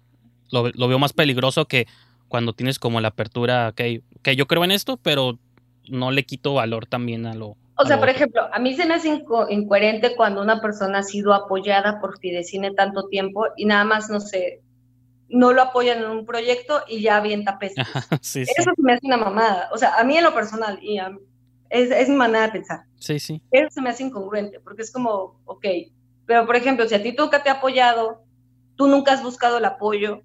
lo, 0.51 0.71
lo 0.71 0.89
veo 0.89 0.99
más 0.99 1.12
peligroso 1.12 1.67
que 1.67 1.87
cuando 2.27 2.53
tienes 2.53 2.81
como 2.81 3.01
la 3.01 3.09
apertura, 3.09 3.73
que 3.77 4.03
okay, 4.19 4.35
yo 4.35 4.49
creo 4.49 4.65
en 4.65 4.73
esto, 4.73 4.97
pero 4.97 5.39
no 5.89 6.11
le 6.11 6.25
quito 6.25 6.55
valor 6.55 6.87
también 6.87 7.27
a 7.27 7.35
lo... 7.35 7.57
O 7.77 7.87
sea, 7.87 8.01
por 8.01 8.09
ejemplo, 8.09 8.43
a 8.53 8.59
mí 8.59 8.75
se 8.75 8.85
me 8.85 8.95
hace 8.95 9.11
inco 9.11 9.49
incoherente 9.49 10.17
cuando 10.17 10.43
una 10.43 10.61
persona 10.61 10.99
ha 10.99 11.03
sido 11.05 11.33
apoyada 11.35 12.01
por 12.01 12.19
Fidecine 12.19 12.73
tanto 12.73 13.07
tiempo 13.07 13.47
y 13.57 13.67
nada 13.67 13.85
más, 13.85 14.11
no 14.11 14.19
sé, 14.19 14.64
no 15.29 15.53
lo 15.53 15.62
apoyan 15.62 15.99
en 15.99 16.11
un 16.11 16.27
proyecto 16.27 16.83
y 16.89 17.03
ya 17.03 17.16
avienta 17.16 17.59
pesos. 17.59 17.85
sí, 18.20 18.45
sí. 18.45 18.53
Eso 18.57 18.70
se 18.75 18.83
me 18.83 18.93
hace 18.93 19.07
una 19.07 19.16
mamada. 19.16 19.68
O 19.72 19.79
sea, 19.79 19.97
a 19.97 20.05
mí 20.05 20.16
en 20.16 20.25
lo 20.25 20.35
personal, 20.35 20.79
y 20.83 20.99
a, 20.99 21.16
es, 21.70 21.91
es 21.91 22.09
mi 22.09 22.16
manera 22.16 22.47
de 22.47 22.53
pensar. 22.53 22.85
Sí, 22.99 23.18
sí. 23.18 23.43
Eso 23.51 23.68
se 23.70 23.83
me 23.83 23.91
hace 23.91 24.03
incongruente, 24.05 24.61
porque 24.61 24.83
es 24.83 24.93
como, 24.93 25.41
ok, 25.45 25.66
pero 26.27 26.47
por 26.47 26.57
ejemplo, 26.57 26.89
si 26.89 26.95
a 26.95 27.03
ti 27.03 27.14
nunca 27.16 27.43
te 27.43 27.51
ha 27.51 27.55
apoyado, 27.55 28.22
tú 28.77 28.87
nunca 28.87 29.12
has 29.12 29.22
buscado 29.22 29.59
el 29.59 29.64
apoyo 29.64 30.22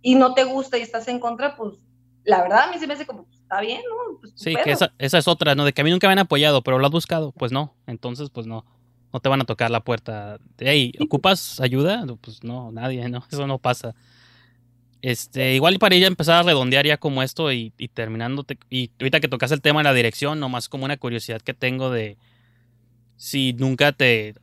y 0.00 0.14
no 0.14 0.34
te 0.34 0.44
gusta 0.44 0.78
y 0.78 0.82
estás 0.82 1.08
en 1.08 1.20
contra, 1.20 1.56
pues 1.56 1.78
la 2.24 2.42
verdad 2.42 2.68
a 2.68 2.72
mí 2.72 2.78
se 2.78 2.86
me 2.86 2.94
hace 2.94 3.06
como, 3.06 3.24
pues, 3.24 3.40
está 3.40 3.60
bien, 3.60 3.80
¿no? 3.88 4.18
Pues, 4.20 4.32
Sí, 4.36 4.54
que 4.62 4.72
esa, 4.72 4.92
esa 4.98 5.18
es 5.18 5.28
otra, 5.28 5.54
¿no? 5.54 5.64
De 5.64 5.72
que 5.72 5.80
a 5.80 5.84
mí 5.84 5.90
nunca 5.90 6.06
me 6.06 6.12
han 6.12 6.20
apoyado, 6.20 6.62
pero 6.62 6.78
lo 6.78 6.86
has 6.86 6.92
buscado. 6.92 7.32
Pues 7.32 7.52
no. 7.52 7.74
Entonces, 7.86 8.30
pues 8.30 8.46
no. 8.46 8.64
No 9.12 9.20
te 9.20 9.28
van 9.28 9.40
a 9.42 9.44
tocar 9.44 9.70
la 9.70 9.80
puerta. 9.80 10.38
Hey, 10.58 10.92
¿ocupas 11.00 11.60
ayuda? 11.60 12.04
Pues 12.20 12.42
no, 12.44 12.72
nadie, 12.72 13.08
¿no? 13.08 13.24
Eso 13.30 13.46
no 13.46 13.58
pasa. 13.58 13.94
Este, 15.02 15.54
igual 15.54 15.78
para 15.80 15.96
ella 15.96 16.06
empezar 16.06 16.36
a 16.38 16.42
redondear 16.44 16.86
ya 16.86 16.96
como 16.96 17.24
esto 17.24 17.50
y, 17.52 17.72
y 17.76 17.88
terminando, 17.88 18.44
te- 18.44 18.58
y 18.70 18.92
ahorita 19.00 19.18
que 19.18 19.26
tocas 19.28 19.50
el 19.50 19.60
tema 19.60 19.80
de 19.80 19.84
la 19.84 19.94
dirección, 19.94 20.38
nomás 20.38 20.68
como 20.68 20.84
una 20.84 20.96
curiosidad 20.96 21.40
que 21.42 21.54
tengo 21.54 21.90
de 21.90 22.16
si 23.16 23.52
nunca 23.52 23.92
te, 23.92 24.34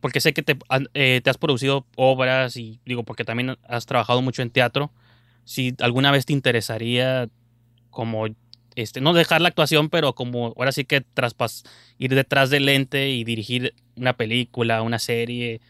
porque 0.00 0.20
sé 0.20 0.32
que 0.32 0.42
te, 0.42 0.56
eh, 0.94 1.20
te 1.22 1.30
has 1.30 1.38
producido 1.38 1.86
obras 1.96 2.56
y 2.56 2.80
digo, 2.84 3.02
porque 3.02 3.24
también 3.24 3.56
has 3.66 3.86
trabajado 3.86 4.22
mucho 4.22 4.42
en 4.42 4.50
teatro, 4.50 4.92
si 5.44 5.74
alguna 5.80 6.12
vez 6.12 6.26
te 6.26 6.32
interesaría 6.32 7.28
como, 7.90 8.26
este, 8.76 9.00
no 9.00 9.14
dejar 9.14 9.40
la 9.40 9.48
actuación, 9.48 9.90
pero 9.90 10.14
como 10.14 10.48
ahora 10.56 10.72
sí 10.72 10.84
que 10.84 11.00
traspas, 11.02 11.64
ir 11.98 12.14
detrás 12.14 12.50
del 12.50 12.66
lente 12.66 13.10
y 13.10 13.24
dirigir 13.24 13.74
una 14.00 14.14
película, 14.16 14.82
una 14.82 14.98
serie, 14.98 15.60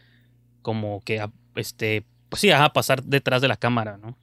como 0.63 1.01
que, 1.01 1.21
a- 1.21 1.31
este, 1.55 2.05
pues 2.29 2.41
sí, 2.41 2.51
ajá, 2.51 2.71
pasar 2.73 3.03
detrás 3.03 3.41
de 3.41 3.49
la 3.49 3.57
cámara, 3.57 3.97
¿no? 3.97 4.17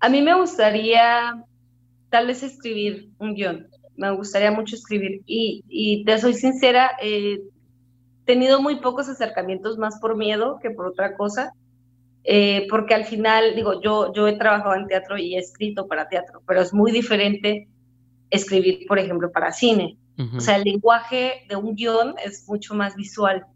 A 0.00 0.08
mí 0.08 0.22
me 0.22 0.34
gustaría 0.34 1.44
tal 2.10 2.26
vez 2.28 2.42
escribir 2.42 3.10
un 3.18 3.34
guion. 3.34 3.68
Me 3.96 4.10
gustaría 4.12 4.52
mucho 4.52 4.76
escribir. 4.76 5.22
Y, 5.26 5.64
y 5.68 6.04
te 6.04 6.18
soy 6.18 6.34
sincera, 6.34 6.92
he 7.02 7.40
tenido 8.24 8.62
muy 8.62 8.80
pocos 8.80 9.08
acercamientos 9.08 9.78
más 9.78 9.98
por 10.00 10.16
miedo 10.16 10.58
que 10.62 10.70
por 10.70 10.86
otra 10.88 11.16
cosa. 11.16 11.52
Eh, 12.24 12.66
porque 12.70 12.94
al 12.94 13.04
final, 13.06 13.54
digo, 13.56 13.80
yo, 13.82 14.12
yo 14.14 14.28
he 14.28 14.36
trabajado 14.38 14.74
en 14.76 14.86
teatro 14.88 15.18
y 15.18 15.36
he 15.36 15.38
escrito 15.40 15.88
para 15.88 16.08
teatro, 16.08 16.42
pero 16.46 16.62
es 16.62 16.74
muy 16.74 16.92
diferente 16.92 17.68
escribir, 18.30 18.86
por 18.88 18.98
ejemplo, 18.98 19.32
para 19.32 19.52
cine. 19.52 19.98
O 20.36 20.40
sea, 20.40 20.56
el 20.56 20.64
lenguaje 20.64 21.44
de 21.48 21.56
un 21.56 21.74
guion 21.76 22.14
es 22.24 22.48
mucho 22.48 22.74
más 22.74 22.96
visual. 22.96 23.46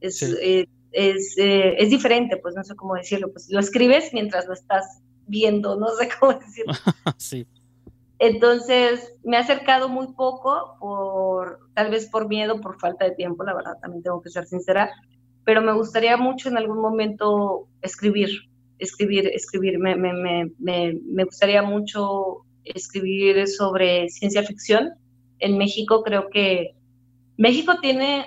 Es, 0.00 0.18
Sí. 0.18 0.34
eh, 0.42 0.66
es, 0.92 1.34
eh, 1.38 1.74
es 1.78 1.88
diferente, 1.90 2.36
pues 2.36 2.54
no 2.54 2.62
sé 2.64 2.74
cómo 2.76 2.94
decirlo. 2.94 3.30
Pues 3.32 3.48
lo 3.50 3.60
escribes 3.60 4.10
mientras 4.12 4.46
lo 4.46 4.52
estás 4.54 5.00
viendo, 5.26 5.76
no 5.76 5.88
sé 5.96 6.08
cómo 6.20 6.34
decirlo. 6.34 6.72
sí, 7.16 7.46
Entonces, 8.18 9.14
me 9.24 9.36
he 9.36 9.40
acercado 9.40 9.88
muy 9.88 10.12
poco, 10.14 10.76
por, 10.78 11.60
tal 11.74 11.90
vez 11.90 12.06
por 12.06 12.28
miedo, 12.28 12.60
por 12.60 12.78
falta 12.78 13.06
de 13.06 13.12
tiempo, 13.12 13.44
la 13.44 13.54
verdad, 13.54 13.78
también 13.80 14.02
tengo 14.02 14.20
que 14.20 14.28
ser 14.30 14.46
sincera, 14.46 14.90
pero 15.44 15.62
me 15.62 15.72
gustaría 15.72 16.16
mucho 16.18 16.50
en 16.50 16.58
algún 16.58 16.80
momento 16.82 17.66
escribir, 17.80 18.28
escribir, 18.78 19.26
escribir. 19.28 19.78
Me, 19.78 19.96
me, 19.96 20.12
me, 20.12 20.50
me, 20.58 20.98
me 21.02 21.24
gustaría 21.24 21.62
mucho 21.62 22.44
escribir 22.64 23.48
sobre 23.48 24.08
ciencia 24.10 24.42
ficción. 24.42 24.90
En 25.40 25.58
México 25.58 26.02
creo 26.02 26.28
que 26.30 26.74
México 27.36 27.78
tiene 27.80 28.26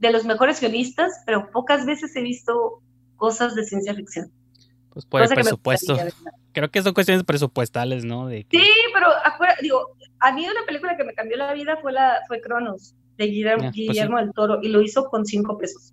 de 0.00 0.10
los 0.12 0.24
mejores 0.24 0.60
guionistas, 0.60 1.22
pero 1.26 1.50
pocas 1.50 1.84
veces 1.86 2.14
he 2.16 2.22
visto 2.22 2.80
cosas 3.16 3.54
de 3.54 3.64
ciencia 3.64 3.94
ficción. 3.94 4.30
pues 4.92 5.06
por 5.06 5.22
el 5.22 5.28
presupuesto. 5.28 5.96
Creo 6.52 6.70
que 6.70 6.80
son 6.80 6.94
cuestiones 6.94 7.24
presupuestales, 7.24 8.04
¿no? 8.04 8.28
De 8.28 8.44
que- 8.44 8.58
Sí, 8.60 8.66
pero 8.92 9.08
acuérdate, 9.24 9.62
digo, 9.64 9.88
a 10.20 10.30
mí 10.30 10.46
una 10.46 10.64
película 10.66 10.96
que 10.96 11.02
me 11.02 11.14
cambió 11.14 11.36
la 11.36 11.52
vida 11.52 11.78
fue 11.82 11.90
la 11.92 12.18
fue 12.28 12.40
Cronos 12.40 12.94
de 13.16 13.26
Guillermo, 13.26 13.64
Ah, 13.64 13.70
pues 13.70 13.74
sí. 13.74 13.88
Guillermo 13.88 14.18
del 14.18 14.32
Toro 14.32 14.60
y 14.62 14.68
lo 14.68 14.80
hizo 14.82 15.06
con 15.06 15.26
cinco 15.26 15.58
pesos. 15.58 15.92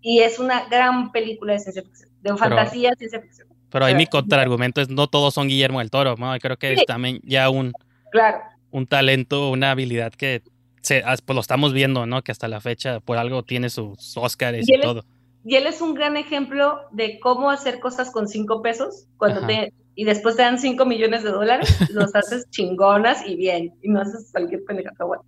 Y 0.00 0.18
es 0.22 0.40
una 0.40 0.66
gran 0.68 1.12
película 1.12 1.52
de 1.52 1.60
ciencia 1.60 1.84
ficción, 1.84 2.10
de 2.20 2.36
fantasía, 2.36 2.94
ciencia 2.96 3.20
ficción. 3.20 3.46
Pero 3.70 3.84
ahí 3.84 3.92
Pero- 3.92 3.98
mi 3.98 4.06
contraargumento 4.08 4.80
es 4.80 4.88
no 4.88 5.06
todos 5.06 5.34
son 5.34 5.46
Guillermo 5.46 5.78
del 5.78 5.90
Toro, 5.90 6.16
¿no? 6.18 6.36
Creo 6.40 6.56
que 6.56 6.76
Sí. 6.78 6.84
también 6.84 7.20
ya 7.22 7.48
un, 7.48 7.72
Claro, 8.10 8.38
un 8.72 8.86
talento, 8.86 9.50
una 9.50 9.70
habilidad 9.70 10.12
que 10.12 10.42
se, 10.80 11.04
pues 11.24 11.34
lo 11.34 11.40
estamos 11.40 11.72
viendo, 11.72 12.06
¿no? 12.06 12.22
Que 12.22 12.32
hasta 12.32 12.48
la 12.48 12.60
fecha 12.60 12.98
por 12.98 13.16
algo 13.18 13.44
tiene 13.44 13.70
sus 13.70 14.16
Oscars 14.16 14.58
Y 14.68 14.72
y 14.72 14.74
él 14.74 14.80
es- 14.80 14.86
todo. 14.86 15.04
y 15.44 15.54
él 15.54 15.66
es 15.68 15.80
un 15.80 15.94
gran 15.94 16.16
ejemplo 16.16 16.80
de 16.90 17.20
cómo 17.20 17.50
hacer 17.50 17.78
cosas 17.78 18.10
con 18.10 18.26
cinco 18.26 18.62
pesos 18.62 19.06
cuando 19.16 19.46
te 19.46 19.72
y 19.94 20.04
después 20.04 20.36
te 20.36 20.42
dan 20.42 20.58
cinco 20.58 20.86
millones 20.86 21.22
de 21.22 21.30
dólares, 21.30 21.68
los 21.92 22.14
haces 22.16 22.48
chingonas 22.50 23.24
y 23.28 23.36
bien, 23.36 23.74
y 23.82 23.88
no 23.90 24.00
haces 24.00 24.30
cualquier 24.32 24.64
pendejada. 24.64 25.04
Bueno, 25.04 25.22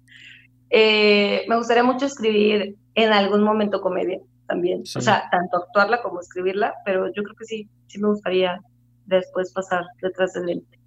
eh, 0.70 1.44
me 1.48 1.56
gustaría 1.56 1.84
mucho 1.84 2.06
escribir 2.06 2.76
en 2.94 3.12
algún 3.12 3.42
momento 3.42 3.80
comedia 3.80 4.18
también, 4.46 4.84
Sí. 4.86 4.98
o 4.98 5.02
sea, 5.02 5.28
tanto 5.30 5.58
actuarla 5.58 6.02
como 6.02 6.20
escribirla, 6.20 6.74
pero 6.84 7.06
yo 7.08 7.22
creo 7.22 7.34
que 7.38 7.44
sí, 7.44 7.68
sí 7.88 7.98
me 8.00 8.08
gustaría 8.08 8.58
después 9.06 9.52
pasar 9.52 9.84
detrás 10.02 10.32
del 10.32 10.46
lente. 10.46 10.78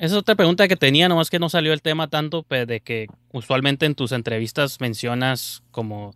Esa 0.00 0.14
es 0.14 0.18
otra 0.18 0.34
pregunta 0.34 0.66
que 0.66 0.76
tenía, 0.76 1.10
nomás 1.10 1.28
que 1.28 1.38
no 1.38 1.50
salió 1.50 1.74
el 1.74 1.82
tema 1.82 2.08
tanto, 2.08 2.42
pero 2.42 2.64
de 2.64 2.80
que 2.80 3.06
usualmente 3.32 3.84
en 3.84 3.94
tus 3.94 4.12
entrevistas 4.12 4.80
mencionas 4.80 5.62
como 5.72 6.14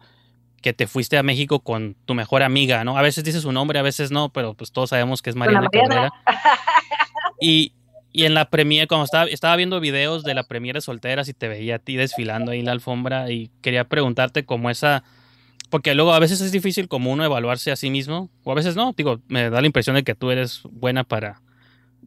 que 0.63 0.73
te 0.73 0.87
fuiste 0.87 1.19
a 1.19 1.23
México 1.23 1.61
con 1.61 1.95
tu 2.07 2.15
mejor 2.15 2.43
amiga, 2.43 2.83
¿no? 2.85 2.97
A 2.97 3.03
veces 3.03 3.25
dices 3.25 3.43
su 3.43 3.53
nombre, 3.53 3.79
a 3.79 3.83
veces 3.83 4.11
no, 4.11 4.31
pero 4.31 4.55
pues 4.55 4.73
todos 4.73 4.89
sabemos 4.89 5.21
que 5.21 5.29
es 5.29 5.37
Mariana 5.37 5.69
Mariana. 5.71 5.89
Cabrera. 5.89 6.13
Y 7.41 7.75
Y 8.11 8.25
en 8.25 8.33
la 8.33 8.49
premiere, 8.49 8.87
cuando 8.87 9.05
estaba, 9.05 9.27
estaba 9.27 9.55
viendo 9.57 9.81
videos 9.81 10.25
de 10.25 10.33
la 10.33 10.45
premiere 10.45 10.81
solteras 10.81 11.29
y 11.29 11.35
te 11.35 11.49
veía 11.49 11.77
a 11.77 11.79
ti 11.79 11.97
desfilando 11.97 12.53
ahí 12.53 12.61
en 12.61 12.65
la 12.65 12.73
alfombra 12.73 13.31
y 13.31 13.51
quería 13.61 13.85
preguntarte 13.85 14.47
cómo 14.47 14.71
esa... 14.71 15.05
Porque 15.69 15.95
luego 15.95 16.15
a 16.15 16.21
veces 16.21 16.41
es 16.41 16.53
difícil 16.53 16.89
como 16.89 17.13
uno 17.13 17.23
evaluarse 17.23 17.71
a 17.71 17.77
sí 17.77 17.91
mismo, 17.91 18.31
o 18.45 18.53
a 18.53 18.55
veces 18.55 18.77
no, 18.77 18.95
digo, 18.97 19.21
me 19.29 19.51
da 19.51 19.61
la 19.61 19.67
impresión 19.67 19.95
de 19.95 20.05
que 20.05 20.15
tú 20.15 20.31
eres 20.31 20.63
buena 20.71 21.05
para 21.05 21.43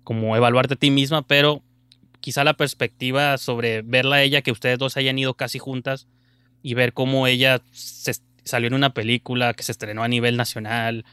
como 0.04 0.36
evaluarte 0.36 0.74
a 0.74 0.78
ti 0.78 0.90
misma, 0.90 1.22
pero 1.22 1.62
quizá 2.20 2.44
la 2.44 2.56
perspectiva 2.56 3.38
sobre 3.38 3.82
verla 3.82 4.18
a 4.18 4.24
ella, 4.24 4.42
que 4.42 4.52
ustedes 4.52 4.78
dos 4.78 4.98
hayan 4.98 5.18
ido 5.20 5.34
casi 5.36 5.60
juntas 5.60 6.08
y 6.62 6.74
ver 6.74 6.94
cómo 6.94 7.28
ella 7.28 7.62
se 7.72 8.14
salió 8.44 8.68
en 8.68 8.74
una 8.74 8.94
película 8.94 9.54
que 9.54 9.64
se 9.64 9.72
estrenó 9.72 10.04
a 10.04 10.08
nivel 10.08 10.38
nacional, 10.38 11.06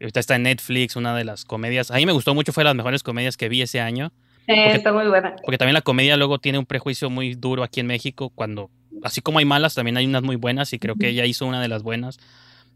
ahorita 0.00 0.20
está 0.20 0.36
en 0.36 0.44
Netflix, 0.44 0.96
una 0.96 1.14
de 1.14 1.24
las 1.24 1.44
comedias, 1.44 1.90
a 1.90 1.96
mí 1.96 2.06
me 2.06 2.12
gustó 2.12 2.34
mucho, 2.34 2.52
fue 2.52 2.62
de 2.62 2.66
las 2.66 2.74
mejores 2.74 3.02
comedias 3.02 3.36
que 3.36 3.48
vi 3.48 3.62
ese 3.62 3.80
año. 3.80 4.12
Eh, 4.46 4.72
está 4.74 4.92
muy 4.92 5.06
buena. 5.06 5.36
Porque 5.44 5.58
también 5.58 5.74
la 5.74 5.82
comedia 5.82 6.16
luego 6.16 6.38
tiene 6.38 6.58
un 6.58 6.66
prejuicio 6.66 7.10
muy 7.10 7.34
duro 7.34 7.62
aquí 7.62 7.80
en 7.80 7.86
México, 7.86 8.30
cuando, 8.30 8.70
así 9.02 9.20
como 9.20 9.38
hay 9.38 9.44
malas, 9.44 9.74
también 9.74 9.96
hay 9.96 10.06
unas 10.06 10.22
muy 10.22 10.36
buenas 10.36 10.72
y 10.72 10.78
creo 10.78 10.96
que 10.96 11.08
ella 11.08 11.26
hizo 11.26 11.46
una 11.46 11.60
de 11.60 11.68
las 11.68 11.82
buenas. 11.82 12.18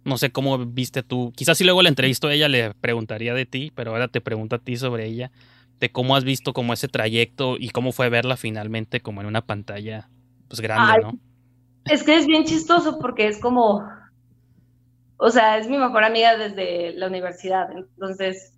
No 0.05 0.19
sé 0.19 0.31
cómo 0.31 0.59
viste 0.59 1.03
tú, 1.03 1.33
quizás 1.35 1.57
si 1.57 1.65
luego 1.65 1.83
la 1.83 1.89
entrevisto 1.89 2.29
a 2.29 2.35
ella 2.35 2.49
le 2.49 2.75
preguntaría 2.75 3.33
de 3.33 3.47
ti, 3.47 3.73
pero 3.75 3.93
ahora 3.93 4.09
te 4.09 4.21
pregunto 4.21 4.57
a 4.57 4.59
ti 4.59 4.77
sobre 4.77 5.07
ella, 5.07 5.31
de 5.81 5.93
cómo 5.93 6.17
has 6.17 6.25
visto 6.25 6.53
como 6.53 6.73
ese 6.73 6.89
trayecto 6.89 7.57
y 7.59 7.71
cómo 7.71 7.93
fue 7.93 8.09
verla 8.09 8.37
finalmente 8.37 9.01
como 9.01 9.21
en 9.21 9.27
una 9.27 9.47
pantalla 9.47 10.09
pues 10.49 10.61
grande, 10.61 10.93
Ay, 10.97 11.03
¿no? 11.03 11.19
Es 11.87 12.03
que 12.03 12.17
es 12.17 12.27
bien 12.27 12.45
chistoso 12.45 12.99
porque 12.99 13.29
es 13.29 13.41
como, 13.41 13.87
o 15.17 15.31
sea, 15.31 15.59
es 15.59 15.69
mi 15.69 15.77
mejor 15.77 16.05
amiga 16.05 16.37
desde 16.37 16.93
la 16.95 17.09
universidad, 17.09 17.71
entonces 17.73 18.55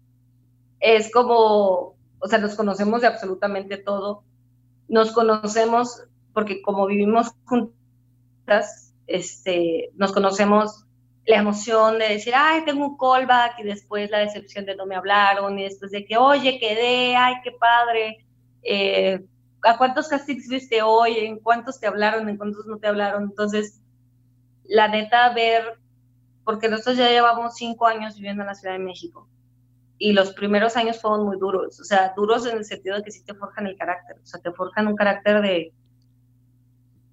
es 0.80 1.10
como, 1.12 1.96
o 2.18 2.28
sea, 2.28 2.38
nos 2.38 2.54
conocemos 2.54 3.00
de 3.00 3.08
absolutamente 3.08 3.76
todo, 3.78 4.22
nos 4.88 5.12
conocemos 5.12 6.02
porque 6.32 6.62
como 6.62 6.86
vivimos 6.86 7.32
juntas, 7.44 8.92
este, 9.06 9.90
nos 9.94 10.12
conocemos 10.12 10.85
la 11.26 11.38
emoción 11.38 11.98
de 11.98 12.08
decir, 12.08 12.32
ay, 12.36 12.64
tengo 12.64 12.86
un 12.86 12.96
callback 12.96 13.58
y 13.58 13.64
después 13.64 14.10
la 14.10 14.18
decepción 14.18 14.64
de 14.64 14.76
no 14.76 14.86
me 14.86 14.94
hablaron 14.94 15.58
y 15.58 15.64
después 15.64 15.90
de 15.90 16.04
que, 16.04 16.16
oye, 16.16 16.58
quedé, 16.60 17.16
ay, 17.16 17.34
qué 17.42 17.50
padre, 17.52 18.24
eh, 18.62 19.24
¿a 19.62 19.76
cuántos 19.76 20.08
castings 20.08 20.48
viste 20.48 20.82
hoy? 20.82 21.18
¿En 21.18 21.38
cuántos 21.40 21.80
te 21.80 21.88
hablaron? 21.88 22.28
¿En 22.28 22.36
cuántos 22.36 22.66
no 22.66 22.78
te 22.78 22.86
hablaron? 22.86 23.24
Entonces, 23.24 23.80
la 24.64 24.86
neta, 24.86 25.32
ver, 25.34 25.78
porque 26.44 26.68
nosotros 26.68 26.96
ya 26.96 27.10
llevamos 27.10 27.56
cinco 27.56 27.86
años 27.86 28.14
viviendo 28.14 28.42
en 28.42 28.48
la 28.48 28.54
Ciudad 28.54 28.74
de 28.74 28.84
México 28.84 29.28
y 29.98 30.12
los 30.12 30.32
primeros 30.32 30.76
años 30.76 31.00
fueron 31.00 31.24
muy 31.26 31.38
duros, 31.38 31.80
o 31.80 31.84
sea, 31.84 32.12
duros 32.16 32.46
en 32.46 32.58
el 32.58 32.64
sentido 32.64 32.96
de 32.96 33.02
que 33.02 33.10
sí 33.10 33.24
te 33.24 33.34
forjan 33.34 33.66
el 33.66 33.76
carácter, 33.76 34.18
o 34.22 34.26
sea, 34.26 34.40
te 34.40 34.52
forjan 34.52 34.86
un 34.86 34.96
carácter 34.96 35.40
de... 35.42 35.72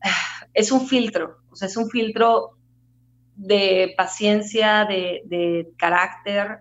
Es 0.54 0.72
un 0.72 0.88
filtro, 0.88 1.40
o 1.50 1.56
sea, 1.56 1.68
es 1.68 1.76
un 1.78 1.90
filtro 1.90 2.58
de 3.36 3.94
paciencia, 3.98 4.86
de, 4.86 5.22
de 5.26 5.70
carácter, 5.78 6.60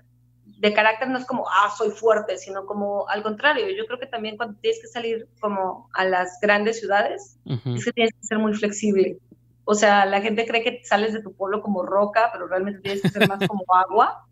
de 0.63 0.73
carácter 0.73 1.09
no 1.09 1.19
es 1.19 1.27
como, 1.27 1.45
ah, 1.49 1.75
soy 1.77 1.91
fuerte, 1.91 2.39
sino 2.39 2.67
como 2.67 3.09
al 3.09 3.25
contrario. 3.25 3.69
Yo 3.71 3.85
creo 3.87 3.99
que 3.99 4.07
también 4.07 4.37
cuando 4.37 4.61
tienes 4.61 4.81
que 4.81 4.87
salir 4.87 5.29
como 5.41 5.89
a 5.93 6.05
las 6.05 6.39
grandes 6.41 6.79
ciudades, 6.79 7.37
es 7.45 7.85
que 7.85 7.93
tienes 7.93 8.15
que 8.15 8.23
ser 8.25 8.39
muy 8.39 8.55
flexible. 8.55 9.19
O 9.65 9.75
sea, 9.75 10.07
la 10.07 10.21
gente 10.21 10.47
cree 10.47 10.63
que 10.63 10.81
sales 10.85 11.13
de 11.15 11.23
tu 11.23 11.35
pueblo 11.35 11.63
como 11.63 11.83
roca, 11.83 12.31
pero 12.33 12.47
realmente 12.47 12.81
tienes 12.81 13.03
que 13.03 13.09
ser 13.09 13.29
más 13.29 13.41
como 13.49 13.65
agua. 13.75 14.25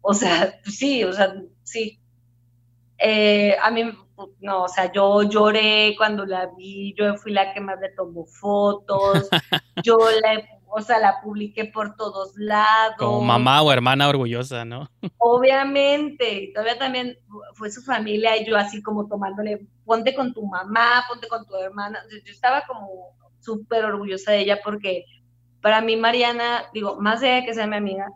O 0.00 0.14
sea, 0.14 0.60
sí, 0.64 1.04
o 1.04 1.12
sea, 1.12 1.34
sí. 1.62 2.00
Eh, 2.96 3.54
a 3.62 3.70
mí, 3.70 3.84
no, 4.40 4.64
o 4.64 4.68
sea, 4.68 4.92
yo 4.92 5.24
lloré 5.24 5.94
cuando 5.98 6.24
la 6.24 6.50
vi, 6.56 6.94
yo 6.96 7.16
fui 7.16 7.32
la 7.32 7.52
que 7.52 7.60
más 7.60 7.78
le 7.80 7.90
tomó 7.90 8.24
fotos, 8.24 9.28
yo 9.84 9.98
la, 10.22 10.42
o 10.76 10.80
sea, 10.80 10.98
la 10.98 11.20
publiqué 11.22 11.66
por 11.66 11.94
todos 11.94 12.36
lados. 12.36 12.96
Como 12.98 13.20
mamá 13.20 13.62
o 13.62 13.70
hermana 13.70 14.08
orgullosa, 14.08 14.64
¿no? 14.64 14.90
Obviamente, 15.18 16.50
todavía 16.52 16.76
también 16.76 17.16
fue 17.54 17.70
su 17.70 17.80
familia 17.80 18.36
y 18.36 18.44
yo 18.44 18.56
así 18.56 18.82
como 18.82 19.06
tomándole, 19.06 19.68
ponte 19.84 20.16
con 20.16 20.34
tu 20.34 20.44
mamá, 20.44 21.04
ponte 21.08 21.28
con 21.28 21.46
tu 21.46 21.54
hermana. 21.54 22.00
Yo 22.10 22.32
estaba 22.32 22.64
como 22.66 23.16
súper 23.38 23.84
orgullosa 23.84 24.32
de 24.32 24.40
ella 24.40 24.58
porque 24.64 25.04
para 25.62 25.80
mí 25.80 25.96
Mariana, 25.96 26.64
digo, 26.72 27.00
más 27.00 27.20
de 27.20 27.44
que 27.46 27.54
sea 27.54 27.68
mi 27.68 27.76
amiga, 27.76 28.10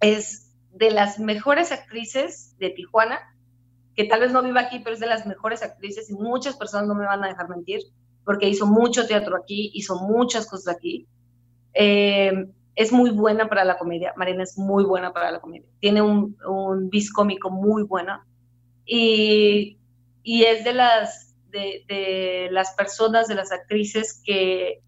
es 0.00 0.50
de 0.72 0.90
las 0.92 1.18
mejores 1.18 1.72
actrices 1.72 2.56
de 2.58 2.70
Tijuana, 2.70 3.20
que 3.94 4.04
tal 4.04 4.20
vez 4.20 4.32
no 4.32 4.42
viva 4.42 4.62
aquí, 4.62 4.78
pero 4.78 4.94
es 4.94 5.00
de 5.00 5.06
las 5.06 5.26
mejores 5.26 5.62
actrices 5.62 6.08
y 6.08 6.14
muchas 6.14 6.56
personas 6.56 6.88
no 6.88 6.94
me 6.94 7.04
van 7.04 7.22
a 7.22 7.28
dejar 7.28 7.50
mentir, 7.50 7.80
porque 8.24 8.48
hizo 8.48 8.66
mucho 8.66 9.06
teatro 9.06 9.36
aquí, 9.36 9.70
hizo 9.74 9.96
muchas 9.96 10.46
cosas 10.46 10.74
aquí. 10.74 11.06
Eh, 11.74 12.46
es 12.76 12.92
muy 12.92 13.10
buena 13.10 13.48
para 13.48 13.64
la 13.64 13.78
comedia. 13.78 14.12
Mariana 14.16 14.42
es 14.42 14.58
muy 14.58 14.84
buena 14.84 15.12
para 15.12 15.30
la 15.30 15.40
comedia. 15.40 15.68
Tiene 15.80 16.02
un, 16.02 16.36
un 16.46 16.90
vis 16.90 17.12
cómico 17.12 17.50
muy 17.50 17.82
bueno. 17.82 18.22
Y, 18.84 19.78
y 20.22 20.44
es 20.44 20.64
de 20.64 20.72
las, 20.72 21.34
de, 21.50 21.84
de 21.86 22.48
las 22.50 22.74
personas, 22.74 23.28
de 23.28 23.34
las 23.34 23.52
actrices 23.52 24.20
que 24.24 24.82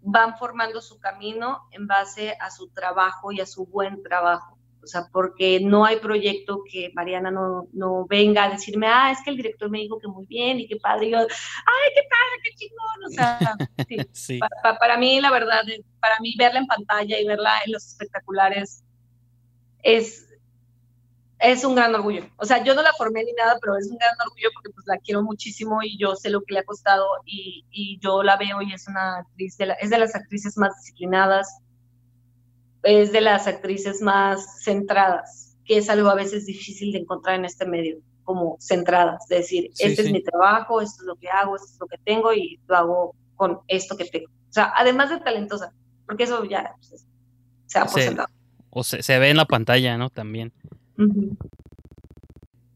van 0.00 0.36
formando 0.36 0.80
su 0.80 0.98
camino 0.98 1.60
en 1.70 1.86
base 1.86 2.36
a 2.40 2.50
su 2.50 2.70
trabajo 2.70 3.32
y 3.32 3.40
a 3.40 3.46
su 3.46 3.66
buen 3.66 4.02
trabajo. 4.02 4.51
O 4.82 4.86
sea, 4.86 5.06
porque 5.12 5.60
no 5.60 5.84
hay 5.84 5.96
proyecto 6.00 6.62
que 6.68 6.90
Mariana 6.94 7.30
no, 7.30 7.68
no 7.72 8.04
venga 8.06 8.44
a 8.44 8.50
decirme, 8.50 8.88
ah, 8.88 9.12
es 9.12 9.18
que 9.24 9.30
el 9.30 9.36
director 9.36 9.70
me 9.70 9.78
dijo 9.78 9.98
que 10.00 10.08
muy 10.08 10.26
bien 10.26 10.58
y 10.58 10.66
qué 10.66 10.76
padre. 10.76 11.06
Y 11.06 11.10
yo, 11.12 11.18
ay, 11.18 11.90
qué 11.94 12.02
padre, 12.10 12.40
qué 12.42 12.50
chingón. 12.56 13.04
O 13.06 13.10
sea, 13.10 13.38
sí, 13.88 13.96
Sí. 14.12 14.38
pa- 14.38 14.48
pa- 14.62 14.78
para 14.78 14.96
mí, 14.98 15.20
la 15.20 15.30
verdad, 15.30 15.62
es- 15.68 15.82
para 16.00 16.16
mí 16.20 16.34
verla 16.36 16.58
en 16.58 16.66
pantalla 16.66 17.20
y 17.20 17.24
verla 17.26 17.60
en 17.64 17.72
los 17.72 17.86
espectaculares 17.86 18.82
es, 19.84 20.28
es 21.38 21.64
un 21.64 21.74
gran 21.74 21.94
orgullo. 21.94 22.24
O 22.36 22.44
sea, 22.44 22.62
yo 22.62 22.74
no 22.74 22.82
la 22.82 22.92
formé 22.92 23.24
ni 23.24 23.32
nada, 23.32 23.58
pero 23.60 23.76
es 23.76 23.88
un 23.88 23.98
gran 23.98 24.14
orgullo 24.24 24.48
porque 24.54 24.70
pues 24.70 24.86
la 24.86 24.98
quiero 24.98 25.22
muchísimo 25.22 25.80
y 25.82 25.96
yo 25.98 26.14
sé 26.16 26.30
lo 26.30 26.42
que 26.42 26.54
le 26.54 26.60
ha 26.60 26.64
costado 26.64 27.06
y, 27.24 27.64
y 27.70 27.98
yo 28.00 28.22
la 28.22 28.36
veo 28.36 28.62
y 28.62 28.72
es 28.72 28.86
una 28.88 29.18
actriz, 29.18 29.56
de 29.56 29.66
la- 29.66 29.74
es 29.74 29.90
de 29.90 29.98
las 29.98 30.14
actrices 30.14 30.56
más 30.56 30.74
disciplinadas, 30.76 31.58
es 32.82 33.12
de 33.12 33.20
las 33.20 33.46
actrices 33.46 34.00
más 34.02 34.62
centradas, 34.64 35.56
que 35.64 35.76
es 35.78 35.88
algo 35.88 36.08
a 36.10 36.14
veces 36.14 36.46
difícil 36.46 36.92
de 36.92 36.98
encontrar 36.98 37.36
en 37.36 37.44
este 37.44 37.66
medio, 37.66 37.98
como 38.24 38.56
centradas, 38.60 39.26
de 39.28 39.36
decir, 39.36 39.70
Sí, 39.74 39.84
este 39.86 40.02
sí. 40.02 40.08
es 40.08 40.12
mi 40.12 40.22
trabajo, 40.22 40.80
esto 40.80 41.02
es 41.02 41.06
lo 41.06 41.16
que 41.16 41.28
hago, 41.28 41.56
esto 41.56 41.68
es 41.72 41.78
lo 41.80 41.86
que 41.86 41.98
tengo 42.04 42.32
y 42.32 42.58
lo 42.66 42.76
hago 42.76 43.14
con 43.36 43.60
esto 43.68 43.96
que 43.96 44.04
tengo. 44.06 44.26
O 44.26 44.52
sea, 44.52 44.72
además 44.76 45.10
de 45.10 45.20
talentosa, 45.20 45.72
porque 46.06 46.24
eso 46.24 46.44
ya 46.44 46.74
pues, 46.76 46.92
es- 46.92 47.06
se 47.66 47.78
ha 47.78 47.84
por 47.86 48.00
Sí. 48.00 48.06
sentado. 48.06 48.28
O 48.70 48.82
se, 48.84 49.02
se 49.02 49.18
ve 49.18 49.30
en 49.30 49.36
la 49.36 49.44
pantalla, 49.44 49.96
¿no? 49.98 50.08
También. 50.10 50.52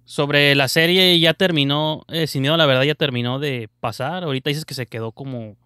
Sobre 0.05 0.55
la 0.55 0.69
serie, 0.69 1.19
ya 1.19 1.35
terminó, 1.35 2.05
eh, 2.09 2.27
sin 2.27 2.43
miedo, 2.43 2.57
la 2.57 2.67
verdad, 2.67 2.83
ya 2.85 2.95
terminó 2.95 3.39
de 3.41 3.69
pasar. 3.81 4.23
Ahorita 4.23 4.51
dices 4.51 4.65
que 4.65 4.75
se 4.75 4.87
quedó 4.87 5.11
como. 5.11 5.57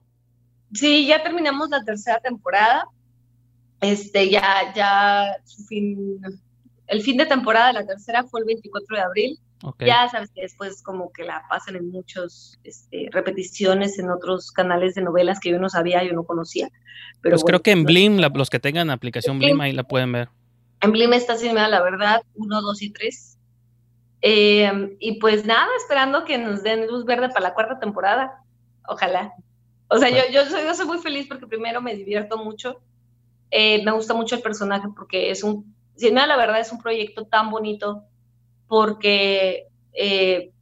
Sí, 0.72 1.06
ya 1.06 1.22
terminamos 1.22 1.68
la 1.68 1.84
tercera 1.84 2.20
temporada. 2.20 2.86
Este, 3.80 4.28
ya, 4.28 4.72
ya, 4.74 5.36
su 5.44 5.64
fin, 5.64 6.20
el 6.86 7.02
fin 7.02 7.16
de 7.16 7.26
temporada 7.26 7.68
de 7.68 7.72
la 7.74 7.86
tercera 7.86 8.24
fue 8.24 8.40
el 8.40 8.46
24 8.46 8.96
de 8.96 9.02
abril. 9.02 9.38
Ok. 9.62 9.84
Ya 9.84 10.08
sabes 10.08 10.30
que 10.34 10.42
después 10.42 10.82
como 10.82 11.12
que 11.12 11.24
la 11.24 11.42
pasan 11.48 11.76
en 11.76 11.90
muchas 11.90 12.58
repeticiones 13.12 13.98
en 13.98 14.10
otros 14.10 14.52
canales 14.52 14.94
de 14.94 15.02
novelas 15.02 15.38
que 15.38 15.50
yo 15.50 15.58
no 15.58 15.68
sabía, 15.68 16.02
yo 16.02 16.12
no 16.12 16.24
conocía. 16.24 16.68
Pero 17.20 17.34
pues 17.36 17.44
creo 17.44 17.60
que 17.60 17.72
en. 17.72 17.84
Blim, 17.84 18.18
la- 18.18 18.28
los 18.28 18.48
que 18.50 18.58
tengan 18.58 18.90
aplicación 18.90 19.38
Blim. 19.38 19.50
Blim, 19.50 19.60
ahí 19.60 19.72
la 19.72 19.84
pueden 19.84 20.12
ver. 20.12 20.28
En 20.80 20.92
Blim 20.92 21.12
está 21.12 21.36
sin 21.36 21.54
la 21.54 21.82
verdad, 21.82 22.22
1, 22.34 22.62
2 22.62 22.82
y 22.82 22.90
3. 22.90 23.38
y 24.22 25.12
pues 25.20 25.44
nada, 25.44 25.68
esperando 25.78 26.24
que 26.24 26.38
nos 26.38 26.62
den 26.62 26.86
luz 26.86 27.04
verde 27.04 27.28
para 27.28 27.40
la 27.40 27.54
cuarta 27.54 27.78
temporada. 27.78 28.42
Ojalá. 28.88 29.34
O 29.88 29.98
sea, 29.98 30.08
yo, 30.08 30.22
yo, 30.32 30.46
soy, 30.46 30.62
yo 30.64 30.74
soy 30.74 30.86
muy 30.86 30.98
feliz 30.98 31.26
porque 31.28 31.46
primero 31.46 31.82
me 31.82 31.94
divierto 31.94 32.38
mucho. 32.42 32.80
Eh, 33.50 33.82
me 33.84 33.92
gusta 33.92 34.14
mucho 34.14 34.36
el 34.36 34.42
personaje 34.42 34.88
porque 34.94 35.30
es 35.30 35.42
un, 35.42 35.74
a 36.16 36.26
la 36.26 36.36
verdad, 36.36 36.60
es 36.60 36.72
un 36.72 36.80
proyecto 36.80 37.26
tan 37.26 37.50
bonito 37.50 38.04
porque 38.68 39.66
eh, 39.92 40.52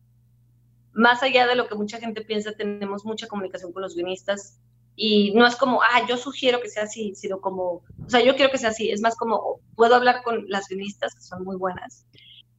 más 0.93 1.23
allá 1.23 1.47
de 1.47 1.55
lo 1.55 1.69
que 1.69 1.75
mucha 1.75 1.99
gente 1.99 2.23
piensa, 2.23 2.53
tenemos 2.53 3.05
mucha 3.05 3.29
comunicación 3.29 3.73
con 3.73 3.83
los 3.83 3.95
guionistas 3.95 4.59
y 5.01 5.31
no 5.33 5.47
es 5.47 5.55
como, 5.55 5.81
ah, 5.81 6.05
yo 6.09 6.17
sugiero 6.17 6.61
que 6.61 6.69
sea 6.69 6.83
así, 6.83 7.15
sino 7.15 7.41
como, 7.41 7.85
o 8.05 8.09
sea, 8.09 8.21
yo 8.21 8.35
quiero 8.35 8.51
que 8.51 8.59
sea 8.59 8.71
así, 8.71 8.91
es 8.91 9.01
más 9.01 9.15
como, 9.15 9.61
puedo 9.77 9.95
hablar 9.95 10.25
con 10.25 10.45
las 10.49 10.67
guionistas, 10.69 11.15
que 11.15 11.21
son 11.21 11.45
muy 11.45 11.57
buenas, 11.57 12.05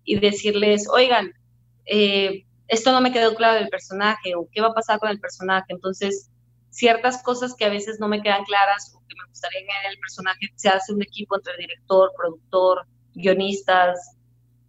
y 0.05 0.21
decirles, 0.21 0.87
oigan, 0.87 1.33
eh, 1.85 2.45
esto 2.69 2.93
no 2.93 3.01
me 3.01 3.11
quedó 3.11 3.35
claro 3.35 3.55
del 3.55 3.67
personaje, 3.67 4.35
o 4.35 4.47
qué 4.53 4.61
va 4.61 4.67
a 4.67 4.73
pasar 4.73 4.99
con 4.99 5.09
el 5.09 5.19
personaje, 5.19 5.65
entonces, 5.67 6.31
ciertas 6.69 7.21
cosas 7.23 7.55
que 7.55 7.65
a 7.65 7.69
veces 7.69 7.99
no 7.99 8.07
me 8.07 8.21
quedan 8.21 8.43
claras, 8.45 8.93
o 8.95 8.99
que 9.07 9.15
me 9.15 9.27
gustaría 9.29 9.59
añadir 9.59 9.89
al 9.89 9.97
personaje, 9.99 10.47
se 10.55 10.69
hace 10.69 10.93
un 10.93 11.01
equipo 11.01 11.35
entre 11.35 11.57
director, 11.57 12.11
productor, 12.15 12.85
guionistas, 13.13 14.15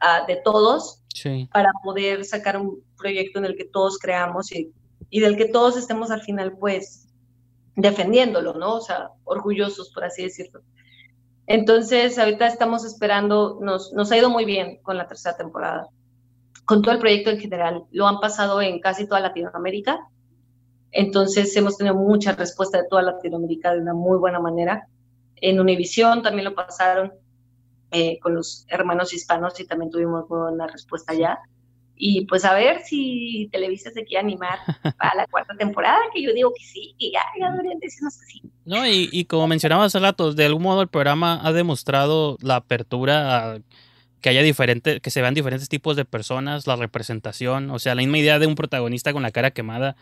ah, 0.01 0.25
de 0.27 0.37
todos 0.37 1.03
Sí. 1.15 1.49
para 1.53 1.71
poder 1.83 2.25
sacar 2.25 2.57
un 2.57 2.83
proyecto 2.97 3.41
en 3.41 3.45
el 3.45 3.57
que 3.57 3.65
todos 3.65 3.99
creamos 3.99 4.53
y, 4.53 4.73
y 5.11 5.21
del 5.21 5.37
que 5.37 5.47
todos 5.47 5.77
estemos 5.77 6.11
al 6.11 6.23
final, 6.23 6.57
pues, 6.59 7.09
defendiéndolo, 7.75 8.55
¿no? 8.55 8.77
O 8.77 8.81
sea, 8.81 9.11
orgullosos, 9.25 9.91
por 9.93 10.05
así 10.05 10.23
decirlo. 10.23 10.63
Entonces, 11.47 12.17
ahorita 12.19 12.47
estamos 12.47 12.85
esperando, 12.85 13.59
nos, 13.61 13.93
nos 13.93 14.13
ha 14.13 14.17
ido 14.17 14.31
muy 14.31 14.45
bien 14.45 14.81
con 14.83 14.97
la 14.97 15.09
tercera 15.09 15.37
temporada, 15.37 15.89
con 16.65 16.81
todo 16.81 16.93
el 16.95 17.01
proyecto 17.01 17.31
en 17.31 17.41
general. 17.41 17.85
Lo 17.91 18.07
han 18.07 18.21
pasado 18.21 18.63
en 18.63 18.81
casi 18.81 19.07
toda 19.07 19.21
Latinoamérica. 19.21 19.99
Entonces, 20.93 21.55
hemos 21.57 21.77
tenido 21.77 21.95
mucha 21.95 22.33
respuesta 22.33 22.79
de 22.79 22.89
toda 22.89 23.03
Latinoamérica 23.03 23.73
de 23.73 23.81
una 23.81 23.95
muy 23.95 24.19
buena 24.19 24.41
manera. 24.41 24.87
En 25.37 25.61
Univisión 25.61 26.23
también 26.23 26.45
lo 26.45 26.55
pasaron 26.55 27.12
eh, 27.93 28.19
con 28.21 28.35
los 28.35 28.65
hermanos 28.69 29.12
hispanos 29.12 29.59
y 29.61 29.67
también 29.67 29.91
tuvimos 29.91 30.29
buena 30.29 30.67
respuesta 30.67 31.12
allá. 31.12 31.39
Y 32.03 32.25
pues 32.27 32.45
a 32.45 32.55
ver 32.55 32.81
si 32.83 33.49
Televisa 33.53 33.91
se 33.91 34.05
quiere 34.05 34.25
animar 34.25 34.59
para 34.99 35.15
la 35.15 35.27
cuarta 35.27 35.55
temporada, 35.57 35.99
que 36.15 36.23
yo 36.23 36.33
digo 36.33 36.53
que 36.57 36.65
sí, 36.65 36.95
y 36.99 37.12
ya, 37.12 37.21
ya 37.39 37.51
deberían 37.51 37.79
decirnos 37.79 38.17
que 38.19 38.25
sí. 38.27 38.43
No, 38.65 38.87
y, 38.87 39.09
y 39.12 39.27
como 39.27 39.47
mencionaba 39.47 39.85
hace 39.85 39.99
rato, 39.99 40.33
de 40.33 40.47
algún 40.47 40.62
modo 40.62 40.83
el 40.83 40.89
programa 40.89 41.41
ha 41.43 41.53
demostrado 41.53 42.37
la 42.41 42.57
apertura 42.57 43.53
a 43.53 43.59
que 44.21 44.29
haya 44.29 44.43
diferentes, 44.43 45.01
que 45.01 45.11
se 45.11 45.21
vean 45.21 45.35
diferentes 45.35 45.69
tipos 45.69 45.97
de 45.97 46.05
personas, 46.05 46.67
la 46.67 46.77
representación, 46.77 47.71
o 47.71 47.79
sea, 47.79 47.95
la 47.95 48.03
misma 48.03 48.19
idea 48.19 48.39
de 48.39 48.47
un 48.47 48.55
protagonista 48.55 49.12
con 49.12 49.23
la 49.23 49.31
cara 49.31 49.51
quemada 49.51 49.97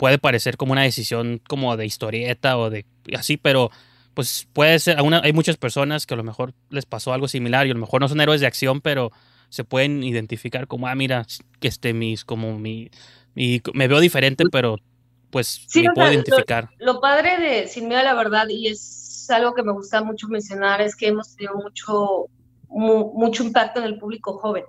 puede 0.00 0.16
parecer 0.16 0.56
como 0.56 0.72
una 0.72 0.80
decisión 0.82 1.42
como 1.46 1.76
de 1.76 1.84
historieta 1.84 2.56
o 2.56 2.70
de 2.70 2.86
así, 3.14 3.36
pero 3.36 3.70
pues 4.14 4.48
puede 4.54 4.78
ser, 4.78 4.98
una- 5.02 5.20
hay 5.22 5.34
muchas 5.34 5.58
personas 5.58 6.06
que 6.06 6.14
a 6.14 6.16
lo 6.16 6.24
mejor 6.24 6.54
les 6.70 6.86
pasó 6.86 7.12
algo 7.12 7.28
similar 7.28 7.66
y 7.66 7.70
a 7.70 7.74
lo 7.74 7.80
mejor 7.80 8.00
no 8.00 8.08
son 8.08 8.18
héroes 8.22 8.40
de 8.40 8.46
acción, 8.46 8.80
pero 8.80 9.12
se 9.50 9.62
pueden 9.62 10.02
identificar 10.02 10.66
como, 10.66 10.86
ah, 10.88 10.94
mira, 10.94 11.26
que 11.60 11.68
este 11.68 11.92
mis, 11.92 12.24
como 12.24 12.58
mi, 12.58 12.90
mi- 13.34 13.60
me 13.74 13.88
veo 13.88 14.00
diferente, 14.00 14.44
pero 14.50 14.78
pues 15.30 15.66
Sí, 15.68 15.82
me 15.82 15.90
puedo 15.92 16.06
sea, 16.06 16.14
lo- 16.16 16.22
identificar. 16.22 16.70
Lo 16.78 16.98
padre 17.02 17.38
de 17.38 17.68
Sin 17.68 17.86
Miedo 17.86 18.00
a 18.00 18.04
la 18.04 18.14
Verdad, 18.14 18.48
y 18.48 18.68
es 18.68 19.28
algo 19.30 19.52
que 19.52 19.62
me 19.62 19.72
gusta 19.72 20.02
mucho 20.02 20.28
mencionar, 20.28 20.80
es 20.80 20.96
que 20.96 21.08
hemos 21.08 21.36
tenido 21.36 21.56
mucho, 21.56 22.24
mu- 22.70 23.12
mucho 23.12 23.44
impacto 23.44 23.80
en 23.80 23.84
el 23.86 23.98
público 23.98 24.38
joven. 24.38 24.64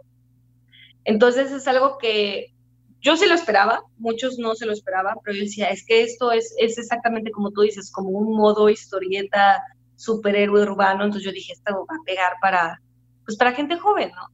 Entonces 1.05 1.51
es 1.51 1.67
algo 1.69 1.97
que 1.97 2.53
yo 3.01 3.17
sí 3.17 3.27
lo 3.27 3.33
esperaba, 3.33 3.83
muchos 3.97 4.37
no 4.37 4.53
se 4.55 4.65
lo 4.65 4.73
esperaban, 4.73 5.17
pero 5.23 5.35
yo 5.35 5.43
decía, 5.43 5.69
es 5.69 5.85
que 5.85 6.03
esto 6.03 6.31
es, 6.31 6.53
es 6.59 6.77
exactamente 6.77 7.31
como 7.31 7.51
tú 7.51 7.61
dices, 7.61 7.91
como 7.91 8.09
un 8.09 8.37
modo 8.37 8.69
historieta 8.69 9.63
superhéroe 9.95 10.63
urbano, 10.63 11.03
entonces 11.03 11.25
yo 11.25 11.31
dije, 11.31 11.53
esto 11.53 11.73
va 11.73 11.95
a 11.95 12.05
pegar 12.05 12.33
para, 12.41 12.81
pues 13.25 13.37
para 13.37 13.53
gente 13.53 13.77
joven, 13.77 14.11
¿no? 14.15 14.27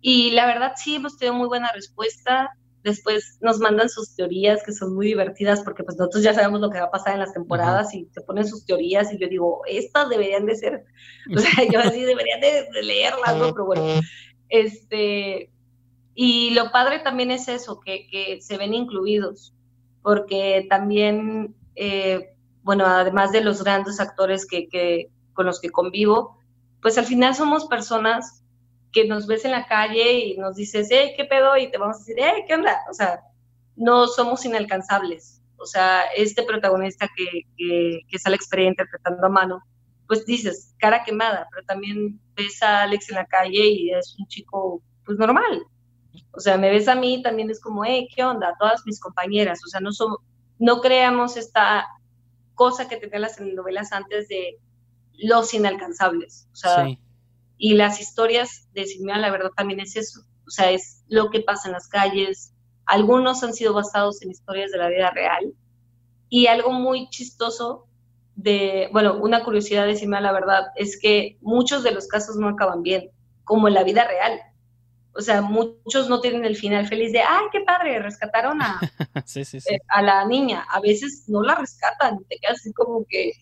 Y 0.00 0.32
la 0.32 0.46
verdad 0.46 0.72
sí 0.76 0.96
hemos 0.96 1.16
tenido 1.16 1.34
muy 1.34 1.46
buena 1.46 1.70
respuesta, 1.72 2.50
después 2.82 3.38
nos 3.40 3.60
mandan 3.60 3.88
sus 3.88 4.16
teorías 4.16 4.64
que 4.64 4.72
son 4.72 4.94
muy 4.94 5.06
divertidas 5.06 5.62
porque 5.62 5.84
pues 5.84 5.96
nosotros 5.96 6.24
ya 6.24 6.34
sabemos 6.34 6.60
lo 6.60 6.70
que 6.70 6.80
va 6.80 6.86
a 6.86 6.90
pasar 6.90 7.14
en 7.14 7.20
las 7.20 7.32
temporadas 7.32 7.94
y 7.94 8.08
se 8.12 8.20
ponen 8.22 8.46
sus 8.46 8.66
teorías 8.66 9.12
y 9.12 9.18
yo 9.18 9.28
digo, 9.28 9.62
estas 9.68 10.08
deberían 10.08 10.46
de 10.46 10.56
ser, 10.56 10.84
o 11.32 11.38
sea, 11.38 11.50
yo 11.72 11.78
así 11.78 12.02
deberían 12.02 12.40
de, 12.40 12.68
de 12.72 12.82
leerlas, 12.82 13.36
¿no? 13.36 13.52
Pero 13.52 13.66
bueno, 13.66 14.00
este, 14.48 15.50
y 16.14 16.50
lo 16.50 16.70
padre 16.70 16.98
también 16.98 17.30
es 17.30 17.48
eso, 17.48 17.80
que, 17.80 18.06
que 18.08 18.40
se 18.40 18.58
ven 18.58 18.74
incluidos, 18.74 19.54
porque 20.02 20.66
también, 20.68 21.54
eh, 21.74 22.34
bueno, 22.62 22.86
además 22.86 23.32
de 23.32 23.42
los 23.42 23.62
grandes 23.64 24.00
actores 24.00 24.46
que, 24.46 24.68
que, 24.68 25.10
con 25.32 25.46
los 25.46 25.60
que 25.60 25.70
convivo, 25.70 26.38
pues 26.80 26.98
al 26.98 27.06
final 27.06 27.34
somos 27.34 27.66
personas 27.66 28.42
que 28.92 29.06
nos 29.06 29.26
ves 29.26 29.44
en 29.44 29.52
la 29.52 29.66
calle 29.66 30.18
y 30.18 30.36
nos 30.36 30.56
dices, 30.56 30.88
hey, 30.90 31.14
¿qué 31.16 31.24
pedo? 31.24 31.56
Y 31.56 31.70
te 31.70 31.78
vamos 31.78 31.96
a 31.96 31.98
decir, 32.00 32.16
hey, 32.18 32.44
¿qué 32.46 32.54
onda? 32.54 32.78
O 32.90 32.94
sea, 32.94 33.20
no 33.76 34.06
somos 34.06 34.44
inalcanzables. 34.44 35.40
O 35.56 35.64
sea, 35.64 36.02
este 36.16 36.42
protagonista 36.42 37.08
que, 37.16 37.24
que, 37.56 38.00
que 38.08 38.16
es 38.16 38.26
Alex 38.26 38.48
Pereira 38.48 38.70
interpretando 38.70 39.26
a 39.26 39.30
mano, 39.30 39.62
pues 40.06 40.26
dices, 40.26 40.74
cara 40.78 41.04
quemada, 41.04 41.46
pero 41.50 41.64
también 41.64 42.20
ves 42.34 42.62
a 42.62 42.82
Alex 42.82 43.08
en 43.08 43.14
la 43.14 43.26
calle 43.26 43.64
y 43.66 43.90
es 43.92 44.14
un 44.18 44.26
chico, 44.26 44.82
pues 45.06 45.16
normal. 45.16 45.62
O 46.32 46.40
sea, 46.40 46.56
me 46.58 46.70
ves 46.70 46.88
a 46.88 46.94
mí, 46.94 47.22
también 47.22 47.50
es 47.50 47.60
como, 47.60 47.84
hey, 47.84 48.08
¿qué 48.14 48.24
onda? 48.24 48.54
Todas 48.58 48.82
mis 48.86 49.00
compañeras, 49.00 49.60
o 49.64 49.68
sea, 49.68 49.80
no 49.80 49.92
somos, 49.92 50.18
no 50.58 50.80
creamos 50.80 51.36
esta 51.36 51.86
cosa 52.54 52.88
que 52.88 52.96
tenían 52.96 53.22
las 53.22 53.40
novelas 53.40 53.92
antes 53.92 54.28
de 54.28 54.58
los 55.14 55.52
inalcanzables. 55.54 56.48
O 56.52 56.56
sea, 56.56 56.84
Sí. 56.86 56.98
y 57.58 57.74
las 57.74 58.00
historias 58.00 58.68
de 58.72 58.86
Silvia, 58.86 59.16
la 59.18 59.30
verdad, 59.30 59.50
también 59.56 59.80
es 59.80 59.96
eso. 59.96 60.20
O 60.46 60.50
sea, 60.50 60.70
es 60.70 61.04
lo 61.08 61.30
que 61.30 61.40
pasa 61.40 61.68
en 61.68 61.72
las 61.72 61.88
calles. 61.88 62.52
Algunos 62.86 63.42
han 63.42 63.54
sido 63.54 63.72
basados 63.72 64.22
en 64.22 64.30
historias 64.30 64.70
de 64.72 64.78
la 64.78 64.88
vida 64.88 65.10
real. 65.10 65.54
Y 66.28 66.46
algo 66.46 66.72
muy 66.72 67.08
chistoso 67.10 67.86
de, 68.34 68.88
bueno, 68.92 69.18
una 69.18 69.44
curiosidad 69.44 69.86
de 69.86 69.96
Silvia, 69.96 70.20
la 70.20 70.32
verdad, 70.32 70.64
es 70.76 70.98
que 70.98 71.36
muchos 71.40 71.82
de 71.84 71.92
los 71.92 72.06
casos 72.08 72.36
no 72.36 72.48
acaban 72.48 72.82
bien, 72.82 73.10
como 73.44 73.68
en 73.68 73.74
la 73.74 73.84
vida 73.84 74.06
real. 74.08 74.40
O 75.14 75.20
sea, 75.20 75.42
muchos 75.42 76.08
no 76.08 76.20
tienen 76.20 76.44
el 76.44 76.56
final 76.56 76.86
feliz 76.86 77.12
de, 77.12 77.20
ay, 77.20 77.44
qué 77.52 77.60
padre, 77.60 77.98
rescataron 77.98 78.62
a, 78.62 78.80
sí, 79.26 79.44
sí, 79.44 79.60
sí. 79.60 79.74
eh, 79.74 79.78
a 79.88 80.02
la 80.02 80.24
niña. 80.24 80.64
A 80.70 80.80
veces 80.80 81.24
no 81.28 81.42
la 81.42 81.54
rescatan, 81.54 82.24
te 82.28 82.38
quedas 82.38 82.60
así 82.60 82.72
como 82.72 83.04
que 83.08 83.32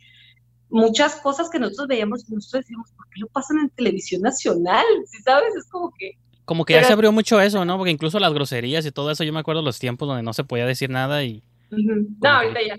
muchas 0.68 1.16
cosas 1.16 1.50
que 1.50 1.58
nosotros 1.58 1.88
veíamos, 1.88 2.28
nosotros 2.28 2.62
decíamos, 2.62 2.90
¿por 2.96 3.08
qué 3.08 3.20
lo 3.20 3.28
pasan 3.28 3.58
en 3.58 3.70
televisión 3.70 4.22
nacional? 4.22 4.84
¿Sí 5.06 5.22
sabes? 5.22 5.54
Es 5.56 5.68
como 5.68 5.92
que, 5.96 6.12
Como 6.44 6.64
que 6.64 6.74
ya 6.74 6.84
se 6.84 6.92
abrió 6.92 7.12
mucho 7.12 7.40
eso, 7.40 7.64
¿no? 7.64 7.76
Porque 7.76 7.90
incluso 7.90 8.18
las 8.18 8.32
groserías 8.32 8.84
y 8.86 8.92
todo 8.92 9.10
eso, 9.10 9.24
yo 9.24 9.32
me 9.32 9.40
acuerdo 9.40 9.62
los 9.62 9.78
tiempos 9.78 10.08
donde 10.08 10.22
no 10.22 10.32
se 10.32 10.44
podía 10.44 10.66
decir 10.66 10.90
nada 10.90 11.22
y 11.24 11.42
no, 11.70 12.28
ahorita 12.28 12.60
ya. 12.62 12.76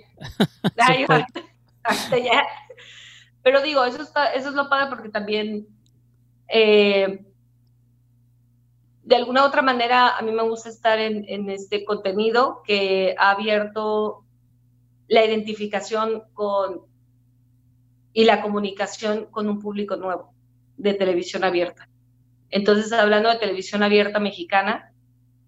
Ay, 0.78 1.02
Súper. 1.02 1.22
ahorita, 1.22 1.42
ahorita 1.84 2.18
ya. 2.20 2.44
Pero 3.44 3.62
digo, 3.62 3.84
eso, 3.86 4.02
está, 4.02 4.34
eso 4.34 4.50
es 4.50 4.56
lo 4.56 4.70
padre 4.70 4.88
porque 4.90 5.10
también, 5.10 5.66
eh, 6.48 7.26
de 9.12 9.18
alguna 9.18 9.46
otra 9.46 9.62
manera, 9.62 10.18
a 10.18 10.22
mí 10.22 10.32
me 10.32 10.44
gusta 10.44 10.70
estar 10.70 10.98
en, 10.98 11.50
este 11.50 11.84
contenido 11.84 12.62
que 12.64 13.14
ha 13.20 13.32
abierto 13.32 14.24
la 15.10 15.26
identificación 15.26 16.24
con 16.34 16.84
y 18.14 18.24
la 18.24 18.42
comunicación 18.42 19.26
con 19.26 19.50
un 19.50 19.60
público 19.60 19.98
nuevo 19.98 20.34
de 20.78 20.94
televisión 20.94 21.44
abierta. 21.44 21.90
Entonces, 22.52 22.94
hablando 22.94 23.28
de 23.28 23.36
televisión 23.36 23.84
abierta 23.84 24.22
mexicana, 24.22 24.94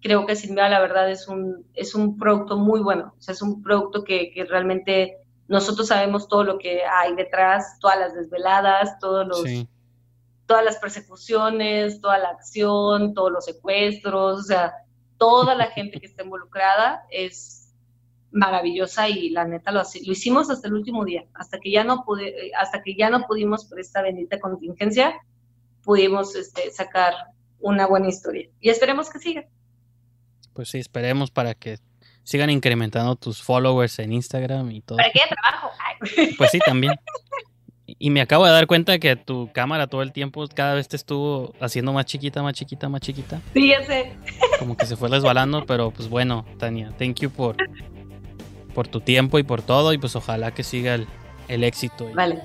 creo 0.02 0.26
que 0.26 0.36
Sin 0.36 0.52
Miedo 0.52 0.66
a 0.66 0.68
la 0.68 0.80
Verdad 0.80 1.10
es 1.10 1.26
un, 1.26 1.64
es 1.72 1.94
un 1.94 2.18
producto 2.18 2.58
muy 2.58 2.80
bueno. 2.80 3.14
O 3.18 3.22
sea, 3.22 3.32
es 3.32 3.40
un 3.40 3.62
producto 3.62 4.04
que, 4.04 4.46
realmente 4.46 5.16
nosotros 5.48 5.88
sabemos 5.88 6.28
todo 6.28 6.44
lo 6.44 6.58
que 6.58 6.82
hay 6.84 7.14
detrás, 7.14 7.78
todas 7.80 7.98
las 7.98 8.14
desveladas, 8.14 8.98
todos 8.98 9.26
los. 9.26 9.42
Todas 10.46 10.64
las 10.64 10.76
persecuciones, 10.76 12.00
toda 12.00 12.18
la 12.18 12.30
acción, 12.30 13.14
todos 13.14 13.32
los 13.32 13.44
secuestros, 13.44 14.40
o 14.40 14.42
sea, 14.42 14.74
toda 15.18 15.54
la 15.54 15.66
gente 15.66 16.00
que 16.00 16.06
está 16.06 16.22
involucrada 16.22 17.04
es 17.10 17.72
maravillosa 18.30 19.08
y 19.08 19.30
la 19.30 19.44
neta 19.44 19.70
lo, 19.70 19.80
lo 19.80 20.12
hicimos 20.12 20.50
hasta 20.50 20.68
el 20.68 20.74
último 20.74 21.04
día, 21.04 21.24
hasta 21.34 21.60
que 21.60 21.70
ya 21.70 21.84
no 21.84 22.04
pude, 22.04 22.46
eh, 22.46 22.50
hasta 22.58 22.82
que 22.82 22.94
ya 22.96 23.08
no 23.08 23.26
pudimos 23.26 23.64
por 23.64 23.78
esta 23.78 24.02
bendita 24.02 24.40
contingencia, 24.40 25.14
pudimos 25.82 26.34
este, 26.34 26.70
sacar 26.72 27.14
una 27.60 27.86
buena 27.86 28.08
historia 28.08 28.48
y 28.60 28.70
esperemos 28.70 29.08
que 29.08 29.20
siga. 29.20 29.44
Pues 30.52 30.68
sí, 30.68 30.78
esperemos 30.78 31.30
para 31.30 31.54
que 31.54 31.78
sigan 32.24 32.50
incrementando 32.50 33.16
tus 33.16 33.42
followers 33.42 33.98
en 33.98 34.12
Instagram 34.12 34.70
y 34.72 34.80
todo. 34.80 34.96
Para 34.98 35.10
que 35.10 35.20
haya 35.20 35.34
trabajo. 35.34 35.70
Ay. 35.78 36.34
Pues 36.36 36.50
sí, 36.50 36.58
también. 36.58 36.94
Y 37.98 38.10
me 38.10 38.20
acabo 38.20 38.44
de 38.44 38.52
dar 38.52 38.66
cuenta 38.66 38.98
que 38.98 39.16
tu 39.16 39.50
cámara 39.52 39.86
todo 39.86 40.02
el 40.02 40.12
tiempo 40.12 40.46
cada 40.54 40.74
vez 40.74 40.88
te 40.88 40.96
estuvo 40.96 41.52
haciendo 41.60 41.92
más 41.92 42.06
chiquita, 42.06 42.42
más 42.42 42.54
chiquita, 42.54 42.88
más 42.88 43.00
chiquita. 43.00 43.40
Sí, 43.52 43.68
ya 43.68 43.82
sé. 43.84 44.12
Como 44.58 44.76
que 44.76 44.86
se 44.86 44.96
fue 44.96 45.08
resbalando, 45.08 45.64
pero 45.66 45.90
pues 45.90 46.08
bueno, 46.08 46.44
Tania, 46.58 46.92
thank 46.98 47.20
you 47.20 47.30
por, 47.30 47.56
por 48.74 48.88
tu 48.88 49.00
tiempo 49.00 49.38
y 49.38 49.42
por 49.42 49.62
todo. 49.62 49.92
Y 49.92 49.98
pues 49.98 50.16
ojalá 50.16 50.52
que 50.52 50.62
siga 50.62 50.94
el, 50.94 51.06
el 51.48 51.64
éxito. 51.64 52.08
y 52.10 52.14
Vale. 52.14 52.42